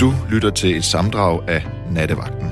Du 0.00 0.10
lytter 0.32 0.50
til 0.50 0.76
et 0.76 0.84
samdrag 0.84 1.48
af 1.48 1.62
Nattevagten. 1.96 2.48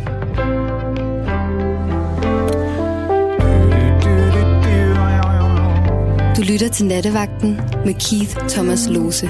Du 6.36 6.42
lytter 6.50 6.68
til 6.76 6.86
Nattevagten 6.92 7.52
med 7.86 7.94
Keith 8.04 8.34
Thomas 8.54 8.82
Lose. 8.94 9.26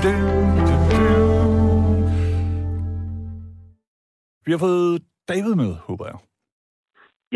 Vi 4.46 4.50
har 4.52 4.58
fået 4.58 5.02
David 5.28 5.54
med, 5.62 5.74
håber 5.88 6.06
jeg. 6.06 6.18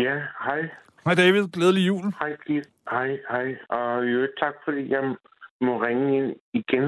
Ja, 0.05 0.15
hej. 0.45 0.61
Hej 1.05 1.15
David, 1.15 1.47
glædelig 1.47 1.87
jul. 1.87 2.05
Hej, 2.19 2.35
Keith. 2.47 2.69
Hej, 2.89 3.09
hej. 3.29 3.47
Og 3.69 4.13
jo, 4.13 4.27
tak, 4.41 4.53
fordi 4.65 4.89
jeg 4.89 5.03
må 5.61 5.73
ringe 5.85 6.17
ind 6.17 6.35
igen. 6.53 6.85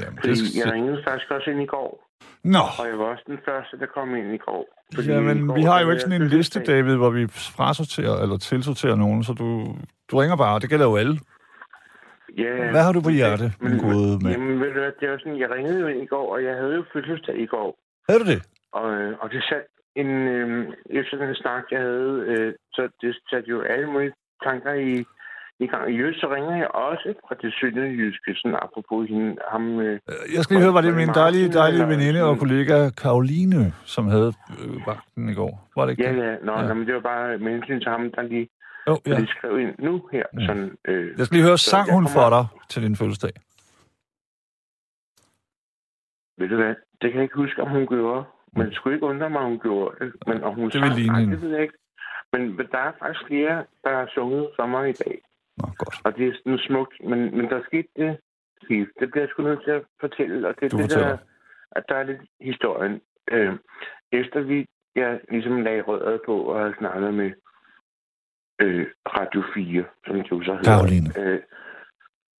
Jamen, 0.00 0.18
Fordi 0.20 0.58
jeg 0.58 0.72
ringede 0.72 1.02
faktisk 1.06 1.30
også 1.30 1.50
ind 1.50 1.62
i 1.62 1.66
går. 1.66 2.04
Nå, 2.44 2.64
Og 2.80 2.86
jeg 2.88 2.98
var 2.98 3.04
også 3.04 3.24
den 3.26 3.38
første, 3.44 3.78
der 3.78 3.86
kom 3.86 4.14
ind 4.14 4.34
i 4.34 4.36
går. 4.38 4.64
Fordi 4.94 5.08
jamen, 5.08 5.46
går, 5.46 5.54
vi 5.54 5.62
har 5.62 5.80
jo 5.82 5.90
ikke 5.90 6.00
sådan 6.00 6.22
en 6.22 6.28
liste. 6.28 6.60
David, 6.62 6.96
hvor 6.96 7.10
vi 7.10 7.26
frasorterer 7.28 8.22
eller 8.22 8.36
tilsorterer 8.38 8.96
nogen, 8.96 9.24
så 9.24 9.32
du, 9.32 9.46
du 10.10 10.16
ringer 10.16 10.36
bare, 10.36 10.60
det 10.60 10.68
gælder 10.70 10.86
jo 10.86 10.96
alle. 10.96 11.16
Ja, 12.38 12.70
Hvad 12.70 12.82
har 12.82 12.92
du 12.92 13.00
på 13.00 13.10
hjerte, 13.10 13.52
men, 13.60 13.70
min 13.70 13.80
gode 13.80 14.18
mand? 14.22 14.32
Jamen, 14.34 14.60
ved 14.60 14.66
du 14.74 14.80
hvad, 14.80 14.92
det 15.00 15.10
var 15.10 15.18
sådan, 15.18 15.38
jeg 15.38 15.50
ringede 15.50 15.80
jo 15.80 15.86
ind 15.86 16.02
i 16.02 16.06
går, 16.06 16.26
og 16.34 16.44
jeg 16.44 16.54
havde 16.60 16.74
jo 16.74 16.84
fødselsdag 16.92 17.36
i 17.38 17.46
går. 17.46 17.78
Havde 18.08 18.20
du 18.20 18.26
det? 18.32 18.42
Og, 18.72 18.86
øh, 18.92 19.12
og 19.20 19.30
det 19.30 19.42
satte 19.48 19.68
en, 19.96 20.10
øh, 20.36 20.72
efter 20.90 21.16
den 21.16 21.34
snak, 21.34 21.64
jeg 21.70 21.80
havde, 21.80 22.24
øh, 22.32 22.54
så 22.72 22.82
det 23.00 23.16
satte 23.30 23.48
jo 23.50 23.60
alle 23.62 23.86
mulige 23.92 24.12
tanker 24.46 24.72
i, 24.72 25.04
i 25.60 25.66
gang. 25.66 25.90
I 25.94 25.96
øvrigt, 25.96 26.20
så 26.20 26.34
ringer 26.34 26.56
jeg 26.56 26.68
også 26.68 27.14
fra 27.28 27.34
det 27.42 27.54
sønderjyske, 27.60 28.34
sådan 28.34 28.58
apropos 28.62 29.08
hende, 29.08 29.36
ham... 29.52 29.80
Øh, 29.80 30.00
Jeg 30.34 30.42
skal 30.44 30.54
lige 30.56 30.64
høre, 30.64 30.74
var 30.74 30.80
det 30.80 30.94
min 30.94 31.08
dejlige, 31.08 31.52
dejlige 31.52 31.88
veninde 31.88 32.22
og 32.24 32.38
kollega 32.38 32.90
Karoline, 33.02 33.72
som 33.84 34.04
havde 34.08 34.32
øh, 34.60 34.86
vagten 34.86 35.28
i 35.28 35.34
går? 35.34 35.68
Var 35.76 35.84
det 35.84 35.90
ikke 35.92 36.02
ja, 36.04 36.12
det? 36.12 36.22
ja, 36.22 36.36
nå, 36.42 36.52
Ja. 36.52 36.66
ja. 36.66 36.74
men 36.74 36.86
det 36.86 36.94
var 36.94 37.00
bare 37.00 37.38
med 37.38 37.52
hensyn 37.52 37.80
til 37.80 37.90
ham, 37.90 38.10
der 38.12 38.22
lige, 38.22 38.48
Jo, 38.88 38.98
ja. 39.06 39.18
lige 39.18 39.28
skrev 39.28 39.58
ind 39.58 39.74
nu 39.78 40.08
her. 40.12 40.24
Ja. 40.40 40.46
Sådan, 40.46 40.76
øh, 40.88 41.18
Jeg 41.18 41.26
skal 41.26 41.36
lige 41.36 41.46
høre, 41.46 41.58
Så 41.58 41.70
sang 41.70 41.92
hun 41.92 42.04
kommer- 42.04 42.10
for 42.18 42.28
dig 42.36 42.44
til 42.70 42.82
din 42.82 42.96
fødselsdag? 42.96 43.32
ved 46.38 46.48
du 46.48 46.56
hvad, 46.56 46.74
det 47.00 47.06
kan 47.10 47.14
jeg 47.14 47.22
ikke 47.22 47.36
huske, 47.44 47.62
om 47.62 47.70
hun 47.70 47.86
gjorde. 47.86 48.24
Men 48.56 48.66
det 48.66 48.74
skulle 48.74 48.96
ikke 48.96 49.06
undre 49.06 49.30
mig, 49.30 49.40
om 49.40 49.50
hun 49.50 49.58
gjorde 49.60 50.04
det. 50.04 50.12
Men 50.26 50.42
om 50.44 50.54
hun 50.54 50.64
Det 50.70 50.74
vil 50.74 50.88
sang- 50.90 50.98
ligne 50.98 51.12
nej, 51.12 51.30
det 51.34 51.42
ved 51.42 51.50
jeg 51.50 51.62
ikke. 51.62 51.74
Men 52.32 52.56
men 52.56 52.66
der 52.72 52.78
er 52.78 52.92
faktisk 52.98 53.26
flere, 53.26 53.64
der 53.84 53.90
har 53.98 54.10
sunget 54.14 54.48
for 54.56 54.66
mig 54.66 54.88
i 54.88 54.92
dag. 54.92 55.18
Nå, 55.58 55.66
godt. 55.78 55.96
Og 56.04 56.16
det 56.16 56.28
er 56.28 56.32
sådan 56.32 56.58
smukt. 56.58 56.94
Men, 57.10 57.36
men 57.36 57.44
der 57.50 57.62
skete 57.62 57.88
det, 57.96 58.18
Steve. 58.62 58.86
Det 59.00 59.10
bliver 59.10 59.22
jeg 59.24 59.30
sgu 59.30 59.42
nødt 59.42 59.64
til 59.64 59.70
at 59.70 59.84
fortælle. 60.00 60.48
Og 60.48 60.54
det, 60.60 60.72
Du 60.72 60.76
det 60.76 60.90
der, 60.90 61.16
at 61.72 61.84
der 61.88 61.94
er 61.94 62.02
lidt 62.02 62.22
historien. 62.40 63.00
Øh, 63.30 63.52
efter 64.12 64.40
vi 64.40 64.66
jeg 64.96 65.20
ligesom 65.30 65.62
lagde 65.62 65.82
røret 65.82 66.20
på 66.26 66.36
og 66.42 66.60
havde 66.60 66.74
snakket 66.78 67.14
med 67.14 67.32
øh, 68.60 68.86
Radio 69.06 69.42
4, 69.54 69.84
som 70.06 70.16
det 70.16 70.30
jo 70.30 70.42
så 70.42 70.52
hedder. 70.52 70.76
Karoline. 70.76 71.08
Øh, 71.18 71.40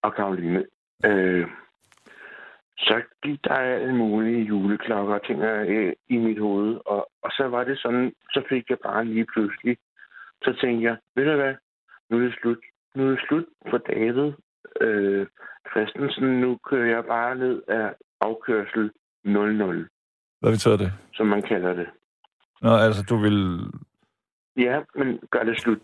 og 0.01 0.15
Karoline. 0.15 0.65
Øh, 1.05 1.47
så 2.77 3.01
gik 3.23 3.43
der 3.43 3.53
alle 3.53 3.95
mulige 3.95 4.43
juleklokker 4.43 5.13
og 5.13 5.25
ting 5.25 5.41
øh, 5.41 5.93
i 6.09 6.17
mit 6.17 6.39
hoved. 6.39 6.79
Og, 6.85 7.09
og 7.21 7.31
så 7.31 7.47
var 7.47 7.63
det 7.63 7.79
sådan, 7.79 8.13
så 8.33 8.43
fik 8.49 8.69
jeg 8.69 8.77
bare 8.79 9.05
lige 9.05 9.25
pludselig, 9.33 9.77
så 10.43 10.57
tænkte 10.61 10.83
jeg, 10.83 10.97
ved 11.15 11.25
du 11.25 11.35
hvad, 11.35 11.55
nu 12.09 12.17
er 12.17 12.21
det 12.21 12.37
slut. 12.41 12.57
Nu 12.95 13.05
er 13.05 13.09
det 13.09 13.19
slut 13.27 13.45
for 13.69 13.77
David 13.77 14.31
øh, 14.81 15.27
Christensen. 15.71 16.41
Nu 16.41 16.57
kører 16.69 16.95
jeg 16.95 17.05
bare 17.05 17.35
ned 17.35 17.61
af 17.67 17.93
afkørsel 18.21 18.91
00, 19.23 19.87
Hvad 20.41 20.51
betyder 20.51 20.77
det? 20.77 20.91
som 21.13 21.27
man 21.27 21.41
kalder 21.41 21.73
det. 21.73 21.87
Nå, 22.61 22.69
altså, 22.69 23.03
du 23.09 23.15
vil... 23.17 23.59
Ja, 24.57 24.81
men 24.95 25.19
gør 25.31 25.43
det 25.43 25.57
slut. 25.61 25.77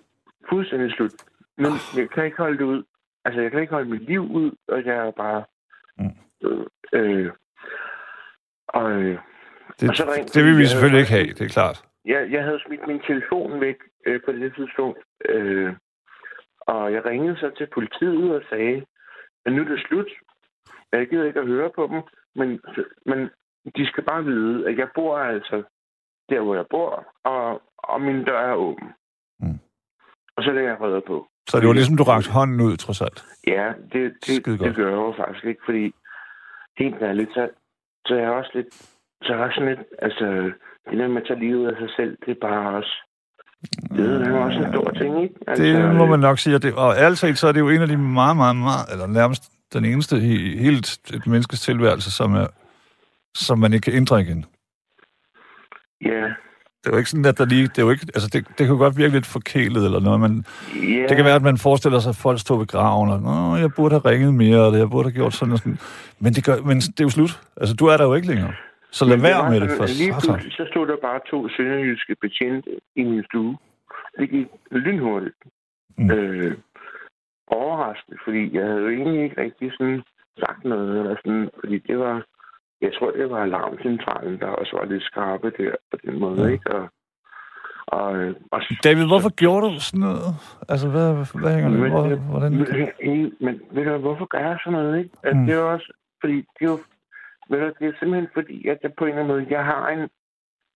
Fuldstændig 0.49 0.91
slut. 0.91 1.11
Nu, 1.57 1.69
jeg 1.97 2.09
kan 2.09 2.25
ikke 2.25 2.37
holde 2.37 2.57
det 2.57 2.63
ud. 2.63 2.83
Altså, 3.25 3.41
jeg 3.41 3.51
kan 3.51 3.61
ikke 3.61 3.73
holde 3.73 3.89
mit 3.89 4.01
liv 4.01 4.21
ud, 4.21 4.51
og 4.67 4.85
jeg 4.85 4.95
er 5.07 5.11
bare... 5.11 5.43
Mm. 5.97 6.15
Øh, 6.43 6.65
øh, 6.93 7.31
og 8.67 8.91
øh, 8.91 9.19
Det, 9.79 9.89
Og 9.89 9.95
så 9.95 10.03
ring- 10.15 10.27
det 10.33 10.43
vil 10.45 10.57
vi 10.57 10.65
selvfølgelig 10.65 11.07
havde 11.07 11.21
ikke 11.21 11.33
have, 11.33 11.33
det 11.39 11.45
er 11.45 11.53
klart. 11.59 11.83
jeg, 12.05 12.31
jeg 12.31 12.43
havde 12.43 12.59
smidt 12.65 12.87
min 12.87 12.99
telefon 13.07 13.61
væk 13.61 13.75
øh, 14.05 14.21
på 14.25 14.31
det 14.31 14.55
tidspunkt. 14.55 14.99
Øh, 15.29 15.73
og 16.73 16.93
jeg 16.93 17.05
ringede 17.05 17.37
så 17.37 17.51
til 17.57 17.67
politiet 17.73 18.35
og 18.35 18.43
sagde, 18.49 18.85
at 19.45 19.53
nu 19.53 19.61
er 19.61 19.67
det 19.67 19.85
slut. 19.87 20.11
Jeg 20.91 21.07
gider 21.09 21.25
ikke 21.25 21.39
at 21.39 21.47
høre 21.47 21.69
på 21.75 21.83
dem, 21.91 22.01
men, 22.35 22.49
men 23.05 23.19
de 23.75 23.87
skal 23.87 24.03
bare 24.03 24.23
vide, 24.23 24.67
at 24.69 24.77
jeg 24.77 24.89
bor 24.95 25.17
altså 25.17 25.63
der, 26.29 26.41
hvor 26.41 26.55
jeg 26.55 26.65
bor, 26.69 27.07
og, 27.23 27.61
og 27.77 28.01
min 28.01 28.23
dør 28.25 28.39
er 28.39 28.55
åben. 28.55 28.87
Mm. 29.39 29.59
Og 30.35 30.43
så 30.43 30.51
lægger 30.51 30.71
jeg 30.71 30.81
rødder 30.81 31.01
på. 31.07 31.27
Så 31.49 31.59
det 31.59 31.67
var 31.67 31.73
ligesom, 31.73 31.97
du 31.97 32.03
rakte 32.03 32.31
hånden 32.31 32.61
ud, 32.61 32.77
trods 32.77 33.01
alt. 33.01 33.25
Ja, 33.47 33.73
det, 33.93 34.03
det, 34.25 34.45
det 34.45 34.75
gør 34.75 34.89
jeg 34.89 34.95
jo 34.95 35.13
faktisk 35.17 35.45
ikke, 35.45 35.61
fordi 35.65 35.93
helt 36.77 37.01
ærligt, 37.01 37.33
så, 37.33 37.49
så 38.05 38.15
er 38.15 38.19
jeg 38.19 38.31
også 38.31 38.51
lidt, 38.53 38.73
så 39.23 39.33
er 39.33 39.37
jeg 39.37 39.45
også 39.45 39.55
sådan 39.55 39.69
lidt, 39.69 39.87
altså, 39.99 40.25
det 40.89 40.97
der 40.99 41.07
med 41.07 41.21
at 41.21 41.27
tage 41.27 41.39
livet 41.39 41.71
af 41.71 41.77
sig 41.77 41.89
selv, 41.95 42.17
det 42.25 42.31
er 42.31 42.41
bare 42.49 42.77
også, 42.77 42.95
det 43.95 44.27
er 44.27 44.33
også 44.33 44.59
en 44.59 44.71
stor 44.73 44.91
ting, 44.91 45.23
ikke? 45.23 45.35
Altså, 45.47 45.63
Det 45.63 45.95
må 45.95 46.05
man 46.05 46.19
nok 46.19 46.39
sige. 46.39 46.55
Og, 46.55 46.63
det, 46.63 46.73
og 46.73 46.95
ærligt 46.97 47.19
talt, 47.19 47.39
så 47.39 47.47
er 47.47 47.51
det 47.51 47.59
jo 47.59 47.69
en 47.69 47.81
af 47.81 47.87
de 47.87 47.97
meget, 47.97 48.37
meget, 48.37 48.55
meget, 48.55 48.85
eller 48.91 49.07
nærmest 49.07 49.43
den 49.73 49.85
eneste 49.85 50.17
i 50.17 50.57
helt 50.57 50.99
et 51.13 51.27
menneskes 51.27 51.61
tilværelse, 51.61 52.11
som, 52.11 52.35
er, 52.35 52.47
som 53.35 53.59
man 53.59 53.73
ikke 53.73 53.85
kan 53.85 53.93
ændre 53.93 54.21
igen. 54.21 54.45
Ja, 56.05 56.23
Det 56.83 56.87
er 56.87 56.91
jo 56.91 56.97
ikke 56.97 57.09
sådan, 57.09 57.25
at 57.25 57.37
der 57.37 57.45
lige... 57.45 57.63
Det, 57.63 57.77
er 57.77 57.81
jo 57.81 57.89
ikke, 57.89 58.07
altså 58.15 58.29
det, 58.33 58.47
det 58.47 58.57
kan 58.57 58.67
jo 58.67 58.77
godt 58.77 58.97
virke 58.97 59.13
lidt 59.13 59.25
forkælet 59.25 59.85
eller 59.85 59.99
noget, 59.99 60.19
men 60.19 60.45
ja. 60.75 61.05
det 61.09 61.15
kan 61.15 61.25
være, 61.25 61.35
at 61.35 61.41
man 61.41 61.57
forestiller 61.57 61.99
sig, 61.99 62.09
at 62.09 62.15
folk 62.15 62.39
står 62.39 62.57
ved 62.57 62.67
graven, 62.67 63.09
og 63.09 63.21
Nå, 63.21 63.55
jeg 63.55 63.73
burde 63.73 63.99
have 63.99 64.13
ringet 64.13 64.33
mere, 64.33 64.65
eller 64.65 64.79
jeg 64.79 64.89
burde 64.89 65.09
have 65.09 65.13
gjort 65.15 65.33
sådan 65.33 65.51
og 65.51 65.57
sådan. 65.57 65.79
Men 66.19 66.33
det, 66.33 66.43
gør, 66.45 66.61
men 66.61 66.77
det 66.79 66.99
er 66.99 67.03
jo 67.03 67.09
slut. 67.09 67.41
Altså, 67.57 67.75
du 67.75 67.85
er 67.85 67.97
der 67.97 68.03
jo 68.05 68.13
ikke 68.13 68.27
længere. 68.27 68.53
Så 68.91 69.05
lad 69.05 69.15
det 69.17 69.23
være 69.23 69.49
med 69.51 69.59
det 69.61 69.69
for 69.77 69.85
Lige 69.85 70.13
satan. 70.13 70.21
pludselig, 70.21 70.53
så 70.59 70.65
stod 70.71 70.87
der 70.87 70.97
bare 71.07 71.19
to 71.31 71.49
sønderjyske 71.49 72.15
betjente 72.21 72.69
i 72.95 73.03
min 73.03 73.23
stue. 73.29 73.57
Det 74.19 74.29
gik 74.29 74.47
lynhurtigt. 74.71 75.35
Mm. 75.97 76.03
Mm. 76.03 76.11
Øh, 76.11 76.53
overraskende, 77.47 78.17
fordi 78.25 78.55
jeg 78.55 78.63
havde 78.67 78.81
jo 78.81 78.89
egentlig 78.89 79.23
ikke 79.23 79.41
rigtig 79.41 79.71
sådan 79.77 80.01
sagt 80.39 80.63
noget, 80.63 80.99
eller 80.99 81.15
sådan, 81.25 81.49
fordi 81.59 81.77
det 81.79 81.97
var, 81.99 82.25
jeg 82.81 82.91
tror, 82.99 83.11
det 83.11 83.29
var 83.29 83.41
alarmcentralen, 83.43 84.39
der 84.39 84.47
også 84.47 84.77
var 84.77 84.85
lidt 84.85 85.03
skarpe 85.03 85.51
der 85.57 85.71
på 85.91 85.97
den 86.05 86.19
måde, 86.19 86.41
ja. 86.43 86.47
ikke? 86.51 86.71
Og, 86.75 86.89
og, 87.87 88.11
og, 88.51 88.61
David, 88.83 89.05
hvorfor 89.07 89.29
gjorde 89.41 89.65
du 89.67 89.79
sådan 89.79 89.99
noget? 89.99 90.29
Altså, 90.69 90.87
hvad, 90.89 91.07
hvad 91.41 91.53
hænger 91.55 91.69
det? 91.69 91.79
Men, 91.79 91.91
Hvor, 91.91 92.05
øh, 92.05 92.19
hvordan? 92.31 92.51
Men, 92.51 93.33
men, 93.39 93.61
ved 93.71 93.85
du, 93.85 93.97
hvorfor 93.97 94.25
gør 94.25 94.39
jeg 94.39 94.57
sådan 94.63 94.79
noget, 94.79 94.97
ikke? 94.99 95.09
Altså, 95.23 95.35
Mm. 95.35 95.41
mm. 95.41 95.47
Det 95.47 95.55
er 95.55 95.61
også, 95.61 95.93
fordi 96.21 96.35
det 96.35 96.61
er 96.65 96.71
jo, 96.73 96.79
du, 97.59 97.65
det 97.79 97.87
er 97.87 97.93
simpelthen 97.99 98.29
fordi, 98.33 98.67
at 98.67 98.77
jeg 98.83 98.93
på 98.97 99.05
en 99.05 99.09
eller 99.09 99.23
anden 99.23 99.35
måde, 99.37 99.47
jeg 99.57 99.65
har 99.65 99.89
en 99.89 100.09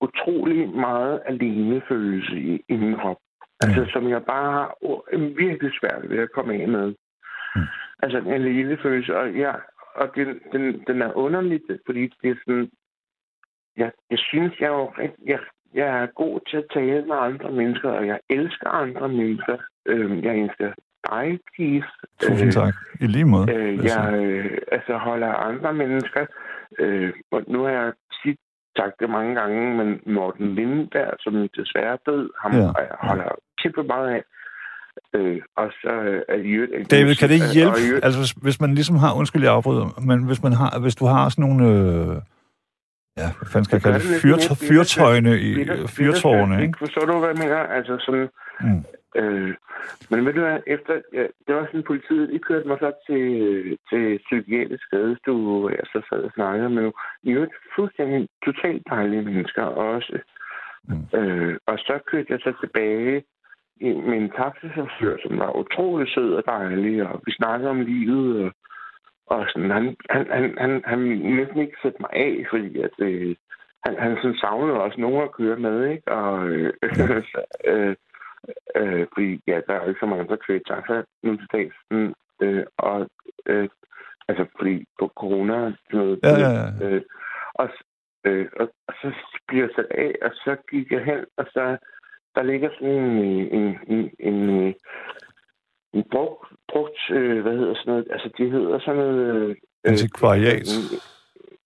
utrolig 0.02 0.70
meget 0.70 1.22
alenefølelse 1.26 2.36
i, 2.40 2.64
i 2.70 2.76
min 2.78 2.96
krop. 2.96 3.18
Altså, 3.64 3.82
Mm. 3.82 3.88
som 3.88 4.10
jeg 4.10 4.26
bare 4.26 4.52
har 4.54 4.76
virkelig 5.36 5.72
svært 5.80 6.10
ved 6.10 6.20
at 6.20 6.32
komme 6.32 6.54
af 6.54 6.68
med. 6.68 6.94
Mm. 7.56 7.62
Altså, 8.04 8.18
en 8.18 8.28
alenefølelse, 8.28 9.18
og, 9.18 9.38
jeg, 9.38 9.56
og 9.96 10.12
den, 10.16 10.40
den, 10.52 10.84
den 10.88 11.02
er 11.02 11.18
underlig, 11.18 11.62
fordi 11.86 12.02
det 12.22 12.30
er 12.32 12.36
sådan, 12.46 12.70
jeg, 13.78 13.92
jeg 14.10 14.20
synes, 14.20 14.60
jeg 14.60 14.66
er 14.66 14.78
jo 14.78 14.92
jeg, 15.26 15.40
jeg 15.74 16.02
er 16.02 16.06
god 16.06 16.40
til 16.50 16.58
at 16.58 16.66
tale 16.74 17.06
med 17.06 17.16
andre 17.16 17.52
mennesker, 17.52 17.90
og 17.90 18.08
jeg 18.08 18.20
elsker 18.30 18.70
andre 18.70 19.10
mennesker. 19.10 19.58
Øh, 19.86 20.24
jeg 20.24 20.38
elsker 20.38 20.74
dig, 21.10 21.40
Keith. 21.58 21.88
Tusind 22.22 22.52
tak. 22.52 22.74
I 23.02 23.08
lige 23.08 23.26
måde. 23.26 23.54
Øh, 23.56 23.86
jeg 23.86 24.14
øh, 24.24 24.58
altså 24.72 24.98
holder 24.98 25.34
andre 25.34 25.74
mennesker. 25.74 26.26
Øh, 26.80 27.14
og 27.32 27.42
nu 27.48 27.64
har 27.64 27.70
jeg 27.80 27.92
tit 28.24 28.40
sagt 28.78 28.96
det 29.00 29.10
mange 29.10 29.36
gange, 29.42 29.60
men 29.80 29.88
Morten 30.16 30.56
Lindenberg, 30.56 31.12
som 31.20 31.34
desværre 31.58 31.94
er 31.94 31.98
død, 32.12 32.30
ham 32.42 32.52
Ja. 32.52 32.58
jeg 32.60 32.96
holder 33.10 33.30
kæmpe 33.64 33.84
meget 33.84 34.08
af. 34.16 34.24
Øh, 35.16 35.42
og 35.58 35.68
så 35.82 35.92
øh, 36.10 36.22
er 36.30 36.38
øvrigt... 36.44 36.92
David, 36.92 37.16
kan 37.16 37.30
det 37.30 37.40
hjælpe? 37.54 37.78
øvrigt- 37.88 38.06
Altså, 38.06 38.20
hvis, 38.20 38.32
hvis 38.32 38.62
man 38.62 38.72
ligesom 38.76 38.96
har, 38.96 39.14
undskyld, 39.20 39.44
jeg 39.44 39.54
afbryder, 39.54 40.02
men 40.10 40.24
hvis, 40.28 40.44
man 40.44 40.54
har, 40.54 40.80
hvis 40.80 40.96
du 40.96 41.06
har 41.06 41.30
sådan 41.30 41.44
nogle, 41.46 41.62
øh, 41.74 42.16
ja, 43.22 43.28
hvad 43.38 43.48
fanden 43.52 43.66
skal 43.66 43.76
jeg 43.76 43.84
Det 43.84 43.92
kalde 43.92 44.00
det, 44.00 44.50
det 44.50 44.58
fyrtøjne 44.70 45.32
i 45.50 45.52
fyrtårne, 45.98 46.62
ikke? 46.64 46.78
Forstår 46.80 47.06
du, 47.06 47.20
hvad 47.20 47.30
jeg 47.30 47.38
mener? 47.44 47.58
Altså 47.78 47.94
sådan... 48.06 48.28
Mm. 48.62 48.84
Øh, 49.16 49.54
men 50.10 50.26
ved 50.26 50.34
du 50.34 50.42
hvad, 50.42 50.60
efter, 50.68 51.02
ja, 51.14 51.26
det 51.48 51.56
var 51.56 51.66
sådan, 51.66 51.84
politiet, 51.84 52.30
de 52.30 52.40
kørte 52.40 52.68
mig 52.68 52.78
så 52.80 52.92
til, 53.08 53.26
til 53.90 54.20
psykiatrisk 54.26 54.84
skadestue, 54.84 55.60
hvor 55.60 55.70
jeg 55.70 55.86
så 55.86 56.02
sad 56.10 56.24
og 56.24 56.32
snakkede 56.36 56.70
med 56.70 56.82
nogle, 56.82 56.94
i 57.24 57.32
øvrigt 57.32 57.54
fuldstændig 57.76 58.30
totalt 58.46 58.84
dejlige 58.90 59.22
mennesker 59.22 59.64
også. 59.64 60.20
Mm. 60.88 61.20
Øh, 61.20 61.58
og 61.66 61.78
så 61.78 62.00
kørte 62.06 62.28
jeg 62.30 62.40
så 62.40 62.54
tilbage 62.62 63.24
i, 63.82 63.88
en 63.88 64.32
taxichauffør, 64.38 65.18
som 65.24 65.40
var 65.40 65.58
utrolig 65.58 66.14
sød 66.14 66.34
og 66.34 66.44
dejlig, 66.48 67.08
og 67.08 67.22
vi 67.26 67.32
snakkede 67.32 67.70
om 67.70 67.82
livet, 67.82 68.46
og, 68.46 68.52
og 69.28 69.46
sådan, 69.50 69.72
han, 69.72 69.96
han, 70.10 70.28
han, 70.32 70.56
han, 70.58 70.82
han 70.86 71.00
næsten 71.40 71.60
ikke 71.62 71.78
sætte 71.82 71.98
mig 72.00 72.10
af, 72.14 72.46
fordi 72.50 72.80
at, 72.80 72.96
øh, 73.00 73.36
han, 73.86 73.96
han 74.00 74.18
sådan 74.22 74.38
savnede 74.38 74.82
også 74.82 75.02
nogen 75.02 75.24
at 75.24 75.32
køre 75.32 75.58
med, 75.58 75.90
ikke? 75.90 76.12
Og, 76.12 76.48
øh, 76.50 76.74
øh, 77.72 77.96
øh, 78.76 79.08
fordi 79.14 79.42
ja, 79.48 79.62
der 79.68 79.74
er 79.74 79.82
jo 79.84 79.90
ikke 79.90 80.00
så 80.00 80.06
mange, 80.06 80.28
der 80.28 80.44
kører 80.48 80.60
taxa 80.68 81.02
nu 81.24 81.38
til 81.38 81.48
dags. 81.54 81.76
Mm, 81.92 82.14
øh, 82.42 82.66
og 82.78 83.08
øh, 83.46 83.70
altså, 84.28 84.46
fordi 84.58 84.86
på 85.00 85.12
corona 85.16 85.66
og 85.66 85.74
sådan 85.86 86.00
noget. 86.00 86.20
Ja, 86.24 86.34
ja, 86.46 86.52
ja. 86.60 86.90
Øh, 86.90 87.02
og, 87.54 87.70
øh, 88.26 88.48
og, 88.60 88.68
og, 88.88 88.94
så 89.02 89.12
bliver 89.48 89.64
jeg 89.64 89.74
sat 89.76 89.92
af, 89.92 90.16
og 90.22 90.32
så 90.34 90.56
gik 90.72 90.92
jeg 90.92 91.06
hen, 91.06 91.26
og 91.38 91.46
så 91.54 91.78
der 92.36 92.44
ligger 92.44 92.70
sådan 92.74 92.94
en, 92.94 93.18
en, 93.58 93.80
en, 93.88 94.12
en, 94.20 94.74
en 95.94 96.04
brugt, 96.12 96.48
brugt 96.72 97.00
øh, 97.12 97.42
hvad 97.42 97.54
hedder 97.58 97.76
sådan 97.76 97.92
noget, 97.92 98.08
altså 98.12 98.30
det 98.38 98.52
hedder 98.52 98.80
sådan 98.80 98.96
noget... 98.96 99.36
Øh, 99.36 99.56
Antikvariat. 99.84 100.68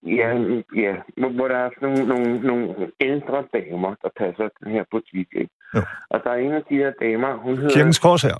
Ja, 0.02 0.28
ja, 0.76 0.96
hvor 1.16 1.28
hvor 1.28 1.48
der 1.48 1.56
er 1.56 1.70
sådan 1.80 2.06
nogle, 2.06 2.06
nogle, 2.06 2.40
nogle 2.40 2.92
ældre 3.00 3.44
damer, 3.52 3.94
der 4.02 4.08
passer 4.16 4.48
den 4.60 4.72
her 4.72 4.84
butik, 4.90 5.28
ikke? 5.32 5.54
Jo. 5.74 5.80
Og 6.10 6.20
der 6.24 6.30
er 6.30 6.36
en 6.36 6.52
af 6.52 6.62
de 6.70 6.76
her 6.76 6.92
damer, 7.00 7.36
hun 7.36 7.56
hedder... 7.56 7.74
Kirkens 7.74 7.98
Kors 7.98 8.22
her. 8.22 8.36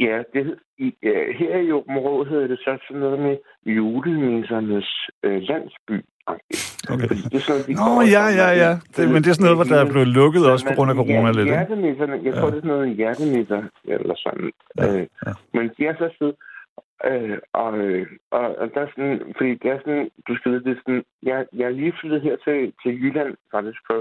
Ja, 0.00 0.22
det, 0.32 0.58
i, 0.78 0.94
ja, 1.02 1.32
her 1.38 1.56
i 1.56 1.72
Åben 1.72 1.98
Rå 1.98 2.24
hedder 2.24 2.46
det 2.46 2.58
så 2.58 2.78
sådan 2.86 3.00
noget 3.00 3.18
med 3.18 3.36
julenissernes 3.66 5.08
øh, 5.22 5.42
landsby. 5.42 6.04
Okay. 6.92 7.08
Fordi 7.08 7.22
det 7.32 7.34
er 7.34 7.46
sådan, 7.48 7.62
de 7.66 7.72
Nå, 7.72 7.84
går 7.84 8.02
ja, 8.16 8.24
ja, 8.42 8.48
ja. 8.64 8.72
Det, 8.94 9.02
men 9.12 9.18
det 9.22 9.28
er 9.30 9.36
sådan 9.36 9.46
noget, 9.48 9.58
hvor 9.58 9.68
der 9.72 9.78
er 9.84 9.90
blevet 9.92 10.08
lukket 10.08 10.50
også 10.52 10.64
på 10.68 10.74
grund 10.76 10.90
af 10.90 10.96
corona 10.96 11.30
lidt, 11.30 11.38
ikke? 11.38 11.56
Hjertenisserne, 11.56 12.16
jeg 12.26 12.34
tror, 12.34 12.48
det 12.50 12.58
er 12.58 12.64
sådan 12.64 12.76
noget 12.76 12.96
hjertenisser, 12.96 13.62
eller 13.84 14.16
sådan. 14.24 14.50
Ja, 14.78 14.86
Øh, 14.86 15.06
ja. 15.26 15.32
Men 15.54 15.64
de 15.76 15.86
er 15.86 15.94
så 15.98 16.08
søde. 16.18 16.36
Øh, 17.10 17.38
og, 17.52 17.78
øh, 17.78 18.06
og, 18.30 18.44
og 18.60 18.66
der 18.74 18.80
er 18.80 18.90
sådan, 18.94 19.16
fordi 19.36 19.50
det 19.62 19.68
er 19.74 19.78
sådan, 19.84 20.10
du 20.28 20.32
skal 20.36 20.52
vide, 20.52 20.64
det 20.64 20.72
er 20.72 20.80
sådan, 20.84 21.04
jeg, 21.22 21.46
jeg 21.58 21.66
er 21.66 21.78
lige 21.80 21.94
flyttet 22.00 22.22
her 22.22 22.36
til, 22.44 22.72
til 22.82 22.92
Jylland, 23.02 23.32
faktisk 23.54 23.80
for, 23.86 23.98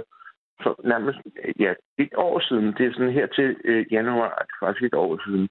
for 0.64 0.80
nærmest, 0.84 1.20
ja, 1.60 1.74
et 1.98 2.14
år 2.18 2.40
siden. 2.40 2.74
Det 2.78 2.86
er 2.86 2.94
sådan 2.94 3.12
her 3.12 3.28
til 3.28 3.56
øh, 3.64 3.86
januar, 3.92 4.30
er 4.30 4.66
faktisk 4.66 4.84
et 4.84 4.94
år 4.94 5.22
siden. 5.26 5.50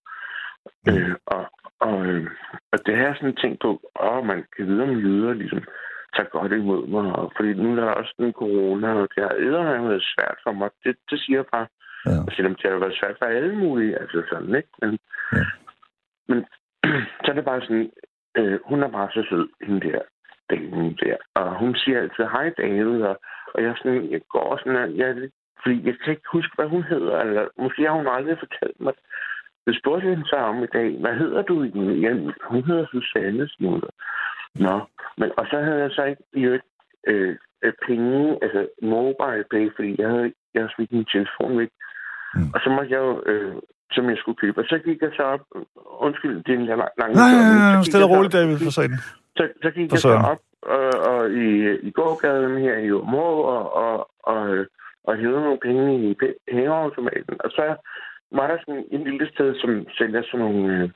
Øh, 0.89 1.15
og, 1.27 1.45
og, 1.81 2.07
øh, 2.07 2.31
og 2.73 2.87
det 2.87 2.97
har 2.97 3.05
jeg 3.05 3.17
sådan 3.17 3.37
tænkt 3.37 3.61
på, 3.63 3.81
åh, 4.01 4.25
man 4.27 4.45
kan 4.57 4.67
vide, 4.67 4.83
om 4.83 4.91
jyder 4.91 5.33
ligesom 5.33 5.63
tager 6.17 6.29
godt 6.29 6.53
imod 6.53 6.87
mig. 6.87 7.13
Og, 7.19 7.33
fordi 7.37 7.53
nu 7.55 7.71
er 7.71 7.77
der 7.77 7.91
også 8.01 8.15
en 8.19 8.33
corona, 8.33 8.89
og 8.93 9.09
det 9.15 9.23
har 9.23 9.35
eddermame 9.47 9.89
været 9.89 10.13
svært 10.15 10.39
for 10.43 10.53
mig. 10.53 10.71
Det, 10.85 10.97
det 11.11 11.21
siger 11.21 11.39
jeg 11.39 11.47
bare. 11.53 11.67
Ja. 12.07 12.19
Og 12.27 12.31
selvom 12.37 12.55
det 12.55 12.71
har 12.71 12.79
været 12.79 12.99
svært 13.01 13.17
for 13.19 13.27
alle 13.27 13.57
mulige, 13.57 13.99
altså 14.01 14.23
sådan, 14.31 14.55
ikke? 14.55 14.69
Men, 14.83 14.99
Ja. 15.33 15.45
men 16.29 16.39
så 17.23 17.27
er 17.31 17.35
det 17.35 17.45
bare 17.45 17.61
sådan, 17.61 17.91
øh, 18.39 18.59
hun 18.65 18.83
er 18.83 18.89
bare 18.89 19.11
så 19.11 19.27
sød, 19.31 19.49
hende 19.67 19.81
der, 19.89 20.01
damen 20.51 20.97
der. 21.03 21.17
Og 21.35 21.59
hun 21.59 21.75
siger 21.75 22.01
altid, 22.01 22.25
hej 22.25 22.49
David, 22.59 23.03
og, 23.03 23.17
og 23.55 23.63
jeg, 23.63 23.75
sådan, 23.77 24.11
jeg 24.11 24.21
går 24.35 24.51
sådan, 24.59 24.81
at 24.85 24.97
jeg, 24.97 25.09
fordi 25.63 25.77
jeg 25.89 25.95
kan 25.99 26.11
ikke 26.11 26.33
huske, 26.33 26.53
hvad 26.57 26.69
hun 26.75 26.83
hedder, 26.83 27.17
eller 27.21 27.45
måske 27.59 27.83
har 27.83 27.97
hun 28.01 28.07
aldrig 28.17 28.37
fortalt 28.39 28.81
mig. 28.81 28.95
Det 29.67 29.79
spurgte 29.81 30.09
hende 30.09 30.27
så 30.29 30.37
om 30.37 30.65
i 30.65 30.67
dag, 30.77 30.89
hvad 31.01 31.15
hedder 31.23 31.43
du 31.43 31.65
egentlig? 31.65 32.03
Ja, 32.03 32.11
hun 32.53 32.65
hedder 32.65 32.87
Susanne, 32.87 33.49
så. 33.49 33.91
Nå, 34.55 34.77
men, 35.19 35.29
og 35.39 35.45
så 35.51 35.57
havde 35.67 35.81
jeg 35.85 35.91
så 35.91 36.03
ikke 36.05 36.23
i 36.33 36.43
øvrigt, 36.45 36.65
øh, 37.07 37.37
øh, 37.65 37.73
penge, 37.87 38.39
altså 38.45 38.61
mobile 38.83 39.45
pay, 39.53 39.65
fordi 39.77 39.91
jeg 39.99 40.09
havde, 40.09 40.33
jeg 40.55 40.61
havde 40.63 40.75
smidt 40.75 40.93
min 40.93 41.07
telefon 41.15 41.59
væk. 41.59 41.73
Mm. 42.35 42.51
Og 42.55 42.59
så 42.65 42.69
måtte 42.75 42.91
jeg 42.95 43.01
jo, 43.09 43.23
øh, 43.31 43.55
som 43.93 44.05
jeg 44.11 44.19
skulle 44.19 44.41
købe. 44.43 44.61
Og 44.61 44.67
så 44.71 44.77
gik 44.87 44.99
jeg 45.03 45.13
så 45.17 45.23
op, 45.23 45.45
undskyld, 46.07 46.37
det 46.45 46.53
er 46.55 46.59
en 46.59 46.67
lang, 46.67 46.95
lang 47.03 47.13
Nej, 47.23 47.31
så 47.31 47.37
nej, 47.37 47.77
gik 47.77 47.87
stille 47.91 48.07
og 48.07 48.11
roligt, 48.15 48.33
David, 48.33 48.57
for 48.67 48.75
sagen. 48.79 48.99
så, 49.37 49.43
så 49.63 49.69
gik 49.77 49.87
For 49.91 49.97
jeg 49.97 50.07
så 50.09 50.15
op 50.33 50.43
og, 50.77 50.89
og 51.11 51.31
i, 51.31 51.49
i 51.89 51.91
gågaden 51.91 52.59
her 52.59 52.77
i 52.77 52.91
Åmå 52.93 53.29
og, 53.57 53.75
og, 53.85 54.11
og, 54.23 54.67
og 55.05 55.17
hævede 55.17 55.41
nogle 55.43 55.65
penge 55.67 56.11
i 56.11 56.17
pe- 56.23 56.39
pengeautomaten. 56.51 57.37
Og 57.45 57.51
så 57.51 57.77
var 58.33 58.47
der 58.47 58.57
sådan 58.61 58.85
en 58.91 59.05
lille 59.05 59.29
sted, 59.35 59.55
som 59.61 59.87
sælger 59.99 60.23
sådan 60.23 60.41
nogle, 60.47 60.75
øh, 60.75 60.91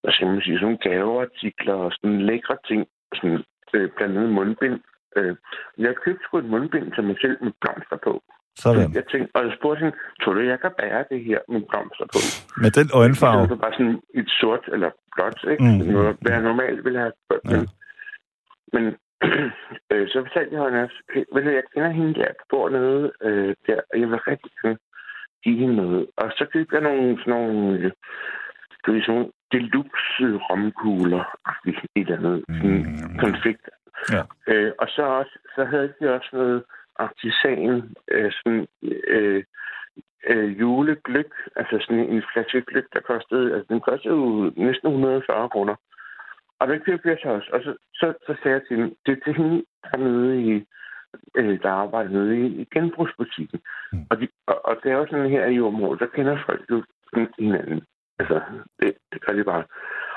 hvad 0.00 0.12
skal 0.12 0.26
man 0.26 0.40
sige, 0.40 0.56
sådan 0.56 0.66
nogle 0.66 0.84
gaveartikler 0.88 1.74
og 1.74 1.92
sådan 1.92 2.20
lækre 2.30 2.56
ting, 2.68 2.86
sådan, 3.14 3.44
øh, 3.74 3.90
blandt 3.96 4.16
andet 4.16 4.32
mundbind. 4.32 4.80
Øh, 5.16 5.36
jeg 5.78 5.94
købte 6.04 6.24
sgu 6.24 6.38
et 6.38 6.52
mundbind 6.54 6.92
til 6.92 7.04
mig 7.04 7.16
selv 7.20 7.36
med 7.44 7.52
blomster 7.60 7.98
på. 8.06 8.22
Sådan. 8.56 8.94
Jeg 8.94 9.04
tænkte, 9.12 9.30
og 9.36 9.42
jeg 9.46 9.52
spurgte 9.58 9.80
hende, 9.82 9.96
tror 10.22 10.32
du, 10.32 10.40
jeg 10.40 10.60
kan 10.60 10.72
bære 10.78 11.04
det 11.10 11.20
her 11.24 11.38
med 11.48 11.62
blomster 11.70 12.06
på? 12.14 12.20
Med 12.62 12.70
den 12.78 12.88
øjenfarve. 13.00 13.42
Det 13.42 13.50
var 13.50 13.64
bare 13.66 13.76
sådan 13.78 14.00
et 14.14 14.28
sort 14.40 14.64
eller 14.74 14.90
blåt, 15.14 15.40
ikke? 15.52 15.64
Mm. 15.64 15.92
Noget, 15.92 16.16
hvad 16.20 16.32
jeg 16.32 16.42
normalt 16.42 16.84
ville 16.84 16.98
have. 16.98 17.12
Ja. 17.50 17.60
Men, 18.72 18.84
øh, 19.92 20.08
så 20.08 20.16
fortalte 20.26 20.54
jeg 20.54 20.64
hende 20.64 20.82
også, 20.84 21.02
"Hey, 21.14 21.24
ved 21.34 21.42
du, 21.44 21.50
jeg 21.50 21.62
kender 21.74 21.90
hende 21.90 22.14
der, 22.14 22.24
der 22.26 22.44
bor 22.50 22.68
nede 22.68 23.12
øh, 23.22 23.54
der, 23.66 23.80
og 23.92 24.00
jeg 24.00 24.08
vil 24.10 24.18
rigtig 24.18 24.50
gerne 24.62 24.78
give 25.44 25.58
hende 25.58 25.76
noget. 25.76 26.06
Og 26.16 26.30
så 26.36 26.46
købte 26.52 26.74
jeg 26.76 26.82
nogle 26.82 27.18
sådan 27.18 27.30
nogle, 27.34 27.78
øh, 27.78 27.90
vi 28.86 28.92
sige, 28.92 29.02
sådan 29.02 29.14
nogle 29.14 29.32
deluxe 29.52 30.26
romkugler, 30.50 31.24
et 31.66 31.76
eller 31.96 32.16
andet, 32.18 32.44
sådan 32.48 32.76
Mm. 32.78 33.18
konfekt. 33.18 33.68
Ja. 34.12 34.22
Øh, 34.48 34.72
og 34.78 34.88
så, 34.88 35.02
også, 35.02 35.38
så 35.54 35.64
havde 35.64 35.92
de 36.00 36.14
også 36.14 36.28
noget 36.32 36.62
artisan, 36.96 37.94
øh, 38.10 38.32
sådan, 38.32 38.66
øh, 39.08 39.44
øh, 40.26 40.60
julegløk, 40.60 41.32
altså 41.56 41.76
sådan 41.80 42.08
en 42.14 42.22
flaske 42.32 42.62
gløk, 42.62 42.86
der 42.92 43.00
kostede, 43.00 43.54
altså 43.54 43.66
den 43.68 43.80
kostede 43.80 44.14
jo 44.14 44.52
næsten 44.56 44.88
140 44.88 45.48
kroner. 45.48 45.74
Og 46.60 46.68
den 46.68 46.80
købte 46.80 47.08
jeg 47.08 47.18
så 47.22 47.28
også. 47.28 47.50
Og 47.52 47.60
så, 47.62 47.76
så, 47.94 48.06
så 48.26 48.36
sagde 48.42 48.56
jeg 48.56 48.66
til 48.66 48.76
hende, 48.76 48.94
det 49.06 49.12
er 49.12 49.24
til 49.24 49.34
hende 49.34 49.64
dernede 49.84 50.42
i, 50.42 50.64
øh, 51.36 51.62
der 51.62 51.70
arbejder 51.70 52.10
nede 52.10 52.40
i, 52.40 52.46
i 52.60 52.64
genbrugsbutikken. 52.74 53.60
Mm. 53.92 54.06
Og, 54.10 54.20
de, 54.20 54.28
og, 54.46 54.66
og 54.66 54.76
det 54.82 54.92
er 54.92 54.96
jo 54.96 55.06
sådan 55.06 55.30
her 55.30 55.46
i 55.46 55.60
området, 55.60 56.00
der 56.00 56.06
kender 56.06 56.38
folk 56.46 56.70
jo 56.70 56.84
hinanden. 57.38 57.82
Altså, 58.18 58.40
det, 58.80 58.94
det 59.12 59.20
gør 59.24 59.32
de 59.32 59.44
bare. 59.44 59.64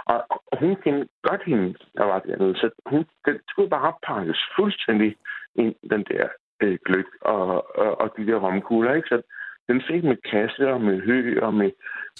Og, 0.06 0.26
og 0.30 0.60
hun 0.60 0.76
kendte 0.76 1.08
godt 1.24 1.44
hende, 1.44 1.76
der 1.98 2.04
var 2.04 2.20
dernede, 2.20 2.56
så 2.56 2.70
hun, 2.86 3.06
den 3.26 3.40
skulle 3.50 3.70
bare 3.70 3.94
pakkes 4.04 4.40
fuldstændig 4.56 5.16
ind, 5.56 5.76
den 5.90 6.04
der 6.12 6.28
øh, 6.62 6.78
gløk 6.86 7.06
og, 7.22 7.78
og, 7.78 8.02
og 8.02 8.14
de 8.18 8.28
der 8.28 8.36
romkugler, 8.36 8.94
ikke? 8.94 9.10
Så 9.10 9.22
den 9.68 9.82
fik 9.88 10.04
med 10.04 10.18
kasse 10.32 10.74
og 10.74 10.82
med 10.82 11.02
hø 11.02 11.40
og 11.42 11.54
med, 11.54 11.72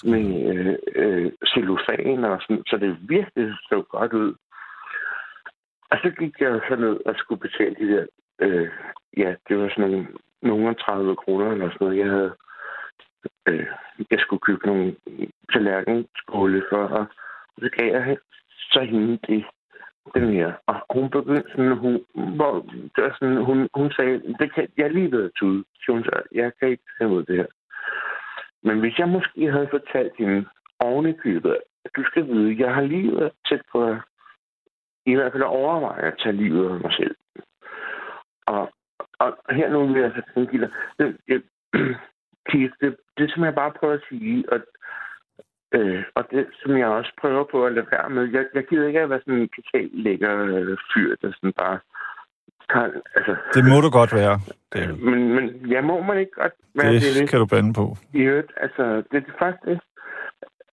med 0.04 0.26
øh, 0.52 0.76
øh, 0.96 1.32
cellofan 1.54 2.26
og 2.26 2.42
sådan, 2.42 2.64
så 2.68 2.78
det 2.78 2.98
virkelig 3.02 3.54
så 3.70 3.84
godt 3.90 4.14
ud. 4.14 4.34
Og 5.92 5.98
så 6.04 6.10
gik 6.20 6.42
jeg 6.42 6.62
så 6.70 6.76
ned 6.76 7.06
og 7.06 7.16
skulle 7.18 7.42
betale 7.42 7.76
de 7.76 7.88
der, 7.94 8.06
øh, 8.40 8.70
ja, 9.18 9.36
det 9.48 9.58
var 9.58 9.70
sådan 9.70 9.92
nogle, 9.92 10.08
nogle 10.42 10.76
30 10.76 11.16
kroner 11.16 11.52
eller 11.52 11.70
sådan 11.70 11.78
noget, 11.88 11.98
jeg 11.98 12.10
havde, 12.10 12.34
øh, 13.48 13.68
jeg 14.12 14.20
skulle 14.20 14.40
købe 14.40 14.68
nogle 14.68 14.96
tallerkenskåle 15.54 16.64
for, 16.70 16.84
og 16.88 17.06
så 17.60 17.70
gav 17.78 17.88
jeg 17.92 18.18
så 18.72 18.82
hende 18.82 19.20
det, 19.28 19.46
den 20.16 20.34
her. 20.34 20.54
Og 20.66 20.76
hun 20.90 21.10
begyndte 21.10 21.52
sådan, 21.52 21.78
hun, 21.78 22.06
hvor, 22.36 22.66
sådan, 23.20 23.38
hun, 23.46 23.70
hun 23.74 23.92
sagde, 23.92 24.22
det 24.40 24.54
kan, 24.54 24.68
jeg 24.78 24.86
er 24.86 24.90
lige 24.90 25.12
ved 25.12 25.24
at 25.24 25.32
tude. 25.36 25.64
Så 25.84 25.92
hun 25.92 26.04
sagde, 26.04 26.24
jeg 26.32 26.52
kan 26.60 26.70
ikke 26.70 26.84
tage 26.98 27.10
ud 27.10 27.24
det 27.24 27.36
her. 27.36 27.46
Men 28.64 28.80
hvis 28.80 29.00
jeg 29.00 29.10
måske 29.10 29.52
havde 29.52 29.68
fortalt 29.72 30.14
hende 30.18 30.46
ovenikøbet, 30.80 31.58
at 31.86 31.92
du 31.96 32.04
skal 32.04 32.28
vide, 32.28 32.66
jeg 32.66 32.76
har 32.76 32.82
lige 32.82 33.16
været 33.16 33.32
tæt 33.50 33.62
på 33.72 33.86
at 33.86 33.98
i 35.06 35.16
hvert 35.16 35.32
fald 35.32 35.44
overveje 35.44 36.02
at 36.02 36.18
tage 36.24 36.36
livet 36.36 36.70
af 36.70 36.80
mig 36.80 36.94
selv. 36.94 37.16
Og, 38.46 38.74
og 39.20 39.38
her 39.56 39.70
nu 39.70 39.94
vil 39.94 40.02
jeg 40.02 40.12
så 40.16 40.22
tænke 40.34 40.60
dig, 40.60 40.70
det, 41.00 41.18
det, 41.28 41.44
det, 42.52 42.72
det, 42.82 42.98
det 43.18 43.30
det, 43.30 43.38
det, 43.38 43.38
det, 43.38 44.12
det, 44.12 44.46
at 44.52 44.62
det, 44.62 44.62
det, 44.62 44.66
øh, 45.78 46.04
og 46.16 46.24
det 46.32 46.46
som 46.62 46.78
jeg 46.78 46.88
også 46.88 47.12
prøver 47.22 47.44
på 47.52 47.66
at 47.66 47.74
lade 47.74 47.86
være 47.92 48.10
med, 48.10 48.24
jeg, 48.36 48.46
jeg 48.54 48.64
gider 48.70 48.88
ikke 48.88 49.00
at 49.00 49.10
være 49.10 49.20
sådan 49.26 49.40
en 49.42 49.50
totalt 49.56 49.92
lækker 50.04 50.34
øh, 50.46 50.78
fyr, 50.94 51.16
der 51.22 51.32
sådan 51.38 51.54
bare 51.58 51.80
kan, 52.70 52.92
altså, 53.16 53.36
Det 53.56 53.64
må 53.72 53.82
du 53.82 53.90
godt 53.90 54.14
være, 54.14 54.40
David. 54.74 54.94
men, 55.10 55.34
men 55.36 55.72
jeg 55.76 55.84
må 55.84 56.02
man 56.04 56.18
ikke 56.20 56.32
godt 56.42 56.54
være 56.76 56.94
det, 56.94 57.02
Det 57.20 57.30
kan 57.30 57.40
du 57.40 57.46
bande 57.46 57.74
på. 57.74 57.98
i 58.14 58.22
øvrigt, 58.22 58.52
altså, 58.58 58.84
det 59.12 59.18
er 59.28 59.32
faktisk 59.40 59.66
det. 59.70 59.80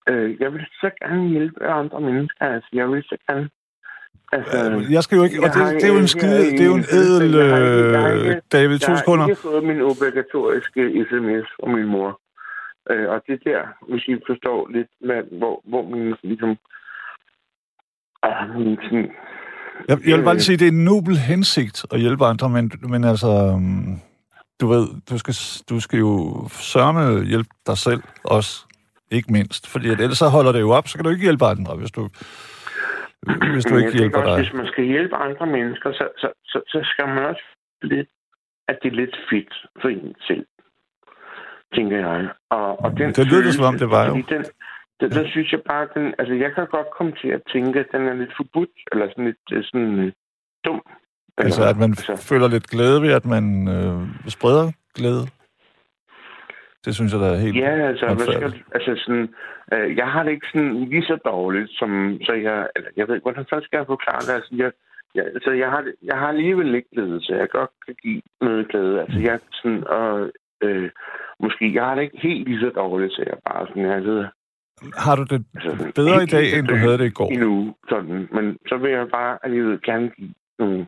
Øh, 0.09 0.41
jeg 0.41 0.53
vil 0.53 0.67
så 0.81 0.91
gerne 1.03 1.29
hjælpe 1.29 1.67
andre 1.67 2.01
mennesker. 2.01 2.45
Altså, 2.55 2.69
jeg 2.73 2.89
vil 2.91 3.03
så 3.03 3.17
gerne... 3.29 3.49
Altså, 4.33 4.87
Jeg 4.91 5.03
skal 5.03 5.17
jo 5.17 5.25
ikke... 5.25 5.39
Og 5.39 5.45
jeg 5.45 5.53
det, 5.55 5.75
det 5.81 5.89
er 5.89 5.93
jo 5.95 6.01
en 6.07 6.09
skide... 6.17 6.43
jeg 6.45 6.53
Det 6.59 6.61
er 6.67 6.71
jo 6.75 6.79
en 6.85 6.89
edel... 7.01 7.31
jeg 7.35 7.49
jeg 7.93 8.37
øh, 8.37 8.37
David, 8.53 8.79
to 8.79 8.91
jeg 8.93 8.99
sekunder. 8.99 9.25
har 9.25 9.31
ikke 9.31 9.43
fået 9.43 9.65
min 9.65 9.81
obligatoriske 9.93 10.81
sms 11.09 11.47
fra 11.57 11.69
min 11.77 11.87
mor. 11.95 12.21
Øh, 12.91 13.09
og 13.11 13.23
det 13.27 13.33
er 13.35 13.51
der, 13.51 13.61
hvis 13.89 14.05
I 14.09 14.15
forstår 14.27 14.69
lidt, 14.69 14.89
med, 15.01 15.39
hvor, 15.39 15.63
hvor 15.65 15.83
min 15.83 16.15
ligesom... 16.23 16.57
Min 18.57 18.79
sådan, 18.83 19.11
Jeg, 19.89 19.99
jeg 20.09 20.19
vil 20.19 20.25
bare 20.25 20.35
lige 20.35 20.49
sige, 20.49 20.59
det 20.59 20.69
er 20.69 20.73
en 20.73 20.85
nobel 20.85 21.17
hensigt 21.31 21.87
at 21.93 22.01
hjælpe 22.01 22.25
andre, 22.25 22.49
men, 22.49 22.73
men 22.93 23.05
altså... 23.05 23.29
øhm, 23.55 24.01
Du 24.61 24.67
ved, 24.67 24.87
du 25.11 25.19
skal, 25.19 25.35
du 25.71 25.81
skal 25.81 25.99
jo 25.99 26.13
sørme 26.49 27.25
hjælpe 27.25 27.51
dig 27.67 27.79
selv 27.79 28.03
også, 28.25 28.53
ikke 29.11 29.33
mindst. 29.33 29.63
Fordi 29.73 29.87
at 29.91 30.01
ellers 30.01 30.19
så 30.19 30.29
holder 30.29 30.53
det 30.53 30.61
jo 30.61 30.71
op, 30.71 30.89
så 30.89 30.95
kan 30.97 31.05
du 31.05 31.11
ikke 31.11 31.23
hjælpe 31.23 31.45
andre, 31.45 31.77
hvis 31.77 31.91
du, 31.91 32.03
hvis 33.55 33.65
du 33.65 33.77
ikke 33.77 33.99
hjælper 33.99 34.19
også, 34.19 34.31
dig. 34.31 34.37
Hvis 34.43 34.53
man 34.61 34.67
skal 34.67 34.85
hjælpe 34.85 35.17
andre 35.17 35.47
mennesker, 35.47 35.93
så, 35.93 36.09
så, 36.17 36.29
så, 36.45 36.59
så 36.73 36.79
skal 36.93 37.09
man 37.09 37.25
også 37.25 37.45
lidt 37.83 38.09
at 38.69 38.79
det 38.83 38.93
er 38.93 38.97
lidt 38.97 39.17
fedt 39.31 39.55
for 39.81 39.89
en 39.89 40.15
selv, 40.29 40.47
tænker 41.75 41.97
jeg. 42.07 42.29
Og, 42.51 42.81
og 42.85 42.91
den 42.99 43.13
Det 43.13 43.27
lyder 43.27 43.43
det, 43.43 43.55
som 43.55 43.65
om 43.65 43.79
det 43.79 43.91
var 43.91 44.07
jo. 44.09 44.15
Den, 44.15 44.45
den, 45.01 45.11
den 45.11 45.27
synes 45.29 45.53
jeg 45.53 45.61
bare, 45.67 45.89
den, 45.95 46.15
altså 46.19 46.35
jeg 46.35 46.51
kan 46.55 46.67
godt 46.67 46.91
komme 46.97 47.13
til 47.23 47.29
at 47.29 47.43
tænke, 47.53 47.81
at 47.81 47.87
den 47.93 48.09
er 48.09 48.15
lidt 48.15 48.33
forbudt, 48.37 48.77
eller 48.93 49.07
sådan 49.09 49.25
lidt 49.25 49.47
øh, 49.53 49.65
sådan 49.65 49.99
øh, 49.99 50.13
dum. 50.65 50.83
Altså, 51.39 51.61
Eller, 51.61 51.71
at 51.73 51.79
man 51.85 51.93
føler 52.31 52.49
lidt 52.49 52.67
glæde 52.67 53.03
ved, 53.03 53.13
at 53.13 53.27
man 53.27 53.45
øh, 53.69 53.99
spreder 54.29 54.73
glæde. 54.95 55.25
Det 56.85 56.95
synes 56.95 57.13
jeg, 57.13 57.21
der 57.21 57.31
er 57.33 57.41
helt... 57.45 57.57
Ja, 57.57 57.73
altså, 57.91 58.07
hvad 58.07 58.27
skal, 58.35 58.65
altså 58.77 58.93
sådan, 59.05 59.29
øh, 59.73 59.97
jeg 59.97 60.07
har 60.13 60.23
det 60.23 60.31
ikke 60.31 60.47
sådan 60.53 60.85
lige 60.85 61.03
så 61.03 61.17
dårligt, 61.25 61.71
som, 61.71 62.19
så 62.27 62.33
jeg, 62.33 62.69
eller, 62.77 62.91
jeg 62.97 63.09
ved 63.09 63.15
ikke, 63.15 63.25
hvordan 63.29 63.47
først 63.51 63.67
skal 63.67 63.77
jeg 63.79 63.87
forklare 63.87 64.21
det, 64.27 64.35
altså, 64.39 64.55
jeg, 64.63 64.71
jeg, 65.15 65.25
altså, 65.25 65.51
jeg 65.51 65.71
har, 65.71 65.85
jeg 66.03 66.17
har 66.19 66.29
alligevel 66.29 66.75
ikke 66.75 66.89
glæde, 66.95 67.19
så 67.23 67.35
jeg 67.35 67.49
godt 67.49 67.71
kan 67.87 67.95
give 68.03 68.23
noget 68.41 68.69
glæde, 68.69 69.01
altså, 69.01 69.19
jeg 69.21 69.41
sådan, 69.53 69.85
og, 69.87 70.31
øh, 70.63 70.91
måske, 71.41 71.75
jeg 71.75 71.85
har 71.85 71.95
det 71.95 72.03
ikke 72.03 72.19
helt 72.23 72.49
lige 72.49 72.61
så 72.61 72.71
dårligt, 72.77 73.13
så 73.13 73.23
jeg 73.27 73.39
bare 73.51 73.67
sådan, 73.69 73.83
jeg 73.87 74.05
ved, 74.05 74.25
Har 74.97 75.17
du 75.17 75.23
det 75.23 75.45
altså, 75.55 75.93
bedre 75.95 76.23
i 76.23 76.27
dag, 76.27 76.59
end 76.59 76.67
du 76.69 76.75
havde 76.75 76.99
det 76.99 77.07
i 77.07 77.11
går? 77.19 77.29
Endnu, 77.33 77.75
sådan, 77.89 78.29
men 78.33 78.59
så 78.69 78.77
vil 78.77 78.91
jeg 78.91 79.09
bare 79.09 79.39
alligevel 79.43 79.83
gerne 79.83 80.11
give 80.11 80.35
nogle 80.59 80.87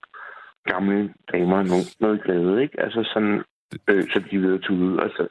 gamle 0.65 1.15
damer 1.33 1.63
noget, 1.63 1.97
noget 2.01 2.23
glæde, 2.25 2.63
ikke? 2.63 2.81
Altså 2.81 3.01
sådan, 3.15 3.43
øh, 3.91 4.03
så 4.13 4.23
de 4.31 4.43
ved 4.43 4.55
at 4.55 4.61
tude, 4.61 5.03
altså. 5.03 5.23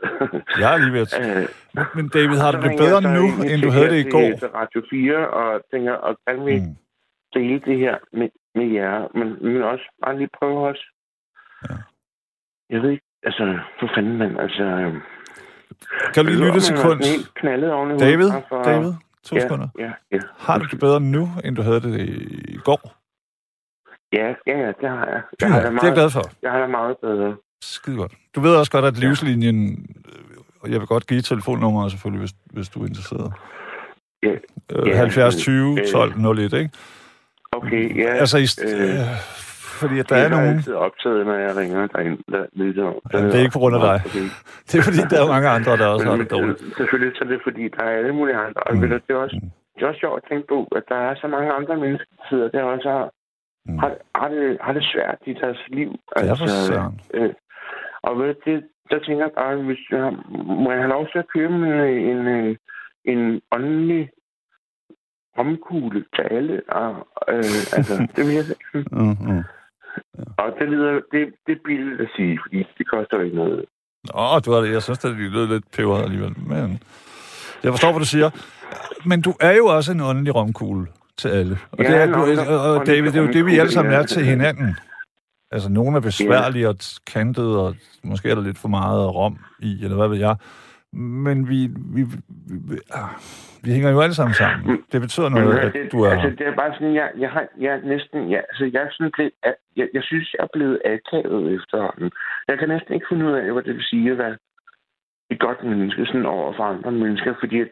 Jeg 0.59 0.73
er 0.73 0.77
lige 0.77 0.93
ved 0.93 1.01
at... 1.01 1.13
øh, 1.25 1.47
Men 1.95 2.09
David, 2.09 2.37
har 2.43 2.51
du 2.51 2.61
det 2.67 2.77
bedre 2.77 3.01
jeg 3.07 3.13
nu, 3.19 3.25
end 3.51 3.61
du 3.61 3.69
havde 3.69 3.89
det 3.89 4.05
i 4.05 4.09
går? 4.09 4.29
Til 4.39 4.47
Radio 4.59 4.81
4 4.89 5.29
og 5.29 5.61
tænker, 5.73 5.93
og 5.93 6.17
gerne 6.27 6.45
vil 6.45 6.61
Mm. 6.61 6.75
dele 7.33 7.59
det 7.59 7.77
her 7.79 7.97
med, 8.13 8.29
med 8.55 8.67
jer, 8.67 9.07
men, 9.17 9.27
men 9.53 9.61
også 9.63 9.85
bare 10.05 10.17
lige 10.17 10.29
prøve 10.39 10.67
også. 10.67 10.85
Ja. 11.69 11.75
Jeg 12.69 12.81
ved 12.81 12.89
ikke, 12.89 13.05
altså, 13.23 13.59
for 13.79 13.89
fanden, 13.95 14.17
mand, 14.17 14.39
altså... 14.39 14.63
øhm, 14.63 14.99
Kan 16.13 16.25
du 16.25 16.31
lige 16.31 16.45
lytte 16.45 16.61
sådan 16.61 17.03
helt 17.03 17.33
knaldet 17.33 17.71
oven 17.71 17.95
i 17.95 17.97
David, 17.97 18.31
for- 18.49 18.63
David, 18.63 18.93
to 19.23 19.35
ja, 19.35 19.41
sekunder. 19.41 19.67
Ja, 19.79 19.91
ja. 20.11 20.19
Har 20.37 20.57
du 20.59 20.65
det 20.65 20.79
bedre 20.79 20.99
nu, 20.99 21.29
end 21.45 21.55
du 21.55 21.61
havde 21.61 21.81
det 21.81 21.99
i 22.47 22.57
går? 22.57 22.95
Ja, 24.13 24.27
ja, 24.47 24.57
ja, 24.59 24.67
det 24.81 24.89
har 24.89 25.05
jeg. 25.05 25.21
Jeg 25.41 25.49
har 25.49 25.55
det 25.61 25.63
det 25.63 25.69
er 25.69 25.71
jeg 25.71 25.73
meget, 25.73 25.93
glad 25.93 26.09
for. 26.09 26.21
jeg 26.41 26.51
har 26.51 26.59
det 26.61 26.69
meget 26.69 26.95
bedre. 27.01 27.35
Skide 27.61 27.95
godt. 27.97 28.13
Du 28.35 28.41
ved 28.41 28.55
også 28.55 28.71
godt, 28.71 28.85
at 28.85 28.97
livslinjen... 28.97 29.87
øh, 30.07 30.37
Og 30.61 30.71
jeg 30.71 30.79
vil 30.79 30.87
godt 30.87 31.07
give 31.07 31.21
telefonnummeret 31.21 31.91
selvfølgelig, 31.91 32.19
hvis, 32.19 32.31
hvis 32.45 32.69
du 32.69 32.81
er 32.83 32.87
interesseret. 32.87 33.33
Ja, 34.23 34.31
Øh, 34.71 34.87
Ja, 34.87 34.95
70 34.97 35.35
20 35.35 35.79
øh, 35.81 35.87
12 35.91 36.39
01, 36.39 36.53
ikke? 36.53 36.69
okay, 37.51 37.97
ja. 37.97 38.13
Altså, 38.13 38.37
i, 38.37 38.45
øh, 38.67 38.83
øh, 38.89 38.95
fordi 39.83 39.95
at 40.01 40.09
der 40.09 40.15
jeg 40.17 40.25
er 40.25 40.29
nogen... 40.35 40.49
altid 40.55 40.73
optaget, 40.87 41.25
når 41.29 41.37
jeg 41.45 41.51
ringer 41.61 41.87
derind. 41.93 42.17
Der, 42.33 42.43
ligesom, 42.61 42.93
Ja, 43.13 43.17
det 43.25 43.35
er 43.39 43.43
ikke 43.45 43.57
på 43.57 43.63
grund 43.63 43.75
af 43.79 43.83
dig. 43.89 43.97
Okay. 44.07 44.25
Det 44.67 44.75
er 44.79 44.83
fordi, 44.87 45.01
der 45.11 45.17
er 45.23 45.27
mange 45.35 45.49
andre, 45.57 45.71
der 45.81 45.87
også 45.93 46.05
har 46.09 46.17
det 46.23 46.31
dårligt. 46.35 46.61
men, 46.63 46.71
selvfølgelig 46.79 47.11
så 47.17 47.21
er 47.25 47.29
det, 47.33 47.39
fordi 47.47 47.63
der 47.75 47.83
er 47.89 47.93
alle 47.99 48.13
mulige 48.19 48.37
andre. 48.45 48.61
Og 48.67 48.73
Mm. 48.75 48.81
mm. 48.81 48.89
det, 49.07 49.11
er 49.15 49.21
også, 49.25 49.37
det 49.75 49.81
er 49.83 49.87
også 49.91 49.99
sjovt 50.05 50.17
at 50.21 50.25
tænke 50.29 50.45
på, 50.53 50.59
at 50.79 50.83
der 50.91 50.99
er 51.09 51.13
så 51.21 51.27
mange 51.35 51.49
andre 51.59 51.75
mennesker, 51.83 52.11
der 52.17 52.23
sidder 52.29 52.47
der 52.55 52.63
også 52.75 52.89
har, 52.97 53.07
Mm. 53.65 53.77
har, 53.83 53.91
har, 54.15 54.27
det, 54.35 54.57
har 54.65 54.73
det 54.73 54.83
svært 54.93 55.19
i 55.31 55.33
deres 55.41 55.61
liv. 55.79 55.89
Ja, 56.17 56.33
for 56.41 56.47
søren. 56.67 56.99
øh, 57.13 57.33
og 58.07 58.19
ved 58.19 58.35
det, 58.45 58.57
der 58.91 58.99
tænker 58.99 59.23
jeg 59.25 59.31
bare, 59.41 59.55
hvis 59.69 59.83
jeg, 59.91 59.99
har- 60.05 60.23
må 60.63 60.71
jeg 60.71 60.79
have 60.79 60.89
lov 60.97 61.07
til 61.11 61.19
at 61.19 61.27
købe 61.35 61.53
en, 61.53 61.63
en, 61.63 62.27
en, 62.27 62.57
en 63.05 63.41
åndelig 63.55 64.09
romkugle 65.37 66.05
til 66.15 66.21
alle. 66.31 66.61
Og, 66.69 66.89
øh, 67.29 67.43
altså, 67.77 68.07
det 68.15 68.23
vil 68.27 68.35
jeg 68.35 68.43
sige. 68.43 68.57
Mm, 68.91 69.17
mm. 69.27 69.43
Og 70.37 70.49
det, 70.59 70.67
lyder, 70.69 70.91
det, 71.11 71.21
det 71.45 71.51
er 71.57 71.61
billigt 71.65 72.01
at 72.01 72.09
sige, 72.15 72.39
fordi 72.43 72.57
det 72.77 72.87
koster 72.89 73.21
ikke 73.21 73.35
noget. 73.35 73.65
Åh, 74.13 74.39
du 74.45 74.51
har 74.51 74.59
det. 74.61 74.71
Jeg 74.71 74.83
synes, 74.83 75.05
at 75.05 75.11
det 75.11 75.31
lød 75.31 75.47
lidt 75.47 75.71
peberet 75.71 76.03
alligevel. 76.03 76.33
Men 76.47 76.79
jeg 77.63 77.71
forstår, 77.71 77.91
hvad 77.91 77.99
du 77.99 78.05
siger. 78.05 78.29
Men 79.05 79.21
du 79.21 79.33
er 79.39 79.51
jo 79.51 79.65
også 79.65 79.91
en 79.91 80.01
åndelig 80.01 80.35
romkugle 80.35 80.87
til 81.17 81.29
alle. 81.29 81.57
Og, 81.71 81.83
Ja, 81.83 81.91
det 81.91 82.01
er, 82.01 82.05
du, 82.05 82.51
og, 82.53 82.85
David, 82.85 83.11
det 83.11 83.17
er 83.17 83.21
jo 83.21 83.31
det, 83.31 83.45
vi 83.45 83.59
alle 83.59 83.71
sammen 83.71 83.93
ja. 83.93 83.99
er 83.99 84.05
til 84.05 84.25
hinanden. 84.25 84.75
Altså, 85.51 85.69
nogle 85.69 85.97
er 85.97 86.01
besværlige 86.01 86.69
og 86.69 86.75
kantede, 87.07 87.65
og 87.65 87.75
måske 88.03 88.29
er 88.29 88.35
der 88.35 88.41
lidt 88.41 88.57
for 88.57 88.67
meget 88.67 89.15
rom 89.15 89.39
i, 89.59 89.83
eller 89.83 89.95
hvad 89.97 90.07
ved 90.07 90.17
jeg. 90.17 90.35
Men 90.93 91.49
vi, 91.49 91.59
vi, 91.95 92.01
vi, 92.03 92.55
vi, 92.69 92.75
ah, 92.91 93.09
vi 93.63 93.71
hænger 93.71 93.89
jo 93.91 93.99
alle 94.01 94.13
sammen 94.15 94.33
sammen. 94.33 94.83
Det 94.91 95.01
betyder 95.01 95.29
noget, 95.29 95.47
Men, 95.47 95.57
at 95.57 95.73
det, 95.73 95.91
du 95.91 96.01
er... 96.01 96.09
Altså, 96.11 96.29
det 96.29 96.47
er 96.47 96.55
bare 96.55 96.73
sådan, 96.73 96.95
jeg, 96.95 97.11
jeg 97.17 97.29
har 97.29 97.45
jeg 97.59 97.81
næsten... 97.83 98.31
Jeg, 98.31 98.43
altså, 98.49 98.65
jeg 98.73 98.81
er 98.81 98.89
sådan 98.91 99.11
blevet... 99.15 99.31
Jeg, 99.75 99.87
jeg 99.93 100.03
synes, 100.03 100.33
jeg 100.33 100.43
er 100.43 100.47
blevet 100.53 100.79
akavet 100.85 101.53
efterhånden. 101.55 102.11
Jeg 102.47 102.57
kan 102.59 102.69
næsten 102.69 102.93
ikke 102.93 103.05
finde 103.09 103.25
ud 103.25 103.31
af, 103.31 103.51
hvad 103.53 103.63
det 103.63 103.75
vil 103.75 103.83
sige 103.83 104.11
at 104.11 104.17
være 104.17 104.35
et 105.29 105.39
godt 105.39 105.63
menneske 105.63 106.05
sådan 106.05 106.25
over 106.25 106.53
for 106.57 106.63
andre 106.63 106.91
mennesker, 106.91 107.33
fordi 107.39 107.59
at, 107.61 107.67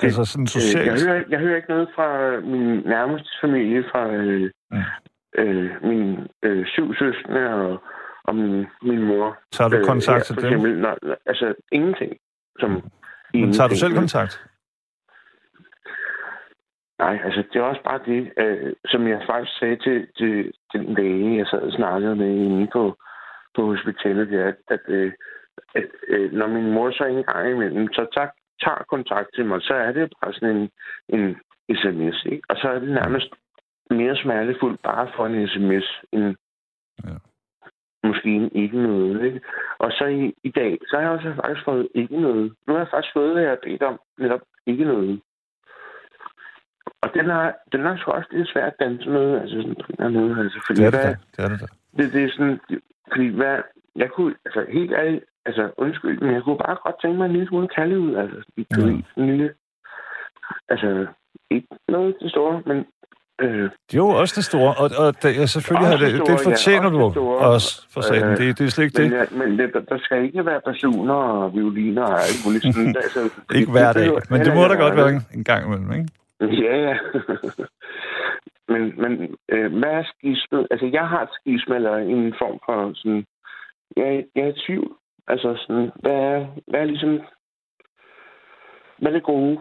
det, 0.00 0.04
Altså 0.04 0.24
sådan 0.24 0.42
øh, 0.42 0.54
jeg, 0.54 0.62
socialt. 0.62 1.04
hører, 1.06 1.24
jeg 1.28 1.38
hører 1.38 1.56
ikke 1.56 1.68
noget 1.68 1.88
fra 1.94 2.40
min 2.40 2.66
nærmeste 2.94 3.28
familie, 3.40 3.84
fra 3.92 4.02
øh, 4.12 4.50
Mm. 4.72 4.78
øh, 5.42 5.70
mine 5.82 6.28
øh, 6.42 6.66
syv 6.66 6.94
søskende 6.94 7.48
og, 7.54 7.82
og 8.24 8.34
min, 8.36 8.66
min 8.82 9.02
mor. 9.02 9.38
Tager 9.52 9.68
du 9.68 9.76
Øh, 9.76 9.84
kontakt 9.84 10.30
ja, 10.30 10.34
til 10.34 10.36
dem? 10.36 10.44
Eksempel, 10.44 10.78
når, 10.80 10.98
altså, 11.26 11.54
ingenting. 11.72 12.12
Som, 12.60 12.70
Men 13.34 13.52
tager 13.52 13.68
du 13.68 13.76
selv 13.76 13.94
kontakt? 13.94 14.34
Nej, 16.98 17.18
altså 17.24 17.42
det 17.52 17.58
er 17.58 17.62
også 17.62 17.82
bare 17.82 18.00
det, 18.06 18.32
øh, 18.36 18.72
som 18.84 19.08
jeg 19.08 19.22
faktisk 19.26 19.58
sagde 19.58 19.76
til, 19.76 20.08
til, 20.18 20.52
den 20.72 20.94
læge, 20.94 21.38
jeg 21.38 21.46
sad 21.46 21.62
og 21.62 21.72
snakkede 21.72 22.16
med 22.16 22.28
inde 22.28 22.68
på, 22.72 22.96
på 23.56 23.66
hospitalet, 23.66 24.28
det 24.28 24.40
er, 24.40 24.48
at, 24.48 24.56
at, 24.68 24.80
øh, 24.88 25.12
at 25.74 25.84
øh, 26.08 26.32
når 26.32 26.46
min 26.46 26.72
mor 26.72 26.90
så 26.90 27.04
en 27.04 27.24
gang 27.24 27.50
imellem, 27.50 27.92
så 27.92 28.06
tager, 28.14 28.30
tager 28.64 28.84
kontakt 28.88 29.28
til 29.34 29.46
mig, 29.46 29.62
så 29.62 29.74
er 29.74 29.92
det 29.92 30.12
bare 30.22 30.32
sådan 30.32 30.56
en, 30.56 30.70
en 31.08 31.36
sms, 31.76 32.24
ikke? 32.24 32.42
Og 32.48 32.56
så 32.56 32.68
er 32.68 32.78
det 32.78 32.88
nærmest 32.88 33.30
mere 33.90 34.16
smertefuldt 34.16 34.82
bare 34.82 35.08
for 35.16 35.26
en 35.26 35.48
sms, 35.48 35.86
end 36.12 36.36
Ja. 37.04 37.16
Måske 38.04 38.50
ikke 38.54 38.82
noget, 38.82 39.24
ikke? 39.24 39.40
Og 39.78 39.90
så 39.92 40.04
i, 40.04 40.34
i 40.42 40.50
dag, 40.50 40.78
så 40.88 40.96
har 40.96 41.02
jeg 41.02 41.10
også 41.10 41.34
faktisk 41.34 41.64
fået 41.64 41.88
ikke 41.94 42.20
noget. 42.20 42.52
Nu 42.66 42.72
har 42.72 42.80
jeg 42.80 42.88
faktisk 42.90 43.14
fået, 43.14 43.32
hvad 43.32 43.42
jeg 43.42 43.50
har 43.50 43.64
bedt 43.64 43.82
om, 43.82 44.00
netop 44.18 44.40
ikke 44.66 44.84
noget. 44.84 45.20
Og 47.02 47.14
den 47.14 47.26
har, 47.30 47.54
den 47.72 47.80
har 47.80 47.96
sgu 47.96 48.10
også 48.10 48.28
lidt 48.32 48.48
svært 48.48 48.72
at 48.72 48.80
danse 48.80 49.08
med, 49.08 49.40
altså 49.40 49.56
sådan 49.56 49.76
anden 49.98 50.20
måde, 50.20 50.40
altså, 50.40 50.60
fordi 50.66 50.80
Det 50.80 50.86
er 50.86 50.90
det 50.90 51.00
hvad. 51.00 51.16
Det 51.36 51.44
er 51.44 51.48
det 51.48 51.70
det, 51.96 52.12
det 52.12 52.24
er 52.24 52.30
sådan, 52.36 52.60
fordi 53.12 53.28
hvad, 53.28 53.58
jeg 53.96 54.10
kunne, 54.10 54.34
altså 54.44 54.66
helt 54.72 54.92
ærligt, 54.92 55.24
altså 55.44 55.70
undskyld, 55.76 56.20
men 56.20 56.34
jeg 56.34 56.42
kunne 56.42 56.58
bare 56.58 56.76
godt 56.84 57.00
tænke 57.02 57.18
mig 57.18 57.26
en 57.26 57.32
lille 57.32 57.48
smule 57.48 57.68
kalde 57.68 58.00
ud, 58.00 58.14
altså 58.14 58.42
i 58.56 58.66
ja. 58.76 58.82
en 59.16 59.26
lille, 59.26 59.54
altså 60.68 61.06
ikke 61.50 61.68
noget 61.88 62.16
til 62.20 62.30
store, 62.30 62.62
men 62.66 62.86
øh, 63.42 63.70
Det 63.90 63.94
jo 63.96 64.08
også 64.08 64.34
det 64.36 64.44
store, 64.44 64.74
og, 64.74 64.90
og 64.98 65.22
det, 65.22 65.36
ja, 65.36 65.46
selvfølgelig 65.46 65.88
har 65.88 65.96
det, 65.96 66.06
det 66.12 66.20
det 66.20 66.40
store, 66.40 66.52
fortjener 66.52 66.84
ja, 66.84 66.90
du 66.90 66.98
også 67.04 67.08
det 67.08 67.14
store. 67.14 67.38
også, 67.38 67.86
for 67.92 68.00
satan. 68.00 68.30
Øh, 68.30 68.36
Det, 68.38 68.58
det 68.58 68.64
er 68.66 68.70
slet 68.70 68.84
ikke 68.84 69.02
men, 69.02 69.12
det. 69.12 69.18
ja, 69.18 69.24
men 69.38 69.58
det, 69.58 69.88
der, 69.88 69.98
skal 69.98 70.24
ikke 70.24 70.46
være 70.46 70.60
personer 70.66 71.14
og 71.14 71.54
violiner 71.54 72.02
og 72.02 72.18
alt 72.20 72.40
muligt 72.44 72.62
sådan. 72.64 72.96
altså, 73.04 73.30
Ikke 73.54 73.70
hver 73.70 73.92
dag, 73.92 74.02
behøver 74.04 74.20
men 74.30 74.40
det 74.40 74.54
må 74.54 74.62
der 74.62 74.76
godt 74.76 74.96
være 74.96 75.08
en, 75.08 75.20
en 75.34 75.44
gang 75.44 75.66
imellem, 75.66 75.92
ikke? 75.92 76.08
Ja, 76.64 76.76
ja. 76.86 76.96
men 78.72 78.82
men 79.02 79.12
øh, 79.52 79.72
hvad 79.78 79.90
er 79.90 80.04
skisme? 80.14 80.66
Altså, 80.70 80.86
jeg 80.92 81.08
har 81.08 81.22
et 81.22 81.28
skisme, 81.40 81.74
eller 81.74 81.96
en 81.96 82.34
form 82.38 82.58
for 82.66 82.92
sådan... 82.94 83.24
Jeg, 83.96 84.24
jeg 84.36 84.44
er 84.44 84.48
i 84.48 84.60
tvivl. 84.66 84.92
Altså, 85.28 85.48
sådan, 85.66 85.90
hvad 86.02 86.12
er, 86.12 86.46
hvad 86.68 86.80
er 86.80 86.84
ligesom... 86.84 87.20
Hvad 88.98 89.10
er 89.10 89.14
det 89.16 89.22
gode? 89.22 89.58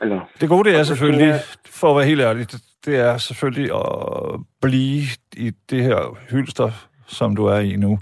Eller, 0.00 0.20
Det 0.40 0.48
gode 0.48 0.64
det 0.68 0.74
er 0.74 0.78
Og 0.78 0.86
så 0.86 0.94
selvfølgelig, 0.96 1.34
for 1.80 1.90
at 1.90 1.96
være 1.96 2.06
helt 2.06 2.20
ærlig, 2.20 2.46
det, 2.86 2.96
er 3.00 3.16
selvfølgelig 3.18 3.70
at 3.74 4.40
blive 4.62 5.02
i 5.36 5.50
det 5.70 5.82
her 5.82 6.16
hylster, 6.30 6.70
som 7.06 7.36
du 7.36 7.44
er 7.46 7.58
i 7.58 7.76
nu. 7.76 7.98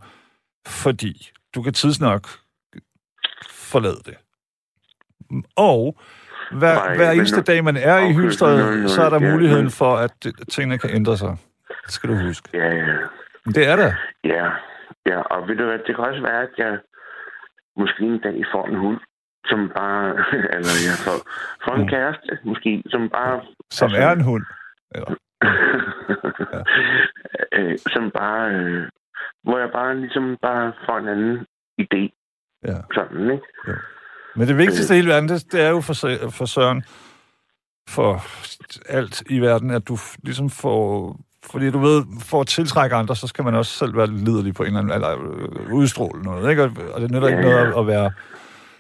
Fordi 0.67 1.31
du 1.55 1.63
kan 1.63 1.73
tidsnok 1.73 2.29
forlade 3.51 4.01
det. 4.05 4.17
Og 5.57 5.97
hver, 6.53 6.75
Nej, 6.75 6.97
hver 6.97 7.09
men 7.11 7.17
eneste 7.19 7.37
nu- 7.37 7.43
dag, 7.47 7.65
man 7.65 7.77
er 7.77 7.99
i 7.99 8.03
Okay, 8.05 8.15
hylstret, 8.15 8.59
nu- 8.75 8.83
nu- 8.83 8.89
så 8.89 9.03
er 9.03 9.11
der 9.11 9.21
ja, 9.27 9.33
muligheden 9.33 9.65
men- 9.65 9.71
for, 9.71 9.97
at 9.97 10.27
tingene 10.53 10.79
kan 10.79 10.91
ændre 10.91 11.17
sig. 11.17 11.37
Det 11.85 11.93
skal 11.93 12.11
du 12.11 12.15
huske. 12.17 12.49
ja, 12.53 12.69
ja. 12.75 12.97
Men 13.45 13.55
det 13.55 13.69
er 13.69 13.77
der. 13.77 13.93
Ja, 14.25 14.45
ja. 15.07 15.19
Og 15.21 15.49
ved 15.49 15.57
du 15.57 15.65
hvad, 15.65 15.79
det 15.87 15.97
kan 15.97 16.05
også 16.05 16.23
være, 16.23 16.43
at 16.43 16.49
jeg 16.59 16.79
måske 17.77 18.03
en 18.05 18.21
dag 18.21 18.45
får 18.53 18.67
en 18.67 18.77
hund, 18.77 19.01
som 19.47 19.71
bare... 19.77 20.09
eller 20.57 20.75
jeg 20.89 20.97
får, 21.07 21.17
får 21.65 21.75
en 21.75 21.83
Mm. 21.83 21.89
kæreste, 21.89 22.39
måske, 22.45 22.83
som 22.87 23.09
bare... 23.09 23.41
Som 23.71 23.87
altså- 23.87 24.03
er 24.03 24.13
en 24.13 24.21
hund. 24.21 24.45
Eller, 24.95 25.11
øh, 27.59 27.79
som 27.79 28.11
bare... 28.11 28.51
Øh, 28.51 28.89
hvor 29.43 29.59
jeg 29.59 29.71
bare 29.73 30.01
ligesom 30.01 30.37
bare 30.43 30.73
får 30.87 30.99
en 30.99 31.09
anden 31.09 31.47
idé. 31.81 32.03
ja. 32.67 32.77
Sådan, 32.95 33.31
ikke? 33.31 33.45
Men 34.37 34.49
det 34.49 34.59
vigtigste 34.59 34.95
i 34.95 34.97
hele 34.97 35.09
verden, 35.09 35.29
det, 35.29 35.53
det 35.53 35.61
er 35.61 35.71
jo 35.71 35.81
for, 35.81 35.95
for 36.31 36.45
Søren, 36.45 36.85
for 37.89 38.23
alt 38.89 39.23
i 39.31 39.41
verden, 39.41 39.71
at 39.71 39.89
du 39.89 39.97
ligesom 40.23 40.51
får 40.51 41.17
fordi 41.53 41.71
du 41.71 41.79
ved, 41.79 42.05
for 42.21 42.41
at 42.41 42.47
tiltrække 42.47 42.97
andre, 42.97 43.17
så 43.17 43.27
skal 43.27 43.45
man 43.45 43.55
også 43.55 43.73
selv 43.73 43.97
være 43.97 44.07
lidt 44.07 44.25
liderlig 44.25 44.55
på 44.55 44.63
en 44.63 44.67
eller 44.67 44.81
anden, 44.81 44.95
eller 44.95 45.11
øh, 45.11 45.73
udstråle 45.73 46.23
noget, 46.23 46.51
ikke? 46.51 46.63
Og, 46.63 47.01
det 47.01 47.11
nytter 47.11 47.29
Ja, 47.29 47.37
ikke 47.37 47.49
noget 47.51 47.67
ja. 47.67 47.81
at 47.81 47.87
være... 47.87 48.13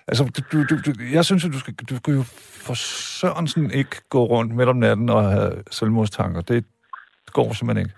Altså, 0.08 0.42
du, 0.52 0.56
du, 0.70 0.75
du, 0.87 0.90
jeg 1.12 1.25
synes, 1.25 1.44
at 1.44 1.52
du 1.52 1.58
skal, 1.58 1.75
du 1.90 1.96
skal 1.96 2.14
jo 2.14 2.23
for 2.66 2.75
Sørensen 3.18 3.70
ikke 3.70 3.96
gå 4.11 4.25
rundt 4.25 4.54
midt 4.54 4.68
om 4.68 4.76
natten 4.76 5.08
og 5.11 5.23
have 5.32 5.52
selvmordstanker. 5.70 6.40
Det 6.40 6.64
går 7.32 7.52
simpelthen 7.52 7.87
ikke. 7.87 7.96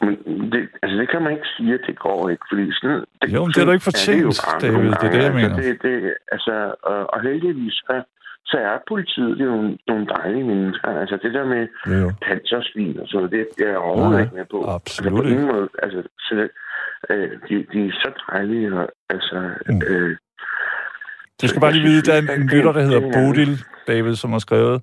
Men 0.00 0.12
det, 0.52 0.68
altså, 0.82 0.96
det 1.00 1.08
kan 1.10 1.22
man 1.22 1.32
ikke 1.32 1.48
sige, 1.56 1.74
at 1.74 1.80
det 1.86 1.98
går 1.98 2.28
ikke, 2.32 2.44
fordi 2.50 2.64
sådan... 2.72 3.04
Det, 3.22 3.32
Jo, 3.34 3.40
men 3.44 3.50
det 3.52 3.60
er 3.60 3.64
du 3.64 3.72
ikke 3.72 3.84
fortjent, 3.90 4.40
bare 4.46 4.60
David. 4.60 4.72
nogle 4.76 4.90
Det 4.90 5.06
er 5.08 5.10
det, 5.16 5.22
jeg 5.22 5.32
gange. 5.32 5.36
mener. 5.40 5.56
Altså, 5.56 5.70
det, 5.70 5.82
det, 5.82 6.14
altså, 6.32 6.74
og, 6.82 6.98
og 7.14 7.18
heldigvis, 7.22 7.72
så, 7.72 7.94
så 8.50 8.56
er 8.58 8.78
politiet 8.88 9.40
jo 9.40 9.46
nogle, 9.54 9.78
nogle 9.88 10.06
dejlige 10.16 10.44
mennesker. 10.44 10.88
Altså, 11.02 11.16
det 11.22 11.34
der 11.34 11.44
med 11.54 11.62
Jo, 11.86 11.92
jo. 12.04 12.12
pansersvin 12.26 13.00
og 13.00 13.06
sådan 13.08 13.30
det 13.30 13.48
det 13.58 13.64
er 13.66 13.70
jeg 13.70 13.78
overhovedet 13.78 14.20
ikke 14.24 14.34
med 14.40 14.46
på. 14.54 14.58
absolut 14.78 15.12
altså, 15.12 15.22
på 15.22 15.28
ingen 15.32 15.46
måde. 15.54 15.68
Altså, 15.84 16.00
så, 16.26 16.34
øh, 17.10 17.30
de, 17.48 17.54
de 17.72 17.78
er 17.88 17.92
så 18.02 18.10
dejlige, 18.30 18.66
og 18.80 18.88
altså... 19.14 19.36
Mm. 19.68 19.82
Øh, 19.90 20.16
Du 21.42 21.48
skal 21.48 21.60
bare 21.60 21.72
lige 21.72 21.82
vide, 21.84 22.02
der 22.02 22.12
er 22.14 22.18
en, 22.34 22.46
lytter, 22.46 22.72
der 22.72 22.82
hedder 22.82 23.00
er- 23.00 23.12
Bodil, 23.12 23.62
David, 23.86 24.14
som 24.16 24.32
har 24.32 24.38
skrevet, 24.38 24.82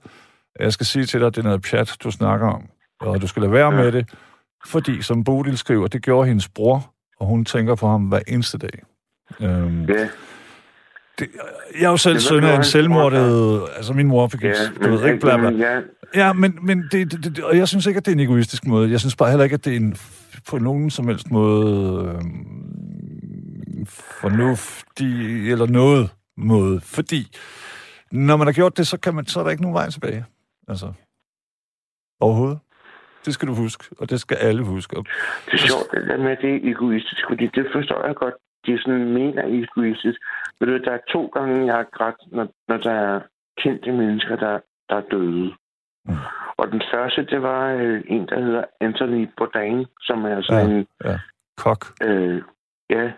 jeg 0.59 0.73
skal 0.73 0.85
sige 0.85 1.05
til 1.05 1.19
dig, 1.19 1.27
at 1.27 1.35
det 1.35 1.41
er 1.41 1.45
noget 1.45 1.61
pjat, 1.61 1.95
du 2.03 2.11
snakker 2.11 2.47
om, 2.47 2.61
og 3.01 3.21
du 3.21 3.27
skal 3.27 3.41
lade 3.41 3.51
være 3.53 3.71
med 3.71 3.91
det, 3.91 4.09
fordi, 4.65 5.01
som 5.01 5.23
Bodil 5.23 5.57
skriver, 5.57 5.87
det 5.87 6.01
gjorde 6.01 6.27
hendes 6.27 6.49
bror, 6.49 6.93
og 7.19 7.27
hun 7.27 7.45
tænker 7.45 7.75
på 7.75 7.87
ham 7.87 8.01
hver 8.03 8.19
eneste 8.27 8.57
dag. 8.57 8.83
Øhm, 9.41 9.85
ja, 9.85 10.07
det, 11.19 11.27
jeg 11.79 11.85
er 11.85 11.89
jo 11.89 11.97
selv 11.97 12.19
søn 12.19 12.43
af 12.43 12.55
en 12.57 12.63
selvmordet, 12.63 13.61
altså 13.75 13.93
min 13.93 14.07
mor 14.07 14.27
fik, 14.27 14.43
ja, 14.43 14.53
du 14.83 14.89
ved 14.95 15.05
ikke, 15.07 15.19
bla 15.19 15.37
bla. 15.37 15.49
men 15.49 15.59
Ja, 15.59 15.79
Ja, 16.15 16.33
men, 16.33 16.57
men 16.61 16.83
det, 16.91 17.11
det, 17.11 17.23
det, 17.35 17.43
og 17.43 17.57
jeg 17.57 17.67
synes 17.67 17.85
ikke, 17.85 17.97
at 17.97 18.05
det 18.05 18.11
er 18.11 18.15
en 18.15 18.19
egoistisk 18.19 18.65
måde. 18.65 18.91
Jeg 18.91 18.99
synes 18.99 19.15
bare 19.15 19.29
heller 19.29 19.43
ikke, 19.43 19.53
at 19.53 19.65
det 19.65 19.73
er 19.73 19.77
en 19.77 19.95
på 20.49 20.57
nogen 20.57 20.89
som 20.89 21.07
helst 21.07 21.31
måde 21.31 22.05
øhm, 22.15 23.85
fornuftig 23.87 25.51
eller 25.51 25.65
noget 25.65 26.09
måde. 26.37 26.81
Fordi 26.81 27.21
når 28.11 28.37
man 28.37 28.47
har 28.47 28.53
gjort 28.53 28.77
det, 28.77 28.87
så, 28.87 28.97
kan 28.99 29.15
man, 29.15 29.25
så 29.25 29.39
er 29.39 29.43
der 29.43 29.51
ikke 29.51 29.63
nogen 29.63 29.75
vej 29.75 29.89
tilbage. 29.89 30.25
Altså, 30.67 30.93
overhovedet. 32.19 32.59
Det 33.25 33.33
skal 33.33 33.47
du 33.47 33.53
huske, 33.53 33.83
og 33.99 34.09
det 34.09 34.19
skal 34.21 34.37
alle 34.37 34.63
huske. 34.63 34.97
Og, 34.97 35.05
Det 35.45 35.53
er 35.53 35.57
sjovt, 35.57 35.91
det 35.91 36.07
der 36.07 36.17
med, 36.17 36.31
at 36.31 36.37
det 36.41 36.55
er 36.55 36.71
egoistisk, 36.71 37.21
fordi 37.29 37.45
det 37.47 37.65
forstår 37.73 38.05
jeg 38.07 38.15
godt. 38.15 38.33
De 38.65 38.81
sådan 38.81 39.13
mener 39.13 39.43
egoistisk. 39.47 40.19
Men 40.59 40.67
du, 40.69 40.73
ved, 40.73 40.81
der 40.81 40.91
er 40.91 40.99
to 41.11 41.25
gange, 41.27 41.65
jeg 41.65 41.75
har 41.75 41.87
grædt, 41.91 42.15
når, 42.31 42.47
når 42.67 42.77
der 42.77 42.91
er 42.91 43.19
kendte 43.57 43.91
mennesker, 43.91 44.35
der, 44.35 44.59
der 44.89 44.95
er 44.95 45.01
døde. 45.11 45.53
Mm. 46.05 46.13
Og 46.57 46.71
den 46.71 46.81
første, 46.93 47.25
det 47.25 47.41
var 47.41 47.67
øh, 47.73 48.03
en, 48.07 48.27
der 48.27 48.39
hedder 48.45 48.63
Anthony 48.81 49.29
Bourdain, 49.37 49.85
som 50.01 50.25
er 50.25 50.41
sådan 50.41 50.87
Ja. 51.05 51.13
en, 51.13 51.19
kok. 51.57 51.85
øh, 52.03 52.41
ja, 52.89 53.11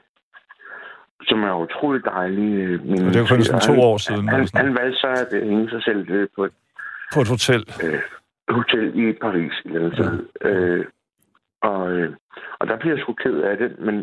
som 1.30 1.44
er 1.44 1.54
utrolig 1.66 2.06
dejlig. 2.06 2.50
Øh, 2.64 2.86
min 2.86 3.02
Og 3.06 3.10
det 3.14 3.16
er 3.16 3.20
jo 3.20 3.26
kun 3.30 3.42
sådan 3.44 3.62
to 3.62 3.74
han- 3.74 3.82
år 3.84 3.98
siden. 3.98 4.28
Han, 4.30 4.48
sådan 4.48 4.58
han 4.66 4.66
noget. 4.66 4.80
valgte 4.82 5.00
så 5.00 5.08
at 5.08 5.34
øh, 5.42 5.50
hænge 5.50 5.70
sig 5.70 5.84
selv 5.84 6.10
øh, 6.12 6.28
på 6.36 6.44
et 6.46 6.52
På 7.14 7.20
et 7.22 7.30
hotel. 7.36 7.62
hotel 8.50 8.86
i 9.10 9.14
Paris 9.22 9.54
eller 9.66 9.82
Ja. 9.90 9.94
sted. 9.96 10.12
Øh, 10.42 10.86
og, 11.62 11.92
øh, 11.92 12.10
og 12.60 12.68
der 12.68 12.78
blev 12.78 12.92
jeg 12.92 13.00
sgu 13.02 13.14
ked 13.14 13.38
af 13.42 13.58
det, 13.58 13.80
men, 13.80 13.96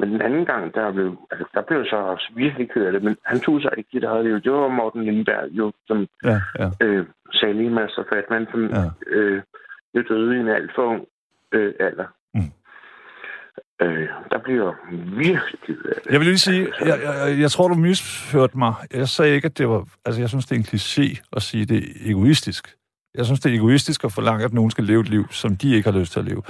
men 0.00 0.08
den 0.12 0.22
anden 0.22 0.44
gang, 0.46 0.74
der 0.74 0.92
blev, 0.92 1.16
altså, 1.30 1.46
der 1.54 1.62
blev 1.62 1.78
jeg 1.78 1.86
så 1.90 1.96
også 1.96 2.32
virkelig 2.34 2.70
ked 2.70 2.84
af 2.86 2.92
det, 2.92 3.02
men 3.02 3.16
han 3.24 3.40
tog 3.40 3.60
sig 3.62 3.70
ikke 3.76 3.90
sit 3.92 4.04
eget 4.04 4.24
liv. 4.24 4.34
Det 4.40 4.52
var 4.52 4.68
Morten 4.68 5.04
Lindberg, 5.04 5.48
jo, 5.50 5.72
som 5.86 6.06
Ja, 6.24 6.40
ja. 6.58 6.68
øh, 6.86 7.06
salige 7.32 7.70
Master 7.70 8.04
Fatman, 8.12 8.46
som 8.50 8.60
ja. 8.64 8.84
øh, 9.06 9.42
jo 9.94 10.02
døde 10.08 10.36
i 10.36 10.40
en 10.40 10.48
alt 10.48 10.70
for 10.74 10.82
ung 10.82 11.04
øh, 11.52 11.72
alder. 11.80 12.06
Mm. 13.80 13.86
Øh, 13.86 14.08
der 14.30 14.38
blev 14.44 14.56
jeg 14.56 14.72
virkelig 15.16 15.60
ked 15.66 15.76
af 15.84 16.00
det. 16.04 16.12
Jeg 16.12 16.20
vil 16.20 16.26
lige 16.26 16.38
sige, 16.38 16.68
jeg, 16.80 17.00
jeg, 17.02 17.40
jeg 17.40 17.50
tror, 17.50 17.68
du 17.68 17.74
misførte 17.74 18.58
mig. 18.58 18.74
Jeg 18.94 19.08
sagde 19.08 19.34
ikke, 19.34 19.46
at 19.46 19.58
det 19.58 19.68
var... 19.68 19.84
Altså, 20.04 20.20
jeg 20.20 20.28
synes, 20.28 20.46
det 20.46 20.54
er 20.54 20.58
en 20.58 20.66
kliché 20.72 21.28
at 21.32 21.42
sige, 21.42 21.62
at 21.62 21.68
det 21.68 21.78
er 21.78 22.10
egoistisk. 22.10 22.74
Jeg 23.14 23.24
synes, 23.24 23.40
det 23.40 23.52
er 23.52 23.56
egoistisk 23.56 24.04
at 24.04 24.12
forlange, 24.12 24.44
at 24.44 24.52
nogen 24.52 24.70
skal 24.70 24.84
leve 24.84 25.00
et 25.00 25.08
liv, 25.08 25.24
som 25.30 25.56
de 25.56 25.74
ikke 25.74 25.90
har 25.90 25.98
lyst 25.98 26.12
til 26.12 26.20
at 26.20 26.26
leve. 26.26 26.42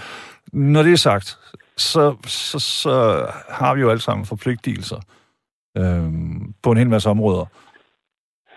Når 0.53 0.83
det 0.83 0.93
er 0.93 0.97
sagt, 0.97 1.39
så, 1.77 2.17
så, 2.27 2.59
så 2.59 3.27
har 3.49 3.75
vi 3.75 3.81
jo 3.81 3.91
alle 3.91 4.01
sammen 4.01 4.27
forpligtelser 4.27 5.01
øhm, 5.79 6.55
på 6.63 6.71
en 6.71 6.79
hel 6.79 6.89
masse 6.89 7.11
områder. 7.11 7.45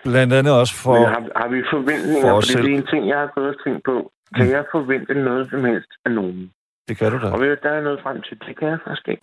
Blandt 0.04 0.32
andet 0.32 0.52
også 0.60 0.74
for... 0.74 0.94
Men 0.94 1.08
har, 1.08 1.22
har 1.36 1.48
vi 1.48 1.62
forventninger? 1.70 2.30
for 2.30 2.40
For 2.40 2.62
det 2.62 2.72
er 2.72 2.78
en 2.78 2.86
ting, 2.86 3.08
jeg 3.08 3.18
har 3.18 3.30
gået 3.34 3.48
og 3.48 3.64
tænkt 3.64 3.84
på. 3.84 4.12
Kan 4.36 4.50
jeg 4.50 4.64
forvente 4.72 5.14
noget 5.14 5.50
som 5.50 5.64
helst 5.64 5.92
af 6.04 6.10
nogen? 6.10 6.50
Det 6.88 6.96
kan 6.98 7.12
du 7.12 7.18
da. 7.18 7.32
Og 7.32 7.40
ved 7.40 7.56
der 7.56 7.70
er 7.70 7.82
noget 7.82 8.00
frem 8.02 8.22
til. 8.22 8.40
Det 8.46 8.56
kan 8.58 8.68
jeg 8.68 8.78
faktisk 8.84 9.08
ikke. 9.08 9.22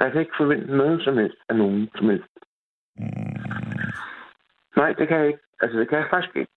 Jeg 0.00 0.12
kan 0.12 0.20
ikke 0.20 0.36
forvente 0.36 0.76
noget 0.76 1.04
som 1.04 1.18
helst 1.18 1.38
af 1.48 1.56
nogen 1.56 1.90
som 1.96 2.08
helst. 2.08 2.28
Mm, 2.96 3.42
Nej, 4.76 4.92
det 4.92 5.08
kan 5.08 5.18
jeg 5.18 5.26
ikke. 5.26 5.38
Altså, 5.60 5.78
det 5.78 5.88
kan 5.88 5.98
jeg 5.98 6.06
faktisk 6.10 6.36
ikke. 6.36 6.52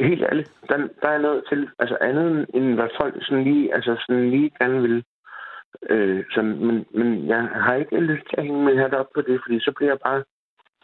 Helt 0.00 0.22
ærligt. 0.22 0.52
Der, 0.68 0.76
der 1.02 1.08
er 1.08 1.18
noget 1.18 1.44
til, 1.48 1.68
altså 1.78 1.96
andet 2.00 2.46
end 2.54 2.74
hvad 2.74 2.88
folk 3.00 3.14
sådan 3.20 3.44
lige, 3.44 3.74
altså 3.74 4.04
sådan 4.06 4.30
lige 4.30 4.50
gerne 4.58 4.82
vil. 4.82 5.04
Øh, 5.90 6.24
sådan, 6.34 6.56
men, 6.66 6.86
men 6.94 7.28
jeg 7.28 7.42
har 7.42 7.74
ikke 7.74 8.00
lyst 8.00 8.26
til 8.28 8.36
at 8.38 8.44
hænge 8.44 8.64
min 8.64 8.78
hat 8.78 8.94
op 8.94 9.10
på 9.14 9.20
det, 9.20 9.40
fordi 9.44 9.60
så 9.60 9.72
bliver 9.76 9.90
jeg 9.90 9.98
bare, 10.06 10.24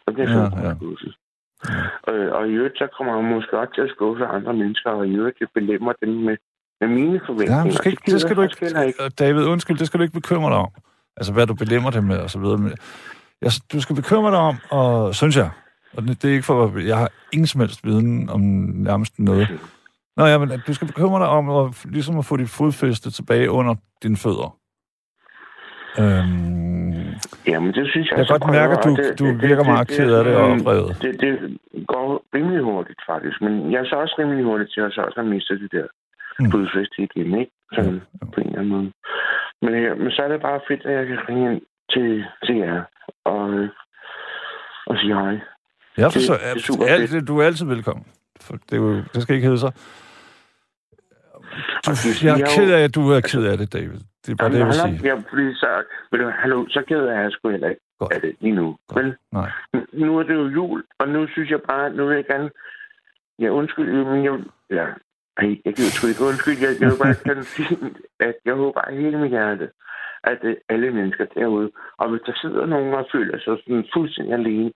så 0.03 0.13
bliver 0.13 0.27
jeg 0.27 0.35
Ja, 0.35 0.49
sådan 0.49 0.63
ja. 0.63 1.13
ja, 2.07 2.13
øh, 2.13 2.31
Og 2.35 2.49
i 2.49 2.53
øvrigt, 2.53 2.77
så 2.77 2.87
kommer 2.97 3.15
jeg 3.15 3.23
måske 3.23 3.57
også 3.59 3.73
til 3.73 3.81
at 3.81 3.89
skuffe 3.89 4.25
andre 4.25 4.53
mennesker, 4.53 4.89
og 4.89 5.07
i 5.07 5.15
øvrigt, 5.15 5.39
det 5.39 5.49
belemmer 5.53 5.93
dem 6.01 6.09
med, 6.09 6.37
med 6.81 6.87
mine 6.89 7.21
forventninger. 7.25 7.65
Ja, 7.65 7.71
skal 7.71 7.83
Det 7.83 7.91
ikke, 7.91 8.03
gider 8.05 8.17
det 8.17 8.21
skal 8.21 8.35
du 8.35 8.47
heller 8.61 8.81
ikke, 8.81 9.09
David, 9.19 9.43
undskyld, 9.45 9.77
det 9.77 9.87
skal 9.87 9.97
du 9.97 10.03
ikke 10.03 10.13
bekymre 10.13 10.49
dig 10.49 10.57
om. 10.57 10.69
Altså, 11.17 11.33
hvad 11.33 11.47
du 11.47 11.53
belemmer 11.53 11.89
det 11.89 12.03
med, 12.03 12.17
og 12.17 12.29
så 12.29 12.39
videre. 12.39 12.71
Jeg, 13.41 13.51
du 13.73 13.81
skal 13.81 13.95
bekymre 13.95 14.31
dig 14.31 14.39
om, 14.39 14.55
og 14.69 15.15
synes 15.15 15.37
jeg, 15.37 15.49
og 15.93 16.03
det, 16.03 16.21
det 16.21 16.29
er 16.29 16.33
ikke 16.33 16.45
for, 16.45 16.79
jeg 16.79 16.97
har 16.97 17.09
ingen 17.33 17.47
som 17.47 17.61
helst 17.61 17.85
viden 17.85 18.29
om 18.29 18.41
nærmest 18.89 19.19
noget. 19.19 19.47
Nå 20.17 20.25
ja, 20.25 20.37
men 20.37 20.51
du 20.67 20.73
skal 20.73 20.87
bekymre 20.87 21.19
dig 21.19 21.27
om 21.27 21.49
at, 21.49 21.85
ligesom 21.85 22.17
at 22.19 22.25
få 22.25 22.37
dit 22.37 22.49
fodfæste 22.49 23.11
tilbage 23.11 23.51
under 23.51 23.75
dine 24.03 24.17
fødder. 24.17 24.55
Øhm, 25.99 27.05
Jamen, 27.47 27.73
det 27.77 27.85
synes 27.91 28.09
jeg 28.09 28.17
jeg 28.17 28.27
kan 28.27 28.39
godt 28.39 28.51
mærke, 28.51 28.73
at 28.77 28.83
du, 28.83 28.89
det- 28.95 29.19
du 29.19 29.25
det- 29.25 29.41
virker 29.41 29.63
det- 29.63 29.71
meget 29.73 29.89
det- 29.89 29.97
ked 29.97 30.13
af 30.13 30.23
det 30.23 30.35
og 30.35 30.51
oprevet. 30.51 30.97
Det, 31.01 31.21
det 31.21 31.57
går 31.87 32.23
rimelig 32.35 32.61
hurtigt, 32.63 32.99
faktisk. 33.09 33.41
Men 33.41 33.71
jeg 33.71 33.79
er 33.79 33.85
så 33.85 33.95
også 33.95 34.15
rimelig 34.19 34.43
hurtigt 34.45 34.71
til 34.73 34.81
at 34.81 34.91
så 34.93 35.01
også 35.01 35.19
have 35.21 35.29
mistet 35.29 35.59
det 35.61 35.71
der 35.71 35.87
Mm. 36.39 36.45
mm. 36.45 36.51
fodfæste 36.51 36.95
igen, 37.03 37.39
ikke? 37.39 37.51
Sådan 37.75 38.01
på 38.33 38.41
en 38.41 38.47
eller 38.47 38.59
anden 38.59 38.71
måde. 38.75 38.91
Men, 39.61 39.73
ja, 39.83 39.93
men 39.95 40.11
så 40.11 40.21
er 40.21 40.27
det 40.27 40.41
bare 40.41 40.59
fedt, 40.67 40.85
at 40.85 40.93
jeg 40.97 41.07
kan 41.07 41.19
ringe 41.29 41.51
ind 41.53 41.61
til, 41.93 42.25
til 42.45 42.55
jer 42.55 42.83
og, 43.25 43.49
øh, 43.53 43.69
og 44.87 44.97
sige 44.97 45.13
hej. 45.13 45.39
Jeg 45.97 46.11
forstår, 46.13 46.33
det 46.33 46.43
er 46.55 46.59
super 46.59 46.85
alt, 46.85 47.09
fedt. 47.09 47.27
du 47.27 47.37
er 47.39 47.45
altid 47.45 47.65
velkommen. 47.65 48.05
For 48.41 48.53
det, 48.53 48.73
er 48.73 48.77
jo, 48.77 48.95
det 49.13 49.21
skal 49.21 49.35
ikke 49.35 49.45
hedde 49.47 49.59
sig. 49.59 49.71
Du, 51.85 51.91
det- 51.91 52.23
jeg 52.23 52.33
er 52.33 52.37
jeg 52.37 52.47
ked 52.57 52.71
af, 52.73 52.83
at 52.83 52.95
du 52.95 53.01
er 53.09 53.21
ked 53.21 53.43
af 53.51 53.57
det, 53.57 53.73
David. 53.73 53.99
Det 54.25 54.31
er 54.31 54.35
bare 54.35 54.49
det, 54.51 54.59
jeg 54.59 54.67
vil 54.67 54.75
Jamen, 54.83 54.97
sige. 54.99 55.07
Jeg, 55.13 55.23
fordi 55.29 55.53
så, 55.55 55.83
du, 56.13 56.29
hallo, 56.41 56.65
så 56.69 56.81
ked 56.87 57.01
af, 57.07 57.17
at 57.17 57.23
jeg 57.23 57.31
sgu 57.31 57.49
heller 57.49 57.69
ikke 57.69 57.81
Godt. 57.99 58.13
af 58.13 58.21
det 58.21 58.35
lige 58.39 58.55
nu. 58.55 58.77
Godt. 58.87 59.05
Men 59.05 59.15
Nej. 59.33 59.49
nu 59.93 60.17
er 60.19 60.23
det 60.23 60.33
jo 60.33 60.47
jul, 60.47 60.83
og 60.99 61.07
nu 61.09 61.27
synes 61.27 61.49
jeg 61.49 61.61
bare, 61.69 61.89
nu 61.93 62.05
vil 62.07 62.15
jeg 62.15 62.25
gerne... 62.25 62.49
Ja, 63.39 63.49
undskyld, 63.49 63.91
men 64.05 64.23
jeg... 64.23 64.33
Ja, 64.69 64.85
ej, 65.37 65.49
jeg 65.65 65.73
gider 65.75 65.93
sgu 65.95 66.07
ikke 66.07 66.27
undskyld. 66.29 66.57
Jeg, 66.65 66.71
jeg 66.81 66.87
vil 66.89 67.01
bare 67.03 67.15
gerne 67.27 67.43
sige, 67.43 67.77
at 68.19 68.35
jeg 68.45 68.55
håber 68.55 68.81
af 68.81 68.95
hele 68.95 69.17
mit 69.17 69.29
hjerte, 69.29 69.69
at 70.23 70.39
øh, 70.43 70.55
alle 70.69 70.91
mennesker 70.91 71.25
derude, 71.25 71.71
og 71.97 72.09
hvis 72.09 72.21
der 72.25 72.33
sidder 72.41 72.65
nogen 72.65 72.93
og 72.93 73.07
føler 73.11 73.37
sig 73.39 73.57
sådan 73.63 73.85
fuldstændig 73.93 74.33
alene, 74.33 74.71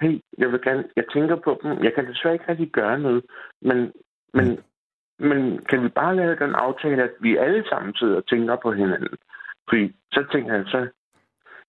hey, 0.00 0.20
jeg 0.38 0.48
vil 0.52 0.60
gerne, 0.62 0.84
jeg 0.96 1.04
tænker 1.14 1.36
på 1.36 1.60
dem, 1.62 1.84
jeg 1.84 1.92
kan 1.94 2.06
desværre 2.06 2.34
ikke 2.34 2.48
rigtig 2.48 2.70
gøre 2.72 2.98
noget, 2.98 3.22
men, 3.62 3.92
men, 4.34 4.58
men 5.18 5.58
kan 5.68 5.82
vi 5.84 5.88
bare 5.88 6.16
lave 6.16 6.36
den 6.36 6.54
aftale, 6.54 7.02
at 7.02 7.10
vi 7.20 7.36
alle 7.36 7.64
sammen 7.68 7.94
sidder 7.94 8.16
og 8.16 8.26
tænker 8.26 8.56
på 8.56 8.72
hinanden? 8.72 9.16
Fordi 9.68 9.94
så 10.12 10.24
tænker 10.32 10.54
jeg 10.54 10.64
så, 10.66 10.86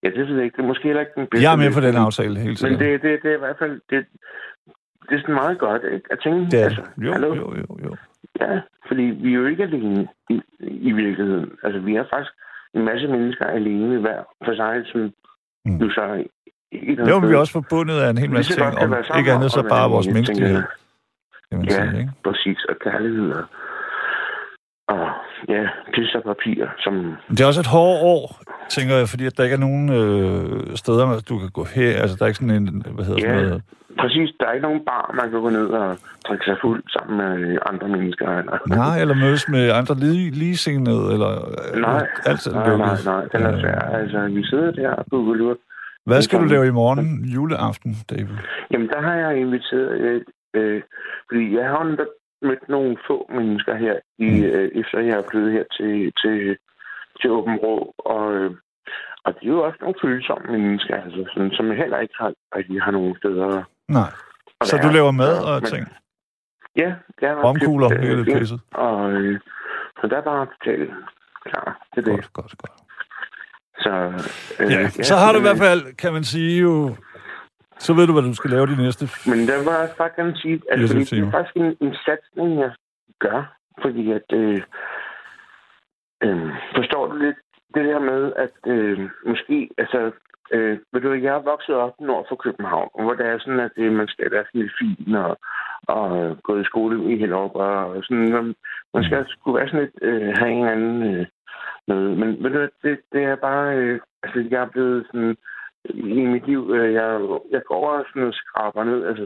ja, 0.04 0.10
det 0.10 0.28
ved 0.28 0.36
jeg 0.36 0.46
ikke, 0.46 0.58
det 0.58 0.64
er 0.64 0.68
måske 0.68 0.84
heller 0.84 1.02
ikke 1.02 1.16
den 1.16 1.28
bedste 1.28 1.44
Jeg 1.44 1.54
er 1.54 1.64
med 1.64 1.74
på 1.74 1.82
den 1.88 1.96
aftale, 1.96 2.36
helt 2.40 2.48
Men 2.48 2.58
sikkert. 2.58 2.80
det, 2.80 3.02
det, 3.02 3.24
det 3.24 3.32
er 3.32 3.36
i 3.36 3.40
hvert 3.46 3.60
fald, 3.60 3.82
det, 3.90 4.06
det 5.10 5.16
er 5.16 5.22
sådan 5.22 5.36
meget 5.36 5.60
godt 5.60 5.84
ikke? 5.84 6.08
at 6.12 6.20
tænke, 6.20 6.58
er, 6.58 6.64
altså, 6.64 6.84
jo, 6.98 7.12
hallo? 7.12 7.36
jo, 7.36 7.56
jo, 7.56 7.78
jo. 7.86 7.96
Ja, 8.42 8.60
fordi 8.88 9.02
vi 9.04 9.30
er 9.34 9.38
jo 9.38 9.46
ikke 9.46 9.64
alene 9.64 10.08
i, 10.30 10.42
i 10.60 10.92
virkeligheden. 10.92 11.52
Altså, 11.64 11.80
vi 11.80 11.96
er 11.96 12.04
faktisk 12.14 12.32
en 12.74 12.86
masse 12.86 13.08
mennesker 13.08 13.46
alene 13.46 14.00
hver 14.00 14.24
for 14.46 14.56
sig, 14.56 14.84
som 14.86 15.14
Mm. 15.66 15.74
nu 15.74 15.90
så 15.90 16.02
er 16.02 16.24
et 16.72 17.00
Jo, 17.10 17.20
men 17.20 17.30
vi 17.30 17.36
også 17.36 17.54
forbundet 17.54 18.00
af 18.00 18.10
en 18.10 18.18
hel 18.18 18.32
masse 18.32 18.54
ting, 18.54 18.78
om 18.78 18.96
ikke 19.18 19.32
andet 19.32 19.52
så 19.52 19.64
bare 19.70 19.90
vores 19.90 20.08
menneskelighed, 20.08 20.64
Ja. 21.52 21.58
sige, 21.70 22.00
ikke? 22.00 22.12
Præcis, 22.24 22.64
og 22.70 22.76
kærlighed 22.80 23.32
og, 23.32 23.44
og 24.88 25.06
ja, 25.50 25.64
pis 25.94 26.16
og 26.16 26.24
papir, 26.24 26.66
som... 26.84 26.94
Det 27.30 27.42
er 27.42 27.46
også 27.48 27.60
et 27.60 27.74
hårdt 27.78 28.00
år, 28.16 28.24
tænker 28.76 28.96
jeg, 28.96 29.08
fordi 29.10 29.26
at 29.26 29.38
der 29.38 29.44
ikke 29.44 29.54
er 29.60 29.66
nogen 29.68 29.86
øh, 30.00 30.76
steder, 30.76 31.06
du 31.30 31.38
kan 31.42 31.50
gå 31.58 31.64
her. 31.76 31.92
Altså, 32.02 32.16
der 32.16 32.24
er 32.24 32.28
ikke 32.28 32.40
sådan 32.44 32.56
en, 32.62 32.86
hvad 32.96 33.06
hedder 33.06 33.22
Ja. 33.28 33.34
sådan 33.34 33.48
noget... 33.50 33.64
præcis. 34.02 34.30
Der 34.40 34.46
er 34.48 34.54
ikke 34.54 34.68
nogen 34.70 34.86
bar, 34.86 35.06
man 35.20 35.32
kan 35.32 35.42
gå 35.42 35.50
ned 35.50 35.68
og 35.82 35.98
drikke 36.28 36.46
sig 36.46 36.58
fuld 36.62 36.84
sammen 36.96 37.14
med 37.24 37.58
andre 37.72 37.88
mennesker. 37.88 38.28
Eller, 38.40 38.58
Nej, 38.68 39.02
eller 39.02 39.16
mødes 39.16 39.50
med 39.50 39.72
andre 39.80 39.96
lige, 39.96 40.32
ligesindede, 40.32 41.04
eller... 41.14 41.32
nej, 41.88 42.08
alt 42.30 42.42
nej, 42.54 42.68
nej, 42.68 42.70
lukket. 42.78 43.06
nej, 43.06 43.24
den 43.34 43.42
er 43.50 43.60
svær. 43.62 43.80
Altså, 44.00 44.20
vi 44.38 44.44
sidder 44.46 44.72
der 44.72 44.96
på 45.12 45.18
Gulurt. 45.28 45.58
Hvad 46.06 46.22
skal 46.22 46.40
du 46.40 46.46
lave 46.46 46.68
i 46.68 46.72
morgen, 46.82 47.26
juleaften, 47.36 47.92
David? 48.10 48.38
Jamen, 48.72 48.88
der 48.94 49.02
har 49.02 49.16
jeg 49.16 49.38
inviteret... 49.40 49.90
Øh, 50.02 50.22
øh, 50.54 50.82
fordi 51.30 51.56
jeg 51.58 51.66
har 51.70 51.84
netop 51.84 52.12
mødt 52.42 52.70
nogle 52.70 52.98
få 53.08 53.30
mennesker 53.38 53.76
her, 53.76 53.96
i, 54.18 54.30
Mm. 54.30 54.44
øh, 54.44 54.72
efter 54.82 55.00
jeg 55.00 55.18
er 55.18 55.24
flyttet 55.32 55.52
her 55.54 55.64
til, 55.78 56.14
til, 56.22 56.58
til 57.22 57.30
Åben 57.32 57.56
Rå. 57.56 57.94
Og, 57.98 58.34
øh, 58.36 58.52
og 59.26 59.34
de 59.34 59.46
er 59.48 59.52
jo 59.52 59.64
også 59.64 59.78
nogle 59.82 59.96
følsomme 60.04 60.58
mennesker, 60.58 60.96
altså, 61.04 61.26
sådan, 61.34 61.52
som 61.52 61.72
heller 61.72 62.00
ikke 62.00 62.14
har, 62.18 62.34
rigtig 62.56 62.82
har 62.82 62.92
nogen 62.92 63.16
steder 63.18 63.64
Nej. 63.88 64.10
at 64.62 64.68
Så 64.68 64.78
du 64.84 64.88
laver 64.94 65.12
mad 65.12 65.36
og 65.50 65.62
Men- 65.62 65.70
ting? 65.72 65.88
Ja, 66.76 66.94
jeg 67.22 67.30
har 67.30 67.44
Romkugler, 67.44 67.90
købt, 67.90 68.02
øh, 68.04 68.08
hele 68.10 68.26
pisset? 68.40 68.60
Og, 68.72 69.12
øh, 69.12 69.40
så 70.02 70.08
der 70.08 70.18
er 70.18 70.22
bare 70.22 70.46
totalt 70.46 70.92
klar 71.46 71.88
til 71.94 72.06
det. 72.06 72.14
Godt, 72.14 72.34
godt, 72.34 72.54
godt. 72.58 72.72
Så, 73.80 73.90
øh, 74.64 74.72
Ja, 74.72 74.90
så 74.90 75.16
har 75.16 75.32
du 75.34 75.38
i 75.40 75.42
hvert 75.42 75.58
fald, 75.58 75.96
kan 75.96 76.14
man 76.14 76.24
sige 76.24 76.62
jo... 76.62 76.96
Så 77.80 77.94
ved 77.94 78.08
du, 78.08 78.14
hvad 78.14 78.24
du 78.24 78.34
skal 78.34 78.52
lave 78.52 78.68
de 78.68 78.82
næste... 78.84 79.04
Men 79.32 79.40
der 79.48 79.58
var 79.70 79.80
at 79.84 80.14
24 80.16 80.60
fordi 80.88 81.04
det 81.04 81.28
er 81.28 81.32
faktisk 81.32 81.56
en, 81.56 81.78
en 81.88 81.96
satsning, 82.06 82.60
jeg 82.60 82.72
gør. 83.20 83.58
Fordi 83.82 84.12
at... 84.12 84.28
Øh, 84.34 84.62
øh, 86.24 86.52
forstår 86.76 87.08
du 87.08 87.16
lidt 87.16 87.38
det 87.74 87.86
der 87.86 88.00
med, 88.00 88.34
at 88.36 88.58
øh, 88.74 89.10
måske... 89.26 89.70
Altså, 89.78 90.12
øh, 90.52 90.78
ved 90.94 91.02
du, 91.02 91.14
jeg 91.14 91.36
er 91.36 91.50
vokset 91.52 91.76
op 91.76 91.94
nord 92.00 92.26
for 92.30 92.36
København, 92.36 92.90
hvor 93.04 93.14
det 93.14 93.26
er 93.26 93.40
sådan, 93.40 93.60
at 93.60 93.72
øh, 93.78 93.92
man 93.92 94.08
skal 94.08 94.32
være 94.32 94.46
lidt 94.54 94.72
fin 94.80 95.16
og, 95.16 95.38
og 95.88 96.18
øh, 96.18 96.38
gå 96.38 96.60
i 96.60 96.64
skole 96.64 97.14
i 97.14 97.18
Hellerup, 97.20 97.56
og 97.56 98.04
sådan, 98.04 98.30
man, 98.32 98.56
man 98.94 99.04
skal 99.04 99.26
skulle 99.30 99.58
være 99.60 99.68
sådan 99.68 99.80
lidt, 99.80 99.98
øh, 100.02 100.34
have 100.38 100.52
en 100.52 100.58
eller 100.58 100.72
anden 100.72 101.16
øh, 101.16 101.26
noget. 101.88 102.18
Men 102.18 102.44
ved 102.44 102.50
du, 102.52 102.68
det, 102.84 103.00
det 103.14 103.24
er 103.24 103.36
bare... 103.36 103.76
Øh, 103.78 104.00
altså, 104.24 104.48
jeg 104.52 104.62
er 104.62 104.70
blevet 104.70 105.06
sådan 105.12 105.38
i 105.94 106.26
mit 106.34 106.48
liv, 106.48 106.72
øh, 106.76 106.94
jeg, 106.94 107.20
jeg 107.52 107.62
går 107.68 107.76
over 107.76 108.04
sådan 108.10 108.28
og 108.28 108.34
skraber 108.34 108.84
ned, 108.84 109.06
altså 109.06 109.26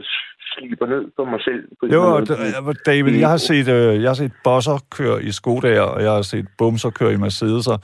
sliber 0.52 0.86
ned 0.86 1.10
på 1.16 1.24
mig 1.24 1.40
selv. 1.42 1.68
På 1.80 1.86
Jo, 1.86 2.18
d- 2.18 2.68
øh, 2.68 2.74
David, 2.86 3.18
jeg 3.18 3.28
har 3.28 3.36
set, 3.36 3.68
øh, 3.68 4.02
jeg 4.02 4.08
har 4.10 4.14
set 4.14 4.32
bosser 4.44 4.78
køre 4.96 5.22
i 5.22 5.30
Skodaer, 5.30 5.82
og 5.94 6.02
jeg 6.02 6.12
har 6.12 6.22
set 6.22 6.46
bumser 6.58 6.90
køre 6.90 7.12
i 7.12 7.16
Mercedes'er. 7.16 7.78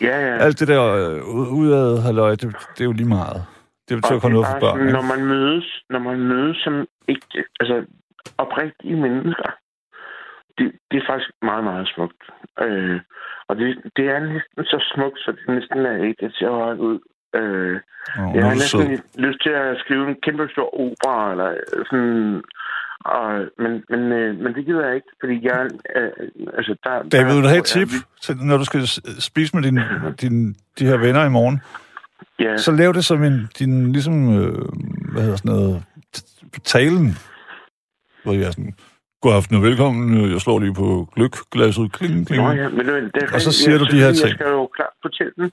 Ja, 0.00 0.16
ja. 0.26 0.34
Alt 0.44 0.60
det 0.60 0.68
der 0.68 0.82
øh, 0.98 1.34
ud- 1.36 1.50
udad, 1.60 2.02
halløj, 2.02 2.30
det, 2.30 2.40
det 2.74 2.80
er 2.80 2.84
jo 2.90 2.92
lige 2.92 3.08
meget. 3.08 3.42
Det 3.88 3.96
betyder 3.98 4.20
kun 4.20 4.32
noget 4.32 4.46
for 4.52 4.60
børn, 4.60 4.78
sådan? 4.78 4.92
Når 4.92 5.02
man 5.14 5.26
mødes, 5.26 5.66
når 5.90 5.98
man 5.98 6.18
mødes 6.32 6.56
som 6.64 6.86
ikke, 7.08 7.44
altså 7.60 7.76
oprigtige 8.38 8.96
mennesker, 9.06 9.50
det, 10.58 10.66
det 10.90 10.96
er 11.02 11.06
faktisk 11.10 11.30
meget, 11.42 11.64
meget 11.64 11.86
smukt. 11.94 12.22
Øh, 12.64 13.00
og 13.48 13.56
det, 13.56 13.66
det 13.96 14.04
er 14.14 14.18
næsten 14.20 14.64
så 14.64 14.78
smukt, 14.94 15.18
så 15.18 15.32
det 15.32 15.54
næsten 15.54 15.78
er 15.86 16.04
ikke, 16.08 16.30
ser 16.38 16.50
højt 16.50 16.78
ud. 16.78 16.98
Øh, 17.34 17.80
Nå, 18.16 18.34
jeg 18.34 18.44
har 18.44 18.54
næsten 18.54 19.02
lyst 19.26 19.42
til 19.42 19.50
at 19.50 19.78
skrive 19.84 20.08
en 20.08 20.16
kæmpe 20.22 20.48
stor 20.52 20.68
opera, 20.84 21.30
eller 21.30 21.50
sådan... 21.90 22.42
Og, 23.04 23.30
men, 23.58 23.72
men, 23.90 24.12
øh, 24.12 24.38
men 24.42 24.54
det 24.54 24.66
gider 24.66 24.86
jeg 24.86 24.94
ikke, 24.94 25.06
fordi 25.20 25.36
jeg... 25.42 25.68
Øh, 25.96 26.10
altså, 26.58 26.76
der, 26.84 27.02
David, 27.02 27.34
vil 27.34 27.42
du 27.42 27.48
have 27.48 27.58
et 27.58 27.74
der- 27.74 27.86
tip, 27.86 27.88
til, 28.22 28.36
når 28.36 28.56
du 28.56 28.64
skal 28.64 28.82
spise 29.20 29.56
med 29.56 29.62
din, 29.62 29.78
din, 30.22 30.54
de 30.78 30.86
her 30.86 30.96
venner 30.96 31.24
i 31.24 31.28
morgen? 31.28 31.60
Ja, 32.38 32.56
Så 32.56 32.72
lav 32.72 32.92
det 32.92 33.04
som 33.04 33.22
en, 33.22 33.48
din, 33.58 33.92
ligesom, 33.92 34.14
øh, 34.38 34.54
hvad 35.12 35.22
hedder 35.22 35.36
sådan 35.36 35.52
noget, 35.52 35.82
talen. 36.64 37.06
Hvor 38.24 38.32
jeg 38.32 38.42
er 38.42 38.50
sådan, 38.50 38.74
god 39.20 39.32
aften 39.34 39.56
og 39.56 39.62
velkommen, 39.62 40.30
jeg 40.32 40.40
slår 40.40 40.58
lige 40.58 40.74
på 40.74 41.08
gløkglasset, 41.14 41.92
kling, 41.92 42.26
kling. 42.26 42.42
Nå, 42.42 42.50
ja, 42.50 42.68
men 42.68 42.86
det, 42.88 43.22
er 43.22 43.34
Og 43.34 43.40
så 43.40 43.52
siger 43.52 43.70
Jeg 43.70 43.80
du 43.80 43.84
de 43.84 44.00
her 44.04 44.12
ting. 44.12 44.28
Jeg 44.28 44.34
skal 44.34 44.46
jo 44.46 44.66
klart 44.76 44.94
fortælle 45.02 45.32
den 45.36 45.50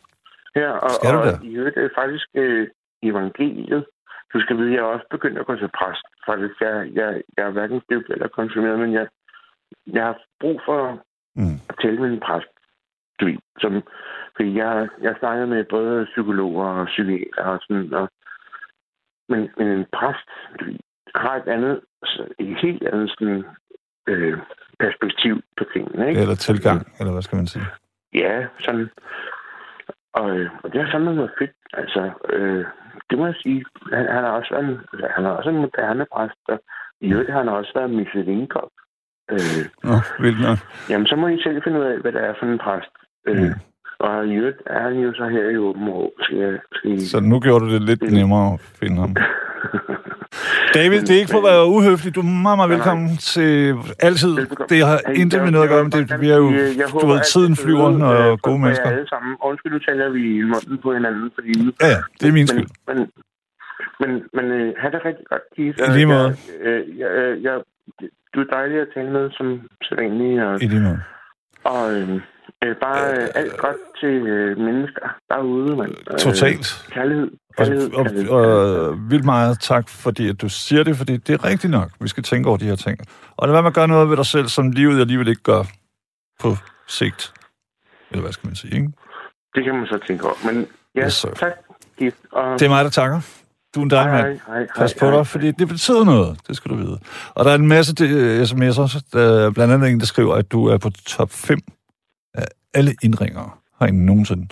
her. 0.62 0.70
Og, 0.86 0.90
Skal 0.90 1.14
du 1.14 1.20
og 1.20 1.26
det? 1.28 1.44
i 1.50 1.52
øvrigt 1.60 1.78
er 1.78 1.82
det 1.88 1.92
faktisk 2.02 2.28
øh, 2.44 2.68
evangeliet. 3.04 3.86
Du 4.34 4.38
skal 4.42 4.58
vide, 4.58 4.70
at 4.70 4.74
jeg 4.76 4.80
er 4.80 4.94
også 4.96 5.08
begyndt 5.12 5.38
at 5.40 5.46
gå 5.46 5.56
til 5.56 5.70
præst. 5.80 6.06
Faktisk, 6.30 6.56
jeg, 6.62 6.76
jeg, 7.00 7.10
jeg 7.38 7.44
er 7.48 7.52
hverken 7.58 7.82
døbt 7.90 8.10
eller 8.10 8.28
konfirmeret, 8.28 8.80
men 8.80 8.94
jeg, 8.94 9.08
jeg 9.96 10.04
har 10.06 10.18
brug 10.42 10.62
for 10.66 10.82
Mm. 11.40 11.58
at 11.70 11.76
tale 11.82 12.00
med 12.02 12.10
en 12.10 12.20
præst. 12.28 12.52
Du 13.20 13.26
ved, 13.26 13.38
som, 13.62 13.72
fordi 14.36 14.58
jeg, 14.58 14.88
jeg 15.02 15.16
snakkede 15.20 15.48
med 15.48 15.64
både 15.64 16.06
psykologer 16.06 16.66
og 16.68 16.86
psykiater 16.88 17.44
og 17.44 17.60
sådan, 17.62 17.94
og, 17.94 18.10
men, 19.30 19.50
men 19.58 19.68
en 19.68 19.86
præst 19.98 20.30
du 20.60 20.66
ved, 20.66 20.80
har 21.16 21.36
et 21.36 21.48
andet, 21.48 21.82
altså, 22.02 22.28
et 22.40 22.58
helt 22.62 22.84
andet 22.88 23.10
sådan, 23.10 23.44
øh, 24.08 24.38
perspektiv 24.80 25.42
på 25.58 25.64
tingene. 25.74 26.10
Ikke? 26.10 26.22
Eller 26.22 26.36
tilgang, 26.36 26.80
eller 27.00 27.12
hvad 27.14 27.22
skal 27.22 27.36
man 27.36 27.48
sige? 27.48 27.66
Ja, 28.14 28.46
sådan. 28.60 28.90
Og, 30.20 30.28
øh, 30.38 30.50
og 30.64 30.68
det 30.72 30.78
har 30.82 30.92
fandme 30.92 31.18
været 31.18 31.38
fedt. 31.40 31.56
Altså, 31.74 32.02
øh, 32.34 32.66
det 33.10 33.18
må 33.18 33.26
jeg 33.26 33.36
sige. 33.44 33.66
Han, 33.94 34.06
han, 34.16 34.24
har 34.24 34.32
også 34.40 34.52
været 34.54 34.66
en, 34.70 34.78
han 35.16 35.26
er 35.26 35.30
også 35.30 35.50
en 35.50 35.62
moderne 35.66 36.06
præst, 36.14 36.44
og 36.48 36.60
i 37.02 37.08
øvrigt 37.14 37.32
har 37.32 37.38
han 37.44 37.50
også 37.50 37.72
været 37.76 37.90
Michelin-kok. 37.90 38.72
Øh, 39.32 39.64
Nå, 39.84 39.96
vildt 40.24 40.42
nok. 40.48 40.60
jamen, 40.90 41.08
så 41.08 41.16
må 41.16 41.28
I 41.28 41.42
selv 41.44 41.64
finde 41.64 41.80
ud 41.80 41.86
af, 41.86 41.98
hvad 42.02 42.12
det 42.12 42.22
er 42.24 42.34
for 42.40 42.46
en 42.46 42.58
præst. 42.66 42.94
Øh, 43.28 43.42
Mm. 43.42 43.54
Og 44.00 44.28
i 44.28 44.34
øvrigt 44.36 44.62
er 44.66 44.82
han 44.82 44.94
jo 44.94 45.14
så 45.14 45.28
her 45.28 45.50
i 45.50 45.58
Åben 45.58 45.90
Rå. 45.90 46.14
Skal 46.22 46.38
jeg, 46.38 46.60
skal 46.74 46.92
I... 46.92 47.00
Så 47.00 47.20
nu 47.20 47.40
gjorde 47.40 47.66
du 47.66 47.74
det 47.74 47.82
lidt 47.82 48.12
nemmere 48.12 48.54
at 48.54 48.60
finde 48.80 48.98
ham. 49.02 49.16
David, 50.78 51.02
det 51.08 51.14
er 51.16 51.20
ikke 51.24 51.32
for 51.36 51.42
at 51.44 51.50
være 51.52 51.64
uhøflig. 51.76 52.16
Du 52.16 52.20
er 52.20 52.30
meget, 52.48 52.58
meget 52.60 52.72
velkommen 52.76 53.10
til 53.34 53.52
altid. 54.08 54.34
Det 54.72 54.80
har 54.90 54.98
Hey, 55.08 55.16
intet 55.22 55.40
med 55.44 55.52
noget 55.52 55.66
at 55.68 55.72
gøre, 55.74 55.84
men 55.84 55.92
det, 55.92 56.22
vi 56.24 56.30
er 56.36 56.40
jo, 56.46 56.50
du 57.02 57.06
ved, 57.12 57.20
tiden 57.34 57.56
flyver, 57.64 57.90
når 58.04 58.32
øh, 58.32 58.38
gode 58.48 58.60
mennesker. 58.64 58.90
Alle 58.90 59.08
sammen. 59.14 59.32
Undskyld, 59.50 59.72
nu 59.72 59.80
taler 59.80 60.10
vi 60.10 60.22
i 60.40 60.42
munden 60.54 60.78
på 60.86 60.90
hinanden, 60.98 61.32
fordi... 61.36 61.52
Ja, 61.82 61.88
ja, 61.96 62.00
det 62.20 62.28
er 62.30 62.34
min 62.40 62.48
skyld. 62.48 62.68
Men, 62.88 62.98
men, 62.98 63.08
men, 64.02 64.12
men 64.36 64.46
øh, 64.58 64.74
have 64.82 64.92
det 64.96 65.02
rigtig 65.06 65.26
godt, 65.32 65.46
Keith. 65.56 65.78
I 65.90 65.94
lige 65.98 66.06
måde. 66.06 66.30
Jeg, 66.64 66.68
øh, 66.68 67.00
jeg, 67.00 67.10
øh, 67.20 67.44
jeg, 67.44 67.54
du 68.34 68.38
er 68.44 68.50
dejlig 68.58 68.78
at 68.82 68.88
tale 68.96 69.10
med, 69.18 69.26
som 69.38 69.48
sædvanlig. 69.88 70.32
Og, 70.48 70.64
I 70.64 70.68
lige 70.68 70.84
måde. 70.88 71.00
og 71.64 71.94
øh, 71.96 72.10
øh, 72.66 72.76
bare 72.82 73.12
øh, 73.22 73.28
alt 73.36 73.58
godt 73.58 73.76
til 74.00 74.10
øh, 74.28 74.58
mennesker 74.58 75.08
derude, 75.30 75.76
mand. 75.76 75.96
Øh, 76.12 76.18
Totalt. 76.20 76.86
Kærlighed. 76.92 77.28
Og, 77.58 77.66
Kærlighed, 77.66 77.94
og, 77.94 78.06
kærlighed, 78.06 78.30
og 78.30 78.44
kærlighed. 78.46 79.10
vildt 79.10 79.26
meget 79.26 79.60
tak, 79.60 79.90
fordi 79.90 80.30
at 80.30 80.42
du 80.42 80.50
siger 80.50 80.84
det, 80.84 80.98
fordi 80.98 81.18
det 81.18 81.34
er 81.34 81.44
rigtigt 81.44 81.72
nok. 81.72 81.90
Vi 82.00 82.08
skal 82.08 82.24
tænke 82.24 82.50
over 82.50 82.58
de 82.58 82.66
her 82.66 82.76
ting. 82.76 82.98
Og 83.38 83.48
det 83.48 83.54
er, 83.54 83.58
at 83.58 83.64
man 83.64 83.74
gør 83.74 83.86
noget 83.86 84.10
ved 84.10 84.18
dig 84.18 84.26
selv, 84.26 84.48
som 84.48 84.72
livet 84.72 85.00
alligevel 85.02 85.28
ikke 85.28 85.44
gør 85.44 85.64
på 86.40 86.56
sigt. 86.88 87.34
Eller 88.12 88.22
hvad 88.22 88.32
skal 88.32 88.48
man 88.48 88.56
sige, 88.56 88.74
ikke? 88.76 88.92
Det 89.56 89.64
kan 89.64 89.76
man 89.76 89.86
så 89.88 90.00
tænke 90.08 90.26
over. 90.26 90.52
Men 90.52 90.68
ja, 90.96 91.06
Yes, 91.06 91.14
sir. 91.14 91.30
tak, 91.30 91.52
Keith. 92.00 92.16
Og, 92.32 92.60
Det 92.60 92.66
er 92.66 92.70
mig, 92.70 92.84
der 92.84 92.90
takker. 92.90 93.22
Du 93.76 93.80
er 93.80 93.84
en 93.84 93.90
dejlig 93.90 94.40
mand. 94.48 94.68
Pas 94.78 94.94
på 94.94 95.06
hej, 95.06 95.16
dig, 95.16 95.28
fordi 95.28 95.52
det 95.52 95.68
betyder 95.68 96.04
noget. 96.04 96.40
Det 96.48 96.56
skal 96.58 96.72
du 96.72 96.76
vide. 96.76 97.00
Og 97.36 97.46
der 97.46 97.52
er 97.52 97.56
en 97.56 97.68
masse 97.68 97.96
øh, 98.04 98.42
sms'er. 98.42 99.18
Er 99.20 99.52
blandt 99.56 99.74
andet 99.74 99.90
en, 99.90 100.00
der 100.00 100.06
skriver, 100.06 100.36
at 100.36 100.52
du 100.52 100.66
er 100.66 100.78
på 100.78 100.90
top 101.06 101.30
5 101.32 101.60
af 102.34 102.48
alle 102.74 102.92
indringere 103.04 103.50
herinde 103.80 104.06
nogensinde. 104.06 104.46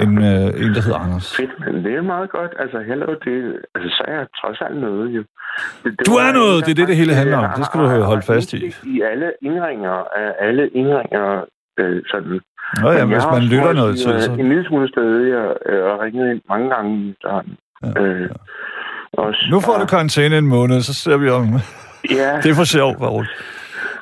En, 0.00 0.18
øh, 0.18 0.46
en 0.62 0.70
der 0.74 0.82
hedder 0.86 0.98
Anders. 0.98 1.36
Fedt, 1.36 1.50
men 1.66 1.84
det 1.84 1.94
er 1.94 2.02
meget 2.02 2.30
godt. 2.30 2.52
Altså, 2.58 2.78
hello, 2.88 3.06
det, 3.24 3.34
altså, 3.74 3.88
så 3.96 4.02
er 4.08 4.14
jeg 4.18 4.26
trods 4.40 4.58
alt 4.66 4.76
noget, 4.80 5.06
jo. 5.16 5.22
Det, 5.84 5.90
det 5.98 6.06
Du 6.06 6.12
er 6.12 6.32
noget, 6.32 6.56
en, 6.58 6.62
det 6.64 6.70
er 6.70 6.74
det, 6.74 6.88
det 6.88 6.96
hele 6.96 7.10
der 7.10 7.16
handler 7.16 7.38
om. 7.38 7.50
Det 7.56 7.66
skal 7.66 7.80
du 7.80 7.86
har- 7.86 8.00
holde 8.12 8.22
har 8.26 8.34
fast 8.34 8.52
i. 8.52 8.58
I 8.96 9.00
alle 9.10 9.28
indringer, 9.42 9.96
af 10.20 10.28
alle 10.46 10.68
indringer, 10.68 11.44
øh, 11.78 12.02
sådan. 12.10 12.40
Nå 12.82 12.88
ja, 12.90 12.92
Men 12.92 12.98
jeg 12.98 13.06
hvis 13.06 13.24
har 13.24 13.30
man 13.32 13.40
også 13.42 13.48
lytter 13.52 13.62
prøvet 13.64 13.76
noget 13.76 13.96
til, 13.98 14.22
så... 14.22 14.32
øh, 14.32 14.38
En 14.40 14.48
lille 14.48 14.64
smule 14.68 14.88
stedig 14.88 15.36
og, 15.42 15.56
øh, 15.66 15.84
og 15.92 16.00
ringet 16.00 16.30
ind 16.32 16.40
mange 16.48 16.68
gange. 16.74 17.14
Ja, 17.26 17.40
Øh, 18.02 18.30
også, 19.12 19.46
Nu 19.50 19.60
får 19.60 19.78
du 19.78 19.86
karantæne 19.86 20.38
en 20.38 20.46
måned, 20.46 20.80
så 20.80 20.94
ser 20.94 21.16
vi 21.16 21.28
om... 21.28 21.44
Ja, 22.10 22.30
Det 22.42 22.50
er 22.50 22.54
for 22.54 22.64
sjov, 22.64 22.96
Paul. 22.98 23.26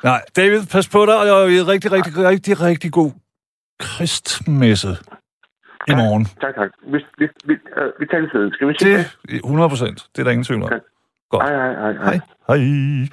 Nej, 0.03 0.21
David, 0.35 0.65
pas 0.71 0.89
på 0.89 1.05
dig, 1.05 1.33
og 1.33 1.53
en 1.53 1.67
rigtig, 1.67 1.91
rigtig, 1.91 2.13
rigtig, 2.17 2.61
rigtig 2.61 2.91
god 2.91 3.11
kristmesse 3.79 4.87
i 5.87 5.93
morgen. 6.01 6.25
tak, 6.25 6.55
tak. 6.55 6.71
Vi, 6.93 6.97
vi, 7.17 7.27
vi, 7.45 7.53
øh, 7.53 7.91
vi 7.99 8.05
taler 8.05 8.37
ved. 8.37 8.51
Skal 8.51 8.67
vi 8.67 8.73
se 8.79 8.87
Det 8.87 9.35
er 9.35 9.39
100 9.43 9.69
procent. 9.69 10.07
Det 10.15 10.19
er 10.21 10.23
der 10.23 10.31
ingen 10.31 10.43
tvivl 10.43 10.61
om. 10.61 10.65
Okay. 10.65 10.79
Godt. 11.29 11.43
Hej, 11.43 11.55
hej, 11.55 11.73
hej, 11.73 11.93
hej. 11.93 12.19
Hej. 12.47 12.57
Hej. 12.57 13.07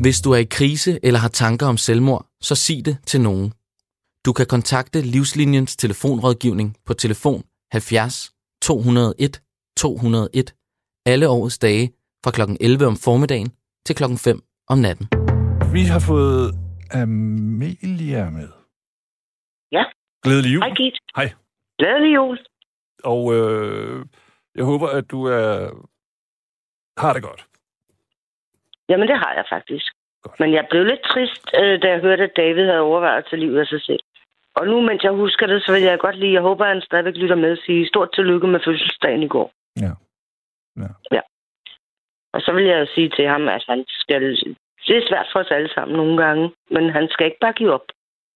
Hvis 0.00 0.20
du 0.20 0.32
er 0.32 0.36
i 0.36 0.44
krise 0.44 0.98
eller 1.02 1.20
har 1.20 1.28
tanker 1.28 1.66
om 1.66 1.76
selvmord, 1.76 2.26
så 2.40 2.54
sig 2.54 2.82
det 2.84 2.96
til 3.06 3.20
nogen. 3.20 3.52
Du 4.26 4.32
kan 4.32 4.46
kontakte 4.46 5.00
Livslinjens 5.00 5.76
telefonrådgivning 5.76 6.76
på 6.86 6.94
telefon 6.94 7.42
70 7.72 8.32
201 8.62 9.40
201 9.76 10.54
alle 11.06 11.28
årets 11.28 11.58
dage 11.58 11.92
fra 12.24 12.30
kl. 12.30 12.40
11 12.60 12.86
om 12.86 12.96
formiddagen 12.96 13.52
til 13.86 13.96
kl. 13.96 14.04
5 14.16 14.40
om 14.68 14.78
natten. 14.78 15.17
Vi 15.72 15.82
har 15.84 16.02
fået 16.10 16.54
Amelia 16.90 18.30
med. 18.30 18.48
Ja. 19.72 19.84
Glædelig 20.22 20.54
jul. 20.54 20.62
Hej, 20.62 20.74
Git. 20.74 20.98
Hej. 21.16 21.28
Glædelig 21.78 22.14
jul. 22.14 22.38
Og 23.04 23.22
øh, 23.36 24.06
jeg 24.54 24.64
håber, 24.64 24.88
at 24.88 25.10
du 25.10 25.24
er 25.24 25.70
har 26.98 27.12
det 27.12 27.22
godt. 27.22 27.46
Jamen, 28.88 29.08
det 29.08 29.18
har 29.18 29.32
jeg 29.34 29.44
faktisk. 29.48 29.86
Godt. 30.22 30.40
Men 30.40 30.52
jeg 30.52 30.66
blev 30.70 30.84
lidt 30.84 31.02
trist, 31.02 31.44
øh, 31.60 31.82
da 31.82 31.88
jeg 31.88 32.00
hørte, 32.00 32.22
at 32.22 32.36
David 32.36 32.64
havde 32.66 32.80
overvejet 32.80 33.26
tage 33.30 33.40
livet 33.40 33.60
af 33.60 33.66
sig 33.66 33.82
selv. 33.82 34.00
Og 34.54 34.66
nu, 34.66 34.80
mens 34.80 35.02
jeg 35.04 35.12
husker 35.12 35.46
det, 35.46 35.62
så 35.62 35.72
vil 35.72 35.82
jeg 35.82 35.98
godt 35.98 36.18
lige, 36.18 36.32
jeg 36.32 36.42
håber, 36.42 36.64
at 36.64 36.70
han 36.74 36.82
stadigvæk 36.82 37.14
lytter 37.14 37.36
med, 37.36 37.56
sige 37.56 37.88
stort 37.88 38.12
tillykke 38.14 38.46
med 38.46 38.60
fødselsdagen 38.64 39.22
i 39.22 39.28
går. 39.28 39.52
Ja. 39.80 39.92
Og 42.32 42.40
så 42.40 42.52
vil 42.52 42.64
jeg 42.64 42.88
sige 42.94 43.08
til 43.08 43.26
ham, 43.26 43.48
at 43.48 43.64
han 43.68 43.84
skal... 43.88 44.56
Det 44.88 44.96
er 44.96 45.08
svært 45.08 45.26
for 45.32 45.38
os 45.40 45.50
alle 45.50 45.70
sammen 45.74 45.96
nogle 45.96 46.16
gange, 46.24 46.44
men 46.70 46.90
han 46.90 47.08
skal 47.10 47.26
ikke 47.26 47.38
bare 47.40 47.52
give 47.52 47.72
op. 47.74 47.86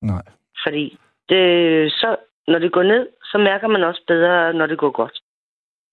Nej. 0.02 0.22
Fordi 0.64 0.98
det, 1.28 1.42
så, 1.92 2.16
når 2.48 2.58
det 2.58 2.72
går 2.72 2.82
ned, 2.82 3.06
så 3.24 3.38
mærker 3.38 3.68
man 3.68 3.82
også 3.84 4.02
bedre, 4.06 4.52
når 4.52 4.66
det 4.66 4.78
går 4.78 4.90
godt. 4.90 5.16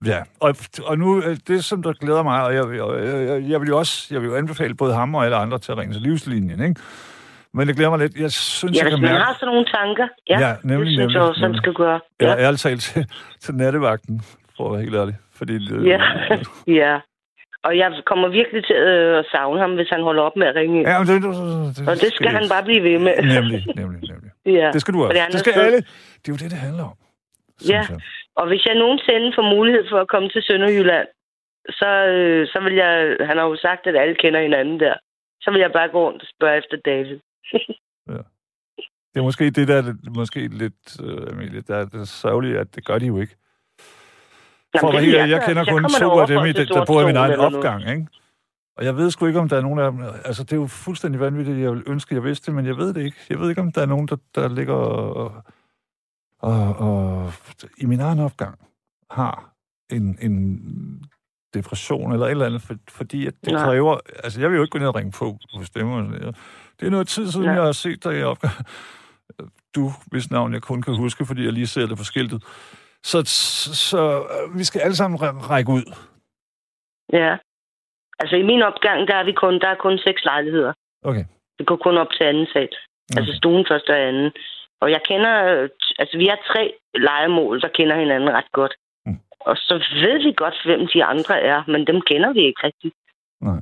Ja, 0.06 0.20
og, 0.40 0.56
og 0.86 0.98
nu, 0.98 1.18
øh, 1.18 1.38
det 1.48 1.64
som 1.64 1.84
der 1.84 1.94
glæder 1.94 2.24
mig, 2.24 2.44
og 2.46 2.54
jeg, 2.56 2.64
jeg, 2.80 2.88
jeg, 3.30 3.44
jeg 3.52 3.62
vil 3.62 3.68
jo 3.68 3.78
også 3.78 4.08
jeg 4.14 4.22
vil 4.22 4.28
jo 4.30 4.36
anbefale 4.36 4.76
både 4.76 4.94
ham 4.94 5.16
og 5.16 5.26
alle 5.26 5.36
andre 5.38 5.60
til 5.60 5.72
at 5.72 5.78
ringe 5.78 5.94
til 5.94 6.02
livslinjen, 6.02 6.64
ikke? 6.64 6.82
Men 7.54 7.68
det 7.68 7.76
glæder 7.76 7.90
mig 7.90 8.00
lidt. 8.00 8.16
Jeg 8.16 8.32
synes, 8.32 8.78
Ja, 8.78 8.84
jeg 8.84 8.92
kan 8.92 9.02
man 9.02 9.12
mærke... 9.12 9.24
har 9.26 9.34
sådan 9.34 9.48
nogle 9.48 9.66
tanker, 9.66 10.08
ja, 10.30 10.40
Ja, 10.40 10.56
nemlig, 10.64 10.86
det 10.86 10.88
synes 10.88 11.00
nemlig, 11.00 11.14
jeg 11.16 11.22
også, 11.24 11.42
nemlig. 11.42 11.58
skal 11.62 11.74
gøre. 11.74 12.00
Jeg 12.20 12.30
er 12.32 12.38
ærligt 12.38 12.62
talt 12.62 12.82
til, 12.82 13.06
til 13.44 13.56
nattevagten, 13.56 14.22
for 14.58 14.66
at 14.68 14.72
være 14.74 14.82
helt 14.82 14.96
ærlig. 14.96 15.16
Fordi, 15.34 15.56
øh, 15.76 15.88
Ja, 15.88 16.00
ja. 16.82 17.00
Og 17.64 17.78
jeg 17.78 17.90
kommer 18.06 18.28
virkelig 18.28 18.66
til 18.66 18.76
øh, 18.76 19.20
at 19.20 19.26
savne 19.32 19.60
ham, 19.60 19.72
hvis 19.76 19.90
han 19.90 20.02
holder 20.02 20.24
op 20.24 20.36
med 20.36 20.48
at 20.48 20.56
ringe 20.56 20.90
ja 20.90 21.00
men 21.00 21.08
det, 21.08 21.18
det, 21.24 21.32
det, 21.78 21.88
Og 21.90 21.96
det 22.04 22.12
skal 22.14 22.32
han 22.40 22.46
bare 22.54 22.64
blive 22.64 22.84
ved 22.84 23.00
med. 23.00 23.14
Nemlig, 23.36 23.62
nemlig, 23.82 24.02
nemlig. 24.12 24.32
ja. 24.60 24.70
Det 24.74 24.82
skal 24.82 24.94
du 24.94 25.04
også. 25.04 25.28
Det 25.32 25.40
skal 25.40 25.54
alle. 25.54 25.82
Det 26.22 26.28
er 26.30 26.34
jo 26.36 26.40
det, 26.44 26.52
det 26.56 26.62
handler 26.68 26.84
om. 26.84 26.98
Ja. 27.70 27.84
jeg. 27.90 28.00
Og 28.40 28.48
hvis 28.48 28.66
jeg 28.66 28.76
nogensinde 28.76 29.28
får 29.38 29.56
mulighed 29.56 29.84
for 29.92 30.00
at 30.04 30.08
komme 30.08 30.30
til 30.30 30.42
Sønderjylland, 30.44 31.08
så, 31.70 31.90
øh, 32.16 32.48
så 32.48 32.60
vil 32.66 32.76
jeg... 32.84 33.18
Han 33.30 33.38
har 33.38 33.46
jo 33.46 33.56
sagt, 33.56 33.88
at 33.88 33.96
alle 34.02 34.16
kender 34.16 34.42
hinanden 34.42 34.80
der. 34.80 34.96
Så 35.42 35.52
vil 35.52 35.60
jeg 35.60 35.72
bare 35.72 35.90
gå 35.90 36.00
rundt 36.08 36.22
og 36.22 36.28
spørge 36.36 36.58
efter 36.58 36.78
David. 36.86 37.20
Det 39.14 39.20
er 39.20 39.24
måske 39.24 39.50
det, 39.50 39.68
der 39.68 39.78
er 39.78 39.94
måske 40.16 40.48
lidt, 40.48 41.02
øh, 41.04 41.34
Emilie, 41.34 41.62
der 41.62 41.76
er 41.76 41.86
det 41.86 42.08
sørgelige, 42.08 42.60
at 42.60 42.76
det 42.76 42.86
gør 42.86 43.00
de 43.00 43.06
jo 43.06 43.20
ikke. 43.20 43.36
For 44.80 44.88
Jamen, 44.88 44.94
være 44.94 45.02
det 45.02 45.12
helt 45.12 45.30
jeg 45.32 45.40
gøre. 45.40 45.48
kender 45.48 45.64
Jeg 45.64 45.74
kun 45.74 45.82
kommer 45.82 46.00
to 46.00 46.20
af 46.20 46.28
dem, 46.28 46.40
for 46.40 46.46
i 46.46 46.54
der 46.54 46.86
bor 46.86 47.02
i 47.02 47.06
min 47.06 47.16
egen 47.16 47.38
noget. 47.38 47.56
opgang, 47.56 47.90
ikke? 47.90 48.08
Og 48.78 48.86
jeg 48.86 48.98
ved 48.98 49.12
sgu 49.12 49.26
ikke, 49.26 49.40
om 49.40 49.50
der 49.50 49.58
er 49.58 49.62
nogen 49.62 49.80
af 49.80 49.92
dem... 49.92 50.02
Altså, 50.26 50.44
det 50.44 50.52
er 50.54 50.58
jo 50.58 50.68
fuldstændig 50.68 51.20
vanvittigt. 51.20 51.60
Jeg 51.60 51.72
vil 51.72 51.84
ønske, 51.88 52.16
jeg 52.16 52.24
vidste 52.24 52.46
det, 52.46 52.56
men 52.56 52.66
jeg 52.66 52.78
ved 52.78 52.94
det 52.94 53.02
ikke. 53.06 53.18
Jeg 53.30 53.40
ved 53.40 53.50
ikke, 53.50 53.62
om 53.62 53.72
der 53.72 53.82
er 53.82 53.86
nogen, 53.86 54.08
der, 54.08 54.16
der 54.36 54.48
ligger 54.50 54.74
og, 54.74 55.44
og, 56.40 56.76
og 56.76 57.34
i 57.78 57.86
min 57.86 58.00
egen 58.00 58.20
opgang 58.20 58.60
har 59.12 59.54
en, 59.90 60.18
en 60.22 60.62
depression 61.54 62.12
eller 62.12 62.26
et 62.26 62.32
eller 62.32 62.46
andet, 62.46 62.62
for, 62.62 62.76
fordi 62.90 63.28
at 63.28 63.34
det 63.46 63.54
Nej. 63.54 63.64
kræver... 63.66 63.98
Altså, 64.24 64.42
jeg 64.42 64.50
vil 64.50 64.56
jo 64.56 64.62
ikke 64.64 64.72
gå 64.72 64.80
ned 64.80 64.88
og 64.88 64.96
ringe 64.96 65.12
på 65.12 65.38
på 65.58 65.64
stemmer. 65.64 66.02
Det 66.80 66.86
er 66.86 66.90
noget 66.90 67.08
tid 67.08 67.32
siden, 67.32 67.46
Nej. 67.46 67.56
jeg 67.56 67.64
har 67.64 67.72
set 67.72 68.04
dig 68.04 68.20
i 68.20 68.24
opgang. 68.24 68.54
Du, 69.76 69.92
hvis 70.06 70.32
navn 70.32 70.54
jeg 70.54 70.62
kun 70.62 70.82
kan 70.82 70.96
huske, 70.96 71.26
fordi 71.26 71.46
jeg 71.46 71.54
lige 71.54 71.68
ser 71.68 71.86
det 71.86 71.98
på 71.98 72.04
skiltet. 72.04 72.44
Så, 73.04 73.18
så, 73.26 73.76
så 73.76 74.02
øh, 74.34 74.58
vi 74.58 74.64
skal 74.64 74.82
alle 74.82 74.96
sammen 74.96 75.20
ræ- 75.20 75.50
række 75.50 75.72
ud. 75.72 75.86
Ja. 77.14 77.38
Altså, 78.20 78.36
i 78.36 78.44
min 78.44 78.62
opgang, 78.62 79.08
der 79.08 79.16
er, 79.16 79.24
vi 79.24 79.34
kun, 79.34 79.60
der 79.60 79.68
er 79.68 79.76
kun 79.76 79.98
seks 80.08 80.26
lejligheder. 80.26 80.74
Okay. 81.04 81.26
Det 81.60 81.68
går 81.68 81.76
kun 81.76 81.98
op 81.98 82.12
til 82.18 82.24
anden 82.24 82.48
sal. 82.54 82.70
Altså 83.18 83.34
stuen 83.38 83.66
første 83.70 83.90
og 83.90 84.02
anden. 84.10 84.32
Og 84.82 84.92
jeg 84.92 85.02
kender, 85.06 85.34
altså 86.00 86.18
vi 86.18 86.28
er 86.28 86.36
tre 86.52 86.74
legemål, 86.94 87.62
der 87.62 87.68
kender 87.68 87.96
hinanden 88.00 88.30
ret 88.30 88.52
godt. 88.52 88.74
Mm. 89.06 89.20
Og 89.40 89.56
så 89.58 89.74
ved 90.04 90.24
vi 90.24 90.34
godt, 90.34 90.58
hvem 90.66 90.88
de 90.94 91.04
andre 91.04 91.42
er, 91.42 91.64
men 91.68 91.88
dem 91.88 92.02
kender 92.02 92.34
vi 92.34 92.40
ikke 92.40 92.64
rigtigt. 92.64 92.96
Nej. 93.42 93.62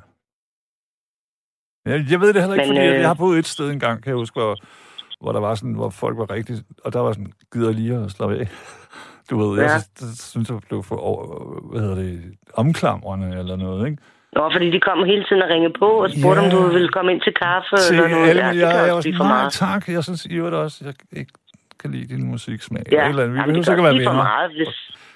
Jeg, 1.86 2.06
jeg 2.12 2.20
ved 2.22 2.34
det 2.34 2.42
heller 2.42 2.56
ikke, 2.56 2.68
Men, 2.68 2.78
fordi 2.78 2.88
øh... 2.88 3.00
jeg 3.00 3.08
har 3.08 3.20
boet 3.24 3.40
et 3.40 3.46
sted 3.46 3.72
engang, 3.72 4.04
kan 4.04 4.10
jeg 4.10 4.18
huske, 4.18 4.40
hvor, 4.40 4.56
hvor 5.22 5.32
der 5.32 5.40
var 5.40 5.56
sådan, 5.56 5.74
hvor 5.74 5.90
folk 5.90 6.18
var 6.18 6.30
rigtig, 6.30 6.56
og 6.86 6.94
der 6.94 7.00
var 7.00 7.12
sådan, 7.12 7.34
gider 7.54 7.72
lige 7.72 7.96
at 7.96 8.12
slappe 8.12 8.36
af. 8.36 8.48
Du 9.30 9.36
ved, 9.44 9.58
ja. 9.58 9.64
Jeg 9.72 9.82
synes, 9.98 10.20
synes, 10.20 10.50
jeg 10.50 10.58
blev 10.70 10.84
for, 10.84 10.96
over, 11.10 11.22
hvad 11.72 11.82
hedder 11.82 11.96
det, 11.96 12.24
omklamrende 12.54 13.40
eller 13.40 13.56
noget, 13.56 13.88
ikke? 13.90 14.02
Nå, 14.34 14.50
fordi 14.54 14.68
de 14.72 14.80
kom 14.80 15.00
hele 15.12 15.24
tiden 15.28 15.42
og 15.42 15.50
ringe 15.50 15.70
på 15.80 15.90
og 16.04 16.10
spurgte, 16.12 16.42
Ja. 16.42 16.46
om 16.46 16.52
du 16.56 16.62
ville 16.78 16.90
komme 16.90 17.12
ind 17.14 17.22
til 17.22 17.34
kaffe 17.44 17.76
Til 17.78 17.96
eller 17.96 18.10
noget. 18.10 18.30
alle, 18.30 18.42
Ja, 18.42 18.48
jeg, 18.48 18.54
det 18.56 18.62
jeg, 18.62 18.72
kan 18.72 18.86
jeg, 18.86 18.94
også 18.94 19.14
for 19.18 19.24
meget. 19.24 19.52
tak. 19.54 19.82
Jeg 19.98 20.04
synes 20.04 20.26
i 20.26 20.34
øvrigt 20.40 20.56
også, 20.56 20.78
jeg 20.86 20.94
ikke 21.20 21.32
kan 21.82 21.90
lide 21.92 22.08
din 22.14 22.24
musiksmag. 22.34 22.84
Ja, 22.92 22.92
Eller, 22.92 23.04
et 23.06 23.10
eller 23.10 23.24
andet. 23.24 23.34
vi 23.36 23.40
Jamen, 23.40 23.54
behøver 23.54 23.72
også 23.72 23.84
være 23.88 23.94
blive 23.94 24.08
for 24.10 24.12
venner. 24.12 24.24
meget, 24.24 24.50
hvis... 24.58 24.74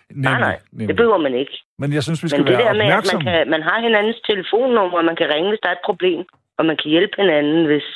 Nemlig, 0.09 0.31
Nej, 0.31 0.39
nej, 0.39 0.57
nemlig. 0.71 0.87
det 0.89 0.95
behøver 0.95 1.17
man 1.27 1.33
ikke. 1.41 1.55
Men 1.81 1.89
jeg 1.97 2.03
synes, 2.03 2.19
vi 2.23 2.29
skal 2.29 2.39
Men 2.43 2.47
det 2.47 2.57
være 2.57 2.73
der 2.73 2.79
med, 2.83 2.87
at 2.99 3.05
man, 3.13 3.21
kan, 3.27 3.49
man 3.55 3.61
har 3.69 3.77
hinandens 3.87 4.19
telefonnummer, 4.29 4.97
og 5.01 5.05
man 5.09 5.15
kan 5.21 5.27
ringe, 5.33 5.49
hvis 5.51 5.59
der 5.63 5.69
er 5.69 5.77
et 5.79 5.85
problem, 5.89 6.21
og 6.57 6.63
man 6.69 6.75
kan 6.81 6.87
hjælpe 6.95 7.13
hinanden, 7.21 7.65
hvis, 7.71 7.87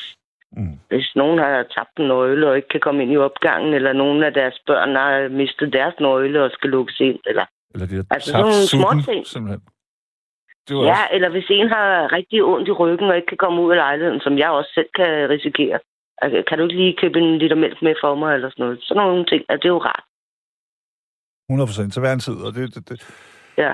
Mm. 0.52 0.80
hvis 0.88 1.12
nogen 1.16 1.40
har 1.40 1.64
tabt 1.76 1.96
en 2.00 2.08
nøgle 2.08 2.50
og 2.50 2.56
ikke 2.56 2.68
kan 2.68 2.80
komme 2.80 3.04
ind 3.04 3.12
i 3.12 3.18
opgangen, 3.18 3.74
eller 3.74 3.94
nogen 3.94 4.24
af 4.24 4.34
deres 4.34 4.60
børn 4.68 4.96
har 4.96 5.30
mistet 5.30 5.74
deres 5.74 5.96
nøgle 6.00 6.44
og 6.44 6.52
skal 6.52 6.70
lukkes 6.70 7.00
ind, 7.00 7.20
eller 7.26 7.46
Eller 7.74 7.88
det 7.88 7.98
er 8.00 8.04
Altså, 8.16 8.32
tabt 8.32 8.46
sådan 8.46 8.46
nogle 8.46 8.68
småting. 9.04 9.28
simpelthen. 9.28 9.62
Det 10.68 10.76
var 10.78 10.84
Ja, 10.84 10.90
også, 10.92 11.08
eller 11.12 11.30
hvis 11.30 11.46
en 11.50 11.68
har 11.70 12.12
rigtig 12.12 12.44
ondt 12.44 12.68
i 12.68 12.72
ryggen 12.72 13.10
og 13.10 13.16
ikke 13.16 13.28
kan 13.28 13.38
komme 13.38 13.62
ud 13.62 13.72
af 13.72 13.78
lejligheden, 13.78 14.20
som 14.22 14.38
jeg 14.38 14.50
også 14.50 14.72
selv 14.74 14.90
kan 14.96 15.30
risikere. 15.30 15.80
Altså, 16.22 16.44
kan 16.48 16.58
du 16.58 16.64
ikke 16.64 16.76
lige 16.76 16.96
købe 17.02 17.20
en 17.20 17.38
liter 17.38 17.56
mælk 17.56 17.82
med 17.82 17.96
for 18.02 18.16
mig, 18.16 18.34
eller 18.36 18.50
sådan 18.50 18.64
noget? 18.66 18.80
Sådan 18.84 19.04
nogle 19.04 19.26
ting, 19.26 19.42
altså, 19.50 19.62
det 19.64 19.70
er 19.70 19.76
jo 19.78 19.86
rart, 19.90 20.04
100 21.50 21.68
procent 21.70 21.94
til 21.94 22.00
hver 22.02 22.14
en 22.14 22.20
tid, 22.28 22.38
og 22.46 22.52
det, 22.56 22.76
det, 22.76 22.90
det, 22.90 22.98
ja. 23.58 23.72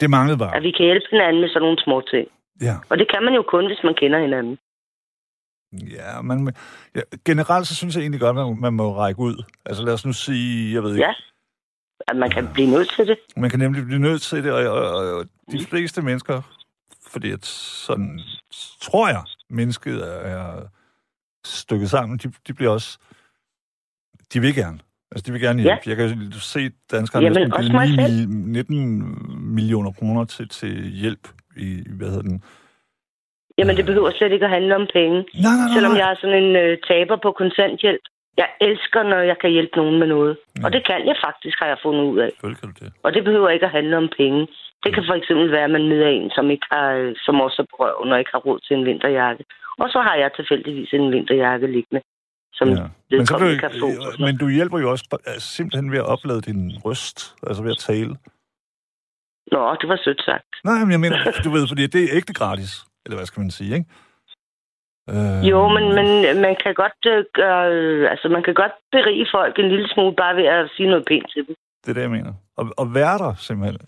det 0.00 0.10
manglede 0.10 0.38
bare. 0.38 0.56
at 0.56 0.62
vi 0.62 0.70
kan 0.70 0.84
hjælpe 0.88 1.06
hinanden 1.10 1.40
med 1.40 1.48
sådan 1.48 1.62
nogle 1.66 1.82
små 1.86 1.96
ting. 2.12 2.26
Ja. 2.68 2.74
Og 2.90 2.98
det 2.98 3.06
kan 3.12 3.22
man 3.26 3.34
jo 3.34 3.42
kun, 3.42 3.66
hvis 3.66 3.82
man 3.84 3.94
kender 3.94 4.18
hinanden. 4.26 4.58
Ja, 5.90 6.22
man, 6.22 6.54
ja, 6.94 7.00
generelt 7.24 7.66
så 7.66 7.74
synes 7.74 7.94
jeg 7.94 8.00
egentlig 8.00 8.20
godt, 8.20 8.38
at 8.38 8.46
man, 8.46 8.60
man 8.60 8.74
må 8.74 8.96
række 8.96 9.20
ud. 9.20 9.42
Altså 9.66 9.82
lad 9.84 9.92
os 9.92 10.06
nu 10.06 10.12
sige, 10.12 10.74
jeg 10.74 10.82
ved 10.82 10.90
ikke, 10.94 11.06
Ja. 11.06 11.12
At 12.08 12.16
man 12.16 12.30
kan 12.30 12.48
blive 12.54 12.70
nødt 12.70 12.90
til 12.96 13.06
det. 13.06 13.18
man 13.36 13.50
kan 13.50 13.58
nemlig 13.58 13.84
blive 13.84 13.98
nødt 13.98 14.22
til 14.22 14.44
det, 14.44 14.52
og, 14.52 14.72
og, 14.72 14.88
og, 14.94 15.12
og 15.18 15.24
de 15.52 15.64
fleste 15.64 16.02
mennesker, 16.02 16.42
fordi 17.06 17.30
at 17.30 17.46
sådan, 17.46 18.20
tror 18.80 19.08
jeg, 19.08 19.22
mennesket 19.50 19.94
er, 20.08 20.18
er 20.20 20.62
stykket 21.46 21.90
sammen, 21.90 22.18
de, 22.18 22.32
de 22.46 22.54
bliver 22.54 22.70
også, 22.70 22.98
de 24.32 24.40
vil 24.40 24.54
gerne. 24.54 24.78
Altså, 25.12 25.26
de 25.26 25.32
vil 25.32 25.40
gerne 25.40 25.62
hjælpe. 25.62 25.82
Ja. 25.86 25.90
Jeg 25.90 25.96
kan 25.96 26.32
se, 26.32 26.60
at 26.60 26.72
danskerne 26.90 27.24
Jamen, 27.26 27.50
har 27.50 27.58
også 27.58 27.70
givet 27.70 27.72
mig 27.72 27.88
9, 27.88 27.96
selv. 27.96 28.28
mil- 28.28 28.52
19 28.52 29.54
millioner 29.54 29.92
kroner 29.92 30.24
til, 30.24 30.48
til 30.48 30.88
hjælp 30.90 31.28
i, 31.56 31.82
hvad 31.90 32.08
hedder 32.08 32.22
den? 32.22 32.42
Jamen, 33.58 33.76
det 33.76 33.86
behøver 33.86 34.10
slet 34.18 34.32
ikke 34.32 34.44
at 34.48 34.54
handle 34.56 34.74
om 34.80 34.86
penge. 34.98 35.18
Nej, 35.18 35.26
nej, 35.44 35.54
nej. 35.56 35.74
Selvom 35.74 35.94
jeg 36.00 36.06
er 36.12 36.16
sådan 36.22 36.42
en 36.44 36.56
øh, 36.64 36.78
taber 36.88 37.16
på 37.24 37.30
kontanthjælp. 37.42 38.04
Jeg 38.42 38.48
elsker, 38.68 39.02
når 39.02 39.20
jeg 39.30 39.38
kan 39.42 39.50
hjælpe 39.50 39.76
nogen 39.80 39.98
med 39.98 40.08
noget. 40.16 40.32
Ja. 40.58 40.64
Og 40.64 40.72
det 40.72 40.82
kan 40.88 41.06
jeg 41.10 41.16
faktisk, 41.26 41.56
har 41.62 41.68
jeg 41.72 41.78
fundet 41.82 42.04
ud 42.12 42.18
af. 42.26 42.30
Selvfølgelig 42.30 42.60
kan 42.60 42.68
du 42.72 42.76
det. 42.84 42.92
Og 43.04 43.10
det 43.14 43.22
behøver 43.24 43.48
ikke 43.50 43.66
at 43.66 43.72
handle 43.78 43.96
om 43.96 44.08
penge. 44.20 44.40
Det 44.84 44.90
kan 44.94 45.04
for 45.08 45.14
eksempel 45.20 45.46
være, 45.52 45.64
at 45.64 45.74
man 45.76 45.88
møder 45.88 46.08
en, 46.08 46.30
som, 46.36 46.50
ikke 46.50 46.66
har, 46.72 46.86
øh, 47.00 47.12
som 47.26 47.40
også 47.40 47.58
er 47.62 47.66
på 47.70 47.76
røven 47.82 48.12
og 48.12 48.18
ikke 48.18 48.30
har 48.34 48.42
råd 48.46 48.58
til 48.66 48.76
en 48.76 48.84
vinterjakke. 48.84 49.44
Og 49.82 49.88
så 49.94 49.98
har 50.06 50.14
jeg 50.22 50.30
tilfældigvis 50.38 50.90
en 50.92 51.12
vinterjakke 51.12 51.66
liggende, 51.66 52.00
som 52.58 52.68
Ja. 52.68 52.86
Men, 53.10 53.26
så 53.26 53.38
vil, 53.38 53.60
kan 53.60 53.70
få. 53.80 53.88
men 54.26 54.38
du 54.38 54.48
hjælper 54.48 54.78
jo 54.78 54.90
også 54.90 55.04
simpelthen 55.38 55.92
ved 55.92 55.98
at 55.98 56.06
oplade 56.14 56.40
din 56.40 56.62
røst, 56.84 57.18
altså 57.46 57.62
ved 57.62 57.70
at 57.70 57.78
tale. 57.78 58.14
Nå, 59.52 59.76
det 59.80 59.88
var 59.88 59.98
sødt 60.04 60.22
sagt. 60.24 60.50
Nej, 60.64 60.78
men 60.78 60.90
jeg 60.90 61.00
mener, 61.00 61.16
du 61.44 61.50
ved, 61.50 61.68
fordi 61.68 61.86
det 61.86 62.00
er 62.04 62.08
ægte 62.18 62.34
gratis. 62.34 62.72
Eller 63.04 63.16
hvad 63.16 63.26
skal 63.26 63.40
man 63.40 63.50
sige, 63.50 63.74
ikke? 63.74 63.88
Øh, 65.10 65.48
Jo, 65.50 65.68
men, 65.76 65.84
men 65.98 66.08
man 66.46 66.56
kan 66.64 66.74
godt 66.74 67.00
øh, 67.12 67.24
gøre, 67.34 67.72
øh, 67.72 68.10
altså 68.10 68.28
man 68.28 68.42
kan 68.42 68.54
godt 68.54 68.72
berige 68.92 69.26
folk 69.36 69.58
en 69.58 69.68
lille 69.68 69.88
smule 69.88 70.16
bare 70.16 70.36
ved 70.36 70.44
at 70.44 70.70
sige 70.76 70.88
noget 70.88 71.04
pænt 71.08 71.26
til 71.32 71.46
dem. 71.46 71.54
Det 71.84 71.90
er 71.90 71.94
det, 71.94 72.00
jeg 72.02 72.10
mener. 72.10 72.32
Og, 72.56 72.64
og 72.78 72.94
være 72.94 73.18
der, 73.18 73.34
simpelthen. 73.34 73.78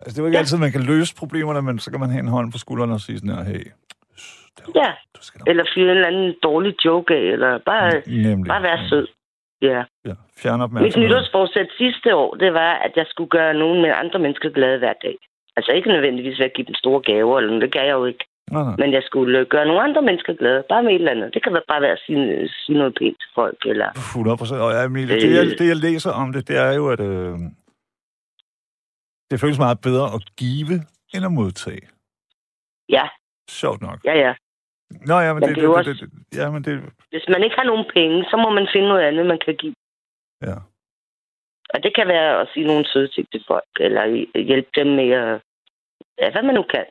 Altså, 0.00 0.12
det 0.14 0.18
er 0.18 0.22
jo 0.22 0.26
ikke 0.26 0.36
ja. 0.36 0.40
Altid, 0.40 0.58
man 0.58 0.72
kan 0.72 0.82
løse 0.92 1.16
problemerne, 1.16 1.62
men 1.62 1.78
så 1.78 1.90
kan 1.90 2.00
man 2.00 2.10
have 2.10 2.20
en 2.26 2.28
hånd 2.36 2.52
på 2.52 2.58
skulderen 2.58 2.90
og 2.90 3.00
sige 3.00 3.18
sådan 3.18 3.34
her, 3.36 3.44
hey, 3.44 3.64
er, 3.66 4.70
Ja, 4.80 4.90
du 5.16 5.20
skal 5.22 5.38
nok. 5.38 5.48
eller 5.48 5.64
fyre 5.74 5.84
en 5.90 5.96
eller 5.96 6.06
anden 6.12 6.34
dårlig 6.42 6.74
joke 6.84 7.14
af, 7.14 7.20
eller 7.34 7.58
bare, 7.58 8.02
Nemlig. 8.06 8.48
bare 8.48 8.62
være 8.62 8.88
sød. 8.88 9.06
Ja. 9.62 9.80
Ja, 10.08 10.14
fjern 10.42 10.58
Mit 10.58 10.64
opmærksomhed. 10.64 11.08
nytårsforsæt 11.08 11.68
sidste 11.78 12.14
år, 12.14 12.34
det 12.34 12.52
var, 12.54 12.72
at 12.86 12.92
jeg 12.96 13.06
skulle 13.08 13.30
gøre 13.30 13.54
nogen 13.54 13.82
med 13.82 13.90
andre 14.02 14.18
mennesker 14.18 14.48
glade 14.50 14.78
hver 14.78 14.92
dag. 15.02 15.16
Altså 15.56 15.72
ikke 15.72 15.88
nødvendigvis 15.88 16.38
ved 16.38 16.46
at 16.46 16.54
give 16.56 16.66
dem 16.66 16.74
store 16.74 17.00
gaver, 17.02 17.38
eller 17.38 17.48
noget, 17.50 17.62
det 17.62 17.72
kan 17.72 17.86
jeg 17.86 17.92
jo 17.92 18.04
ikke. 18.04 18.24
Nej, 18.50 18.62
nej. 18.62 18.76
Men 18.78 18.92
jeg 18.92 19.02
skulle 19.02 19.38
øh, 19.38 19.46
gøre 19.46 19.66
nogle 19.66 19.82
andre 19.82 20.02
mennesker 20.02 20.32
glade, 20.34 20.64
bare 20.68 20.82
med 20.82 20.90
et 20.92 20.94
eller 20.94 21.10
andet. 21.10 21.34
Det 21.34 21.42
kan 21.42 21.52
bare 21.68 21.82
være 21.82 21.92
at 21.98 22.02
sige, 22.06 22.48
sige 22.48 22.78
noget 22.78 22.94
pænt 22.98 23.18
til 23.20 23.28
folk, 23.34 23.58
eller... 23.66 23.88
100 23.92 24.36
procent. 24.36 24.60
Og 24.60 24.84
Emilie, 24.84 25.14
det, 25.20 25.34
jeg, 25.38 25.44
det, 25.58 25.68
jeg 25.68 25.76
læser 25.76 26.10
om 26.22 26.32
det, 26.32 26.48
det 26.48 26.56
er 26.56 26.72
jo, 26.72 26.84
at 26.94 27.00
øh, 27.00 27.38
det 29.30 29.40
føles 29.40 29.58
meget 29.58 29.80
bedre 29.80 30.06
at 30.16 30.22
give, 30.36 30.74
end 31.14 31.24
at 31.28 31.32
modtage. 31.32 31.84
Ja, 32.88 33.04
Sjovt 33.50 33.80
nok. 33.82 33.98
ja, 34.04 34.14
ja. 34.24 34.34
Nå 35.06 35.16
ja, 35.26 35.32
men 35.34 35.40
Men 35.40 35.42
det, 35.42 35.50
er 35.50 35.54
det, 35.54 35.62
det, 35.62 35.76
også- 35.76 35.90
det, 35.92 36.00
det, 36.00 36.38
ja, 36.38 36.50
men 36.50 36.64
det, 36.64 36.74
Hvis 37.10 37.26
man 37.28 37.42
ikke 37.44 37.56
har 37.56 37.64
nogen 37.64 37.86
penge, 37.94 38.24
så 38.30 38.36
må 38.36 38.50
man 38.50 38.68
finde 38.74 38.88
noget 38.88 39.02
andet, 39.02 39.26
man 39.26 39.38
kan 39.44 39.56
give. 39.56 39.74
ja. 40.42 40.56
Og 41.74 41.82
det 41.82 41.92
kan 41.94 42.08
være 42.08 42.40
at 42.40 42.48
sige 42.54 42.66
nogle 42.66 42.84
søde 42.92 43.08
ting 43.08 43.26
til 43.32 43.44
folk, 43.46 43.72
eller 43.80 44.04
hjælpe 44.50 44.70
dem 44.74 44.86
med 44.86 45.10
at... 45.10 45.40
Ja, 46.18 46.30
hvad 46.32 46.42
man 46.42 46.54
nu 46.54 46.62
kan. 46.62 46.84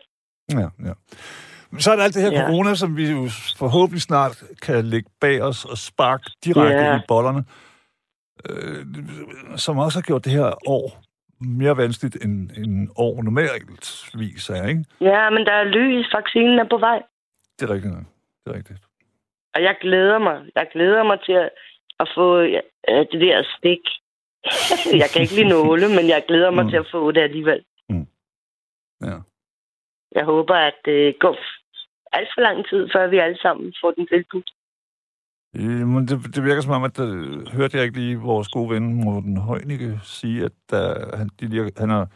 Ja, 0.52 0.68
ja. 0.88 0.94
Så 1.78 1.92
er 1.92 1.96
der 1.96 2.04
alt 2.04 2.14
det 2.14 2.22
her 2.22 2.32
Ja. 2.32 2.46
corona, 2.48 2.76
som 2.76 2.98
vi 2.98 3.12
jo 3.12 3.28
forhåbentlig 3.58 4.02
snart 4.02 4.44
kan 4.62 4.86
lægge 4.86 5.10
bag 5.22 5.42
os 5.42 5.66
og 5.66 5.78
sparke 5.78 6.32
direkte 6.46 6.84
Ja. 6.84 6.98
i 6.98 7.02
bollerne. 7.08 7.46
Øh, 8.50 8.86
som 9.58 9.78
også 9.78 9.98
har 10.00 10.04
gjort 10.04 10.26
det 10.26 10.32
her 10.34 10.68
år 10.70 11.02
mere 11.42 11.78
vanskeligt 11.78 12.24
end, 12.26 12.52
end 12.58 12.90
år 12.96 13.24
normalt 13.24 14.10
vis 14.14 14.50
er, 14.50 14.68
ikke? 14.68 14.86
Ja, 15.02 15.30
men 15.30 15.46
der 15.46 15.52
er 15.52 15.64
lys. 15.64 16.08
Vaccinen 16.14 16.60
er 16.60 16.68
på 16.70 16.78
vej. 16.78 17.02
Det 17.60 17.70
er 17.70 17.74
rigtigt. 17.74 17.94
Det 18.46 18.52
er 18.54 18.58
rigtigt. 18.58 18.80
Og 19.56 19.62
jeg 19.64 19.76
glæder 19.82 20.20
mig. 20.20 20.42
Jeg 20.56 20.68
glæder 20.74 21.04
mig 21.04 21.20
til 21.26 21.32
at, 21.34 21.50
at 22.00 22.08
få 22.16 22.40
øh, 22.40 23.06
det 23.12 23.22
der 23.22 23.44
stik. 23.58 23.84
jeg 25.02 25.10
kan 25.14 25.22
ikke 25.22 25.36
lide 25.36 25.50
nåle, 25.50 25.88
men 25.88 26.08
jeg 26.08 26.24
glæder 26.28 26.52
mig 26.52 26.64
Mm. 26.64 26.68
mm. 26.68 26.72
til 26.72 26.78
at 26.78 26.88
få 26.92 27.12
det 27.12 27.22
alligevel. 27.22 27.64
Ja. 29.02 29.18
Jeg 30.16 30.26
håber, 30.26 30.56
at 30.56 30.74
det 30.86 31.20
går 31.20 31.38
alt 32.14 32.30
for 32.36 32.42
lang 32.42 32.66
tid, 32.70 32.90
før 32.94 33.08
vi 33.08 33.18
alle 33.18 33.38
sammen 33.42 33.74
får 33.82 33.92
den 33.92 34.08
tilbudt. 34.08 34.50
Øh, 35.56 35.88
Men 35.88 36.08
det, 36.08 36.36
det 36.36 36.44
virker 36.44 36.62
som 36.62 36.72
om, 36.72 36.84
at 36.84 37.00
øh, 37.00 37.48
hørte 37.48 37.78
jeg 37.78 37.86
ikke 37.86 38.00
lige 38.00 38.18
vores 38.18 38.48
gode 38.48 38.70
ven 38.70 38.94
Morten 38.94 39.38
Højnicke 39.38 40.00
sige, 40.04 40.46
at 40.46 40.52
der, 40.70 41.18
han, 41.18 41.30
de 41.40 41.48
lige, 41.48 41.72
han 41.78 41.90
har, 41.90 42.08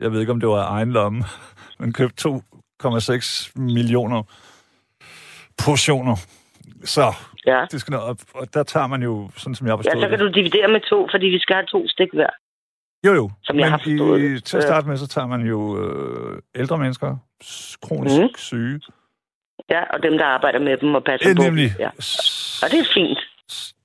jeg 0.00 0.12
ved 0.12 0.20
ikke 0.20 0.32
om 0.32 0.40
det 0.40 0.48
var 0.48 0.68
egen 0.76 0.92
lomme, 0.92 1.24
men 1.80 1.92
købt 1.92 2.26
2,6 2.26 3.52
millioner 3.56 4.22
portioner. 5.64 6.16
Så 6.84 7.14
Ja. 7.46 7.66
det 7.70 7.80
skal 7.80 7.92
noget, 7.92 8.22
og 8.34 8.54
der 8.54 8.62
tager 8.62 8.86
man 8.86 9.02
jo, 9.02 9.30
sådan 9.36 9.54
som 9.54 9.66
jeg 9.66 9.72
har 9.72 9.82
ja, 9.84 10.00
så 10.00 10.08
kan 10.08 10.18
du 10.18 10.28
dividere 10.28 10.68
med 10.68 10.80
to, 10.80 11.08
fordi 11.10 11.26
vi 11.26 11.38
skal 11.38 11.54
have 11.54 11.66
to 11.66 11.88
stik 11.88 12.08
hver. 12.12 12.30
Jo, 13.06 13.12
jo. 13.14 13.30
som 13.42 13.56
jeg 13.56 13.64
men 13.64 13.70
har 13.70 13.78
forstået 13.78 14.20
i, 14.20 14.34
det. 14.34 14.44
til 14.44 14.56
at 14.56 14.62
starte 14.62 14.88
med, 14.88 14.96
så 14.96 15.06
tager 15.08 15.26
man 15.26 15.40
jo 15.46 15.58
øh, 15.82 16.42
ældre 16.54 16.78
mennesker, 16.78 17.16
kronisk 17.82 18.20
mm. 18.20 18.28
syge. 18.36 18.80
Ja, 19.70 19.82
og 19.84 20.02
dem, 20.02 20.18
der 20.18 20.24
arbejder 20.24 20.58
med 20.58 20.76
dem 20.76 20.94
og 20.94 21.04
passer 21.04 21.34
på 21.36 21.42
nemlig. 21.42 21.70
Ja. 21.78 21.88
Og 22.62 22.70
det 22.70 22.78
er 22.80 22.88
fint. 22.94 23.18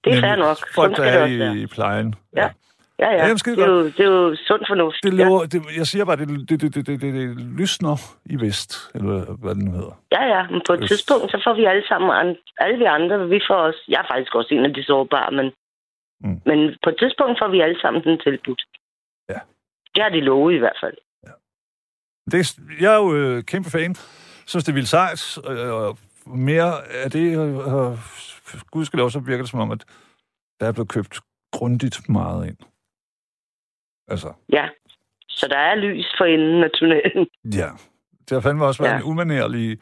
Det 0.04 0.14
er 0.14 0.22
fair 0.22 0.36
nok. 0.36 0.58
Folk, 0.76 0.98
der 0.98 1.04
er 1.04 1.28
det 1.28 1.56
i, 1.58 1.62
i 1.62 1.66
plejen. 1.68 2.16
Ja. 2.36 2.50
Ja, 3.00 3.10
ja. 3.12 3.24
Jamen, 3.26 3.38
skide 3.38 3.56
det, 3.56 3.64
er 3.64 3.68
jo, 3.72 3.86
det 3.86 4.00
er 4.00 4.04
jo 4.10 4.36
sund 4.48 4.64
fornuft. 4.68 4.98
Det 5.04 5.18
ja. 5.18 5.24
lover, 5.26 5.46
det, 5.46 5.62
jeg 5.78 5.88
siger 5.88 6.06
bare, 6.06 6.16
det, 6.16 6.28
det, 6.50 6.50
det, 6.50 6.62
det, 6.76 6.88
det, 6.88 7.02
det, 7.02 7.14
det 7.14 7.38
lysner 7.60 7.98
i 8.26 8.36
vest, 8.40 8.92
eller 8.96 9.36
hvad 9.42 9.56
det 9.56 9.64
nu 9.64 9.72
hedder. 9.72 9.96
Ja, 10.12 10.24
ja, 10.36 10.48
men 10.52 10.62
på 10.68 10.74
et 10.74 10.84
Øst. 10.84 10.90
tidspunkt, 10.90 11.32
så 11.32 11.42
får 11.46 11.54
vi 11.54 11.66
alle 11.66 11.84
sammen, 11.88 12.36
alle 12.58 12.78
vi 12.78 12.84
andre, 12.84 13.30
vi 13.30 13.40
får 13.50 13.56
også, 13.56 13.82
jeg 13.88 14.00
er 14.04 14.08
faktisk 14.14 14.36
også 14.36 14.54
en 14.54 14.66
af 14.66 14.74
de 14.74 14.84
sårbare, 14.84 15.32
men, 15.32 15.52
Mm. 16.24 16.42
men 16.46 16.60
på 16.84 16.90
et 16.90 16.96
tidspunkt 17.00 17.40
får 17.42 17.48
vi 17.48 17.60
alle 17.62 17.80
sammen 17.82 18.04
den 18.04 18.20
tilbudt. 18.20 18.62
Ja. 19.30 19.40
Det 19.96 20.04
har 20.04 20.10
de 20.10 20.20
lovet 20.22 20.54
i 20.56 20.58
hvert 20.58 20.78
fald. 20.84 20.98
Det, 22.32 22.40
er- 22.40 22.62
jeg 22.82 22.94
er 22.94 22.98
jo 22.98 23.16
øh, 23.16 23.44
kæmpe 23.44 23.70
fan. 23.70 23.96
Synes, 24.48 24.64
det 24.64 24.72
er 24.72 24.74
vildt 24.74 24.90
sejt. 24.90 25.38
Øh, 25.50 25.74
og 25.74 25.98
mere 26.26 26.88
af 27.04 27.12
det, 27.12 27.38
øh, 27.40 27.58
øh, 27.58 27.98
gudskelov, 28.72 29.10
så 29.10 29.20
virker 29.20 29.44
det 29.44 29.52
som 29.52 29.60
om, 29.60 29.72
at 29.72 29.86
der 30.60 30.68
er 30.68 30.72
blevet 30.72 30.90
købt 30.90 31.20
grundigt 31.52 32.10
meget 32.10 32.48
ind. 32.48 32.58
Altså, 34.08 34.34
Ja, 34.54 34.66
så 35.30 35.48
der 35.50 35.58
er 35.58 35.76
lys 35.76 36.06
for 36.18 36.26
enden 36.26 36.64
af 36.64 36.70
tunnelen. 36.74 37.28
ja. 37.62 37.70
Det 38.30 38.32
har 38.36 38.40
fandme 38.40 38.66
også 38.66 38.84
været 38.84 38.94
ja. 38.94 38.98
En 38.98 39.04
umanerlig 39.04 39.78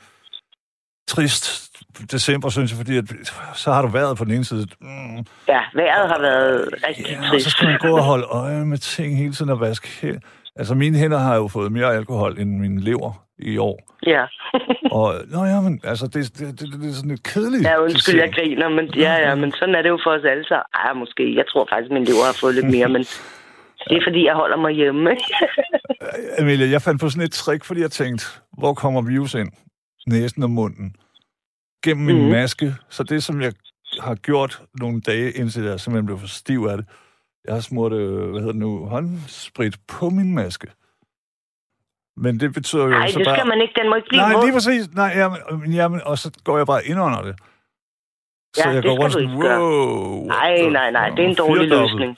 trist 1.07 1.69
december, 2.11 2.49
synes 2.49 2.71
jeg, 2.71 2.77
fordi 2.77 2.97
at, 2.97 3.03
så 3.55 3.71
har 3.71 3.81
du 3.81 3.87
været 3.87 4.17
på 4.17 4.23
den 4.25 4.33
ene 4.33 4.45
side. 4.45 4.67
Mm, 4.81 5.17
Ja, 5.47 5.61
vejret 5.75 6.07
har 6.09 6.19
været 6.21 6.69
rigtig 6.87 7.05
ja, 7.05 7.19
og 7.19 7.25
så 7.25 7.31
trist. 7.31 7.49
skal 7.49 7.67
man 7.67 7.79
gå 7.79 7.97
og 7.97 8.03
holde 8.03 8.23
øje 8.25 8.65
med 8.65 8.77
ting 8.77 9.17
hele 9.17 9.33
tiden 9.33 9.51
og 9.51 9.59
vaske. 9.59 10.21
Altså, 10.55 10.75
mine 10.75 10.97
hænder 10.97 11.17
har 11.17 11.35
jo 11.35 11.47
fået 11.47 11.71
mere 11.71 11.95
alkohol 11.95 12.39
end 12.39 12.59
min 12.59 12.79
lever 12.79 13.22
i 13.45 13.57
år. 13.57 13.77
Ja, 14.05 14.23
Og, 14.99 15.13
nå 15.33 15.43
ja, 15.43 15.61
men 15.61 15.81
altså, 15.83 16.05
det, 16.07 16.37
det, 16.39 16.59
det, 16.59 16.81
det 16.81 16.89
er 16.89 16.93
sådan 16.93 17.09
lidt 17.09 17.23
kedeligt. 17.23 17.63
ja 17.63 17.81
undskyld, 17.81 18.19
jeg 18.19 18.31
griner, 18.33 18.69
men 18.69 18.85
ja, 18.95 19.13
ja, 19.29 19.35
men 19.35 19.51
sådan 19.51 19.75
er 19.75 19.81
det 19.81 19.89
jo 19.89 19.99
for 20.03 20.11
os 20.11 20.25
alle 20.25 20.45
sammen. 20.47 20.65
Ej, 20.73 20.93
måske. 20.93 21.35
Jeg 21.35 21.45
tror 21.49 21.67
faktisk, 21.71 21.91
min 21.91 22.03
lever 22.03 22.25
har 22.25 22.37
fået 22.41 22.55
lidt 22.55 22.69
mere, 22.75 22.87
men 22.89 23.01
det 23.89 23.95
er 23.97 24.03
fordi, 24.07 24.25
jeg 24.25 24.35
holder 24.35 24.57
mig 24.57 24.71
hjemme. 24.73 25.09
Amelia, 26.39 26.69
jeg 26.69 26.81
fandt 26.81 27.01
på 27.01 27.09
sådan 27.09 27.23
et 27.25 27.31
trick, 27.31 27.63
fordi 27.63 27.81
jeg 27.81 27.91
tænkte, 27.91 28.25
hvor 28.57 28.73
kommer 28.73 29.01
virus 29.01 29.33
ind? 29.33 29.51
Næsen 30.07 30.43
og 30.43 30.49
munden. 30.49 30.95
Gennem 31.83 32.05
min 32.05 32.21
Mhm. 32.21 32.29
maske. 32.31 32.75
Så 32.89 33.03
det, 33.03 33.23
som 33.23 33.41
jeg 33.41 33.53
har 33.99 34.15
gjort 34.15 34.61
nogle 34.79 35.01
dage, 35.01 35.31
indtil 35.31 35.63
jeg 35.63 35.79
simpelthen 35.79 36.05
blev 36.05 36.19
for 36.19 36.27
stiv 36.27 36.67
af 36.71 36.77
det, 36.77 36.85
jeg 37.45 37.53
har 37.53 37.61
smurt, 37.61 37.93
øh, 37.93 38.29
hvad 38.29 38.39
hedder 38.39 38.51
det 38.51 38.61
nu, 38.61 38.85
håndsprit 38.85 39.75
på 39.87 40.09
min 40.09 40.35
maske. 40.35 40.67
Men 42.17 42.39
det 42.39 42.53
betyder 42.53 42.83
jo 42.83 42.89
Nej, 42.89 43.07
så 43.07 43.19
det 43.19 43.25
bare... 43.27 43.35
skal 43.35 43.47
man 43.47 43.61
ikke. 43.61 43.73
Den 43.81 43.89
må 43.89 43.95
ikke 43.95 44.07
blive 44.07 44.21
Nej, 44.21 44.33
våd. 44.33 44.43
lige 44.45 44.53
præcis. 44.53 44.93
Nej, 44.95 45.11
jamen, 45.15 45.73
jamen, 45.73 46.01
og 46.05 46.17
så 46.17 46.31
går 46.43 46.57
jeg 46.57 46.67
bare 46.67 46.85
ind 46.85 46.99
under 46.99 47.21
det. 47.21 47.35
Så 48.55 48.61
Ja, 48.65 48.69
jeg 48.69 48.83
det 48.83 48.89
går 48.89 48.97
rundt 49.01 49.13
du 49.15 49.19
sådan, 49.19 49.35
wow. 49.35 50.25
Nej, 50.27 50.69
nej, 50.69 50.91
nej. 50.91 51.09
Det 51.09 51.19
er 51.25 51.29
en 51.29 51.35
dårlig 51.35 51.67
løsning. 51.69 52.17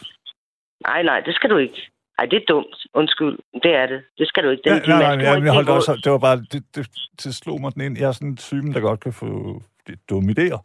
Nej, 0.87 1.03
nej, 1.03 1.19
det 1.19 1.35
skal 1.35 1.49
du 1.49 1.57
ikke. 1.57 1.91
Nej, 2.17 2.25
det 2.31 2.37
er 2.41 2.45
dumt. 2.47 2.75
Undskyld. 2.93 3.37
Det 3.63 3.71
er 3.75 3.85
det. 3.85 4.01
Det 4.17 4.27
skal 4.27 4.43
du 4.43 4.49
ikke. 4.49 4.63
Den, 4.69 4.73
Ja, 4.73 4.79
nej, 4.87 5.15
nej, 5.15 5.25
jeg, 5.25 5.35
ikke 5.35 5.45
jeg 5.45 5.53
holdt 5.53 5.69
også, 5.69 5.99
det 6.03 6.11
var 6.11 6.17
bare, 6.17 6.37
det, 6.51 6.63
det, 6.75 6.87
det 7.23 7.35
slog 7.35 7.61
mig 7.61 7.73
den 7.73 7.81
ind. 7.81 7.97
Jeg 7.97 8.07
er 8.07 8.11
sådan 8.11 8.27
en 8.27 8.37
typen, 8.37 8.73
der 8.73 8.79
godt 8.79 8.99
kan 8.99 9.13
få 9.13 9.61
det 9.87 9.99
dumme 10.09 10.31
idéer. 10.31 10.59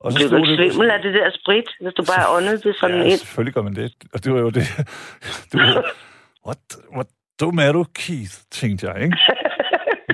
Og 0.00 0.12
Bliver 0.14 0.28
du 0.28 0.36
slog 0.36 0.48
ikke 0.48 0.56
svimmel 0.72 0.90
af 0.90 1.02
det 1.02 1.14
der 1.14 1.30
sprit, 1.40 1.68
hvis 1.80 1.94
du 1.94 2.04
bare 2.04 2.36
åndede 2.36 2.58
det 2.68 2.76
sådan 2.80 2.96
ja, 2.96 3.02
ind? 3.02 3.18
selvfølgelig 3.18 3.54
gør 3.54 3.62
man 3.62 3.74
det. 3.74 3.92
Og 4.14 4.24
det 4.24 4.32
var 4.34 4.40
jo 4.40 4.50
det. 4.50 4.66
det 5.52 5.60
var, 5.60 5.92
what, 6.46 6.58
what 6.96 7.06
dum 7.40 7.58
er 7.58 7.72
du, 7.72 7.84
Keith, 7.94 8.34
tænkte 8.50 8.88
jeg, 8.90 9.02
ikke? 9.04 9.16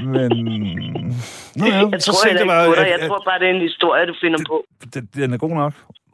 Men... 0.00 0.30
Nå 1.58 1.64
ja, 1.66 1.88
jeg 1.92 2.02
så 2.02 2.12
tror 2.12 2.28
jeg 2.28 2.40
ikke 2.40 2.48
bare, 2.48 2.68
på 2.68 2.74
dig. 2.74 2.86
at, 2.94 3.00
Jeg 3.00 3.08
tror 3.08 3.22
bare, 3.24 3.38
det 3.38 3.46
er 3.50 3.54
en 3.54 3.60
historie, 3.60 4.06
du 4.06 4.14
finder 4.20 4.38
på. 4.48 4.64
at 4.82 4.94
det, 4.94 5.14
den 5.14 5.32
er 5.32 5.38
god 5.38 5.50
nok. 5.54 5.72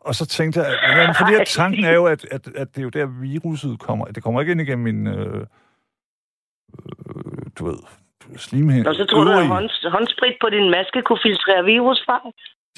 Og 0.08 0.14
så 0.14 0.26
tænkte 0.26 0.60
jeg, 0.60 0.78
jamen, 0.82 1.14
fordi 1.20 1.34
at 1.34 1.46
tanken 1.46 1.84
er 1.84 1.92
jo, 1.94 2.04
at, 2.06 2.24
at, 2.30 2.48
at 2.56 2.68
det 2.74 2.78
er 2.78 2.82
jo 2.82 2.88
der, 2.88 3.06
viruset 3.20 3.78
kommer. 3.78 4.04
Det 4.04 4.22
kommer 4.22 4.40
ikke 4.40 4.50
ind 4.52 4.60
igennem 4.60 4.84
min, 4.84 5.06
øh, 5.06 5.16
øh, 5.36 5.44
du 7.58 7.64
ved, 7.68 7.78
slimhinde. 8.36 8.88
Og 8.90 8.94
så 8.94 9.04
tror 9.04 9.24
du, 9.24 9.30
at 9.30 9.46
hånd, 9.46 9.90
håndsprit 9.90 10.34
på 10.40 10.48
din 10.50 10.70
maske 10.70 11.02
kunne 11.02 11.18
filtrere 11.22 11.64
virus 11.64 12.02
fra? 12.06 12.20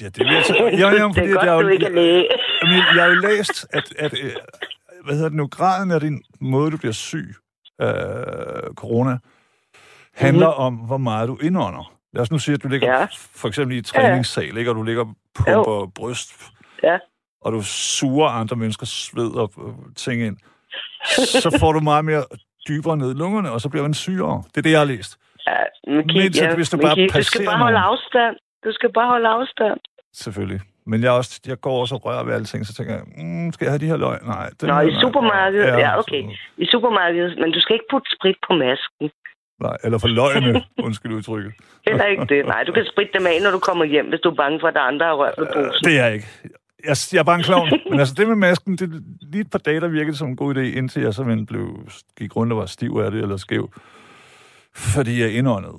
Ja, 0.01 0.05
det 0.05 0.19
vil 0.19 0.33
jeg 0.33 0.43
så. 0.45 0.53
Ja, 0.59 0.63
ja, 0.63 0.69
det 0.69 1.01
er 1.01 1.07
at 1.07 1.17
jeg, 1.29 1.33
godt, 1.33 1.47
jo- 1.47 1.61
du 1.61 1.67
ikke 1.67 1.85
er 1.85 1.89
læge. 1.89 2.27
Jamen, 2.61 2.75
jeg 2.95 3.03
har 3.03 3.09
jo 3.09 3.19
læst, 3.27 3.67
at, 3.73 3.93
at 3.99 4.13
øh, 4.23 4.31
hvad 5.05 5.15
hedder 5.15 5.29
det 5.29 5.37
nu, 5.37 5.47
graden 5.47 5.91
af 5.91 5.99
din 5.99 6.23
måde, 6.41 6.71
du 6.71 6.77
bliver 6.77 6.93
syg 6.93 7.35
af 7.83 8.75
corona, 8.75 9.17
handler 10.13 10.47
mm. 10.47 10.63
om, 10.63 10.73
hvor 10.75 10.97
meget 10.97 11.27
du 11.27 11.37
indånder. 11.41 11.93
Lad 12.13 12.21
os 12.21 12.31
nu 12.31 12.37
sige, 12.39 12.55
at 12.55 12.63
du 12.63 12.67
ligger 12.67 12.99
Ja. 12.99 13.07
for 13.35 13.47
eksempel 13.47 13.75
i 13.75 13.79
et 13.79 13.85
træningssal, 13.85 14.57
ikke? 14.57 14.71
og 14.71 14.75
du 14.75 14.83
ligger 14.83 15.01
og 15.01 15.15
pumper 15.35 15.91
bryst, 15.95 16.51
Ja. 16.83 16.97
og 17.41 17.51
du 17.51 17.61
suger 17.63 18.27
andre 18.27 18.55
menneskers 18.55 18.89
sved 18.89 19.31
og 19.35 19.51
øh, 19.67 19.73
ting 19.95 20.21
ind, 20.21 20.37
så 21.43 21.57
får 21.59 21.71
du 21.71 21.79
meget 21.79 22.05
mere 22.05 22.23
dybere 22.67 22.97
ned 22.97 23.11
i 23.15 23.17
lungerne, 23.17 23.51
og 23.51 23.61
så 23.61 23.69
bliver 23.69 23.83
man 23.83 23.93
sygere. 23.93 24.43
Det 24.47 24.57
er 24.57 24.61
det, 24.61 24.71
jeg 24.71 24.79
har 24.79 24.85
læst. 24.85 25.17
Ja, 25.47 25.53
men 25.87 26.07
Mindst, 26.07 26.41
at 26.41 26.49
ja, 26.49 26.55
hvis 26.55 26.69
du 26.69 26.77
bare 26.77 26.95
Keith, 26.95 27.17
du 27.17 27.23
skal 27.23 27.45
bare 27.45 27.57
holde 27.57 27.79
nogen. 27.79 27.91
afstand. 27.93 28.35
Du 28.65 28.71
skal 28.71 28.93
bare 28.93 29.07
holde 29.07 29.27
afstand. 29.27 29.79
Selvfølgelig. 30.13 30.61
Men 30.85 31.03
jeg, 31.03 31.11
også, 31.11 31.39
jeg 31.47 31.61
går 31.61 31.79
også 31.81 31.95
og 31.95 32.05
rører 32.05 32.23
ved 32.23 32.33
alting, 32.33 32.65
så 32.67 32.73
tænker 32.73 32.93
jeg, 32.93 33.03
mm, 33.17 33.51
skal 33.51 33.65
jeg 33.65 33.71
have 33.71 33.79
de 33.79 33.85
her 33.85 33.97
løg? 33.97 34.17
Nej. 34.25 34.49
Den 34.61 34.67
Nå, 34.69 34.79
i 34.79 34.89
nej. 34.91 35.01
supermarkedet? 35.01 35.65
Ja, 35.67 35.99
okay. 35.99 36.23
så- 36.23 36.37
I 36.57 36.65
supermarkedet, 36.65 37.37
men 37.41 37.51
du 37.51 37.59
skal 37.61 37.73
ikke 37.73 37.85
putte 37.91 38.09
sprit 38.17 38.35
på 38.47 38.53
masken. 38.53 39.09
Nej, 39.61 39.77
eller 39.83 39.97
for 39.97 40.07
løgene, 40.07 40.63
undskyld 40.87 41.11
udtrykket. 41.13 41.53
Heller 41.87 42.05
ikke 42.05 42.25
det. 42.25 42.45
Nej, 42.45 42.63
du 42.63 42.71
kan 42.71 42.85
spritte 42.93 43.13
dem 43.19 43.27
af, 43.27 43.37
når 43.43 43.51
du 43.51 43.59
kommer 43.59 43.85
hjem, 43.85 44.05
hvis 44.09 44.19
du 44.19 44.29
er 44.29 44.35
bange 44.35 44.59
for, 44.59 44.67
at 44.67 44.73
der 44.73 44.79
er 44.79 44.83
andre 44.93 45.05
har 45.05 45.13
rørt 45.13 45.33
ved 45.37 45.47
posen. 45.55 45.83
Det 45.85 45.99
er 45.99 46.03
jeg 46.05 46.13
ikke. 46.13 46.27
Jeg, 46.87 46.95
jeg 47.13 47.19
er 47.19 47.23
bare 47.23 47.35
en 47.35 47.43
klovn. 47.43 47.69
Men 47.89 47.99
altså, 47.99 48.13
det 48.17 48.27
med 48.27 48.35
masken, 48.35 48.75
det 48.77 49.03
lige 49.31 49.41
et 49.41 49.51
par 49.51 49.59
dage, 49.59 49.79
der 49.81 49.87
virkede 49.87 50.15
som 50.17 50.27
en 50.27 50.35
god 50.35 50.55
idé, 50.55 50.59
indtil 50.59 51.01
jeg 51.01 51.13
simpelthen 51.13 51.45
blev, 51.45 51.87
gik 52.17 52.35
rundt 52.35 52.53
og 52.53 52.59
var 52.59 52.65
stiv 52.65 53.01
af 53.05 53.11
det, 53.11 53.21
eller 53.21 53.37
skæv. 53.37 53.69
Fordi 54.75 55.21
jeg 55.21 55.31
indåndede. 55.33 55.77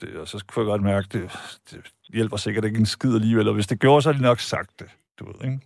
Det, 0.00 0.16
og 0.20 0.28
så 0.28 0.44
kunne 0.48 0.62
jeg 0.64 0.70
godt 0.70 0.82
mærke, 0.82 1.06
det, 1.12 1.22
det 1.70 1.80
hjælper 2.14 2.36
sikkert 2.36 2.64
ikke 2.64 2.78
en 2.78 2.86
skid 2.86 3.14
alligevel. 3.14 3.48
Og 3.48 3.54
hvis 3.54 3.66
det 3.66 3.80
gjorde, 3.80 4.02
så 4.02 4.08
har 4.12 4.18
de 4.18 4.22
nok 4.22 4.40
sagt 4.40 4.80
det. 4.80 4.88
Du 5.18 5.24
ved, 5.26 5.34
ikke? 5.44 5.60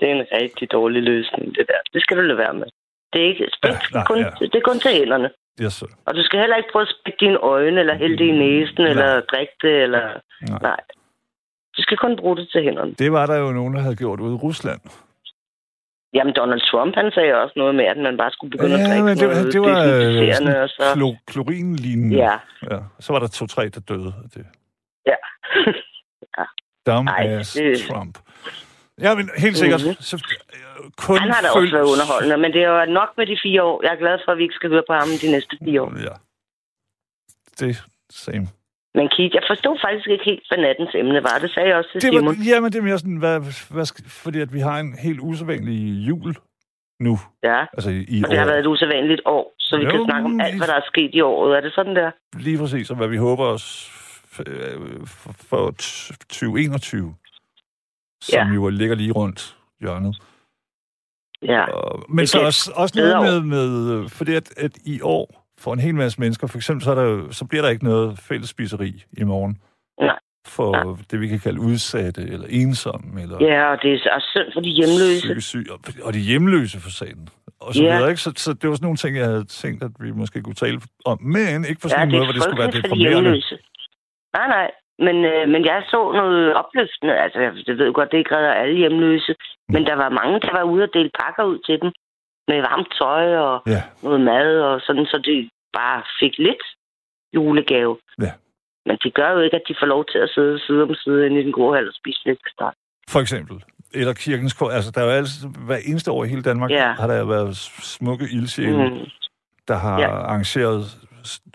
Det 0.00 0.10
er 0.10 0.14
en 0.14 0.26
rigtig 0.42 0.72
dårlig 0.72 1.02
løsning, 1.02 1.44
det 1.56 1.64
der. 1.68 1.80
Det 1.92 2.02
skal 2.02 2.16
du 2.16 2.22
lade 2.22 2.38
være 2.38 2.54
med. 2.54 2.66
Det 3.12 3.22
er 3.22 3.28
ikke 3.28 3.48
sprit, 3.58 3.72
Ja, 3.72 3.78
nej, 3.92 4.04
kun, 4.04 4.18
ja. 4.18 4.30
det 4.40 4.54
er 4.54 4.60
kun 4.70 4.78
til 4.80 4.90
hænderne. 4.90 5.30
Yes, 5.62 5.72
sir. 5.72 5.86
Og 6.06 6.14
du 6.14 6.22
skal 6.22 6.40
heller 6.40 6.56
ikke 6.56 6.68
prøve 6.72 6.82
at 6.82 6.94
spritte 7.00 7.18
dine 7.24 7.36
øjne, 7.38 7.80
eller 7.80 7.94
hælde 7.94 8.18
det 8.18 8.24
i 8.24 8.30
næsen, 8.44 8.76
Nej. 8.78 8.90
eller 8.90 9.20
drikke 9.20 9.52
det, 9.62 9.82
eller... 9.82 10.04
Nej. 10.48 10.58
Nej. 10.62 10.80
Du 11.76 11.82
skal 11.82 11.96
kun 11.96 12.16
bruge 12.16 12.36
det 12.36 12.48
til 12.52 12.62
hænderne. 12.62 12.94
Det 12.94 13.12
var 13.12 13.26
der 13.26 13.36
jo 13.36 13.52
nogen, 13.52 13.74
der 13.74 13.80
havde 13.80 13.96
gjort 13.96 14.20
ude 14.20 14.32
i 14.34 14.36
Rusland. 14.36 14.80
Jamen, 16.14 16.34
Donald 16.34 16.60
Trump, 16.70 16.94
han 16.94 17.10
sagde 17.14 17.34
også 17.42 17.54
noget 17.56 17.74
med, 17.74 17.84
at 17.84 17.96
man 17.96 18.16
bare 18.16 18.30
skulle 18.30 18.50
begynde 18.50 18.74
at 18.74 18.80
Ja, 18.80 18.86
drikke 18.88 19.04
men 19.04 19.16
det, 19.18 19.28
noget 19.28 19.52
det 19.52 19.60
var 19.60 19.78
øh, 19.84 19.88
desinficerende, 19.90 20.62
og 20.62 20.68
så... 20.68 20.74
sådan 20.78 20.96
klo, 20.98 21.14
klorinlignende. 21.26 22.16
Ja, 22.16 22.34
ja. 22.70 22.78
Så 23.00 23.12
var 23.12 23.18
der 23.20 23.26
to-tre, 23.28 23.68
der 23.68 23.80
døde 23.80 24.14
af 24.24 24.30
det. 24.34 24.46
ja. 25.06 25.16
Ja. 26.38 26.44
Dumb 26.86 27.08
Ej, 27.08 27.26
ass 27.26 27.52
det- 27.52 27.78
Trump. 27.88 28.18
Ja, 29.00 29.14
men 29.14 29.30
helt 29.38 29.56
sikkert. 29.56 29.80
Mhm. 29.86 29.94
Så, 30.00 30.16
øh, 30.16 30.90
kun 30.96 31.18
Han 31.18 31.30
har 31.30 31.40
da 31.42 31.48
følg- 31.48 31.62
også 31.64 31.76
været 31.76 31.88
underholdende, 31.92 32.36
men 32.36 32.52
det 32.52 32.62
er 32.62 32.68
jo 32.68 32.92
nok 32.92 33.08
med 33.16 33.26
de 33.26 33.36
fire 33.42 33.62
år. 33.62 33.82
Jeg 33.84 33.92
er 33.92 33.96
glad 34.04 34.18
for, 34.24 34.32
at 34.32 34.38
vi 34.38 34.42
ikke 34.42 34.54
skal 34.54 34.70
høre 34.70 34.82
på 34.88 34.92
ham 34.92 35.08
de 35.22 35.30
næste 35.30 35.56
fire 35.64 35.82
år. 35.82 35.92
Ja. 36.08 36.14
Det 37.60 37.82
same. 38.10 38.46
Men 38.98 39.08
Keith, 39.14 39.34
jeg 39.38 39.44
forstod 39.50 39.76
faktisk 39.86 40.08
ikke 40.14 40.24
helt, 40.30 40.44
hvad 40.48 40.58
nattens 40.66 40.90
emne 40.94 41.22
var. 41.28 41.36
Det 41.44 41.50
sagde 41.54 41.68
jeg 41.68 41.76
også 41.76 41.90
til 41.92 42.00
Det 42.02 42.08
Simon. 42.10 42.26
var, 42.26 42.34
jamen, 42.50 42.72
det 42.72 42.78
er 42.78 42.82
mere 42.82 42.98
sådan, 42.98 43.16
hvad, 43.24 43.36
hvad, 43.74 43.86
fordi 44.24 44.38
at 44.40 44.52
vi 44.56 44.60
har 44.60 44.76
en 44.80 44.98
helt 44.98 45.20
usædvanlig 45.20 45.78
jul 46.08 46.34
nu. 47.00 47.14
Ja, 47.42 47.60
Altså 47.76 47.90
i, 47.90 48.22
og 48.24 48.30
det 48.30 48.38
har 48.38 48.46
været 48.46 48.60
et 48.60 48.66
usædvanligt 48.66 49.22
år, 49.26 49.54
så 49.58 49.76
vi 49.78 49.84
Jo, 49.84 49.90
kan 49.90 50.04
snakke 50.04 50.24
om 50.24 50.40
alt, 50.40 50.56
hvad 50.56 50.66
der 50.66 50.74
er 50.74 50.86
sket 50.86 51.10
i 51.12 51.20
året. 51.20 51.56
Er 51.56 51.60
det 51.60 51.72
sådan 51.74 51.96
der? 51.96 52.10
Lige 52.38 52.58
præcis, 52.58 52.90
og 52.90 52.96
hvad 52.96 53.08
vi 53.08 53.16
håber 53.16 53.44
os 53.44 53.90
øh, 54.46 55.06
for, 55.06 55.32
for 55.48 55.70
t- 55.82 56.16
2021, 56.28 57.14
som 58.20 58.48
Ja. 58.48 58.54
jo 58.54 58.68
ligger 58.68 58.96
lige 58.96 59.12
rundt 59.12 59.56
hjørnet. 59.80 60.16
Ja. 61.42 61.64
Og, 61.64 62.04
men 62.08 62.18
Det 62.18 62.28
så 62.28 62.40
også, 62.40 62.72
også 62.76 62.94
noget 62.98 63.46
med, 63.46 63.56
med 63.56 63.94
øh, 64.02 64.08
fordi 64.10 64.34
at, 64.34 64.58
at 64.58 64.72
i 64.84 65.00
år, 65.02 65.43
for 65.64 65.72
en 65.72 65.80
hel 65.86 65.94
masse 65.94 66.20
mennesker, 66.20 66.46
for 66.46 66.58
eksempel, 66.58 66.84
så, 66.84 66.90
er 66.90 66.94
der, 66.94 67.02
jo- 67.10 67.32
så 67.32 67.44
bliver 67.48 67.62
der 67.62 67.70
ikke 67.70 67.84
noget 67.84 68.18
fælles 68.28 68.48
spiseri 68.50 68.90
i 69.18 69.24
morgen. 69.24 69.54
Nej. 70.00 70.18
For 70.56 70.70
Nej. 70.72 70.96
det, 71.10 71.20
vi 71.20 71.26
kan 71.28 71.40
kalde 71.46 71.60
udsatte, 71.60 72.22
eller 72.34 72.46
ensomme, 72.50 73.22
eller 73.22 73.36
Ja, 73.50 73.60
og 73.72 73.76
det 73.82 73.90
er 73.94 74.10
også 74.18 74.28
synd 74.34 74.48
for 74.54 74.60
de 74.60 74.70
hjemløse. 74.80 75.20
psykisk 75.26 75.48
syge, 75.48 75.72
og, 75.74 75.78
og 76.06 76.12
de 76.16 76.18
hjemløse 76.30 76.76
for 76.84 76.90
sagen. 77.00 77.28
Og 77.60 77.74
så 77.74 77.82
Ja. 77.82 77.90
videre, 77.94 78.10
ikke? 78.12 78.22
Så, 78.26 78.30
så 78.44 78.50
det 78.60 78.66
var 78.68 78.74
sådan 78.76 78.86
nogle 78.88 78.96
ting, 79.02 79.12
jeg 79.16 79.26
havde 79.32 79.44
tænkt, 79.62 79.80
at 79.88 79.90
vi 80.04 80.10
måske 80.22 80.42
kunne 80.42 80.60
tale 80.64 80.78
om. 81.12 81.18
Men 81.22 81.64
ikke 81.70 81.80
på 81.82 81.88
Ja, 81.88 81.94
sådan 81.94 82.08
en 82.08 82.10
det 82.10 82.18
måde, 82.18 82.26
hvor 82.26 82.36
det 82.36 82.42
skulle 82.42 82.62
være 82.64 82.72
de 82.76 82.82
deprimerende. 82.82 83.30
hjemløse. 83.30 83.56
Nej, 84.38 84.46
nej. 84.56 84.68
Men, 85.06 85.16
øh, 85.32 85.44
men 85.52 85.60
jeg 85.70 85.76
så 85.92 86.00
noget 86.20 86.54
opløftende. 86.62 87.14
Altså, 87.24 87.38
jeg 87.68 87.76
ved 87.80 87.92
godt, 87.98 88.10
det 88.12 88.18
ikke 88.18 88.34
redder 88.36 88.52
alle 88.62 88.76
hjemløse. 88.82 89.32
Men 89.74 89.82
der 89.88 89.96
var 90.02 90.08
mange, 90.20 90.34
der 90.46 90.52
var 90.58 90.64
ude 90.72 90.82
og 90.86 90.90
dele 90.96 91.10
pakker 91.22 91.44
ud 91.52 91.58
til 91.66 91.76
dem. 91.82 91.90
Med 92.48 92.60
varmt 92.60 92.88
tøj 93.00 93.36
og 93.36 93.62
Ja, 93.66 93.82
noget 94.02 94.20
mad 94.20 94.60
og 94.60 94.80
sådan, 94.86 95.06
så 95.06 95.18
de 95.26 95.50
bare 95.72 96.02
fik 96.20 96.38
lidt 96.38 96.62
julegave. 97.34 97.98
Ja. 98.22 98.32
Men 98.86 98.96
det 99.04 99.14
gør 99.14 99.30
jo 99.30 99.38
ikke, 99.40 99.56
at 99.56 99.62
de 99.68 99.74
får 99.80 99.86
lov 99.86 100.04
til 100.12 100.18
at 100.18 100.30
sidde 100.34 100.58
side 100.66 100.82
om 100.82 100.94
side 100.94 101.26
inde 101.26 101.40
i 101.40 101.44
den 101.44 101.52
gode 101.52 101.74
hal 101.76 101.88
og 101.88 101.94
spise 101.94 102.20
flæskesteg. 102.24 102.72
for 103.08 103.20
eksempel. 103.20 103.64
Eller 103.94 104.12
kirkens 104.14 104.52
kor. 104.52 104.70
Altså, 104.70 104.90
der 104.90 105.00
er 105.00 105.04
jo 105.04 105.10
altid, 105.10 105.48
hver 105.66 105.76
eneste 105.76 106.10
år 106.10 106.24
i 106.24 106.28
hele 106.28 106.42
Danmark, 106.42 106.70
Ja. 106.70 106.92
har 106.92 107.06
der 107.06 107.24
været 107.24 107.56
smukke 107.96 108.24
ildsjæle, 108.32 108.88
Mm. 108.90 108.98
der 109.68 109.74
har 109.74 110.00
Ja. 110.00 110.10
arrangeret, 110.10 110.80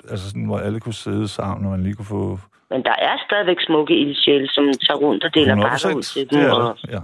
altså 0.10 0.30
sådan, 0.30 0.46
hvor 0.46 0.60
alle 0.60 0.80
kunne 0.80 0.94
sidde 0.94 1.28
sammen, 1.28 1.66
og 1.66 1.72
man 1.72 1.84
lige 1.84 1.96
kunne 1.96 2.06
få 2.06 2.40
Men 2.70 2.84
der 2.84 2.96
er 3.00 3.18
stadigvæk 3.28 3.58
smukke 3.60 3.94
ildsjæle, 4.00 4.48
som 4.48 4.64
tager 4.88 4.98
rundt 4.98 5.24
og 5.24 5.34
deler 5.34 5.56
pakker 5.56 5.96
ud 5.96 6.02
til 6.02 6.22
det 6.22 6.32
dem. 6.32 6.40
er 6.42 6.52
Og, 6.54 6.78
ja. 6.90 7.00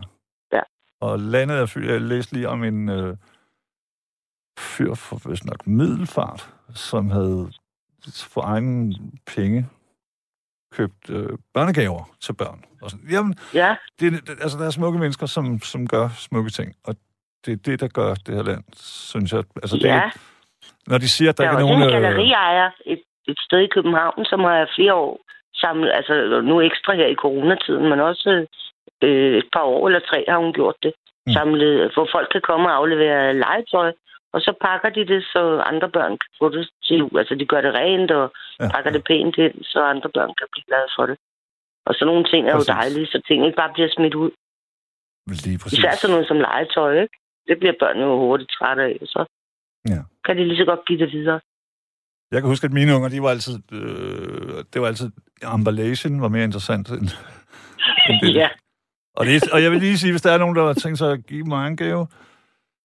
Ja. 0.54 0.62
Og 1.02 1.20
landet 1.20 1.58
er 1.60 1.66
fyldt. 1.66 1.92
Jeg 1.92 2.02
læste 2.02 2.34
lige 2.34 2.50
om 2.50 2.64
en 2.64 2.90
øh, 2.90 3.16
fyr 4.60 4.94
for 4.94 5.30
vist 5.30 5.46
nok 5.46 5.68
middelfart, 5.68 6.50
som 6.76 7.10
havde 7.12 7.52
for 8.34 8.42
egen 8.54 8.96
penge 9.36 9.66
købt 10.78 11.10
øh, 11.10 11.30
børnegaver 11.54 12.04
til 12.22 12.34
børn. 12.34 12.64
Og 12.82 12.90
sådan. 12.92 13.06
Jamen, 13.12 13.36
ja, 13.54 13.76
det, 14.00 14.06
er- 14.08 14.12
det, 14.28 14.30
altså, 14.42 14.58
der 14.60 14.66
er 14.66 14.70
smukke 14.70 15.00
mennesker, 15.00 15.26
som, 15.26 15.60
som 15.60 15.88
gør 15.88 16.08
smukke 16.28 16.50
ting, 16.50 16.76
og 16.88 16.96
det 17.46 17.52
er 17.54 17.58
det, 17.66 17.80
der 17.80 17.88
gør 17.88 18.14
det 18.14 18.36
her 18.36 18.44
land, 18.44 18.64
synes 19.12 19.34
jeg. 19.34 19.44
Altså, 19.64 19.76
det, 19.78 19.84
ja. 19.84 19.96
er- 19.96 20.18
Når 20.88 20.98
de 20.98 21.10
siger, 21.10 21.30
at 21.30 21.38
der, 21.38 21.44
Der 21.44 21.50
er 21.52 21.60
ikke 21.60 21.72
er 21.72 21.76
også 21.76 21.80
nogen... 21.80 21.94
en 21.94 22.06
øh, 22.06 22.10
galleriejer 22.10 22.70
et, 22.86 23.02
et 23.28 23.40
sted 23.40 23.60
i 23.60 23.68
København, 23.76 24.26
som 24.26 24.40
har 24.40 24.72
flere 24.76 24.94
år 24.94 25.20
samlet, 25.54 25.92
altså 25.94 26.42
nu 26.50 26.62
ekstra 26.62 26.96
her 26.96 27.08
i 27.08 27.16
coronatiden, 27.16 27.90
men 27.90 28.00
også 28.00 28.46
øh, 29.04 29.38
et 29.38 29.50
par 29.54 29.62
år 29.74 29.88
eller 29.88 30.00
tre 30.10 30.26
har 30.30 30.38
hun 30.38 30.54
gjort 30.54 30.76
det, 30.84 30.94
Mm. 31.28 31.34
samlet, 31.34 31.92
hvor 31.94 32.08
folk 32.16 32.28
kan 32.32 32.42
komme 32.50 32.66
og 32.70 32.76
aflevere 32.76 33.34
legetøj, 33.34 33.92
og 34.36 34.40
så 34.46 34.52
pakker 34.66 34.90
de 34.98 35.04
det, 35.14 35.22
så 35.34 35.42
andre 35.72 35.90
børn 35.98 36.12
kan 36.22 36.32
få 36.40 36.46
det 36.56 36.64
til 36.86 36.98
jul. 37.02 37.18
Altså 37.22 37.36
de 37.36 37.46
gør 37.52 37.62
det 37.66 37.74
rent 37.80 38.12
og 38.12 38.26
Ja, 38.60 38.64
ja, 38.66 38.72
pakker 38.74 38.92
det 38.96 39.04
pænt 39.10 39.36
ind, 39.46 39.56
så 39.72 39.80
andre 39.94 40.10
børn 40.16 40.32
kan 40.40 40.48
blive 40.52 40.66
glade 40.70 40.90
for 40.98 41.06
det. 41.10 41.18
Og 41.88 41.92
sådan 41.96 42.08
nogle 42.12 42.26
ting 42.32 42.42
er 42.48 42.54
Præcis. 42.56 42.70
jo 42.70 42.74
dejlige, 42.74 43.08
så 43.14 43.18
ting 43.28 43.40
ikke 43.46 43.60
bare 43.62 43.74
bliver 43.76 43.90
smidt 43.98 44.16
ud. 44.24 44.32
Lige 45.46 45.58
præcis. 45.62 45.80
Især 45.80 45.92
sådan 45.96 46.14
noget 46.14 46.28
som 46.28 46.40
legetøj, 46.48 46.92
ikke? 47.04 47.16
Det 47.48 47.56
bliver 47.60 47.76
børnene 47.82 48.06
jo 48.06 48.18
hurtigt 48.26 48.52
trætte 48.58 48.84
af, 48.84 48.96
og 49.02 49.08
så 49.08 49.22
Ja. 49.94 50.00
kan 50.26 50.38
de 50.38 50.44
lige 50.50 50.58
så 50.58 50.66
godt 50.66 50.86
give 50.88 51.00
det 51.04 51.12
videre. 51.12 51.40
Jeg 52.32 52.42
kan 52.42 52.50
huske, 52.50 52.66
at 52.66 52.74
mine 52.74 52.96
unger, 52.96 53.10
de 53.10 53.22
var 53.22 53.30
altid... 53.30 53.56
Øh, 53.72 54.64
det 54.74 54.82
var 54.82 54.88
altid... 54.88 55.10
Emballagen 55.56 56.22
var 56.22 56.28
mere 56.28 56.44
interessant 56.44 56.90
end, 56.90 57.08
end 58.10 58.18
det. 58.22 58.36
Ja. 58.36 58.50
Og, 59.16 59.26
det, 59.26 59.52
og 59.54 59.64
jeg 59.64 59.72
vil 59.72 59.80
lige 59.80 59.98
sige, 59.98 60.12
hvis 60.14 60.22
der 60.22 60.32
er 60.32 60.38
nogen, 60.38 60.56
der 60.56 60.66
har 60.66 60.74
tænkt 60.74 60.98
sig 60.98 61.12
at 61.12 61.26
give 61.26 61.46
mig 61.46 61.68
en 61.68 61.78
gave, 61.78 62.08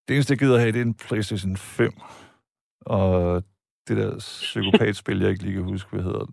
det 0.09 0.15
eneste, 0.15 0.33
jeg 0.33 0.39
gider 0.39 0.59
have, 0.59 0.73
det 0.73 0.81
er 0.81 0.85
en 0.85 0.95
PlayStation 0.95 1.57
5. 1.57 1.93
Og 2.87 3.43
det 3.89 3.97
der 3.97 4.19
psykopatspil, 4.19 5.21
jeg 5.21 5.31
ikke 5.31 5.43
lige 5.43 5.55
kan 5.55 5.63
huske, 5.63 5.91
hvad 5.91 6.03
hedder. 6.03 6.25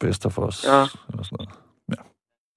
Best 0.00 0.26
of 0.26 0.38
Us. 0.38 0.64
Ja. 0.64 0.82
Eller 1.10 1.22
sådan 1.22 1.36
noget. 1.38 1.48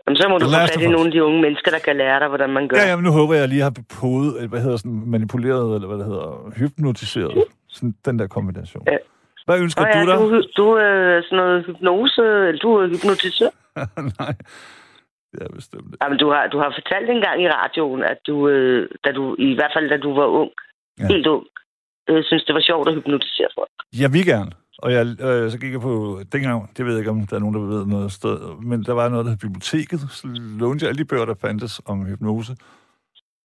Jamen, 0.07 0.17
så 0.17 0.27
må 0.29 0.37
du 0.37 0.45
The 0.45 0.55
få 0.55 0.59
Last 0.59 0.73
fat 0.73 0.81
i 0.81 0.87
nogle 0.87 1.05
af 1.05 1.11
de 1.11 1.23
unge 1.23 1.41
mennesker, 1.41 1.71
der 1.71 1.79
kan 1.79 1.97
lære 1.97 2.19
dig, 2.19 2.27
hvordan 2.27 2.49
man 2.49 2.67
gør. 2.67 2.77
Ja, 2.77 2.87
ja, 2.89 2.95
men 2.95 3.03
nu 3.03 3.11
håber 3.11 3.33
jeg, 3.33 3.47
lige 3.47 3.61
har 3.61 3.75
podet, 3.99 4.49
hvad 4.49 4.61
hedder 4.61 4.77
sådan, 4.77 5.03
manipuleret, 5.05 5.75
eller 5.75 5.87
hvad 5.87 5.97
det 5.97 6.05
hedder, 6.05 6.51
hypnotiseret. 6.57 7.43
Sådan 7.67 7.95
den 8.05 8.19
der 8.19 8.27
kombination. 8.27 8.83
Ja. 8.87 8.97
Hvad 9.45 9.59
ønsker 9.59 9.81
Nå 9.81 9.87
ja, 9.87 10.01
du 10.01 10.09
dig? 10.09 10.17
du, 10.17 10.43
du 10.57 10.71
er 10.71 11.21
sådan 11.23 11.37
noget 11.37 11.65
hypnose, 11.65 12.21
eller 12.21 12.59
du 12.59 12.75
er 12.75 12.87
hypnotisør. 12.87 13.49
Nej, 14.19 14.35
det 15.31 15.39
er 15.41 15.49
bestemt. 15.59 15.95
Jamen, 16.01 16.17
du 16.23 16.27
har, 16.33 16.47
du 16.53 16.57
har 16.63 16.69
fortalt 16.79 17.09
en 17.09 17.21
gang 17.21 17.37
i 17.43 17.47
radioen, 17.49 18.03
at 18.03 18.17
du, 18.27 18.35
øh, 18.49 18.89
da 19.05 19.11
du, 19.11 19.35
i 19.39 19.53
hvert 19.55 19.71
fald 19.75 19.89
da 19.89 19.97
du 19.97 20.13
var 20.19 20.25
ung, 20.25 20.51
Ja. 20.99 21.03
ja. 21.03 21.07
helt 21.13 21.27
ung, 21.27 21.45
øh, 22.09 22.23
synes 22.23 22.43
det 22.43 22.55
var 22.55 22.61
sjovt 22.61 22.87
at 22.87 22.95
hypnotisere 22.95 23.47
folk. 23.59 23.69
Jeg 24.03 24.13
vil 24.13 24.25
gerne. 24.25 24.51
Og 24.83 24.91
jeg, 24.93 25.05
øh, 25.27 25.51
så 25.51 25.57
gik 25.61 25.71
jeg 25.71 25.81
på, 25.81 26.19
dengang, 26.31 26.77
det 26.77 26.85
ved 26.85 26.91
jeg 26.93 26.99
ikke, 26.99 27.11
om 27.11 27.27
der 27.27 27.35
er 27.35 27.39
nogen, 27.39 27.55
der 27.55 27.61
ved 27.61 27.85
noget 27.85 28.11
sted, 28.11 28.37
men 28.61 28.83
der 28.83 28.93
var 28.93 29.09
noget, 29.09 29.25
der 29.25 29.31
hed 29.31 29.37
biblioteket, 29.37 29.99
så 30.11 30.27
lånte 30.59 30.83
jeg 30.83 30.89
alle 30.89 30.99
de 31.03 31.07
bøger, 31.11 31.25
der 31.25 31.35
fandtes 31.41 31.81
om 31.85 32.05
hypnose. 32.05 32.55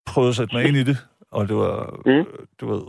Prøvede 0.05 0.29
at 0.29 0.35
sætte 0.35 0.55
mig 0.55 0.65
ind 0.67 0.77
i 0.77 0.83
det, 0.83 0.97
og 1.31 1.47
det 1.47 1.55
var, 1.55 1.99
Mm. 2.05 2.25
du 2.61 2.65
ved, 2.73 2.81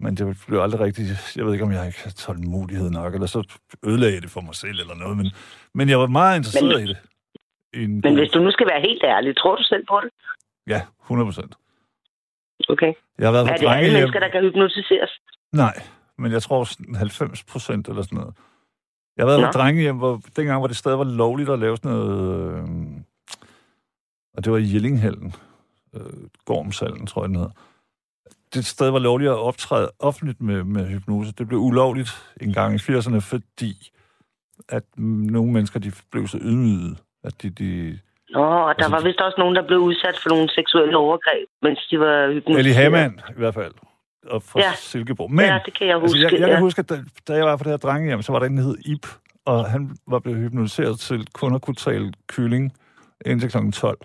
men 0.00 0.14
det 0.16 0.44
blev 0.48 0.60
aldrig 0.60 0.80
rigtigt, 0.80 1.08
jeg 1.36 1.44
ved 1.46 1.52
ikke, 1.52 1.64
om 1.64 1.72
jeg 1.72 1.86
ikke 1.86 1.98
havde 2.04 2.14
tålmodighed 2.16 2.90
nok, 2.90 3.14
eller 3.14 3.26
så 3.26 3.56
ødelagde 3.86 4.14
jeg 4.14 4.22
det 4.22 4.30
for 4.30 4.40
mig 4.40 4.54
selv 4.54 4.80
eller 4.80 4.94
noget, 4.94 5.16
men, 5.16 5.26
men 5.74 5.88
jeg 5.88 5.98
var 5.98 6.06
meget 6.06 6.36
interesseret 6.36 6.80
Men- 6.80 6.84
i 6.84 6.88
det. 6.88 6.98
En 7.74 8.00
Men 8.04 8.14
hvis 8.14 8.30
du 8.30 8.38
nu 8.38 8.50
skal 8.50 8.66
være 8.66 8.80
helt 8.80 9.04
ærlig, 9.04 9.36
tror 9.36 9.56
du 9.56 9.62
selv 9.62 9.86
på 9.86 10.00
det? 10.04 10.10
Ja, 10.66 10.80
100 11.02 11.26
procent. 11.26 11.54
Okay. 12.68 12.92
Jeg 13.18 13.26
har 13.26 13.32
været 13.32 13.46
Er 13.48 13.52
på 13.52 13.60
det 13.60 13.68
alle 13.68 13.92
mennesker, 13.92 14.20
der 14.20 14.28
kan 14.28 14.42
hypnotiseres? 14.42 15.10
Nej, 15.52 15.82
men 16.18 16.32
jeg 16.32 16.42
tror 16.42 16.64
sådan 16.64 16.94
90 16.94 17.44
procent 17.44 17.88
eller 17.88 18.02
sådan 18.02 18.18
noget. 18.18 18.34
Jeg 19.16 19.22
har 19.22 19.30
været 19.30 19.40
Nå. 19.40 19.46
på 19.46 19.52
drengehjem, 19.52 19.96
hvor 19.96 20.20
dengang, 20.36 20.58
hvor 20.58 20.66
det 20.66 20.76
stadig 20.76 20.98
var 20.98 21.04
lovligt 21.04 21.50
at 21.50 21.58
lave 21.58 21.76
sådan 21.76 21.90
noget... 21.90 22.52
Øh, 22.52 22.68
og 24.34 24.44
det 24.44 24.52
var 24.52 24.58
i 24.58 24.72
Jellinghallen. 24.74 25.34
Øh, 25.94 26.00
Gormshallen, 26.44 27.06
tror 27.06 27.22
jeg, 27.22 27.28
den 27.28 27.36
hedder. 27.36 27.50
Det 28.54 28.66
sted 28.66 28.90
var 28.90 28.98
lovligt 28.98 29.30
at 29.30 29.36
optræde 29.36 29.90
offentligt 29.98 30.40
med, 30.40 30.64
med 30.64 30.86
hypnose. 30.86 31.32
Det 31.32 31.48
blev 31.48 31.60
ulovligt 31.60 32.34
en 32.40 32.52
gang 32.52 32.74
i 32.74 32.78
80'erne, 32.78 33.18
fordi 33.18 33.90
at 34.68 34.84
nogle 34.96 35.52
mennesker, 35.52 35.80
de 35.80 35.92
blev 36.10 36.28
så 36.28 36.38
ydmygede, 36.42 36.96
at 37.24 37.42
de... 37.42 37.50
de 37.50 37.98
Nå, 38.30 38.40
og 38.40 38.74
der 38.78 38.84
Altså, 38.84 38.88
var 38.88 39.02
vist 39.02 39.20
også 39.20 39.34
nogen, 39.38 39.56
der 39.56 39.66
blev 39.66 39.78
udsat 39.78 40.18
for 40.22 40.28
nogle 40.28 40.48
seksuelle 40.48 40.96
overgreb, 40.96 41.48
mens 41.62 41.86
de 41.90 42.00
var 42.00 42.32
hypnotiseret. 42.32 42.58
Ellie 42.58 42.74
Hamann, 42.74 43.20
i 43.30 43.38
hvert 43.42 43.54
fald. 43.54 43.74
Og 44.26 44.42
fra 44.42 44.60
ja. 44.60 44.72
Silkeborg. 44.74 45.30
Men, 45.30 45.44
Ja, 45.44 45.58
det 45.66 45.78
kan 45.78 45.86
jeg 45.86 45.96
huske. 45.96 46.18
Altså, 46.18 46.36
jeg, 46.36 46.40
jeg 46.40 46.48
ja. 46.48 46.54
kan 46.54 46.62
huske, 46.62 46.78
at 46.78 46.88
da, 46.88 47.04
da 47.28 47.32
jeg 47.32 47.44
var 47.44 47.56
på 47.56 47.64
det 47.64 47.72
her 47.72 47.76
drengehjem, 47.76 48.22
så 48.22 48.32
var 48.32 48.38
der 48.38 48.46
en, 48.46 48.56
der 48.56 48.62
hed 48.62 48.78
Ip, 48.84 49.06
og 49.44 49.70
han 49.70 49.96
var 50.06 50.18
blevet 50.18 50.38
hypnotiseret 50.38 50.98
til 50.98 51.26
kun 51.32 51.54
at 51.54 51.62
kunne 51.62 51.74
tale 51.74 52.12
kylling 52.26 52.72
indtil 53.26 53.50
kl. 53.50 53.70
12. 53.70 53.98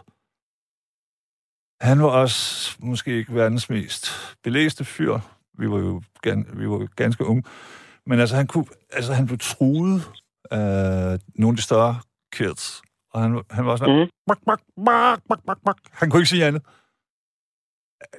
Han 1.81 2.01
var 2.01 2.09
også 2.09 2.75
måske 2.79 3.17
ikke 3.17 3.35
verdens 3.35 3.69
mest 3.69 4.11
belæste 4.43 4.85
fyr. 4.85 5.19
Vi 5.57 5.69
var 5.69 5.77
jo 5.77 6.01
gan, 6.21 6.47
vi 6.53 6.69
var 6.69 6.87
ganske 6.95 7.25
unge. 7.25 7.43
Men 8.05 8.19
altså, 8.19 8.35
han, 8.35 8.47
kunne, 8.47 8.65
altså, 8.93 9.13
han 9.13 9.25
blev 9.25 9.37
truet 9.37 10.01
af 10.51 11.19
nogle 11.35 11.53
af 11.53 11.57
de 11.57 11.61
større 11.61 11.95
kids. 12.33 12.81
Og 13.13 13.21
han, 13.21 13.41
han 13.51 13.65
var 13.65 13.75
sådan, 13.75 13.99
mm. 13.99 14.09
bak, 14.27 14.37
bak, 14.45 14.59
bak, 14.85 15.19
bak, 15.29 15.39
bak, 15.47 15.57
bak. 15.65 15.75
Han 15.91 16.09
kunne 16.09 16.19
ikke 16.21 16.29
sige 16.29 16.45
andet. 16.45 16.61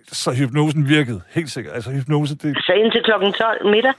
Så 0.08 0.32
hypnosen 0.32 0.88
virkede, 0.88 1.20
helt 1.30 1.50
sikkert. 1.50 1.74
Altså 1.74 1.90
hypnose, 1.92 2.34
det, 2.36 2.56
Så 2.66 2.72
indtil 2.72 3.02
klokken 3.04 3.32
12 3.32 3.66
middag. 3.70 3.92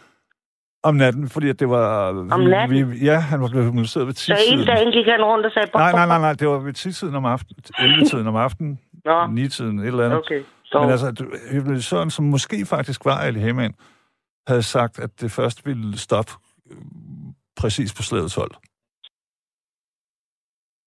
om 0.84 0.96
natten, 0.96 1.30
fordi 1.30 1.50
at 1.50 1.60
det 1.60 1.70
var... 1.70 2.08
Om 2.32 2.40
natten? 2.42 2.92
Vi, 2.92 2.98
ja, 3.06 3.20
han 3.20 3.42
var 3.42 3.48
blevet 3.50 3.66
hypnotiseret 3.68 4.08
ved 4.08 4.14
Så 4.14 4.26
tidstiden. 4.26 4.60
hele 4.60 4.66
dagen 4.72 4.92
gik 4.92 5.06
han 5.06 5.22
rundt 5.24 5.46
og 5.46 5.52
sagde... 5.52 5.68
bop, 5.74 5.80
Nej, 5.80 5.92
nej, 5.92 6.06
nej, 6.06 6.20
nej, 6.20 6.34
det 6.34 6.48
var 6.48 6.58
ved 6.60 6.74
tidstiden 6.74 7.16
om 7.16 7.26
aftenen, 7.26 7.58
11-tiden 7.80 8.28
om 8.28 8.36
aftenen, 8.36 8.80
Nå, 9.06 9.26
9-tiden, 9.26 9.80
et 9.80 9.86
eller 9.88 10.06
andet. 10.06 10.20
okay. 10.20 10.44
Så, 10.66 10.82
Men 10.82 10.90
altså, 10.90 11.26
hypnotisøren, 11.52 12.10
som 12.12 12.26
måske 12.26 12.66
faktisk 12.66 13.06
var 13.06 13.18
Ali 13.18 13.40
Hamann, 13.40 13.74
havde 14.48 14.64
sagt, 14.64 15.00
at 15.00 15.22
det 15.22 15.32
først 15.32 15.66
ville 15.66 15.98
stoppe 15.98 16.32
øh, 16.72 16.78
præcis 17.58 17.94
på 17.94 18.04
slaget 18.04 18.32
12. 18.32 18.52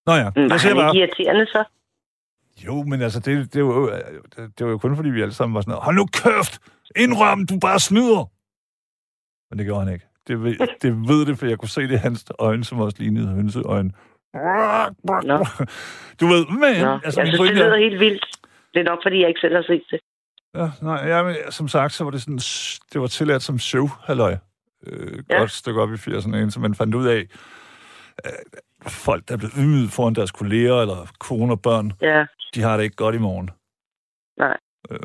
Nå 0.08 0.14
ja, 0.14 0.28
Mm, 0.36 0.42
var 0.42 0.48
jeg 0.54 0.60
siger 0.60 0.74
bare... 0.74 0.96
ikke 0.96 0.98
irriterende 0.98 1.46
så? 1.46 1.64
Jo, 2.66 2.82
men 2.82 3.02
altså, 3.02 3.20
det, 3.20 3.54
det, 3.54 3.64
var 3.64 3.74
jo, 3.74 3.90
det, 4.36 4.58
det 4.58 4.66
var 4.66 4.72
jo 4.72 4.78
kun 4.78 4.96
fordi, 4.96 5.08
vi 5.10 5.22
alle 5.22 5.34
sammen 5.34 5.54
var 5.54 5.60
sådan 5.60 5.70
noget, 5.70 5.84
hold 5.84 5.96
nu 5.96 6.06
kæft, 6.06 6.58
indrøm, 6.96 7.46
du 7.46 7.58
bare 7.60 7.80
snyder. 7.80 8.24
Men 9.50 9.58
det 9.58 9.66
gjorde 9.66 9.84
han 9.84 9.92
ikke. 9.94 10.06
Det 10.28 10.42
ved, 10.42 10.56
det 10.82 11.08
ved 11.08 11.26
det, 11.26 11.38
for 11.38 11.46
jeg 11.46 11.58
kunne 11.58 11.68
se 11.68 11.80
det 11.80 11.90
i 11.92 12.02
hans 12.06 12.24
øjne, 12.38 12.64
som 12.64 12.80
også 12.80 12.96
lignede 13.00 13.28
hønseøjne. 13.28 13.90
Nå. 15.24 15.46
Du 16.20 16.26
ved, 16.26 16.46
men... 16.46 16.84
Nå, 16.84 16.98
altså, 17.04 17.20
jeg 17.20 17.26
synes, 17.26 17.30
det 17.30 17.38
pointe 17.38 17.60
er- 17.60 17.66
lyder 17.66 17.76
helt 17.78 18.00
vildt. 18.00 18.24
Det 18.74 18.80
er 18.80 18.84
nok, 18.90 18.98
fordi 19.04 19.20
jeg 19.20 19.28
ikke 19.28 19.40
selv 19.40 19.54
har 19.54 19.62
set 19.62 19.82
det. 19.90 20.00
Ja, 20.54 20.70
nej, 20.82 21.08
ja, 21.08 21.22
men, 21.22 21.36
som 21.50 21.68
sagt, 21.68 21.92
så 21.92 22.04
var 22.04 22.10
det 22.10 22.22
sådan, 22.22 22.36
det 22.92 23.00
var 23.00 23.06
tilladt 23.06 23.42
som 23.42 23.58
show, 23.58 23.88
halløj. 24.04 24.36
Øh, 24.86 25.22
Ja. 25.30 25.38
Godt 25.38 25.50
stykke 25.50 25.80
op 25.82 25.90
i 25.92 25.94
80'erne, 25.94 26.36
indtil 26.36 26.60
man 26.60 26.74
fandt 26.74 26.94
ud 26.94 27.06
af, 27.06 27.26
at 28.24 28.34
folk, 28.86 29.28
der 29.28 29.34
er 29.34 29.38
blevet 29.38 29.54
ydmyget 29.60 29.90
foran 29.92 30.14
deres 30.14 30.32
kolleger, 30.32 30.76
eller 30.80 31.12
kone 31.18 31.52
og 31.52 31.62
børn, 31.62 31.92
Ja, 32.00 32.26
de 32.54 32.60
har 32.62 32.76
det 32.76 32.84
ikke 32.84 32.96
godt 32.96 33.14
i 33.14 33.18
morgen. 33.18 33.50
Nej. 34.38 34.56
Øh, 34.90 34.98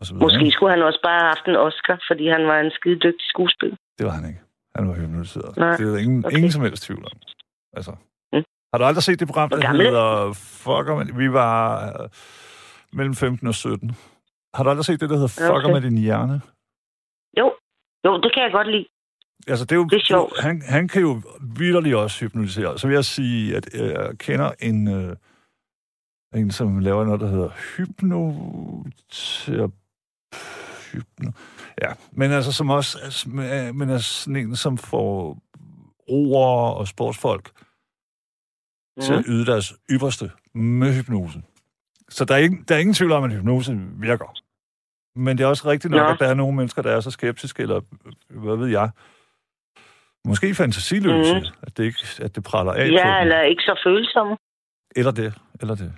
og 0.00 0.06
så 0.06 0.12
videre, 0.12 0.24
måske 0.24 0.40
ikke? 0.44 0.50
skulle 0.50 0.72
han 0.74 0.82
også 0.82 1.00
bare 1.02 1.18
have 1.20 1.28
haft 1.34 1.46
en 1.48 1.56
Oscar, 1.56 1.96
fordi 2.10 2.28
han 2.28 2.46
var 2.46 2.58
en 2.60 2.70
skide 2.70 2.98
dygtig 3.06 3.26
skuespiller. 3.34 3.76
Det 3.98 4.06
var 4.06 4.12
han 4.12 4.24
ikke. 4.30 4.40
Han 4.76 4.88
var 4.88 4.94
hypnotiseret. 4.94 5.56
Nej, 5.56 5.76
Det 5.76 5.86
er 5.86 5.90
der 5.92 5.98
ingen, 5.98 6.24
okay. 6.24 6.36
ingen 6.36 6.52
som 6.52 6.62
helst 6.62 6.82
tvivl 6.82 7.04
om. 7.04 7.18
Altså. 7.76 7.92
Mm. 8.32 8.44
Har 8.72 8.78
du 8.78 8.84
aldrig 8.84 9.02
set 9.02 9.20
det 9.20 9.28
program, 9.28 9.48
der 9.48 9.56
er 9.56 9.72
hedder 9.72 10.32
Fucker 10.62 10.94
med... 10.98 11.06
Vi 11.22 11.32
var 11.32 11.58
øh, 12.02 12.08
mellem 12.92 13.14
15 13.14 13.48
og 13.48 13.54
17. 13.54 13.96
Har 14.54 14.62
du 14.64 14.70
aldrig 14.70 14.84
set 14.84 15.00
det, 15.00 15.10
der 15.10 15.16
hedder 15.20 15.34
Fucker 15.40 15.70
okay. 15.70 15.72
med 15.72 15.80
din 15.80 15.98
hjerne? 15.98 16.40
Jo, 17.40 17.46
jo, 18.06 18.20
det 18.22 18.30
kan 18.34 18.42
jeg 18.42 18.52
godt 18.52 18.70
lide. 18.74 18.86
Altså, 19.46 19.64
det 19.64 19.72
er 19.72 19.76
jo, 19.76 19.84
Det 19.84 19.96
er 19.96 20.04
sjovt. 20.04 20.40
Han, 20.40 20.62
han 20.62 20.88
kan 20.88 21.02
jo 21.02 21.22
vidderligt 21.40 21.94
også 21.94 22.20
hypnotisere. 22.20 22.78
Så 22.78 22.86
vil 22.86 22.94
jeg 22.94 23.04
sige, 23.04 23.56
at 23.56 23.68
øh, 23.74 23.88
jeg 23.88 24.18
kender 24.18 24.52
en, 24.60 24.88
øh, 24.88 25.16
en 26.34 26.50
som 26.50 26.78
laver 26.78 27.04
noget, 27.04 27.20
der 27.20 27.28
hedder 27.28 27.50
hypno... 27.76 28.32
hypno... 30.92 31.30
Ja, 31.82 31.92
men 32.12 32.32
altså 32.32 32.52
som 32.52 32.70
også 32.70 32.98
altså, 33.02 33.28
men 33.74 33.90
er 33.90 33.98
sådan 33.98 34.36
en, 34.36 34.56
som 34.56 34.78
får 34.78 35.38
roere 36.10 36.74
og 36.74 36.88
sportsfolk 36.88 37.50
mm. 38.96 39.02
til 39.02 39.12
at 39.12 39.24
yde 39.28 39.46
deres 39.46 39.74
ypperste 39.90 40.30
med 40.54 40.94
hypnose. 40.94 41.42
Så 42.08 42.24
der 42.24 42.34
er, 42.34 42.38
ikke, 42.38 42.64
der 42.68 42.74
er 42.74 42.78
ingen 42.78 42.94
tvivl 42.94 43.12
om, 43.12 43.24
at 43.24 43.32
hypnose 43.32 43.78
virker. 43.96 44.38
Men 45.16 45.38
det 45.38 45.44
er 45.44 45.48
også 45.48 45.68
rigtigt 45.68 45.90
nok, 45.90 46.00
Nå. 46.00 46.12
at 46.12 46.18
der 46.18 46.26
er 46.26 46.34
nogle 46.34 46.56
mennesker, 46.56 46.82
der 46.82 46.90
er 46.90 47.00
så 47.00 47.10
skeptiske, 47.10 47.62
eller 47.62 47.80
øh, 48.30 48.42
hvad 48.42 48.56
ved 48.56 48.66
jeg, 48.66 48.90
måske 50.24 50.54
fantasiløse, 50.54 51.34
mm. 51.34 51.46
At, 51.62 51.76
det 51.76 51.84
ikke, 51.84 51.98
at 52.22 52.34
det 52.36 52.44
praller 52.44 52.72
af 52.72 52.86
på 52.88 52.92
Ja, 52.92 53.14
dem. 53.14 53.22
eller 53.22 53.40
ikke 53.40 53.62
så 53.62 53.80
følsomme. 53.86 54.36
eller 54.96 55.10
det, 55.12 55.34
eller 55.60 55.74
det. 55.74 55.92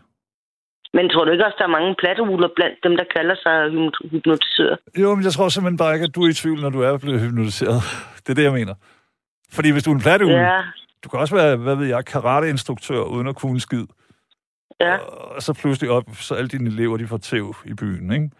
Men 0.94 1.08
tror 1.10 1.24
du 1.24 1.30
ikke 1.30 1.46
også, 1.46 1.56
der 1.58 1.64
er 1.64 1.76
mange 1.78 1.94
plattehuler 1.98 2.48
blandt 2.56 2.78
dem, 2.84 2.96
der 2.96 3.04
kalder 3.16 3.34
sig 3.44 3.56
hypno- 3.74 4.08
hypnotisører? 4.10 4.76
Jo, 4.98 5.14
men 5.14 5.24
jeg 5.24 5.32
tror 5.32 5.48
simpelthen 5.48 5.78
bare 5.78 5.94
ikke, 5.94 6.04
at 6.04 6.14
du 6.14 6.22
er 6.24 6.28
i 6.28 6.32
tvivl, 6.32 6.60
når 6.60 6.70
du 6.70 6.80
er 6.80 6.98
blevet 6.98 7.20
hypnotiseret. 7.20 7.80
Det 8.22 8.28
er 8.28 8.34
det, 8.34 8.42
jeg 8.42 8.52
mener. 8.52 8.74
Fordi 9.52 9.70
hvis 9.70 9.82
du 9.82 9.90
er 9.90 9.94
en 9.94 10.00
platteugle, 10.00 10.36
ja. 10.36 10.60
Du 11.04 11.08
kan 11.08 11.20
også 11.20 11.34
være, 11.34 11.56
hvad 11.56 11.76
ved 11.76 11.86
jeg, 11.86 12.04
karateinstruktør 12.04 13.00
uden 13.02 13.26
at 13.26 13.36
kunne 13.36 13.60
skid. 13.60 13.86
ja. 14.80 14.96
Og 14.96 15.42
så 15.42 15.52
pludselig 15.54 15.90
op, 15.90 16.04
så 16.14 16.34
alle 16.34 16.48
dine 16.48 16.70
elever, 16.70 16.96
de 16.96 17.06
får 17.06 17.16
tæv 17.16 17.54
i 17.64 17.74
byen, 17.74 18.12
ikke? 18.12 18.30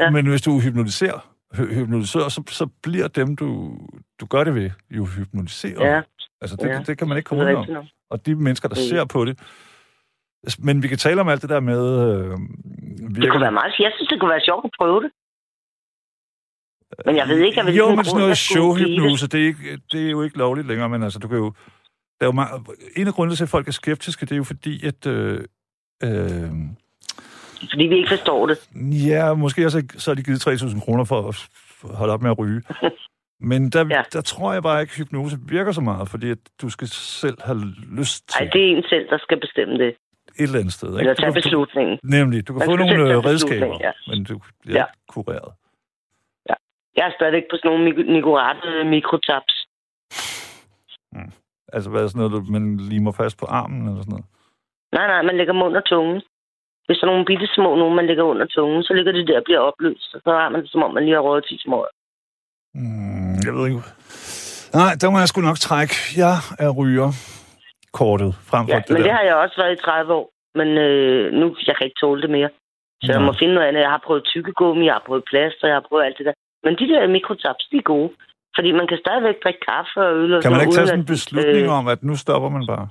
Ja. 0.00 0.10
Men 0.10 0.26
hvis 0.26 0.42
du 0.42 0.60
hypnotiserer, 0.60 1.30
hy- 1.54 1.74
hypnotiserer 1.74 2.28
så, 2.28 2.42
så 2.48 2.66
bliver 2.82 3.08
dem, 3.08 3.36
du, 3.36 3.78
du 4.20 4.26
gør 4.26 4.44
det 4.44 4.54
ved, 4.54 4.70
jo 4.90 5.04
hypnotiseret. 5.04 5.80
Ja, 5.80 6.02
Altså, 6.42 6.56
det, 6.56 6.68
ja. 6.68 6.78
det, 6.78 6.86
det 6.86 6.98
kan 6.98 7.08
man 7.08 7.16
ikke 7.16 7.30
det 7.30 7.38
komme 7.38 7.58
ud 7.70 7.76
om. 7.76 7.84
Og 8.10 8.26
de 8.26 8.34
mennesker, 8.34 8.68
der 8.68 8.76
Mm. 8.76 8.88
ser 8.88 9.04
på 9.04 9.24
det. 9.24 9.38
Men 10.58 10.82
vi 10.82 10.88
kan 10.88 10.98
tale 10.98 11.20
om 11.20 11.28
alt 11.28 11.42
det 11.42 11.50
der 11.50 11.60
med... 11.60 11.82
Øh, 12.08 12.30
Det 12.30 13.16
virker 13.16 13.30
kunne 13.30 13.40
være 13.40 13.52
meget 13.52 13.74
Jeg 13.78 13.92
synes, 13.96 14.08
det 14.08 14.20
kunne 14.20 14.30
være 14.30 14.40
sjovt 14.40 14.64
at 14.64 14.70
prøve 14.80 15.02
det. 15.02 15.10
Men 17.06 17.16
jeg 17.16 17.28
ved 17.28 17.38
ikke, 17.38 17.64
vil 17.64 17.74
Jo, 17.74 17.94
men 17.94 18.04
sådan 18.04 18.20
noget 18.20 18.36
showhypnose, 18.38 19.28
det 19.28 19.40
er, 19.40 19.46
ikke, 19.46 19.78
det 19.92 20.06
er 20.06 20.10
jo 20.10 20.22
ikke 20.22 20.38
lovligt 20.38 20.66
længere, 20.66 20.88
men 20.88 21.02
altså, 21.02 21.18
du 21.18 21.28
kan 21.28 21.36
jo... 21.38 21.52
Der 22.20 22.26
er 22.26 22.26
jo 22.26 22.32
meget, 22.32 22.66
en 22.96 23.06
af 23.06 23.14
grundene 23.14 23.36
til, 23.36 23.42
at 23.42 23.48
folk 23.48 23.68
er 23.68 23.72
skeptiske, 23.72 24.26
det 24.26 24.32
er 24.32 24.36
jo 24.36 24.44
fordi, 24.44 24.86
at... 24.86 25.06
Øh, 25.06 25.44
øh, 26.04 26.50
Fordi 27.70 27.84
vi 27.86 27.96
ikke 27.96 28.08
forstår 28.08 28.46
det. 28.46 28.58
ja, 29.10 29.34
måske 29.34 29.64
også, 29.66 29.82
så 29.98 30.10
har 30.10 30.14
de 30.14 30.22
givet 30.22 30.46
3.000 30.48 30.84
kroner 30.84 31.04
for 31.04 31.28
at 31.28 31.48
holde 31.96 32.12
op 32.12 32.22
med 32.22 32.30
at 32.30 32.38
ryge. 32.38 32.62
Men 33.50 33.70
der, 33.70 33.80
ja. 33.90 33.96
Ja. 33.96 34.02
der 34.12 34.20
tror 34.20 34.52
jeg 34.52 34.62
bare 34.62 34.80
ikke, 34.80 34.90
at 34.92 34.96
hypnose 34.96 35.36
virker 35.48 35.72
så 35.72 35.80
meget, 35.80 36.08
fordi 36.08 36.30
at 36.30 36.38
du 36.62 36.68
skal 36.70 36.88
selv 36.88 37.36
have 37.44 37.60
lyst 37.98 38.28
til 38.28 38.42
Nej, 38.44 38.50
det 38.52 38.62
er 38.72 38.76
en 38.76 38.84
selv, 38.88 39.08
der 39.10 39.18
skal 39.18 39.40
bestemme 39.40 39.74
det. 39.78 39.88
et 39.88 39.96
eller 40.38 40.58
andet 40.58 40.72
sted. 40.72 40.88
Ikke? 40.88 41.00
Eller 41.00 41.14
Du 41.14 41.20
tage 41.22 41.32
beslutningen. 41.32 41.98
Nemlig, 42.04 42.48
du 42.48 42.52
kan 42.52 42.58
Man 42.58 42.68
få 42.68 42.76
nogle 42.76 43.12
øh, 43.12 43.18
redskaber, 43.18 43.78
ja. 43.80 43.90
men 44.08 44.24
du 44.24 44.40
bliver 44.62 44.78
Ja. 44.78 44.84
kureret. 45.08 45.52
Jeg 46.96 47.06
er 47.08 47.12
stadigvæk 47.18 47.42
på 47.50 47.56
sådan 47.56 47.70
nogle 47.70 48.12
Nicorette 48.14 48.84
mikrotaps. 48.84 49.54
Altså, 51.72 51.90
hvad 51.90 52.02
er 52.02 52.06
sådan 52.08 52.18
noget, 52.18 52.32
du- 52.32 52.52
man 52.52 52.76
limer 52.76 53.12
fast 53.12 53.38
på 53.38 53.46
armen 53.46 53.82
eller 53.88 54.02
sådan 54.02 54.10
noget? 54.10 54.26
Nej, 54.92 55.06
nej, 55.06 55.22
man 55.22 55.36
lægger 55.36 55.52
dem 55.52 55.62
under 55.62 55.80
tungen. 55.80 56.22
Hvis 56.90 56.98
der 56.98 57.06
er 57.06 57.10
nogle 57.10 57.24
bitte 57.30 57.46
små 57.56 57.68
nogen, 57.76 57.96
man 57.96 58.06
lægger 58.06 58.24
under 58.32 58.46
tungen, 58.46 58.82
så 58.82 58.92
ligger 58.94 59.12
det 59.12 59.28
der 59.28 59.36
og 59.40 59.44
bliver 59.44 59.60
opløst. 59.68 60.10
Og 60.14 60.20
så 60.24 60.30
har 60.40 60.48
man 60.48 60.60
det, 60.62 60.70
som 60.70 60.82
om 60.82 60.94
man 60.94 61.02
lige 61.04 61.14
har 61.18 61.24
røget 61.28 61.44
10 61.48 61.58
små. 61.66 61.78
Mm, 62.74 63.34
jeg 63.46 63.52
ved 63.56 63.64
ikke. 63.68 63.82
Nej, 64.80 64.92
der 65.00 65.10
må 65.10 65.16
jeg 65.22 65.28
sgu 65.28 65.40
nok 65.40 65.58
trække. 65.68 65.94
Jeg 66.22 66.34
er 66.64 66.70
ryger 66.80 67.10
kortet 67.98 68.30
frem 68.50 68.62
for 68.66 68.72
Ja, 68.74 68.78
det 68.80 68.90
men 68.90 68.96
der. 68.96 69.02
det 69.06 69.12
har 69.18 69.24
jeg 69.28 69.34
også 69.44 69.56
været 69.62 69.72
i 69.78 69.82
30 69.82 70.12
år. 70.18 70.26
Men 70.58 70.68
øh, 70.86 71.32
nu 71.40 71.46
jeg 71.68 71.74
kan 71.76 71.84
ikke 71.86 72.00
tåle 72.02 72.22
det 72.24 72.30
mere. 72.36 72.50
Så 73.02 73.08
jeg 73.12 73.20
Nå. 73.20 73.26
må 73.26 73.32
finde 73.40 73.54
noget 73.54 73.68
andet. 73.68 73.80
Jeg 73.86 73.92
har 73.96 74.02
prøvet 74.06 74.24
tykkegummi, 74.32 74.84
jeg 74.86 74.94
har 74.98 75.04
prøvet 75.06 75.24
plaster, 75.30 75.66
jeg 75.70 75.76
har 75.80 75.86
prøvet 75.88 76.04
alt 76.06 76.18
det 76.18 76.26
der. 76.28 76.32
Men 76.64 76.72
de 76.80 76.86
der 76.92 77.00
mikrotaps, 77.16 77.64
de 77.70 77.76
er 77.76 77.86
gode. 77.94 78.10
Fordi 78.56 78.72
man 78.80 78.86
kan 78.90 78.98
stadigvæk 79.04 79.36
drikke 79.44 79.62
kaffe 79.70 79.96
og 80.06 80.12
øl. 80.22 80.34
Og 80.34 80.42
Kan 80.42 80.52
man 80.52 80.60
ikke 80.60 80.74
tage 80.78 80.86
sådan 80.86 81.00
en 81.04 81.06
beslutning 81.14 81.66
øh, 81.70 81.78
om, 81.78 81.84
at 81.94 81.98
nu 82.08 82.14
stopper 82.24 82.48
man 82.56 82.64
bare? 82.72 82.86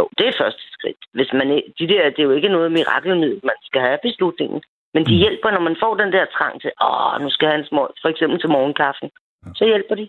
Jo, 0.00 0.04
det 0.18 0.24
er 0.28 0.40
første 0.42 0.62
skridt. 0.76 1.00
Hvis 1.16 1.30
man, 1.38 1.46
de 1.80 1.86
der, 1.92 2.02
det 2.14 2.20
er 2.20 2.28
jo 2.30 2.36
ikke 2.38 2.54
noget 2.56 2.72
mirakelmiddel, 2.78 3.40
man 3.50 3.58
skal 3.68 3.80
have 3.88 3.98
beslutningen. 4.08 4.60
Men 4.94 5.02
de 5.08 5.14
Mm. 5.14 5.22
hjælper, 5.24 5.50
når 5.50 5.60
man 5.68 5.76
får 5.82 5.92
den 6.02 6.10
der 6.16 6.24
trang 6.36 6.54
til, 6.62 6.70
åh, 6.86 7.14
nu 7.22 7.28
skal 7.30 7.46
jeg 7.46 7.52
have 7.54 7.62
en 7.64 7.70
små, 7.72 7.82
for 8.02 8.08
eksempel 8.14 8.36
til 8.40 8.50
morgenkaffen. 8.56 9.08
Så 9.58 9.64
hjælper 9.72 9.94
de. 10.00 10.06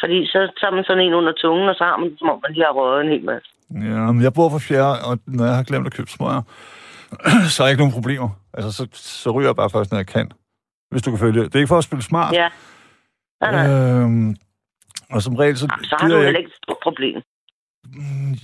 Fordi 0.00 0.18
så 0.26 0.40
tager 0.60 0.74
man 0.76 0.84
sådan 0.84 1.04
en 1.06 1.14
under 1.20 1.32
tungen, 1.42 1.68
og 1.68 1.74
så 1.74 1.84
har 1.84 1.96
man 1.96 2.08
som 2.18 2.30
om 2.32 2.38
man 2.44 2.52
lige 2.54 2.64
har 2.68 2.72
røget 2.80 3.00
en 3.04 3.12
hel 3.14 3.24
masse. 3.24 3.48
Ja, 3.70 4.02
men 4.14 4.22
jeg 4.26 4.32
bor 4.34 4.48
på 4.48 4.58
fjerde, 4.68 4.94
og 5.08 5.12
når 5.26 5.44
jeg 5.50 5.56
har 5.56 5.64
glemt 5.70 5.86
at 5.86 5.94
købe 5.98 6.10
smøger, 6.16 6.42
så 7.52 7.56
har 7.58 7.66
jeg 7.66 7.72
ikke 7.72 7.82
nogen 7.84 7.98
problemer. 7.98 8.28
Altså, 8.56 8.70
så, 8.78 8.82
så 9.22 9.30
ryger 9.30 9.48
jeg 9.48 9.56
bare 9.56 9.70
først, 9.70 9.90
når 9.92 9.98
jeg 9.98 10.06
kan. 10.16 10.26
Hvis 10.90 11.02
du 11.02 11.10
kan 11.10 11.18
følge 11.24 11.36
det. 11.40 11.46
Det 11.50 11.54
er 11.54 11.62
ikke 11.64 11.74
for 11.74 11.78
at 11.78 11.84
spille 11.90 12.02
smart. 12.12 12.32
Ja. 12.34 12.48
Nej, 13.42 13.50
nej. 13.56 13.66
Øhm, 13.70 14.36
og 15.14 15.22
som 15.22 15.34
regel, 15.36 15.56
så, 15.58 15.66
Jamen, 15.70 15.84
så 15.84 15.96
har 16.00 16.08
du 16.08 16.14
heller 16.14 16.38
ikke 16.38 16.48
et 16.48 16.60
stort 16.64 16.76
problem. 16.82 17.16
Mm, 17.86 18.34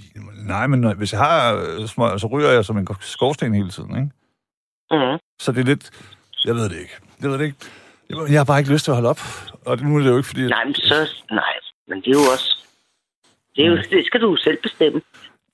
Nej, 0.47 0.67
men 0.67 0.97
hvis 0.97 1.13
jeg 1.13 1.21
har 1.21 1.55
øh, 1.55 1.87
smøger, 1.87 2.17
så 2.17 2.27
ryger 2.27 2.51
jeg 2.51 2.65
som 2.65 2.79
en 2.79 2.87
skorsten 3.01 3.55
hele 3.55 3.71
tiden, 3.71 3.91
ikke? 3.91 4.11
Mm. 4.91 5.19
Så 5.41 5.53
det 5.53 5.61
er 5.61 5.65
lidt... 5.65 5.91
Jeg 6.45 6.55
ved 6.55 6.65
det 6.69 6.79
ikke. 6.79 6.97
Jeg 7.23 7.31
ved 7.31 7.39
det 7.39 7.45
ikke. 7.45 7.59
Jeg, 8.33 8.41
har 8.41 8.45
bare 8.45 8.59
ikke 8.59 8.73
lyst 8.73 8.85
til 8.85 8.91
at 8.91 8.95
holde 8.97 9.09
op. 9.09 9.21
Og 9.67 9.79
nu 9.83 9.97
er 9.97 10.03
det 10.03 10.11
jo 10.11 10.17
ikke, 10.17 10.27
fordi... 10.29 10.47
Nej, 10.49 10.65
men 10.65 10.75
så, 10.75 10.99
nej, 11.31 11.55
men 11.89 11.99
det 12.03 12.07
er 12.07 12.19
jo 12.21 12.27
også, 12.35 12.49
det, 13.57 13.65
er 13.65 13.69
jo, 13.69 13.77
det 13.77 14.07
skal 14.07 14.21
du 14.21 14.31
jo 14.31 14.37
selv 14.37 14.59
bestemme. 14.63 15.01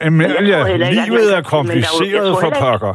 At 0.00 0.12
livet 0.12 0.30
er 0.50 1.06
jo- 1.06 1.30
jeg 1.36 1.44
kompliceret 1.44 2.32
tror 2.32 2.40
for 2.40 2.50
pokker. 2.60 2.94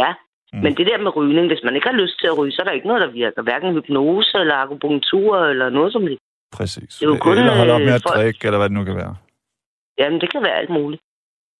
Ja, 0.00 0.10
Mm. 0.52 0.58
mm. 0.58 0.62
men 0.64 0.76
det 0.76 0.86
der 0.86 0.98
med 0.98 1.16
rygning, 1.16 1.46
hvis 1.46 1.60
man 1.64 1.74
ikke 1.74 1.88
har 1.88 1.96
lyst 2.02 2.18
til 2.20 2.26
at 2.26 2.38
ryge, 2.38 2.52
så 2.52 2.62
er 2.62 2.64
der 2.64 2.72
ikke 2.72 2.86
noget, 2.86 3.00
der 3.02 3.10
virker. 3.10 3.42
Hverken 3.42 3.72
hypnose 3.74 4.38
eller 4.38 4.54
akupunktur 4.54 5.44
eller 5.52 5.70
noget 5.70 5.92
som 5.92 6.02
det. 6.02 6.18
Præcis. 6.52 6.88
Det 6.98 7.02
er 7.02 7.08
jo 7.08 7.16
kun, 7.16 7.38
eller 7.38 7.56
holde 7.56 7.72
op 7.72 7.80
med 7.80 7.88
øh, 7.88 7.94
at 7.94 8.02
folk- 8.02 8.16
drikke, 8.16 8.38
eller 8.46 8.58
hvad 8.58 8.68
det 8.68 8.76
nu 8.78 8.84
kan 8.84 8.96
være. 8.96 9.16
Jamen, 9.98 10.20
det 10.20 10.32
kan 10.32 10.42
være 10.42 10.58
alt 10.60 10.70
muligt. 10.70 11.02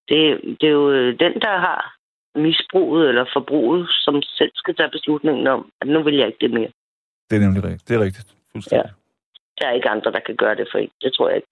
Det, 0.09 0.19
det 0.59 0.67
er 0.67 0.75
jo 0.81 0.91
øh, 0.91 1.19
den, 1.19 1.33
der 1.45 1.55
har 1.67 1.95
misbruget 2.35 3.09
eller 3.09 3.25
forbruget, 3.33 3.87
som 4.05 4.21
selv 4.21 4.51
skal 4.55 4.75
tage 4.75 4.89
beslutningen 4.89 5.47
om, 5.47 5.71
at 5.81 5.87
nu 5.87 6.03
vil 6.03 6.15
jeg 6.15 6.27
ikke 6.27 6.43
det 6.45 6.51
mere. 6.51 6.71
Det 7.29 7.35
er 7.35 7.39
nemlig 7.45 7.63
rigtigt. 7.63 7.87
Det 7.87 7.95
er 7.95 8.03
rigtigt. 8.07 8.27
Fuldstændig. 8.51 8.91
Der 9.59 9.67
er 9.67 9.71
ikke 9.71 9.89
andre, 9.89 10.11
der 10.11 10.19
kan 10.25 10.35
gøre 10.35 10.55
det 10.55 10.67
for 10.71 10.77
en. 10.77 10.89
Det 11.01 11.13
tror 11.13 11.27
jeg 11.29 11.35
ikke. 11.35 11.47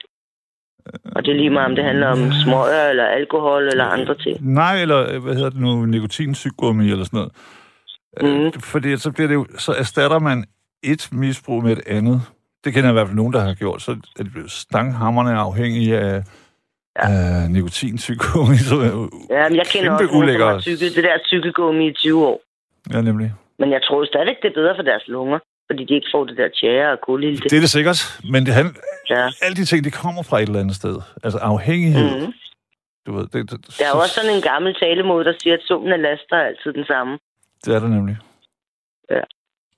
Og 1.16 1.26
det 1.26 1.32
er 1.32 1.36
lige 1.36 1.50
meget, 1.50 1.70
om 1.70 1.76
det 1.76 1.84
handler 1.84 2.08
om 2.08 2.32
smøger 2.44 2.90
eller 2.90 3.06
alkohol 3.06 3.68
eller 3.68 3.86
andre 3.86 4.16
ting. 4.18 4.54
Nej, 4.54 4.82
eller 4.82 5.14
øh, 5.14 5.24
hvad 5.24 5.36
hedder 5.36 5.50
det 5.50 5.60
nu, 5.60 5.86
nikotinsygummi 5.86 6.92
eller 6.92 7.06
sådan 7.06 7.18
noget. 7.18 8.46
Øh, 8.46 8.54
fordi 8.60 8.98
så 8.98 9.12
bliver 9.12 9.28
det 9.28 9.36
jo, 9.36 9.46
så 9.58 9.72
erstatter 9.72 10.20
man 10.20 10.46
et 10.84 11.10
misbrug 11.12 11.64
med 11.64 11.72
et 11.72 11.88
andet. 11.88 12.22
Det 12.64 12.74
kender 12.74 12.90
jeg 12.90 12.94
i 12.94 12.98
hvert 12.98 13.08
fald 13.08 13.16
nogen, 13.16 13.34
der 13.34 13.40
har 13.40 13.54
gjort. 13.54 13.82
Så 13.82 13.92
er 14.20 14.24
de 14.24 14.30
blevet 14.30 14.52
stanghammerne 14.52 15.34
afhængige 15.34 15.98
af, 15.98 16.24
ja. 16.98 17.08
af 17.44 17.52
nikotinsygummi. 17.52 18.58
Så, 18.70 18.76
jo- 18.76 19.10
Ja, 19.30 19.50
men 19.50 19.56
jeg 19.62 19.68
kender 19.74 19.92
også 19.92 20.04
nogen, 20.04 20.10
som 20.10 20.18
ulækker. 20.18 20.46
har 20.46 20.60
tykket 20.60 20.96
det 20.96 21.04
der 21.04 21.18
tykkegummi 21.32 21.88
i 21.88 21.94
20 21.94 22.26
år. 22.28 22.42
ja, 22.94 23.02
nemlig. 23.02 23.34
Men 23.60 23.72
jeg 23.72 23.82
tror 23.88 24.06
stadigvæk, 24.06 24.36
det 24.42 24.50
er 24.50 24.54
bedre 24.62 24.76
for 24.78 24.84
deres 24.84 25.04
lunger, 25.08 25.40
fordi 25.70 25.86
de 25.86 25.94
ikke 25.94 26.08
får 26.14 26.24
det 26.26 26.38
der 26.38 26.50
tjære 26.62 26.92
og 26.92 27.00
kulilde. 27.08 27.50
Det 27.50 27.54
er 27.58 27.60
det 27.60 27.70
sikkert, 27.70 28.00
men 28.34 28.46
det 28.46 28.54
handler, 28.54 28.74
Ja. 29.10 29.30
alle 29.42 29.56
de 29.56 29.66
ting, 29.66 29.84
de 29.84 29.92
kommer 29.92 30.24
fra 30.24 30.38
et 30.40 30.48
eller 30.48 30.60
andet 30.60 30.76
sted. 30.76 30.96
Altså 31.24 31.40
afhængighed. 31.40 32.10
Mm. 32.10 32.16
Mm-hmm. 32.20 32.34
Du 33.06 33.12
ved, 33.18 33.28
det, 33.34 33.52
det, 33.52 33.76
Der 33.80 33.86
er 33.86 33.90
jo 33.96 34.00
også 34.02 34.14
sådan 34.20 34.36
en 34.36 34.42
gammel 34.42 34.76
talemåde, 34.76 35.26
der 35.26 35.34
siger, 35.42 35.54
at 35.54 35.60
summen 35.68 35.92
af 35.94 36.02
laster 36.02 36.36
er 36.36 36.46
altid 36.52 36.74
den 36.74 36.86
samme. 36.86 37.18
Det 37.66 37.76
er 37.76 37.80
der 37.80 37.88
nemlig. 37.88 38.18
Ja. 39.12 39.20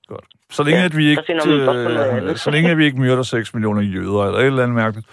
Godt. 0.06 0.24
Så 0.50 0.62
længe, 0.62 0.78
Ja, 0.80 0.84
at 0.84 0.96
vi 0.96 1.06
ikke, 1.10 1.22
så 1.26 1.32
øh, 2.30 2.36
så 2.36 2.50
længe 2.50 2.70
at 2.70 2.78
vi 2.78 2.84
ikke 2.84 3.00
myrder 3.00 3.22
6 3.22 3.54
millioner 3.54 3.82
jøder 3.82 4.24
eller 4.26 4.38
et 4.38 4.46
eller 4.46 4.62
andet 4.62 4.74
mærkeligt, 4.76 5.06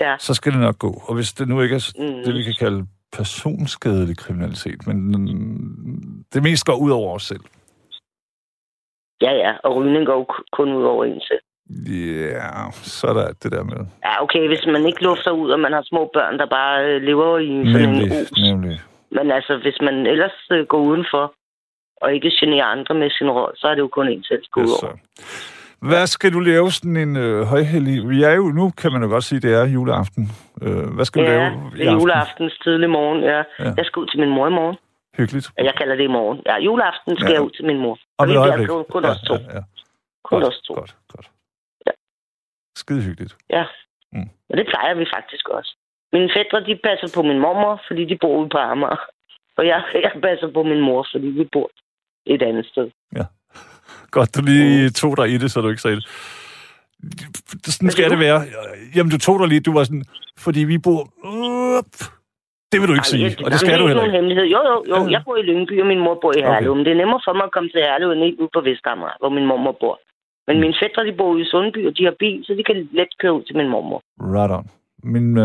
Ja. 0.00 0.16
så 0.18 0.34
skal 0.34 0.52
det 0.52 0.60
nok 0.60 0.78
gå. 0.78 1.02
Og 1.08 1.14
hvis 1.14 1.32
det 1.32 1.48
nu 1.48 1.60
ikke 1.60 1.74
er 1.74 1.92
Mm. 1.98 2.24
det, 2.24 2.34
vi 2.34 2.42
kan 2.42 2.54
kalde 2.58 2.86
personskadelig 3.12 4.16
kriminalitet, 4.18 4.86
men 4.86 4.98
det 6.32 6.42
mest 6.42 6.64
går 6.66 6.76
ud 6.76 6.90
over 6.90 7.14
os 7.14 7.22
selv. 7.22 7.40
Ja, 9.22 9.32
ja, 9.32 9.52
og 9.64 9.76
rygning 9.76 10.06
går 10.06 10.34
kun 10.52 10.72
ud 10.72 10.84
over 10.84 11.04
en 11.04 11.20
selv. 11.20 11.40
Ja, 12.30 12.70
så 12.72 13.06
er 13.06 13.12
der 13.12 13.32
det 13.42 13.52
der 13.52 13.64
med. 13.64 13.86
Ja, 14.04 14.22
okay, 14.22 14.46
hvis 14.48 14.66
man 14.66 14.86
ikke 14.86 15.02
lufter 15.02 15.30
ud, 15.30 15.50
og 15.50 15.60
man 15.60 15.72
har 15.72 15.82
små 15.82 16.10
børn, 16.14 16.38
der 16.38 16.46
bare 16.46 16.84
øh, 16.86 17.02
lever 17.02 17.38
i 17.38 17.72
sådan 17.72 17.88
Nemlig, 17.88 18.06
en 18.06 18.12
os. 18.22 18.32
nemlig. 18.48 18.80
Men 19.10 19.30
altså, 19.30 19.56
hvis 19.62 19.78
man 19.80 19.94
ellers 20.06 20.38
øh, 20.52 20.66
går 20.66 20.78
udenfor, 20.78 21.34
og 22.02 22.14
ikke 22.14 22.30
generer 22.40 22.64
andre 22.66 22.94
med 22.94 23.10
sin 23.10 23.30
råd, 23.30 23.52
så 23.56 23.66
er 23.68 23.74
det 23.74 23.80
jo 23.80 23.88
kun 23.88 24.08
en 24.08 24.24
selv, 24.24 24.42
det 24.42 24.50
går 24.50 24.60
ud 24.60 24.66
Yes, 24.66 24.82
over. 24.82 24.92
Hvad 25.90 26.06
skal 26.06 26.32
du 26.32 26.40
lave 26.40 26.70
sådan 26.70 26.96
en 26.96 27.16
øh, 27.16 27.42
højhellig... 27.52 28.08
Vi 28.08 28.22
er 28.22 28.34
jo, 28.40 28.44
nu 28.60 28.70
kan 28.80 28.92
man 28.92 29.02
jo 29.02 29.08
godt 29.08 29.24
sige, 29.24 29.40
det 29.40 29.52
er 29.60 29.64
juleaften. 29.76 30.24
Øh, 30.62 30.86
hvad 30.96 31.04
skal 31.04 31.18
du 31.22 31.30
Ja, 31.30 31.36
lave 31.38 31.50
i 31.74 31.78
det 31.78 31.86
er 31.86 31.90
aften? 31.90 32.00
juleaftens 32.00 32.54
tidlig 32.64 32.90
morgen, 32.90 33.20
ja. 33.22 33.36
Ja. 33.36 33.44
ja. 33.58 33.72
Jeg 33.76 33.84
skal 33.86 34.00
ud 34.00 34.06
til 34.06 34.20
min 34.20 34.30
mor 34.36 34.46
i 34.46 34.50
morgen. 34.60 34.76
Hyggeligt. 35.18 35.46
Ja, 35.58 35.64
Jeg 35.64 35.74
kalder 35.80 35.94
det 35.96 36.04
i 36.04 36.12
morgen. 36.18 36.38
Ja, 36.46 36.56
juleaften 36.68 37.16
skal 37.16 37.24
Ja. 37.26 37.30
ja. 37.30 37.34
jeg 37.34 37.42
ud 37.46 37.50
til 37.50 37.64
min 37.70 37.78
mor. 37.78 37.92
Om 37.92 38.00
Og 38.18 38.26
vi 38.28 38.32
bliver 38.32 38.66
kun, 38.66 38.84
kun 38.94 39.04
os 39.04 39.20
to. 39.28 39.34
Ja, 39.34 39.54
ja. 39.56 39.62
Kun 40.28 40.40
Godt, 40.40 40.44
os 40.52 40.60
to. 40.66 40.74
Godt, 40.74 40.96
godt. 41.12 41.26
Ja. 41.86 41.92
Skide 42.76 43.02
hyggeligt. 43.02 43.36
Ja. 43.50 43.64
Mm. 44.12 44.28
Og 44.50 44.56
det 44.58 44.66
plejer 44.72 44.94
vi 44.94 45.06
faktisk 45.16 45.48
også. 45.48 45.76
Mine 46.12 46.30
fædre, 46.36 46.58
de 46.68 46.74
passer 46.88 47.08
på 47.16 47.22
min 47.22 47.38
mormor, 47.44 47.82
fordi 47.88 48.04
de 48.04 48.16
bor 48.20 48.36
ude 48.40 48.48
på 48.48 48.58
Amager. 48.58 49.00
Og 49.58 49.66
jeg, 49.66 49.82
jeg 49.94 50.12
passer 50.22 50.48
på 50.56 50.62
min 50.62 50.80
mor, 50.80 51.06
fordi 51.12 51.26
vi 51.26 51.44
bor 51.52 51.70
et 52.26 52.42
andet 52.42 52.66
sted. 52.66 52.90
Godt, 54.10 54.36
du 54.36 54.40
lige 54.42 54.90
tog 54.90 55.16
dig 55.16 55.26
i 55.34 55.36
det, 55.38 55.50
så 55.50 55.60
du 55.60 55.68
ikke 55.68 55.82
sagde 55.82 55.96
det. 55.96 56.06
Sådan 57.74 57.90
skal 57.90 58.10
det 58.10 58.18
være. 58.18 58.40
Jamen, 58.96 59.10
du 59.10 59.18
tog 59.18 59.36
dig 59.40 59.48
lige, 59.48 59.60
du 59.60 59.72
var 59.72 59.84
sådan, 59.84 60.04
fordi 60.38 60.60
vi 60.64 60.78
bor... 60.78 61.00
Up. 61.78 61.92
Det 62.72 62.80
vil 62.80 62.88
du 62.88 62.94
ikke 62.94 63.06
sige, 63.16 63.36
og 63.44 63.50
det 63.50 63.60
skal 63.60 63.78
du 63.80 63.86
heller 63.86 64.04
ikke. 64.04 64.16
hemmelighed. 64.16 64.44
Jo, 64.54 64.60
jo, 64.70 64.76
jo. 64.92 64.96
Ja. 65.04 65.10
Jeg 65.14 65.22
bor 65.24 65.36
i 65.36 65.42
Lyngby, 65.42 65.80
og 65.82 65.86
min 65.86 65.98
mor 66.06 66.14
bor 66.22 66.32
i 66.32 66.40
Okay. 66.40 66.48
Herlev. 66.52 66.74
Men 66.76 66.84
det 66.84 66.92
er 66.92 67.00
nemmere 67.02 67.20
for 67.26 67.32
mig 67.38 67.44
at 67.44 67.52
komme 67.52 67.68
til 67.68 67.80
Herlev, 67.80 68.10
end 68.10 68.24
ikke 68.24 68.42
ud 68.42 68.48
på 68.54 68.60
Vestamager, 68.60 69.16
hvor 69.20 69.28
min 69.36 69.46
mormor 69.46 69.76
bor. 69.80 69.96
Men 70.46 70.60
mine 70.60 70.74
fædre, 70.82 71.06
de 71.08 71.12
bor 71.18 71.28
ude 71.32 71.42
i 71.42 71.48
Sundby, 71.52 71.80
og 71.88 71.92
de 71.98 72.04
har 72.04 72.14
bil, 72.18 72.38
så 72.46 72.52
de 72.58 72.64
kan 72.64 72.88
let 72.92 73.08
køre 73.20 73.32
ud 73.38 73.42
til 73.48 73.56
min 73.56 73.68
mormor. 73.74 74.00
Right 74.36 74.52
on. 74.58 74.66
Min 75.12 75.38
øh, 75.38 75.44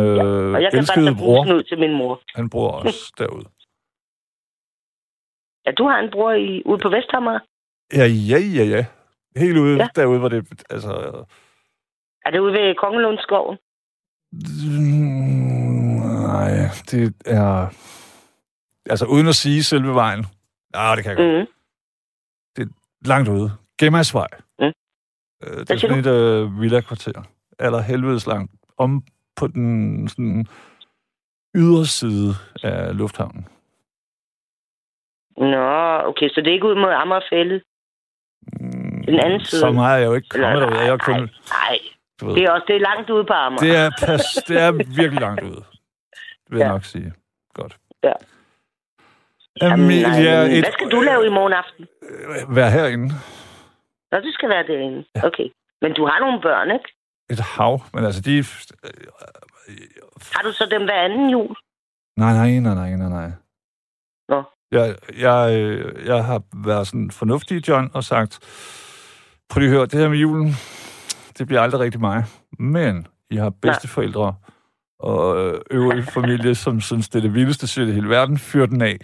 Og 0.55 0.61
jeg 0.63 0.71
kan 0.71 0.77
bare 0.77 0.77
elskede 0.83 1.05
tage 1.05 1.15
bror, 1.21 1.41
ud 1.55 1.63
til 1.69 1.79
min 1.79 1.93
mor. 1.99 2.13
han 2.35 2.49
bor 2.49 2.67
også 2.81 3.13
derude. 3.17 3.45
Ja, 5.65 5.71
du 5.79 5.83
har 5.89 5.97
en 6.03 6.11
bror 6.11 6.31
i, 6.31 6.61
ude 6.65 6.79
på 6.85 6.89
Vestamager. 6.89 7.39
Ja, 7.93 8.05
ja, 8.05 8.37
ja, 8.57 8.63
ja. 8.63 8.85
Helt 9.37 9.57
ude 9.57 9.77
Ja. 9.77 9.87
derude, 9.95 10.19
hvor 10.19 10.29
det... 10.29 10.63
Altså, 10.69 10.91
Er 12.25 12.31
det 12.31 12.39
ude 12.39 12.53
ved 12.53 12.75
Kongelundsskoven? 12.75 13.57
Mm, 14.31 15.99
Nej, 16.27 16.51
det 16.91 17.13
er... 17.25 17.67
Altså, 18.89 19.05
uden 19.05 19.27
at 19.27 19.35
sige 19.35 19.63
selve 19.63 19.93
vejen. 19.95 20.25
Ja, 20.75 20.93
det 20.95 21.03
kan 21.03 21.09
jeg 21.11 21.17
godt. 21.17 21.49
Mm. 21.49 22.73
Langt 23.05 23.29
ude. 23.29 23.51
Gemmasvej. 23.79 24.27
Mm. 24.59 24.65
Øh, 25.43 25.57
det 25.59 25.71
er 25.71 25.77
sådan 25.77 25.99
et 25.99 26.07
øh, 26.07 26.61
villa-kvarter. 26.61 27.21
Eller 27.59 27.81
helvedes 27.81 28.27
langt. 28.27 28.51
Om 28.77 29.03
på 29.35 29.47
den 29.47 30.07
sådan, 30.07 30.45
yderside 31.55 32.33
af 32.63 32.97
lufthavnen. 32.97 33.47
Nå, 35.37 36.07
okay, 36.09 36.29
så 36.29 36.41
det 36.41 36.47
er 36.47 36.53
ikke 36.53 36.67
ud 36.67 36.75
mod 36.75 36.91
Amagerfællet? 36.93 37.63
Den 39.11 39.19
anden 39.19 39.45
side. 39.45 39.59
Så 39.61 39.71
meget 39.71 39.95
er 39.95 39.99
jeg 39.99 40.07
jo 40.07 40.13
ikke 40.13 40.29
kommet 40.29 40.61
derude. 40.61 40.79
Jeg 40.79 40.87
er 40.89 40.97
kun... 40.97 41.19
nej, 41.49 41.79
Det 42.35 42.43
er 42.43 42.51
også 42.51 42.65
det 42.67 42.75
er 42.75 42.79
langt 42.79 43.09
ude 43.09 43.23
på 43.25 43.33
Amager. 43.33 43.61
det, 43.61 43.75
er 43.75 43.89
pas, 44.05 44.21
det 44.47 44.57
er 44.61 44.71
virkelig 44.71 45.21
langt 45.21 45.43
ude. 45.43 45.55
Det 45.55 46.49
vil 46.49 46.57
jeg 46.59 46.65
Ja. 46.67 46.71
nok 46.71 46.83
sige. 46.85 47.13
Godt. 47.53 47.77
Ja. 48.03 48.13
Jamen, 49.61 49.87
nej, 49.87 50.03
Amelia, 50.05 50.41
et, 50.43 50.63
Hvad 50.63 50.71
skal 50.71 50.89
du 50.91 50.99
lave 51.01 51.25
i 51.25 51.29
morgen 51.29 51.53
aften? 51.53 51.87
øh, 52.09 52.55
Vær 52.55 52.69
herinde. 52.69 53.07
Nå, 54.11 54.17
du 54.19 54.31
skal 54.31 54.49
være 54.49 54.63
derinde. 54.67 55.05
Ja. 55.15 55.25
Okay. 55.27 55.47
Men 55.81 55.93
du 55.93 56.05
har 56.05 56.19
nogle 56.19 56.41
børn, 56.41 56.71
ikke? 56.71 56.89
Et 57.29 57.39
hav. 57.39 57.81
Men 57.93 58.05
altså, 58.05 58.21
de... 58.21 58.43
Har 60.35 60.41
du 60.43 60.51
så 60.51 60.67
dem 60.71 60.83
hver 60.83 61.01
anden 61.01 61.29
jul? 61.29 61.55
Nej, 62.17 62.33
nej, 62.33 62.51
nej, 62.59 62.73
nej, 62.75 62.95
nej, 62.95 63.09
nej. 63.09 63.31
Nå. 64.29 64.43
Jeg, 64.71 64.95
jeg, 65.19 65.59
øh, 65.61 66.05
jeg 66.07 66.25
har 66.25 66.41
været 66.65 66.87
sådan 66.87 67.11
fornuftig, 67.11 67.67
John, 67.69 67.91
og 67.93 68.03
sagt, 68.03 68.39
prøv 69.49 69.59
lige 69.59 69.69
at 69.69 69.75
høre, 69.75 69.85
det 69.85 69.99
her 69.99 70.09
med 70.09 70.17
julen, 70.17 70.47
det 71.37 71.47
bliver 71.47 71.61
aldrig 71.61 71.81
rigtig 71.81 72.01
mig. 72.01 72.23
Men 72.59 73.07
I 73.29 73.35
har 73.35 73.49
bedsteforældre 73.61 74.35
og 74.99 75.45
øh, 75.47 75.61
øvrige 75.71 76.03
familie, 76.03 76.55
som 76.55 76.81
synes, 76.81 77.09
det 77.09 77.17
er 77.19 77.21
det 77.21 77.33
vildeste 77.33 77.67
shit 77.67 77.87
i 77.87 77.91
hele 77.91 78.09
verden, 78.09 78.37
fyr 78.37 78.65
den 78.65 78.81
af. 78.81 78.97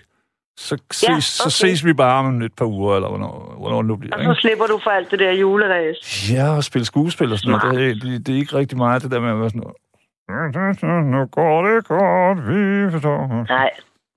Så 0.58 0.78
ses, 0.92 1.10
Ja, 1.10 1.20
så 1.20 1.44
okay. 1.44 1.52
ses 1.52 1.86
vi 1.86 1.94
bare 1.94 2.20
om 2.20 2.42
et 2.42 2.54
par 2.58 2.66
uger, 2.66 2.96
eller 2.96 3.10
hvornår, 3.10 3.56
hvornår 3.60 3.82
nu 3.82 3.96
bliver. 3.96 4.16
Og 4.30 4.36
så 4.36 4.42
slipper 4.42 4.66
du 4.66 4.80
for 4.84 4.90
alt 4.90 5.12
det 5.12 5.20
der 5.20 5.32
juleræs. 5.32 6.32
Ja, 6.34 6.56
og 6.56 6.64
spille 6.64 6.86
skuespil 6.86 7.32
og 7.32 7.40
sådan 7.40 7.52
noget. 7.60 7.78
Det, 7.80 7.90
er- 7.90 8.10
det, 8.10 8.28
det 8.28 8.34
er 8.36 8.40
ikke 8.40 8.56
rigtig 8.56 8.78
meget, 8.78 9.02
det 9.04 9.12
der 9.12 9.20
med 9.20 9.30
at 9.30 9.40
være 9.40 9.50
sådan 9.50 9.62
noget. 9.62 9.76
Nu 11.06 11.26
går 11.26 11.62
det 11.68 11.86
godt, 11.88 12.38
vi 12.50 12.92
forstår. 12.92 13.46
Nej, 13.50 13.70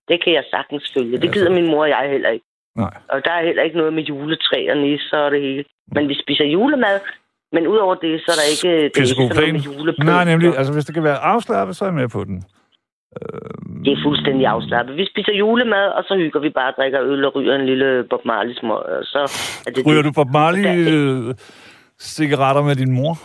det 0.08 0.24
kan 0.24 0.32
jeg 0.32 0.44
sagtens 0.50 0.92
følge. 0.96 1.18
Det 1.20 1.32
gider 1.32 1.46
så- 1.46 1.52
min 1.52 1.66
mor 1.66 1.82
og 1.82 1.88
jeg 1.88 2.08
heller 2.10 2.28
ikke. 2.28 2.46
Nej. 2.76 2.94
Og 3.08 3.24
der 3.24 3.30
er 3.32 3.44
heller 3.46 3.62
ikke 3.62 3.76
noget 3.76 3.92
med 3.92 4.02
juletræ 4.02 4.70
og 4.70 4.76
nisser 4.76 5.16
og 5.18 5.30
det 5.30 5.40
hele. 5.40 5.64
Men 5.94 6.08
vi 6.08 6.14
spiser 6.22 6.44
julemad. 6.44 7.00
Men 7.52 7.66
udover 7.66 7.94
det, 7.94 8.20
så 8.20 8.28
er 8.34 8.38
der 8.40 8.46
ikke, 8.54 8.84
det 8.84 8.96
er 8.96 9.22
ikke 9.22 9.34
noget 9.34 9.54
med 9.54 9.60
julepynt. 9.60 10.04
Nej, 10.04 10.24
nemlig, 10.24 10.58
altså 10.58 10.72
hvis 10.72 10.84
det 10.84 10.94
kan 10.94 11.04
være 11.04 11.18
afslappet, 11.18 11.76
så 11.76 11.84
er 11.84 11.88
jeg 11.88 11.94
med 11.94 12.08
på 12.08 12.24
den. 12.24 12.44
Det 13.84 13.92
er 13.92 14.00
fuldstændig 14.04 14.46
afslappet. 14.46 14.96
Vi 14.96 15.06
spiser 15.12 15.32
julemad, 15.32 15.86
og 15.96 16.04
så 16.04 16.14
hygger 16.16 16.40
vi 16.40 16.50
bare 16.50 16.72
drikker 16.76 17.00
øl 17.02 17.24
og 17.24 17.34
ryger 17.34 17.54
en 17.54 17.66
lille 17.66 18.04
Bob 18.10 18.24
Marley. 18.24 18.54
Og 18.62 19.04
så 19.04 19.18
er 19.66 19.70
det 19.70 19.86
Ryger 19.86 20.02
det. 20.02 20.04
du 20.04 20.12
Bob 20.12 20.30
Marley 20.32 20.64
øh, 20.92 21.34
cigaretter 22.00 22.62
med 22.62 22.76
din 22.76 22.92
mor? 22.92 23.18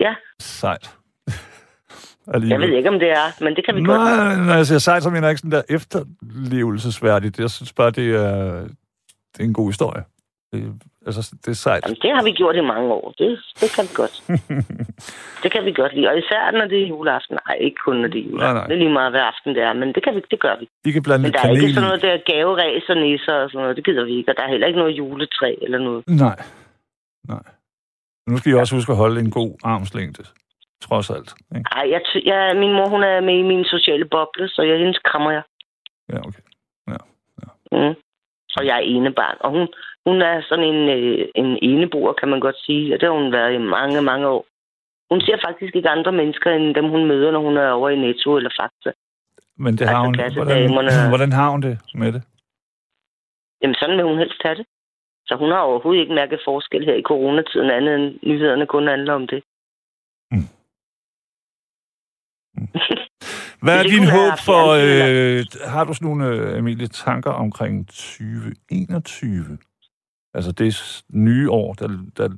Ja. 0.00 0.14
Sejt. 0.40 0.90
Jeg 2.50 2.60
ved 2.60 2.68
ikke, 2.76 2.88
om 2.88 2.98
det 2.98 3.10
er, 3.10 3.44
men 3.44 3.56
det 3.56 3.64
kan 3.66 3.74
vi 3.74 3.84
godt. 3.84 4.00
Nej, 4.00 4.36
når 4.46 4.54
jeg 4.54 4.66
siger 4.66 4.78
sejt, 4.78 5.02
så 5.02 5.10
mener 5.10 5.26
jeg 5.26 5.30
ikke 5.30 5.40
sådan 5.40 5.50
der 5.50 5.62
efterlevelsesværdigt. 5.68 7.38
Jeg 7.38 7.50
synes 7.50 7.72
bare, 7.72 7.90
det 7.90 8.14
er, 8.14 8.60
det 9.32 9.40
er 9.40 9.44
en 9.44 9.52
god 9.52 9.68
historie. 9.68 10.02
Det, 11.06 11.16
altså, 11.16 11.34
det 11.44 11.50
er 11.56 11.60
sejt. 11.66 11.82
Jamen, 11.84 11.98
det 12.04 12.10
har 12.16 12.22
vi 12.28 12.32
gjort 12.40 12.56
i 12.56 12.60
mange 12.72 12.88
år. 12.98 13.06
Det, 13.18 13.30
det 13.60 13.68
kan 13.76 13.84
vi 13.88 13.94
godt. 14.02 14.14
det 15.42 15.48
kan 15.54 15.62
vi 15.64 15.72
godt 15.80 15.92
lide. 15.96 16.08
Og 16.10 16.18
især 16.18 16.50
når 16.58 16.66
det 16.72 16.78
er 16.82 16.86
juleaften. 16.94 17.38
Nej, 17.46 17.56
ikke 17.66 17.80
kun 17.86 17.96
når 18.02 18.08
det 18.08 18.20
er 18.20 18.24
Nej, 18.24 18.30
juleaften. 18.32 18.56
nej. 18.56 18.66
Det 18.68 18.74
er 18.74 18.82
lige 18.84 18.96
meget, 19.00 19.12
hvad 19.12 19.24
aften 19.32 19.50
det 19.56 19.62
er, 19.68 19.72
men 19.80 19.88
det, 19.94 20.00
kan 20.04 20.12
vi, 20.16 20.20
det 20.30 20.40
gør 20.40 20.54
vi. 20.60 20.64
I 20.88 20.90
kan 20.92 21.02
blande 21.02 21.22
Men 21.22 21.32
der 21.32 21.38
er 21.38 21.42
kanel 21.42 21.62
ikke 21.62 21.74
sådan 21.74 21.86
noget 21.88 22.02
der 22.02 22.14
gaveræs 22.32 22.84
og 22.92 22.96
nisser 23.04 23.36
og 23.42 23.48
sådan 23.50 23.62
noget. 23.62 23.76
Det 23.76 23.84
gider 23.84 24.04
vi 24.04 24.14
ikke. 24.18 24.30
Og 24.30 24.36
der 24.36 24.42
er 24.42 24.50
heller 24.54 24.66
ikke 24.66 24.80
noget 24.82 24.98
juletræ 24.98 25.50
eller 25.66 25.78
noget. 25.78 26.00
Nej. 26.26 26.38
Nej. 27.32 27.44
Nu 28.28 28.36
skal 28.38 28.52
I 28.52 28.54
også 28.54 28.74
huske 28.78 28.92
at 28.92 28.98
holde 29.04 29.20
en 29.20 29.30
god 29.30 29.50
armslængde. 29.64 30.22
Trods 30.86 31.10
alt. 31.10 31.30
Ikke? 31.56 31.68
Ej, 31.78 31.84
jeg, 31.94 32.00
ty- 32.08 32.24
jeg, 32.30 32.56
min 32.62 32.72
mor 32.78 32.88
hun 32.94 33.02
er 33.02 33.20
med 33.20 33.34
i 33.42 33.42
min 33.52 33.64
sociale 33.64 34.04
boble, 34.14 34.48
så 34.48 34.62
jeg 34.62 34.78
hendes 34.78 34.98
krammer 35.08 35.30
jeg. 35.30 35.42
Ja, 36.12 36.18
okay. 36.28 36.42
Mm. 37.72 37.94
Og 38.56 38.66
jeg 38.66 38.76
er 38.76 38.86
enebarn. 38.94 39.36
Og 39.40 39.50
hun, 39.50 39.68
hun 40.06 40.22
er 40.22 40.42
sådan 40.48 40.64
en, 40.74 40.88
øh, 40.96 41.28
en 41.34 41.58
eneboer, 41.62 42.12
kan 42.12 42.28
man 42.28 42.40
godt 42.40 42.58
sige. 42.66 42.94
Og 42.94 43.00
det 43.00 43.08
har 43.08 43.16
hun 43.22 43.32
været 43.32 43.54
i 43.54 43.58
mange, 43.58 44.02
mange 44.02 44.26
år. 44.28 44.46
Hun 45.10 45.20
ser 45.20 45.36
faktisk 45.46 45.76
ikke 45.76 45.88
andre 45.88 46.12
mennesker, 46.12 46.50
end 46.50 46.74
dem 46.74 46.88
hun 46.88 47.04
møder, 47.06 47.30
når 47.30 47.40
hun 47.40 47.56
er 47.56 47.70
over 47.70 47.88
i 47.90 47.96
Netto 47.96 48.36
eller 48.36 48.50
Fakta. 48.60 48.90
Men 49.56 49.72
det 49.72 49.80
Altså, 49.80 49.94
har 49.94 50.04
hun, 50.04 50.14
kassedamerne- 50.14 50.72
hvordan, 50.72 51.08
hvordan 51.14 51.32
har 51.32 51.50
hun 51.50 51.62
det 51.62 51.78
med 51.94 52.12
det? 52.12 52.22
Jamen, 53.62 53.74
sådan 53.80 53.96
vil 53.96 54.04
hun 54.04 54.18
helst 54.18 54.42
have 54.44 54.54
det. 54.56 54.66
Så 55.26 55.34
hun 55.36 55.50
har 55.50 55.60
overhovedet 55.60 56.00
ikke 56.00 56.14
mærket 56.14 56.40
forskel 56.44 56.84
her 56.84 56.94
i 56.94 57.02
coronatiden, 57.02 57.70
andet 57.70 57.94
end 57.94 58.18
nyhederne 58.22 58.66
kun 58.66 58.86
handler 58.88 59.12
om 59.14 59.26
det. 59.26 59.42
Hvad 63.62 63.78
er 63.78 63.82
din 63.82 64.04
håb 64.04 64.38
for... 64.44 64.62
Øh, 64.80 65.44
har 65.70 65.84
du 65.84 65.94
sådan 65.94 66.06
nogle, 66.08 66.26
øh, 66.26 66.58
Emilie, 66.58 66.86
tanker 66.86 67.30
omkring 67.30 67.88
2021? 67.88 69.58
Altså 70.34 70.52
det 70.52 71.02
nye 71.10 71.50
år, 71.50 71.74
der, 71.74 71.88
der, 72.16 72.28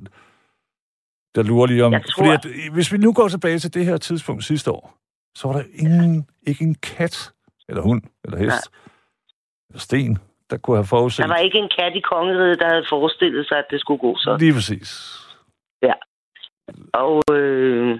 der 1.35 1.43
lurer 1.43 1.67
lige 1.67 1.85
om... 1.85 1.93
Jeg 1.93 2.01
tror- 2.05 2.23
Fordi 2.25 2.49
at, 2.49 2.65
øh, 2.67 2.73
hvis 2.73 2.91
vi 2.93 2.97
nu 2.97 3.13
går 3.13 3.27
tilbage 3.27 3.59
til 3.59 3.73
det 3.73 3.85
her 3.85 3.97
tidspunkt 3.97 4.43
sidste 4.43 4.71
år, 4.71 4.97
så 5.35 5.47
var 5.47 5.55
der 5.55 5.63
ingen, 5.73 6.27
ikke 6.47 6.63
en 6.63 6.75
kat, 6.75 7.31
eller 7.69 7.81
hund, 7.81 8.01
eller 8.23 8.37
hest, 8.37 8.69
eller 9.69 9.79
sten, 9.79 10.17
der 10.49 10.57
kunne 10.57 10.77
have 10.77 10.85
forudset. 10.85 11.23
Der 11.23 11.27
var 11.29 11.37
ikke 11.37 11.57
en 11.57 11.69
kat 11.79 11.95
i 11.95 11.99
kongeriget, 11.99 12.59
der 12.59 12.67
havde 12.69 12.85
forestillet 12.89 13.47
sig, 13.47 13.57
at 13.57 13.65
det 13.71 13.79
skulle 13.79 13.99
gå 13.99 14.15
så. 14.17 14.37
Lige 14.39 14.53
præcis. 14.53 15.15
Og 16.93 17.23
øh, 17.35 17.99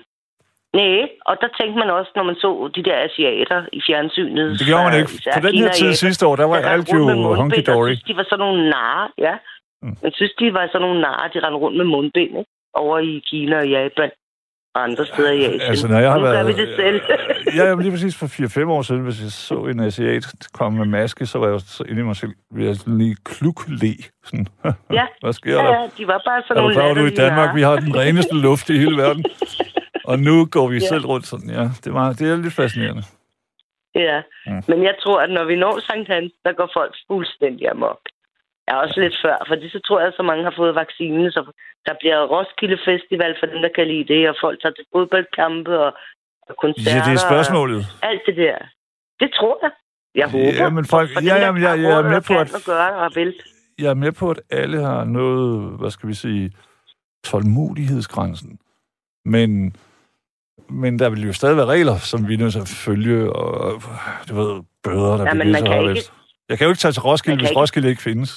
nej, 0.73 1.09
og 1.25 1.33
der 1.41 1.49
tænkte 1.59 1.77
man 1.79 1.89
også, 1.89 2.11
når 2.15 2.23
man 2.23 2.35
så 2.35 2.69
de 2.75 2.83
der 2.83 2.97
asiater 3.07 3.59
i 3.73 3.81
fjernsynet. 3.87 4.59
Det 4.59 4.67
gjorde 4.67 4.83
man 4.83 4.99
ikke. 4.99 5.11
På 5.33 5.39
den 5.47 5.55
her 5.63 5.71
tid 5.71 5.93
sidste 5.93 6.27
år, 6.27 6.35
der 6.35 6.45
var 6.45 6.57
alt 6.57 6.93
jo 6.93 6.99
hunky-dory. 7.39 7.93
De 8.07 8.15
var 8.19 8.25
sådan 8.29 8.43
nogle 8.45 8.69
narre, 8.69 9.09
ja. 9.17 9.35
Mm. 9.81 9.97
Man 10.03 10.11
synes, 10.13 10.33
de 10.39 10.53
var 10.53 10.67
sådan 10.67 10.81
nogle 10.81 11.01
narer, 11.01 11.27
de 11.33 11.39
rendte 11.39 11.59
rundt 11.63 11.77
med 11.77 11.85
mundbind, 11.85 12.33
ikke? 12.39 12.51
Over 12.73 12.99
i 12.99 13.23
Kina 13.29 13.57
og 13.57 13.69
Japan 13.69 14.11
og 14.75 14.83
andre 14.83 15.05
steder 15.05 15.31
i 15.31 15.45
Asien. 15.45 15.61
Altså, 15.61 15.87
når 15.87 15.99
jeg 15.99 16.11
har 16.11 16.17
nu 16.19 16.23
været... 16.23 16.47
vi 16.47 16.53
det 16.53 16.75
selv. 16.75 17.01
ja, 17.55 17.63
jamen, 17.65 17.83
lige 17.83 17.91
præcis 17.91 18.15
for 18.17 18.25
4-5 18.65 18.69
år 18.69 18.81
siden, 18.81 19.01
hvis 19.01 19.21
jeg 19.21 19.31
så 19.31 19.55
en 19.55 19.79
asiat 19.79 20.25
komme 20.53 20.77
med 20.79 20.85
maske, 20.85 21.25
så 21.25 21.39
var 21.39 21.47
jeg 21.49 21.59
så 21.59 21.83
inde 21.89 22.01
i 22.01 22.03
mig 22.03 22.15
selv 22.15 22.31
ved 22.51 22.69
at 22.69 22.83
lige 22.87 23.15
klukle. 23.25 23.77
Sådan, 24.25 24.47
ja. 24.97 25.05
Hvad 25.21 25.33
sker 25.33 25.51
ja, 25.51 25.57
der? 25.57 25.81
Ja, 25.81 25.89
de 25.97 26.07
var 26.07 26.21
bare 26.25 26.41
sådan 26.47 26.57
er 26.57 26.61
nogle 26.61 26.75
klar, 26.75 26.93
du 26.93 27.05
i 27.05 27.15
Danmark, 27.15 27.55
vi 27.55 27.61
har 27.61 27.75
den 27.75 27.95
reneste 27.95 28.35
luft 28.35 28.69
i 28.69 28.77
hele 28.77 28.97
verden. 28.97 29.25
Og 30.11 30.15
nu 30.27 30.35
går 30.55 30.67
vi 30.73 30.77
ja. 30.77 30.87
selv 30.91 31.05
rundt 31.11 31.27
sådan, 31.31 31.49
ja. 31.49 31.65
Det, 31.83 31.91
var, 31.93 32.05
det 32.19 32.25
er 32.31 32.35
lidt 32.35 32.53
fascinerende. 32.61 33.03
Ja, 33.95 34.17
mm. 34.47 34.63
men 34.69 34.79
jeg 34.89 34.95
tror, 35.03 35.17
at 35.25 35.31
når 35.37 35.45
vi 35.49 35.55
når 35.55 35.79
Sankt 35.87 36.07
Hans, 36.13 36.33
der 36.45 36.53
går 36.59 36.69
folk 36.73 36.93
fuldstændig 37.07 37.69
amok. 37.71 38.01
Jeg 38.65 38.73
er 38.75 38.81
også 38.85 38.99
lidt 38.99 39.17
før, 39.25 39.37
fordi 39.47 39.69
så 39.69 39.79
tror 39.85 39.99
jeg, 39.99 40.07
at 40.07 40.19
så 40.19 40.23
mange 40.23 40.43
har 40.43 40.53
fået 40.57 40.75
vaccinen, 40.75 41.31
så 41.31 41.41
der 41.85 41.93
bliver 41.99 42.19
Roskilde 42.33 42.79
Festival 42.89 43.35
for 43.39 43.47
dem, 43.51 43.59
der 43.65 43.71
kan 43.75 43.87
lide 43.87 44.07
det, 44.13 44.29
og 44.29 44.35
folk 44.41 44.61
tager 44.61 44.73
til 44.73 44.85
fodboldkampe 44.93 45.73
og, 45.85 45.91
og 46.49 46.55
koncerter. 46.63 46.97
Ja, 46.97 47.05
det 47.07 47.13
er 47.19 47.23
spørgsmålet. 47.29 47.81
Alt 48.01 48.21
det 48.27 48.35
der. 48.37 48.57
Det 49.19 49.29
tror 49.39 49.55
jeg. 49.63 49.71
Jeg 50.15 50.27
håber. 50.35 50.63
Ja, 50.63 50.69
men 50.69 50.85
folk, 50.85 51.09
for 51.13 51.21
ja, 51.21 51.33
dem, 51.33 51.41
jamen, 51.43 51.61
jeg, 51.61 51.81
jeg, 51.81 51.91
er 51.99 52.09
med 52.15 52.21
på, 52.29 52.33
at, 52.33 52.55
at 52.59 52.63
gøre 52.65 52.91
og 53.03 53.11
vil. 53.15 53.33
jeg 53.79 53.89
er 53.89 53.99
med 54.05 54.11
på, 54.11 54.31
at 54.31 54.39
alle 54.49 54.79
har 54.81 55.03
noget, 55.03 55.79
hvad 55.79 55.91
skal 55.91 56.09
vi 56.09 56.13
sige, 56.13 56.51
tålmodighedsgrænsen. 57.23 58.59
Men, 59.25 59.75
men 60.69 60.99
der 60.99 61.09
vil 61.09 61.25
jo 61.29 61.33
stadig 61.33 61.57
være 61.57 61.65
regler, 61.75 61.95
som 62.11 62.19
vi 62.27 62.35
nødt 62.35 62.53
til 62.53 62.59
at 62.59 62.71
følge, 62.87 63.33
og 63.33 63.81
du 64.29 64.33
ved, 64.39 64.51
bøder, 64.83 65.17
der 65.17 65.25
ja, 65.25 65.33
bliver 65.33 65.57
så 65.57 65.73
ikke... 65.79 65.89
Vist. 65.89 66.13
Jeg 66.49 66.57
kan 66.57 66.65
jo 66.65 66.71
ikke 66.71 66.83
tage 66.83 66.91
til 66.91 67.01
Roskilde, 67.01 67.37
hvis 67.37 67.49
ikke... 67.49 67.59
Roskilde 67.59 67.89
ikke 67.89 68.07
findes, 68.09 68.31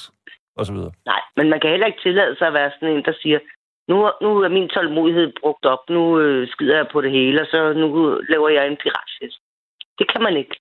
og 0.57 0.65
så 0.65 0.73
videre. 0.73 0.91
Nej, 1.05 1.21
men 1.37 1.49
man 1.49 1.59
kan 1.59 1.69
heller 1.69 1.87
ikke 1.87 2.03
tillade 2.03 2.35
sig 2.37 2.47
at 2.47 2.53
være 2.53 2.71
sådan 2.75 2.95
en, 2.95 3.03
der 3.05 3.13
siger, 3.21 3.39
nu, 3.89 3.95
nu 4.21 4.29
er 4.45 4.49
min 4.57 4.69
tålmodighed 4.69 5.27
brugt 5.41 5.65
op, 5.65 5.83
nu 5.89 6.19
øh, 6.19 6.47
skider 6.47 6.77
jeg 6.77 6.87
på 6.93 7.01
det 7.01 7.11
hele, 7.11 7.41
og 7.41 7.47
så 7.47 7.73
nu 7.73 7.87
laver 8.29 8.49
jeg 8.49 8.67
en 8.67 8.81
piratfest. 8.83 9.39
Det 9.99 10.05
kan 10.11 10.21
man 10.23 10.37
ikke. 10.37 10.55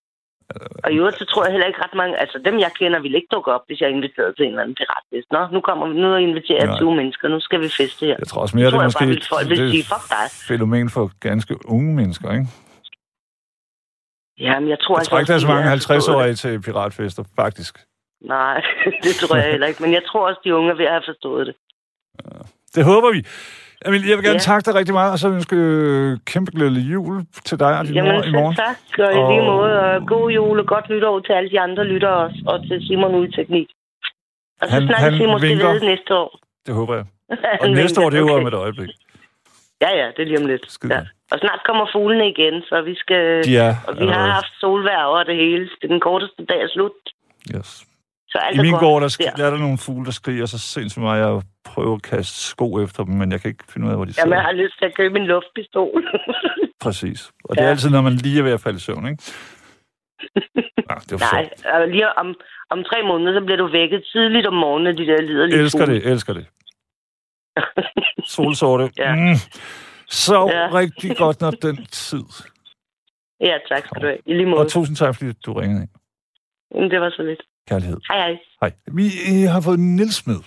Og 0.84 0.92
i 0.92 0.96
øvrigt, 1.00 1.18
så 1.18 1.24
tror 1.24 1.44
jeg 1.44 1.52
heller 1.52 1.66
ikke 1.66 1.82
ret 1.84 1.94
mange... 1.94 2.20
Altså, 2.20 2.36
dem 2.46 2.58
jeg 2.58 2.70
kender 2.78 3.00
vil 3.00 3.14
ikke 3.14 3.32
dukke 3.32 3.52
op, 3.52 3.64
hvis 3.66 3.80
jeg 3.80 3.86
er 3.86 3.94
inviteret 3.98 4.36
til 4.36 4.42
en 4.44 4.48
eller 4.48 4.62
anden 4.62 4.76
piratfest. 4.80 5.28
Nå, 5.36 5.40
nu 5.54 5.60
kommer 5.60 5.84
vi, 5.88 5.94
nu 6.00 6.06
er 6.12 6.16
jeg 6.18 6.28
inviteret 6.28 6.76
20 6.76 6.94
mennesker, 7.00 7.28
nu 7.28 7.40
skal 7.40 7.60
vi 7.60 7.68
feste 7.68 8.06
her. 8.06 8.16
Jeg 8.18 8.28
tror 8.28 8.42
også 8.42 8.56
mere, 8.56 8.66
det 8.66 8.74
er 8.74 8.84
måske 8.84 9.06
bare, 9.06 9.28
folk 9.34 9.48
vil 9.48 9.58
det 9.58 9.70
sige, 9.70 9.84
fuck 9.92 10.04
dig. 10.14 10.26
fænomen 10.50 10.90
for 10.90 11.04
ganske 11.28 11.54
unge 11.74 11.94
mennesker, 12.00 12.28
ikke? 12.32 12.46
Jamen, 14.38 14.68
jeg 14.68 14.78
tror... 14.84 14.98
Jeg 14.98 15.06
tror 15.06 15.18
ikke, 15.18 15.28
der 15.28 15.34
er 15.34 15.46
så 15.46 15.52
mange 15.54 15.72
50-årige 15.72 16.34
til 16.34 16.62
piratfester, 16.66 17.24
faktisk. 17.42 17.74
Nej, 18.20 18.62
det 19.04 19.14
tror 19.20 19.36
jeg 19.36 19.50
heller 19.50 19.66
ikke. 19.66 19.82
Men 19.82 19.92
jeg 19.92 20.04
tror 20.08 20.28
også, 20.28 20.40
de 20.44 20.54
unge 20.54 20.70
er 20.70 20.74
ved 20.74 20.84
at 20.84 20.92
have 20.92 21.02
forstået 21.06 21.46
det. 21.46 21.54
Det 22.74 22.84
håber 22.84 23.10
vi. 23.12 23.20
Emil, 23.86 24.08
jeg 24.08 24.16
vil 24.16 24.24
gerne 24.24 24.42
ja. 24.44 24.48
takke 24.50 24.64
dig 24.66 24.74
rigtig 24.74 24.94
meget, 24.94 25.12
og 25.12 25.18
så 25.18 25.28
ønske 25.28 25.56
kæmpe 26.32 26.50
glædelig 26.56 26.92
jul 26.92 27.24
til 27.44 27.56
dig 27.60 27.78
og 27.78 27.84
din 27.86 27.94
Jamen, 27.94 28.12
mor 28.12 28.22
i 28.22 28.32
morgen. 28.32 28.56
tak. 28.56 28.78
Og 29.06 29.12
i 29.18 29.20
lige 29.32 29.44
måde. 29.52 29.72
Og 29.80 30.06
god 30.06 30.30
jul 30.30 30.58
og 30.58 30.66
godt 30.66 30.86
nytår 30.90 31.20
til 31.20 31.32
alle 31.32 31.50
de 31.50 31.60
andre 31.60 31.84
lyttere 31.84 32.16
også, 32.24 32.42
og 32.46 32.56
til 32.68 32.86
Simon 32.86 33.14
ude 33.14 33.28
i 33.28 33.32
teknik. 33.32 33.68
Og 34.62 34.68
så 34.68 34.76
snakkes 34.86 35.20
vi 35.20 35.26
måske 35.26 35.48
vinker. 35.48 35.72
ved 35.72 35.80
næste 35.80 36.14
år. 36.14 36.38
Det 36.66 36.74
håber 36.74 36.94
jeg. 36.94 37.06
og 37.62 37.70
næste 37.70 38.00
år, 38.00 38.10
det 38.10 38.16
er 38.16 38.20
jo 38.20 38.32
okay. 38.32 38.40
om 38.40 38.46
et 38.46 38.54
øjeblik. 38.54 38.90
Ja, 39.80 39.90
ja, 40.00 40.06
det 40.16 40.22
er 40.22 40.28
lige 40.30 40.40
om 40.42 40.46
lidt. 40.46 40.64
Ja. 40.90 41.00
Og 41.32 41.38
snart 41.38 41.60
kommer 41.66 41.86
fuglene 41.92 42.28
igen, 42.28 42.62
så 42.62 42.82
vi 42.82 42.94
skal... 42.94 43.48
Ja, 43.58 43.76
og 43.88 43.98
vi 44.00 44.06
har 44.06 44.26
haft 44.38 44.52
solvær 44.60 45.02
over 45.02 45.22
det 45.22 45.36
hele. 45.36 45.64
Det 45.64 45.84
er 45.84 45.88
den 45.88 46.00
korteste 46.00 46.44
dag 46.44 46.60
er 46.62 46.68
slut. 46.68 46.92
Yes. 47.56 47.86
Så 48.32 48.38
alt 48.38 48.56
I 48.58 48.62
min 48.62 48.72
gård, 48.84 49.02
der, 49.02 49.08
sk- 49.08 49.36
der 49.36 49.46
er 49.46 49.50
der 49.50 49.58
nogle 49.58 49.78
fugle, 49.78 50.04
der 50.04 50.10
skriger 50.20 50.46
så 50.46 50.58
sindssygt 50.58 51.02
meget, 51.02 51.20
jeg 51.26 51.42
prøver 51.64 51.94
at 51.96 52.02
kaste 52.02 52.38
sko 52.52 52.80
efter 52.84 53.04
dem, 53.04 53.14
men 53.14 53.32
jeg 53.32 53.40
kan 53.40 53.48
ikke 53.50 53.64
finde 53.72 53.86
ud 53.86 53.90
af, 53.92 53.96
hvor 53.98 54.04
de 54.04 54.12
sidder. 54.12 54.28
Jamen, 54.28 54.36
jeg 54.38 54.44
har 54.44 54.52
lyst 54.52 54.78
til 54.78 54.84
at 54.84 54.94
købe 54.96 55.18
en 55.18 55.26
luftpistol. 55.26 56.02
Præcis. 56.84 57.30
Og 57.44 57.56
det 57.56 57.62
er 57.62 57.64
ja. 57.66 57.70
altid, 57.70 57.90
når 57.90 58.00
man 58.00 58.12
lige 58.12 58.38
er 58.38 58.42
ved 58.42 58.52
at 58.52 58.60
falde 58.60 58.76
i 58.76 58.80
søvn, 58.80 59.06
ikke? 59.08 59.22
Ja, 60.90 60.94
det 61.08 61.20
Nej, 61.32 61.42
altså, 61.64 61.86
lige 61.86 62.18
om, 62.18 62.34
om 62.70 62.84
tre 62.84 63.02
måneder, 63.02 63.40
så 63.40 63.44
bliver 63.44 63.56
du 63.56 63.68
vækket 63.72 64.04
tidligt 64.12 64.46
om 64.46 64.54
morgenen, 64.54 64.96
de 64.98 65.06
der 65.06 65.22
liderlige 65.22 65.58
Elsker 65.58 65.78
fugle. 65.86 65.94
det, 65.94 66.06
elsker 66.12 66.32
det. 66.32 66.46
Solsorte. 68.34 68.90
ja. 68.98 69.14
Mm. 69.14 69.34
Så 70.08 70.34
ja. 70.52 70.68
rigtig 70.80 71.16
godt, 71.16 71.40
når 71.40 71.50
den 71.50 71.76
tid. 71.86 72.24
Ja, 73.40 73.58
tak 73.68 73.78
skal 73.86 74.02
du 74.02 74.06
have. 74.06 74.18
I 74.26 74.34
lige 74.34 74.46
måde. 74.46 74.60
Og 74.60 74.68
tusind 74.70 74.96
tak, 74.96 75.16
fordi 75.16 75.32
du 75.46 75.52
ringede 75.52 75.82
ind. 76.74 76.90
Det 76.90 77.00
var 77.00 77.10
så 77.10 77.22
lidt. 77.22 77.42
Kærlighed. 77.68 77.96
Hej, 78.10 78.18
hej. 78.18 78.38
Hej. 78.60 78.70
Vi 78.98 79.04
øh, 79.30 79.50
har 79.54 79.60
fået 79.60 79.80
Nils 79.80 80.26
med. 80.26 80.38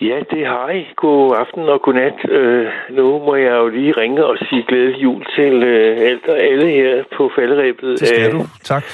Ja, 0.00 0.18
det 0.30 0.46
har 0.46 0.70
I. 0.70 0.86
God 0.96 1.36
aften 1.36 1.62
og 1.68 1.82
godnat. 1.82 2.30
Øh, 2.30 2.66
nu 2.90 3.18
må 3.18 3.34
jeg 3.34 3.54
jo 3.62 3.68
lige 3.68 3.92
ringe 3.92 4.24
og 4.24 4.36
sige 4.48 4.64
glædelig 4.68 5.02
jul 5.02 5.26
til 5.36 5.62
øh, 5.62 6.10
alt 6.10 6.26
og 6.28 6.38
alle 6.38 6.70
her 6.70 7.04
på 7.16 7.30
falderæbet. 7.36 8.00
Det 8.00 8.08
skal 8.08 8.24
af, 8.24 8.30
du. 8.30 8.42
Tak. 8.64 8.84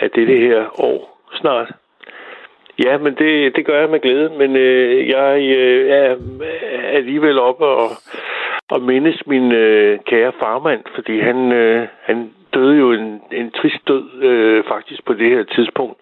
Af 0.00 0.10
det 0.10 0.38
her 0.40 0.80
år 0.80 1.28
snart. 1.40 1.72
Ja, 2.84 2.98
men 2.98 3.14
det, 3.14 3.56
det 3.56 3.66
gør 3.66 3.80
jeg 3.80 3.90
med 3.90 4.00
glæde, 4.00 4.30
men 4.38 4.56
øh, 4.56 5.08
jeg 5.08 5.42
øh, 5.56 5.90
er 5.90 6.16
alligevel 6.92 7.38
oppe 7.38 7.64
og, 7.64 7.90
og 8.70 8.82
mindes 8.82 9.26
min 9.26 9.52
øh, 9.52 9.98
kære 10.06 10.32
farmand, 10.40 10.82
fordi 10.94 11.20
han, 11.20 11.52
øh, 11.52 11.88
han 12.02 12.30
døde 12.54 12.76
jo 12.78 12.92
en, 12.92 13.22
en 13.32 13.50
trist 13.50 13.88
død 13.88 14.04
øh, 14.22 14.64
faktisk 14.68 15.04
på 15.04 15.12
det 15.14 15.30
her 15.30 15.42
tidspunkt, 15.42 15.96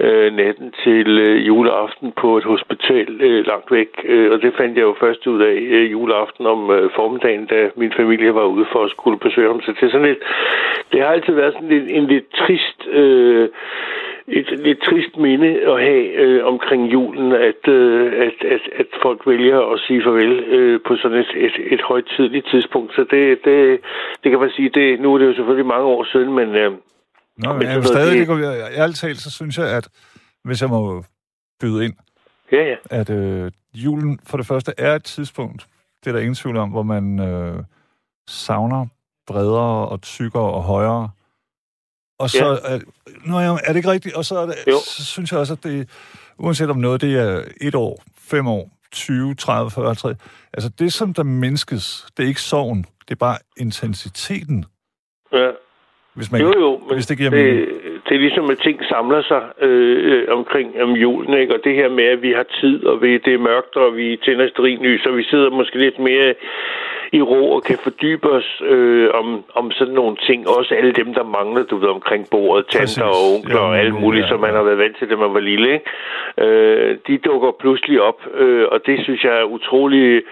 øh, 0.00 0.32
natten 0.32 0.74
til 0.84 1.18
øh, 1.18 1.46
juleaften 1.46 2.12
på 2.12 2.38
et 2.38 2.44
hospital 2.44 3.20
øh, 3.20 3.46
langt 3.46 3.70
væk. 3.72 3.88
Øh, 4.04 4.32
og 4.32 4.42
det 4.42 4.52
fandt 4.56 4.76
jeg 4.76 4.82
jo 4.82 4.94
først 5.00 5.26
ud 5.26 5.40
af 5.42 5.54
øh, 5.76 5.92
juleaften 5.92 6.46
om 6.46 6.70
øh, 6.70 6.90
formiddagen, 6.96 7.46
da 7.46 7.70
min 7.76 7.92
familie 7.96 8.34
var 8.34 8.44
ude 8.44 8.66
for 8.72 8.84
at 8.84 8.90
skulle 8.90 9.18
besøge 9.18 9.48
ham. 9.48 9.60
Så 9.60 9.72
det 9.72 9.82
er 9.82 9.90
sådan 9.90 10.06
lidt, 10.06 10.22
det 10.92 11.00
har 11.00 11.08
altid 11.08 11.34
været 11.34 11.52
sådan 11.54 11.72
en, 11.72 11.88
en 11.88 12.06
lidt 12.06 12.32
trist... 12.34 12.88
Øh, 12.88 13.48
et 14.38 14.48
lidt 14.66 14.80
trist 14.88 15.16
minde 15.16 15.50
at 15.72 15.78
have 15.88 16.04
øh, 16.22 16.46
omkring 16.52 16.92
julen, 16.92 17.32
at, 17.32 17.62
øh, 17.68 18.06
at, 18.26 18.38
at, 18.54 18.62
at 18.80 18.86
folk 19.02 19.20
vælger 19.26 19.60
at 19.72 19.80
sige 19.86 20.02
farvel 20.04 20.32
øh, 20.56 20.80
på 20.86 20.96
sådan 20.96 21.18
et, 21.18 21.32
et, 21.46 21.56
et 21.74 21.82
højtidligt 21.82 22.46
tidspunkt. 22.52 22.94
Så 22.94 23.02
det, 23.10 23.38
det, 23.44 23.80
det 24.22 24.30
kan 24.30 24.40
man 24.40 24.50
sige, 24.56 24.70
det, 24.78 25.00
nu 25.00 25.14
er 25.14 25.18
det 25.18 25.26
jo 25.26 25.34
selvfølgelig 25.34 25.66
mange 25.66 25.84
år 25.84 26.04
siden, 26.12 26.32
men... 26.34 26.48
Øh, 26.48 26.72
Nå, 27.36 27.52
men 27.52 27.62
jeg 27.62 27.84
stadig, 27.84 28.28
det, 28.28 28.38
det, 28.38 28.78
ærligt 28.80 28.98
talt, 28.98 29.18
så 29.18 29.30
synes 29.30 29.58
jeg, 29.58 29.76
at 29.76 29.88
hvis 30.44 30.62
jeg 30.62 30.70
må 30.70 31.04
byde 31.60 31.84
ind, 31.84 31.94
ja, 32.52 32.62
ja. 32.70 32.76
at 32.90 33.10
øh, 33.10 33.50
julen 33.74 34.18
for 34.26 34.36
det 34.36 34.46
første 34.46 34.72
er 34.78 34.94
et 34.94 35.04
tidspunkt, 35.04 35.66
det 36.00 36.10
er 36.10 36.12
der 36.12 36.20
ingen 36.20 36.34
tvivl 36.34 36.56
om, 36.56 36.70
hvor 36.70 36.82
man 36.82 37.20
øh, 37.20 37.54
savner 38.28 38.86
bredere 39.26 39.88
og 39.88 40.02
tykkere 40.02 40.52
og 40.52 40.62
højere 40.62 41.10
og 42.22 42.30
så 42.30 42.46
ja. 42.46 42.74
er, 42.74 42.78
nu 43.28 43.34
er, 43.36 43.58
er 43.64 43.70
det 43.72 43.76
ikke 43.76 43.90
rigtigt, 43.90 44.14
og 44.16 44.24
så, 44.24 44.34
er 44.38 44.46
det, 44.46 44.54
så 44.96 45.04
synes 45.04 45.32
jeg 45.32 45.40
også, 45.40 45.52
at 45.52 45.64
det, 45.64 45.76
uanset 46.38 46.70
om 46.70 46.76
noget, 46.76 47.00
det 47.00 47.12
er 47.18 47.42
et 47.60 47.74
år, 47.74 48.02
fem 48.30 48.46
år, 48.46 48.70
20, 48.92 49.34
30, 49.34 49.70
40, 49.70 49.86
50, 49.86 50.16
altså 50.52 50.70
det, 50.78 50.92
som 50.92 51.14
der 51.14 51.22
menneskes, 51.22 52.06
det 52.16 52.22
er 52.22 52.28
ikke 52.28 52.40
sorgen, 52.40 52.84
det 53.08 53.10
er 53.10 53.22
bare 53.28 53.38
intensiteten. 53.56 54.64
Ja. 55.32 55.50
Hvis 56.14 56.32
man, 56.32 56.40
jo, 56.40 56.52
jo, 56.64 56.70
men 56.86 56.94
hvis 56.94 57.06
det 57.06 57.18
giver 57.18 57.30
det, 57.30 57.68
det 58.06 58.14
er 58.14 58.20
ligesom, 58.26 58.50
at 58.50 58.58
ting 58.58 58.78
samler 58.84 59.22
sig 59.22 59.42
øh, 59.66 60.28
omkring 60.38 60.82
om 60.82 60.92
julen, 61.04 61.34
ikke? 61.40 61.54
Og 61.54 61.60
det 61.64 61.74
her 61.74 61.88
med, 61.88 62.04
at 62.04 62.22
vi 62.22 62.32
har 62.32 62.46
tid, 62.60 62.86
og 62.86 63.02
vi, 63.02 63.18
det 63.18 63.34
er 63.34 63.38
mørkt, 63.38 63.76
og 63.76 63.96
vi 63.96 64.20
tænder 64.24 64.48
sterinlys, 64.48 65.06
og 65.06 65.16
vi 65.16 65.24
sidder 65.24 65.50
måske 65.50 65.78
lidt 65.78 65.98
mere 65.98 66.34
i 67.12 67.22
ro 67.22 67.50
og 67.50 67.62
kan 67.62 67.78
fordybe 67.82 68.30
os 68.30 68.62
øh, 68.64 69.08
om, 69.14 69.44
om 69.54 69.70
sådan 69.70 69.94
nogle 69.94 70.16
ting. 70.16 70.48
Også 70.48 70.74
alle 70.74 70.92
dem, 70.92 71.14
der 71.14 71.24
mangler, 71.24 71.62
du 71.62 71.76
ved, 71.76 71.88
omkring 71.88 72.26
bordet, 72.30 72.66
tanter 72.66 73.04
og 73.04 73.34
onkler 73.34 73.60
ja, 73.60 73.66
og 73.66 73.78
alt 73.78 73.94
muligt, 73.94 74.22
ja, 74.22 74.26
ja. 74.26 74.30
som 74.30 74.40
man 74.40 74.54
har 74.54 74.62
været 74.62 74.78
vant 74.78 74.98
til, 74.98 75.10
da 75.10 75.16
man 75.16 75.34
var 75.34 75.40
lille. 75.40 75.72
Ikke? 75.72 75.90
Øh, 76.38 76.98
de 77.06 77.18
dukker 77.18 77.50
pludselig 77.60 78.00
op, 78.00 78.20
øh, 78.34 78.66
og 78.72 78.80
det 78.86 79.04
synes 79.04 79.24
jeg 79.24 79.40
er 79.40 79.44
utrolig 79.44 80.22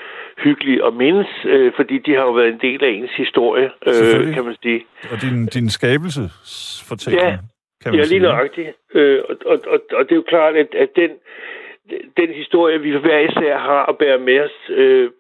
hyggeligt 0.45 0.83
at 0.85 0.95
mindes, 0.95 1.27
øh, 1.45 1.73
fordi 1.77 1.99
de 1.99 2.15
har 2.15 2.23
jo 2.23 2.33
været 2.33 2.49
en 2.49 2.61
del 2.61 2.85
af 2.85 2.89
ens 2.89 3.11
historie, 3.17 3.71
øh, 3.87 4.35
kan 4.35 4.45
man 4.45 4.57
sige. 4.63 4.87
Og 5.13 5.23
din, 5.23 5.47
din 5.47 5.71
skabelsesfortælling. 5.71 7.23
Ja, 7.23 7.37
kan 7.83 7.93
man 7.93 8.01
ja 8.01 8.05
lige 8.05 8.21
nøjagtigt. 8.21 8.69
Øh, 8.95 9.21
og, 9.29 9.37
og, 9.47 9.59
og, 9.67 9.81
og 9.93 10.05
det 10.05 10.13
er 10.13 10.17
jo 10.17 10.25
klart, 10.29 10.57
at, 10.57 10.75
at 10.75 10.89
den, 10.97 11.11
den 12.17 12.35
historie, 12.35 12.81
vi 12.81 12.91
hver 12.91 13.19
især 13.19 13.59
har 13.59 13.87
at 13.87 13.99
bære 13.99 14.19
med 14.19 14.41
os, 14.41 14.71
øh, 14.71 15.11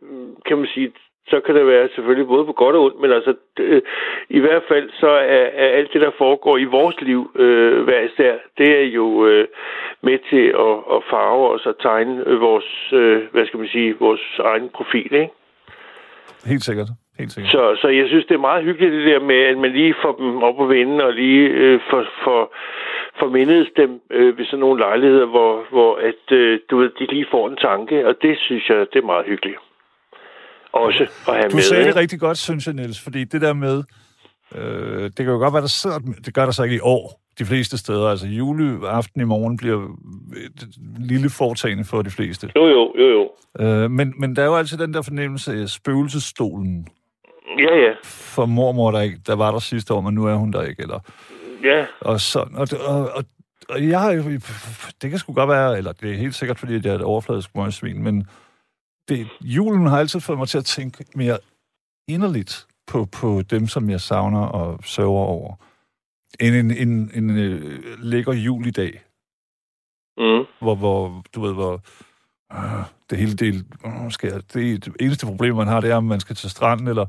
kan 0.46 0.58
man 0.58 0.66
sige, 0.74 0.92
så 1.30 1.40
kan 1.40 1.54
det 1.54 1.66
være 1.66 1.88
selvfølgelig 1.94 2.26
både 2.26 2.44
på 2.44 2.52
godt 2.52 2.76
og 2.76 2.82
ondt, 2.82 3.00
men 3.00 3.12
altså 3.12 3.34
øh, 3.58 3.82
i 4.28 4.38
hvert 4.38 4.62
fald 4.68 4.90
så 4.92 5.10
er, 5.10 5.44
er 5.64 5.68
alt 5.78 5.92
det, 5.92 6.00
der 6.00 6.10
foregår 6.18 6.58
i 6.58 6.64
vores 6.64 7.00
liv 7.00 7.30
øh, 7.34 7.82
hver 7.84 8.00
især, 8.00 8.34
det 8.58 8.68
er 8.80 8.86
jo 8.98 9.26
øh, 9.26 9.46
med 10.02 10.18
til 10.30 10.46
at, 10.66 10.96
at 10.96 11.00
farve 11.10 11.48
os 11.54 11.66
og 11.66 11.78
tegne 11.82 12.22
øh, 12.26 12.40
vores, 12.40 12.92
øh, 12.92 13.22
hvad 13.32 13.46
skal 13.46 13.58
man 13.58 13.68
sige, 13.68 13.96
vores 14.00 14.40
egen 14.44 14.68
profil, 14.68 15.12
ikke? 15.12 15.30
Helt 16.46 16.64
sikkert. 16.64 16.88
Helt 17.18 17.32
sikkert. 17.32 17.52
Så, 17.52 17.76
så 17.80 17.88
jeg 17.88 18.08
synes, 18.08 18.26
det 18.26 18.34
er 18.34 18.48
meget 18.50 18.64
hyggeligt 18.64 18.92
det 18.92 19.06
der 19.06 19.20
med, 19.20 19.36
at 19.36 19.58
man 19.58 19.72
lige 19.72 19.94
får 20.02 20.12
dem 20.12 20.42
op 20.42 20.58
og 20.58 20.68
vende, 20.68 21.04
og 21.04 21.12
lige 21.12 21.48
øh, 21.48 21.80
får, 21.90 22.04
får, 22.24 22.54
formindedes 23.18 23.68
dem 23.76 24.00
øh, 24.10 24.38
ved 24.38 24.44
sådan 24.44 24.58
nogle 24.58 24.80
lejligheder, 24.80 25.26
hvor, 25.26 25.64
hvor 25.70 25.96
at, 25.96 26.32
øh, 26.32 26.58
du 26.70 26.78
ved, 26.78 26.90
de 26.98 27.06
lige 27.06 27.26
får 27.30 27.48
en 27.48 27.56
tanke, 27.56 28.06
og 28.06 28.22
det 28.22 28.38
synes 28.38 28.68
jeg, 28.68 28.86
det 28.92 28.98
er 29.02 29.06
meget 29.06 29.26
hyggeligt. 29.26 29.58
Også 30.72 31.02
at 31.28 31.34
have 31.34 31.48
du 31.50 31.54
med. 31.56 31.62
sagde 31.62 31.82
det 31.82 31.88
ikke? 31.88 32.00
rigtig 32.00 32.20
godt, 32.20 32.38
synes 32.38 32.66
jeg, 32.66 32.74
Niels, 32.74 33.00
fordi 33.00 33.24
det 33.24 33.40
der 33.40 33.52
med, 33.52 33.82
øh, 34.54 35.02
det 35.02 35.16
kan 35.16 35.26
jo 35.26 35.36
godt 35.38 35.52
være, 35.54 35.62
der 35.62 35.68
sidder, 35.68 35.98
det 36.24 36.34
gør 36.34 36.44
der 36.44 36.52
så 36.52 36.62
ikke 36.62 36.76
i 36.76 36.80
år, 36.82 37.20
de 37.38 37.44
fleste 37.44 37.78
steder. 37.78 38.08
Altså 38.08 38.26
juleaften 38.26 39.20
i 39.20 39.24
morgen 39.24 39.56
bliver 39.56 39.84
et 40.36 40.68
lille 40.98 41.30
foretagende 41.30 41.84
for 41.84 42.02
de 42.02 42.10
fleste. 42.10 42.50
Jo, 42.56 42.66
jo, 42.66 42.92
jo, 42.98 43.06
jo. 43.08 43.30
Øh, 43.66 43.90
men, 43.90 44.14
men 44.20 44.36
der 44.36 44.42
er 44.42 44.46
jo 44.46 44.56
altid 44.56 44.78
den 44.78 44.94
der 44.94 45.02
fornemmelse 45.02 45.52
af 45.52 45.68
spøgelsesstolen 45.68 46.86
Ja, 47.58 47.76
ja. 47.76 47.92
for 48.04 48.46
mormor, 48.46 48.90
der, 48.90 49.00
ikke, 49.00 49.18
der 49.26 49.34
var 49.36 49.50
der 49.52 49.58
sidste 49.58 49.94
år, 49.94 50.00
men 50.00 50.14
nu 50.14 50.26
er 50.26 50.34
hun 50.34 50.52
der 50.52 50.62
ikke. 50.62 50.82
Eller, 50.82 50.98
Ja, 51.64 51.86
og, 52.00 52.20
sådan, 52.20 52.56
og, 52.56 52.68
og, 52.86 53.10
og, 53.12 53.24
og 53.68 53.88
jeg 53.88 54.00
har 54.00 54.12
jo, 54.12 54.22
det 55.02 55.10
kan 55.10 55.18
sgu 55.18 55.32
godt 55.32 55.48
være, 55.48 55.78
eller 55.78 55.92
det 55.92 56.10
er 56.10 56.14
helt 56.16 56.34
sikkert, 56.34 56.58
fordi 56.58 56.72
jeg 56.74 56.86
er 56.86 56.94
et 56.94 57.02
overfladisk 57.02 57.56
møgsvin, 57.56 58.02
men 58.02 58.26
det, 59.08 59.28
julen 59.40 59.86
har 59.86 59.98
altid 59.98 60.20
fået 60.20 60.38
mig 60.38 60.48
til 60.48 60.58
at 60.58 60.64
tænke 60.64 61.04
mere 61.14 61.38
inderligt 62.08 62.66
på, 62.86 63.06
på 63.20 63.42
dem, 63.50 63.66
som 63.66 63.90
jeg 63.90 64.00
savner 64.00 64.46
og 64.46 64.78
sørger 64.84 65.26
over, 65.36 65.54
end 66.40 66.54
en, 66.54 66.70
en, 66.70 67.10
en, 67.14 67.30
en 67.30 67.38
øh, 67.38 67.80
lækker 67.98 68.32
jul 68.32 68.66
i 68.66 68.70
dag, 68.70 68.92
mm. 70.16 70.44
hvor, 70.60 70.74
hvor 70.74 71.24
du 71.34 71.40
ved, 71.40 71.54
hvor 71.54 71.74
øh, 72.52 72.84
det 73.10 73.18
hele 73.18 73.36
del, 73.36 73.56
øh, 73.86 74.10
skal 74.10 74.30
jeg, 74.32 74.42
det, 74.54 74.84
det 74.84 74.96
eneste 75.00 75.26
problem, 75.26 75.54
man 75.54 75.66
har, 75.66 75.80
det 75.80 75.90
er, 75.90 75.96
om 75.96 76.04
man 76.04 76.20
skal 76.20 76.36
til 76.36 76.50
stranden, 76.50 76.88
eller 76.88 77.06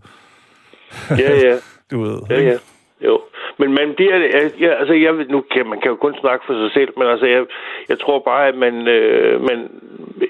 ja, 1.09 1.33
ja. 1.47 1.55
du 1.91 2.01
ved. 2.01 2.21
Ja, 2.29 2.41
ja. 2.41 2.57
Jo. 3.01 3.21
Men 3.59 3.69
man 3.73 3.93
bliver... 3.95 4.17
Ja, 4.59 4.73
altså, 4.79 4.93
jeg, 4.93 5.13
nu 5.13 5.43
kan, 5.51 5.67
man 5.67 5.81
kan 5.81 5.91
jo 5.91 5.95
kun 5.95 6.15
snakke 6.19 6.45
for 6.47 6.53
sig 6.53 6.71
selv, 6.73 6.91
men 6.97 7.07
altså, 7.07 7.25
jeg, 7.25 7.45
jeg 7.89 7.99
tror 7.99 8.19
bare, 8.19 8.47
at 8.47 8.55
man, 8.55 8.87
øh, 8.87 9.41
man... 9.41 9.69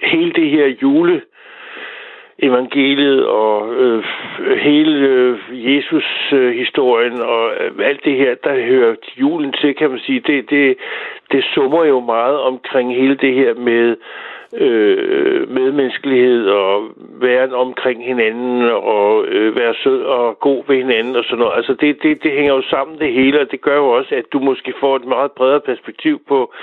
Hele 0.04 0.34
det 0.34 0.50
her 0.50 0.68
jule 0.82 1.22
evangeliet 2.42 3.26
og 3.26 3.76
øh, 3.76 4.04
hele 4.58 5.08
øh, 5.08 5.38
Jesus-historien 5.52 7.22
og 7.22 7.52
øh, 7.60 7.72
alt 7.88 8.06
det 8.06 8.16
her, 8.16 8.36
der 8.44 8.66
hører 8.66 8.96
til 8.96 9.20
julen 9.20 9.54
til, 9.62 9.76
kan 9.76 9.90
man 9.90 10.00
sige, 10.00 10.20
det, 10.20 10.50
det, 10.50 10.78
det 11.32 11.44
summer 11.54 11.86
jo 11.86 12.00
meget 12.00 12.40
omkring 12.40 12.96
hele 12.96 13.16
det 13.16 13.34
her 13.34 13.54
med 13.54 13.96
øh, 14.54 15.50
medmenneskelighed 15.50 16.48
og 16.48 16.90
være 16.98 17.54
omkring 17.56 18.06
hinanden 18.06 18.62
og 18.72 19.26
øh, 19.26 19.56
være 19.56 19.74
sød 19.84 20.02
og 20.02 20.40
god 20.40 20.64
ved 20.68 20.76
hinanden 20.76 21.16
og 21.16 21.24
sådan 21.24 21.40
noget. 21.40 21.58
Altså 21.58 21.74
det, 21.74 22.04
det, 22.04 22.24
det 22.24 22.32
hænger 22.32 22.54
jo 22.54 22.62
sammen 22.62 23.00
det 23.00 23.14
hele, 23.14 23.42
og 23.42 23.52
det 23.52 23.62
gør 23.62 23.76
jo 23.76 23.90
også, 23.90 24.16
at 24.16 24.26
du 24.34 24.40
måske 24.40 24.74
får 24.80 24.96
et 24.96 25.06
meget 25.06 25.32
bredere 25.32 25.62
perspektiv 25.62 26.22
på, 26.28 26.54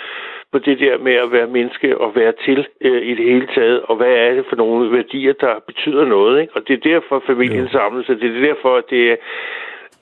på 0.52 0.58
det 0.58 0.78
der 0.80 0.98
med 0.98 1.12
at 1.12 1.32
være 1.32 1.46
menneske 1.46 1.98
og 1.98 2.16
være 2.16 2.32
til 2.44 2.66
øh, 2.80 3.02
i 3.02 3.14
det 3.14 3.24
hele 3.24 3.48
taget, 3.54 3.82
og 3.82 3.96
hvad 3.96 4.12
er 4.12 4.34
det 4.34 4.44
for 4.48 4.56
nogle 4.56 4.92
værdier, 4.96 5.32
der 5.32 5.54
betyder 5.66 6.04
noget. 6.04 6.40
Ikke? 6.40 6.52
Og 6.56 6.68
det 6.68 6.74
er 6.74 6.90
derfor 6.90 7.22
familien 7.26 7.68
samles, 7.68 8.08
og 8.08 8.16
det 8.20 8.36
er 8.36 8.40
derfor, 8.40 8.76
at 8.76 8.84
det 8.90 9.10
er 9.10 9.16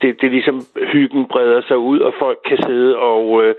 det, 0.02 0.20
det 0.20 0.26
er 0.26 0.30
ligesom 0.30 0.60
hyggen 0.92 1.26
breder 1.28 1.62
sig 1.68 1.78
ud, 1.78 2.00
og 2.00 2.14
folk 2.18 2.38
kan 2.48 2.58
sidde 2.66 2.98
og 2.98 3.44
øh, 3.44 3.54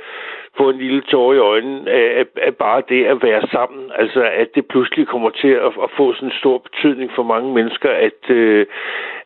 få 0.57 0.69
en 0.69 0.77
lille 0.77 1.01
tår 1.11 1.33
i 1.33 1.37
øjnene 1.37 1.91
af, 1.91 2.25
af, 2.47 2.55
bare 2.55 2.81
det 2.89 3.01
at 3.05 3.17
være 3.27 3.43
sammen. 3.55 3.83
Altså, 4.01 4.21
at 4.41 4.47
det 4.55 4.63
pludselig 4.73 5.07
kommer 5.07 5.29
til 5.29 5.53
at, 5.65 5.71
at 5.85 5.89
få 5.97 6.13
sådan 6.13 6.29
en 6.29 6.39
stor 6.41 6.57
betydning 6.67 7.11
for 7.15 7.23
mange 7.23 7.53
mennesker, 7.53 7.89
at, 8.07 8.21
øh, 8.29 8.65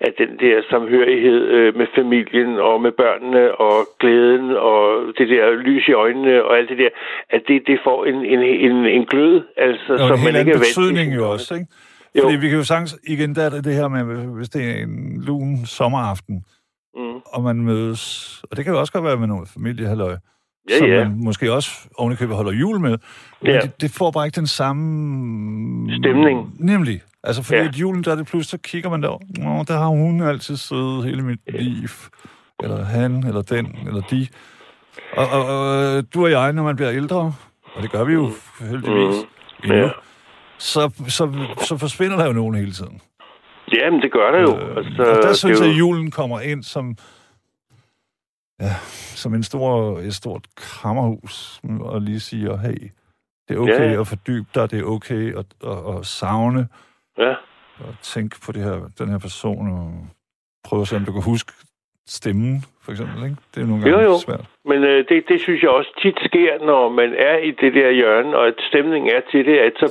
at 0.02 0.14
den 0.18 0.32
der 0.44 0.62
samhørighed 0.70 1.42
øh, 1.58 1.76
med 1.80 1.88
familien 1.96 2.52
og 2.70 2.82
med 2.82 2.92
børnene 2.92 3.56
og 3.66 3.76
glæden 4.00 4.50
og 4.70 4.82
det 5.18 5.30
der 5.30 5.56
lys 5.68 5.88
i 5.88 5.94
øjnene 5.94 6.44
og 6.44 6.58
alt 6.58 6.70
det 6.70 6.78
der, 6.78 6.90
at 7.30 7.42
det, 7.48 7.58
det 7.68 7.80
får 7.84 8.06
en, 8.06 8.16
en, 8.34 8.42
en, 8.68 8.86
en 8.86 9.06
glød, 9.06 9.42
altså, 9.58 9.98
som 9.98 10.20
man 10.28 10.36
ikke 10.40 10.52
er 10.52 10.64
betydning 10.66 11.16
jo 11.16 11.32
også, 11.32 11.54
ikke? 11.54 11.68
Jo. 12.16 12.22
Fordi 12.22 12.36
vi 12.36 12.48
kan 12.50 12.58
jo 12.58 12.64
sagtens, 12.64 12.98
igen, 13.08 13.36
der 13.36 13.44
er 13.46 13.50
det 13.50 13.64
det 13.64 13.74
her 13.74 13.88
med, 13.88 14.04
hvis 14.38 14.50
det 14.50 14.62
er 14.72 14.84
en 14.84 15.24
lun 15.28 15.66
sommeraften, 15.66 16.46
Mm. 16.96 17.20
og 17.26 17.44
man 17.44 17.56
mødes, 17.56 18.04
og 18.52 18.58
det 18.58 18.66
kan 18.66 18.74
jo 18.74 18.80
også 18.80 18.94
godt 18.94 19.06
være 19.06 19.18
med 19.18 19.28
noget 19.28 19.50
familiehalløj, 19.54 20.16
Ja, 20.70 20.78
som 20.78 20.88
ja. 20.88 21.04
man 21.10 21.24
måske 21.24 21.54
også 21.54 21.72
ovenikøbet 21.98 22.36
holder 22.36 22.52
jul 22.52 22.80
med, 22.80 22.98
men 23.42 23.52
Ja. 23.52 23.60
det, 23.62 23.82
det 23.82 23.92
får 23.92 24.12
bare 24.12 24.26
ikke 24.26 24.36
den 24.36 24.48
samme... 24.48 25.92
Stemning. 26.04 26.54
Nemlig. 26.60 27.02
Altså, 27.24 27.44
fordi 27.44 27.58
Ja. 27.58 27.64
ja. 27.64 27.70
at 27.70 27.76
julen, 27.76 28.04
der 28.04 28.12
er 28.12 28.16
det 28.16 28.28
pludselig, 28.28 28.50
så 28.50 28.58
kigger 28.70 28.90
man 28.90 29.04
der, 29.04 29.18
Nå, 29.44 29.64
der 29.68 29.78
har 29.78 29.88
hun 29.88 30.22
altid 30.22 30.58
siddet 30.58 31.04
hele 31.06 31.22
mit 31.22 31.40
liv. 31.60 31.88
Eller 32.64 32.84
han, 32.86 33.24
eller 33.28 33.42
den, 33.42 33.78
eller 33.88 34.02
de. 34.02 34.28
Og, 35.18 35.28
og, 35.32 35.46
og 35.46 36.04
du 36.14 36.24
og 36.24 36.32
jeg, 36.32 36.54
når 36.54 36.64
man 36.64 36.76
bliver 36.76 36.92
ældre, 36.92 37.34
og 37.76 37.82
det 37.84 37.92
gør 37.92 38.04
vi 38.04 38.14
jo 38.14 38.32
heldigvis 38.60 39.16
Mm. 39.64 39.72
endnu, 39.72 39.78
Ja. 39.78 39.90
så, 40.58 40.92
så, 41.08 41.34
så 41.64 41.78
forsvinder 41.78 42.18
der 42.18 42.26
jo 42.26 42.34
nogen 42.34 42.56
hele 42.56 42.72
tiden. 42.72 43.02
Ja, 43.76 43.90
men 43.92 44.02
det 44.02 44.12
gør 44.12 44.32
det 44.32 44.42
jo. 44.42 44.58
Øh, 44.60 44.78
altså, 44.78 45.02
og 45.02 45.08
der 45.24 45.28
det 45.28 45.38
synes 45.38 45.60
er 45.60 45.64
jeg, 45.66 45.74
at 45.74 45.80
julen 45.80 46.12
kommer 46.12 46.40
ind 46.40 46.64
som, 46.64 46.96
ja, 48.60 48.76
som 49.16 49.34
en 49.34 49.44
stor, 49.44 50.00
et 50.00 50.16
stort 50.16 50.48
krammerhus, 50.56 51.62
og 51.80 52.02
lige 52.02 52.20
siger, 52.20 52.58
hey, 52.58 52.92
det 53.48 53.56
er 53.56 53.60
okay 53.60 53.72
Ja, 53.80 53.84
ja. 53.84 53.92
ja. 53.92 54.00
at 54.02 54.08
fordybe 54.08 54.48
dig, 54.56 54.72
det 54.72 54.80
er 54.80 54.84
okay 54.84 55.36
at, 55.38 55.46
at, 55.64 55.96
at 55.98 56.06
savne, 56.06 56.68
Ja. 57.18 57.36
og 57.80 57.96
tænke 58.02 58.42
på 58.42 58.52
det 58.52 58.64
her, 58.64 58.90
den 58.98 59.10
her 59.10 59.18
person, 59.18 59.70
og 59.72 60.08
prøve 60.64 60.82
at 60.82 60.88
se, 60.88 60.96
om 60.96 61.06
du 61.06 61.12
kan 61.12 61.22
huske 61.24 61.54
stemmen, 62.08 62.66
for 62.90 62.94
eksempel, 62.94 63.24
ikke? 63.24 63.38
Det 63.56 63.60
er 63.64 63.68
nogle 63.68 63.84
Jo, 63.90 63.96
gange 63.96 64.06
jo. 64.12 64.18
svært. 64.18 64.46
Men 64.66 64.84
øh, 64.84 65.06
det, 65.10 65.30
det 65.30 65.42
synes 65.42 65.62
jeg 65.64 65.70
også 65.70 65.92
tit 66.02 66.18
sker, 66.26 66.66
når 66.66 66.90
man 66.90 67.14
er 67.18 67.38
i 67.38 67.52
det 67.52 67.74
der 67.74 67.90
hjørne, 67.92 68.38
og 68.38 68.48
at 68.48 68.54
stemningen 68.70 69.12
er 69.16 69.22
til 69.32 69.46
det, 69.46 69.58
at 69.58 69.74
så, 69.82 69.88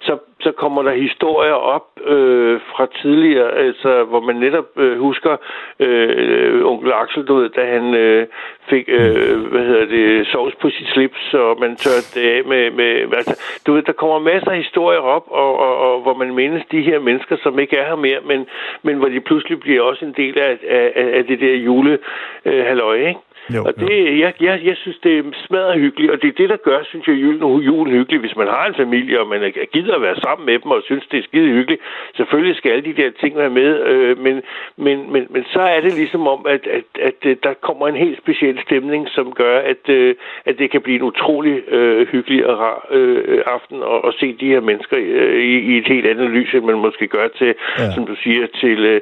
så, 0.00 0.18
så 0.40 0.52
kommer 0.52 0.82
der 0.82 0.92
historier 0.92 1.52
op 1.52 1.86
øh, 2.06 2.60
fra 2.72 2.86
tidligere, 3.02 3.50
altså, 3.52 4.04
hvor 4.04 4.20
man 4.20 4.36
netop 4.36 4.68
øh, 4.76 4.98
husker 4.98 5.36
øh, 5.80 6.66
onkel 6.66 6.92
Axel, 6.92 7.24
du 7.24 7.34
ved, 7.34 7.48
da 7.48 7.64
han 7.64 7.94
øh, 7.94 8.26
fik, 8.70 8.84
øh, 8.88 9.40
hvad 9.52 9.64
hedder 9.66 9.86
det, 9.86 10.26
sovs 10.26 10.54
på 10.54 10.70
sit 10.70 10.88
slips, 10.88 11.34
og 11.34 11.56
man 11.60 11.76
tørte 11.76 12.08
det 12.14 12.24
af 12.36 12.44
med, 12.44 12.70
med 12.70 13.16
altså, 13.16 13.60
du 13.66 13.72
ved, 13.72 13.82
der 13.82 13.92
kommer 13.92 14.18
masser 14.18 14.50
af 14.50 14.56
historier 14.56 15.00
op, 15.00 15.26
og, 15.30 15.58
og, 15.58 15.76
og 15.76 16.02
hvor 16.02 16.14
man 16.14 16.34
mindes 16.34 16.62
de 16.72 16.82
her 16.82 16.98
mennesker, 16.98 17.36
som 17.42 17.58
ikke 17.58 17.76
er 17.76 17.86
her 17.88 17.96
mere, 17.96 18.20
men, 18.24 18.46
men 18.82 18.96
hvor 18.96 19.08
de 19.08 19.20
pludselig 19.20 19.60
bliver 19.60 19.82
også 19.82 20.04
en 20.04 20.14
del 20.16 20.38
af, 20.38 20.58
af, 20.68 20.92
af 21.18 21.24
det 21.24 21.40
der 21.40 21.54
jule 21.54 21.98
øh, 22.44 22.66
halløj, 22.66 22.94
ikke? 22.94 23.20
Jo, 23.54 23.60
og 23.64 23.72
jo. 23.80 23.86
det, 23.86 24.18
jeg, 24.18 24.32
jeg, 24.40 24.60
jeg 24.64 24.76
synes, 24.82 24.98
det 25.02 25.18
er 25.18 25.22
smadret 25.46 25.80
hyggeligt, 25.80 26.10
og 26.12 26.22
det 26.22 26.28
er 26.28 26.32
det, 26.42 26.48
der 26.48 26.56
gør, 26.68 26.78
synes 26.84 27.06
jeg, 27.08 27.14
julen, 27.14 27.60
julen 27.70 27.92
hyggelig. 27.94 28.20
Hvis 28.20 28.36
man 28.36 28.46
har 28.46 28.66
en 28.66 28.74
familie, 28.74 29.20
og 29.20 29.26
man 29.26 29.42
er- 29.42 29.66
gider 29.72 29.94
at 29.94 30.02
være 30.02 30.16
sammen 30.26 30.46
med 30.46 30.58
dem, 30.58 30.70
og 30.70 30.82
synes, 30.84 31.04
det 31.10 31.18
er 31.18 31.22
skide 31.22 31.48
hyggeligt, 31.58 31.82
selvfølgelig 32.16 32.56
skal 32.56 32.70
alle 32.70 32.84
de 32.84 33.02
der 33.02 33.10
ting 33.20 33.36
være 33.36 33.50
med, 33.50 33.70
øh, 33.86 34.18
men, 34.18 34.42
men, 34.76 35.12
men, 35.12 35.26
men 35.30 35.44
så 35.52 35.60
er 35.60 35.80
det 35.80 35.92
ligesom 35.94 36.26
om, 36.28 36.46
at, 36.48 36.62
at, 36.78 36.84
at, 37.08 37.14
øh, 37.24 37.36
der 37.42 37.52
kommer 37.66 37.88
en 37.88 37.96
helt 37.96 38.18
speciel 38.22 38.58
stemning, 38.66 39.08
som 39.10 39.32
gør, 39.32 39.58
at, 39.58 39.88
øh, 39.88 40.14
at 40.46 40.58
det 40.58 40.70
kan 40.70 40.80
blive 40.80 40.96
en 40.96 41.02
utrolig 41.02 41.56
øh, 41.68 42.06
hyggelig 42.08 42.46
og 42.46 42.58
rar 42.58 42.86
øh, 42.90 43.38
aften 43.46 43.76
at, 43.82 43.98
at 44.08 44.14
se 44.20 44.36
de 44.40 44.46
her 44.46 44.60
mennesker 44.60 44.96
øh, 45.00 45.42
i, 45.42 45.54
i 45.70 45.78
et 45.78 45.88
helt 45.88 46.06
andet 46.06 46.30
lys, 46.30 46.54
end 46.54 46.64
man 46.64 46.78
måske 46.78 47.06
gør 47.06 47.28
til, 47.38 47.54
ja. 47.78 47.90
Som 47.94 48.06
du 48.06 48.14
siger, 48.22 48.46
til, 48.60 48.78
øh, 48.84 49.00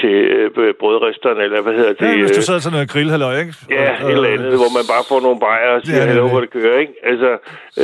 til 0.00 0.14
øh, 0.56 0.74
brødresteren, 0.80 1.40
eller 1.40 1.62
hvad 1.62 1.72
hedder 1.74 1.92
det? 1.92 2.06
Ja, 2.08 2.20
hvis 2.20 2.30
øh, 2.30 2.36
du 2.36 2.42
sidder 2.42 2.60
til 2.60 2.72
noget 2.72 2.88
grillhalløj, 2.90 3.34
ikke? 3.42 3.54
Ja, 3.70 3.83
Og- 4.02 4.10
et 4.10 4.16
eller 4.16 4.30
andet, 4.36 4.54
hvor 4.62 4.70
man 4.78 4.84
bare 4.92 5.04
får 5.10 5.20
nogle 5.26 5.38
bajer 5.46 5.70
og 5.76 5.80
siger, 5.84 5.96
Ja, 5.96 6.02
ja, 6.02 6.08
det 6.08 6.10
er 6.10 6.14
hallo, 6.14 6.28
hvor 6.34 6.40
det 6.44 6.50
kører, 6.58 6.78
ikke? 6.84 6.94
Altså, 7.10 7.30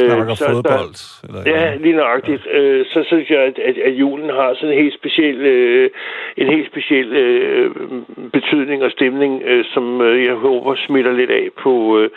Snakker 0.07 0.35
så- 0.35 0.47
fodbold. 0.53 0.95
Eller, 1.27 1.41
Ja, 1.55 1.63
lige 1.85 1.97
nøjagtigt. 2.03 2.43
Øh, 2.57 2.81
så 2.93 2.99
synes 3.11 3.27
jeg, 3.35 3.41
at, 3.49 3.57
at, 3.69 3.77
at 3.89 3.93
julen 4.03 4.29
har 4.39 4.49
sådan 4.55 4.73
en 4.75 4.79
helt 4.83 4.95
speciel, 5.01 5.37
øh, 5.55 5.91
en 6.43 6.47
helt 6.55 6.67
speciel 6.73 7.09
øh, 7.25 7.67
betydning 8.37 8.79
og 8.87 8.91
stemning, 8.99 9.33
øh, 9.51 9.65
som 9.75 9.85
øh, 10.01 10.25
jeg 10.29 10.35
håber 10.47 10.71
smitter 10.87 11.13
lidt 11.21 11.31
af 11.31 11.47
på, 11.63 11.73
øh, 11.99 12.11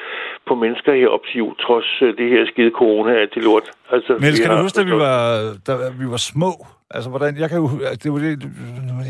på 0.48 0.54
mennesker 0.56 0.92
her 1.02 1.08
op 1.16 1.24
til 1.30 1.38
jul, 1.38 1.56
trods 1.66 1.90
øh, 2.02 2.18
det 2.20 2.28
her 2.34 2.44
skide 2.52 2.72
corona, 2.82 3.14
at 3.24 3.30
det 3.36 3.44
lort. 3.44 3.68
Altså, 3.92 4.12
kan 4.20 4.46
har- 4.48 4.56
du 4.58 4.62
huske, 4.62 4.80
da 4.80 4.86
vi 4.92 4.92
var, 5.08 5.20
da 5.68 5.74
vi 6.00 6.06
var 6.16 6.18
små? 6.34 6.52
Altså, 6.96 7.10
hvordan, 7.10 7.38
jeg 7.40 7.50
kan 7.50 7.58
jo, 7.60 7.70
det 8.04 8.12
var 8.14 8.20
det, 8.20 8.44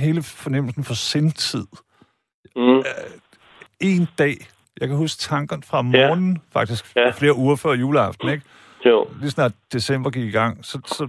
hele 0.06 0.22
fornemmelsen 0.44 0.84
for 0.84 0.94
sindtid. 0.94 1.66
Mm, 2.56 2.84
En 3.82 4.08
dag, 4.20 4.34
jeg 4.82 4.88
kan 4.88 4.98
huske 4.98 5.20
tankerne 5.20 5.64
fra 5.64 5.82
morgenen, 5.82 6.34
ja. 6.56 6.60
faktisk 6.60 6.86
Ja. 6.96 7.10
flere 7.12 7.36
uger 7.36 7.56
før 7.56 7.74
juleaften, 7.74 8.30
ikke? 8.30 8.44
jo. 8.86 9.08
Lige 9.20 9.32
snart 9.32 9.52
december 9.74 10.10
gik 10.10 10.24
i 10.24 10.32
gang, 10.32 10.58
så, 10.66 10.80
så, 10.86 11.08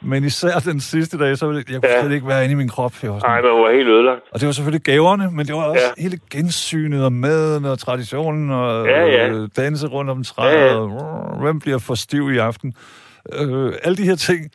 men 0.00 0.24
især 0.24 0.58
den 0.58 0.80
sidste 0.80 1.18
dag, 1.18 1.38
så 1.38 1.46
ville 1.46 1.64
jeg, 1.66 1.72
jeg 1.72 1.80
kunne 1.82 1.90
Ja. 1.94 2.00
slet 2.02 2.12
ikke 2.14 2.26
være 2.26 2.44
inde 2.44 2.52
i 2.52 2.56
min 2.56 2.68
krop. 2.68 2.92
Jeg 3.02 3.10
var 3.12 3.18
sådan, 3.18 3.30
Ej, 3.30 3.40
man 3.42 3.50
var 3.50 3.72
helt 3.72 3.88
ødelagt. 3.88 4.20
og 4.32 4.40
det 4.40 4.46
var 4.46 4.52
selvfølgelig 4.52 4.84
gaverne, 4.84 5.30
men 5.30 5.46
det 5.46 5.54
var 5.54 5.62
også 5.62 5.92
Ja. 5.96 6.02
hele 6.02 6.18
gensynet 6.30 7.04
og 7.04 7.12
maden 7.12 7.64
og 7.64 7.78
traditionen 7.78 8.50
og 8.50 8.86
Ja, 8.86 9.04
ja. 9.04 9.28
øh, 9.28 9.48
danse 9.56 9.86
rundt 9.86 10.10
om 10.10 10.24
træet. 10.24 10.54
Ja, 10.58 10.64
ja. 10.66 10.74
Og, 10.78 11.38
hvem 11.40 11.58
bliver 11.60 11.78
for 11.78 11.94
stiv 11.94 12.32
i 12.32 12.38
aften? 12.38 12.74
Øh, 13.32 13.72
alle 13.82 13.96
de 13.96 14.02
her 14.04 14.16
ting. 14.16 14.50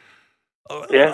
Og, 0.65 0.86
Ja. 0.93 1.05
øh, 1.07 1.11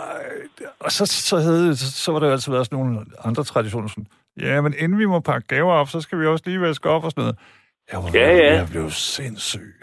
og 0.80 0.91
så, 0.91 1.05
så, 1.05 1.38
havde, 1.38 1.76
så, 1.76 1.91
så 1.91 2.12
var 2.12 2.20
der 2.20 2.28
jo 2.28 2.34
altid 2.34 2.51
været 2.51 2.66
sådan 2.66 2.80
nogle 2.80 2.99
andre 3.24 3.43
traditioner. 3.43 3.88
Sådan, 3.88 4.07
ja, 4.42 4.62
men 4.62 4.74
inden 4.80 5.00
vi 5.00 5.06
må 5.06 5.20
pakke 5.20 5.48
gaver 5.48 5.74
op, 5.74 5.88
så 5.88 6.02
skal 6.02 6.20
vi 6.20 6.26
også 6.26 6.44
lige 6.48 6.62
vaske 6.62 6.90
op 6.90 7.04
og 7.04 7.12
sådan 7.12 7.22
noget. 7.22 7.38
Jeg 7.92 8.00
var 8.04 8.10
Ja, 8.14 8.36
ja. 8.38 8.54
Jeg 8.60 8.68
blev 8.72 8.90
sindssyg. 8.90 9.74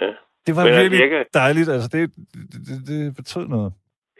Ja. 0.00 0.06
Det 0.46 0.56
var 0.56 0.64
Men 0.64 0.72
virkelig 0.74 1.00
jeg 1.00 1.10
kan- 1.10 1.24
dejligt. 1.34 1.68
Altså, 1.68 1.88
det, 1.92 2.00
det, 2.52 2.58
det, 2.68 2.76
det 2.88 3.16
betød 3.16 3.46
noget. 3.48 3.72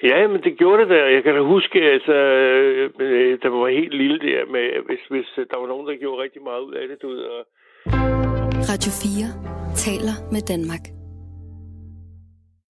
Ja, 0.03 0.29
men 0.29 0.43
det 0.43 0.59
gjorde 0.59 0.83
det 0.83 0.91
der. 0.91 1.05
Jeg 1.17 1.23
kan 1.23 1.35
da 1.35 1.41
huske, 1.55 1.79
altså, 1.97 2.13
øh, 2.13 2.91
øh, 3.01 3.39
der 3.43 3.49
var 3.49 3.69
helt 3.81 3.95
lille 4.03 4.19
der, 4.29 4.41
med, 4.55 4.67
hvis, 4.87 5.03
hvis 5.11 5.29
øh, 5.39 5.47
der 5.51 5.57
var 5.61 5.67
nogen, 5.73 5.87
der 5.89 5.97
gjorde 6.03 6.23
rigtig 6.23 6.43
meget 6.43 6.61
ud 6.61 6.75
af 6.75 6.89
det, 6.89 6.97
du 7.03 7.09
ved, 7.09 7.23
og 7.37 7.41
Radio 8.71 8.91
4 8.91 9.75
taler 9.87 10.15
med 10.35 10.43
Danmark. 10.53 10.85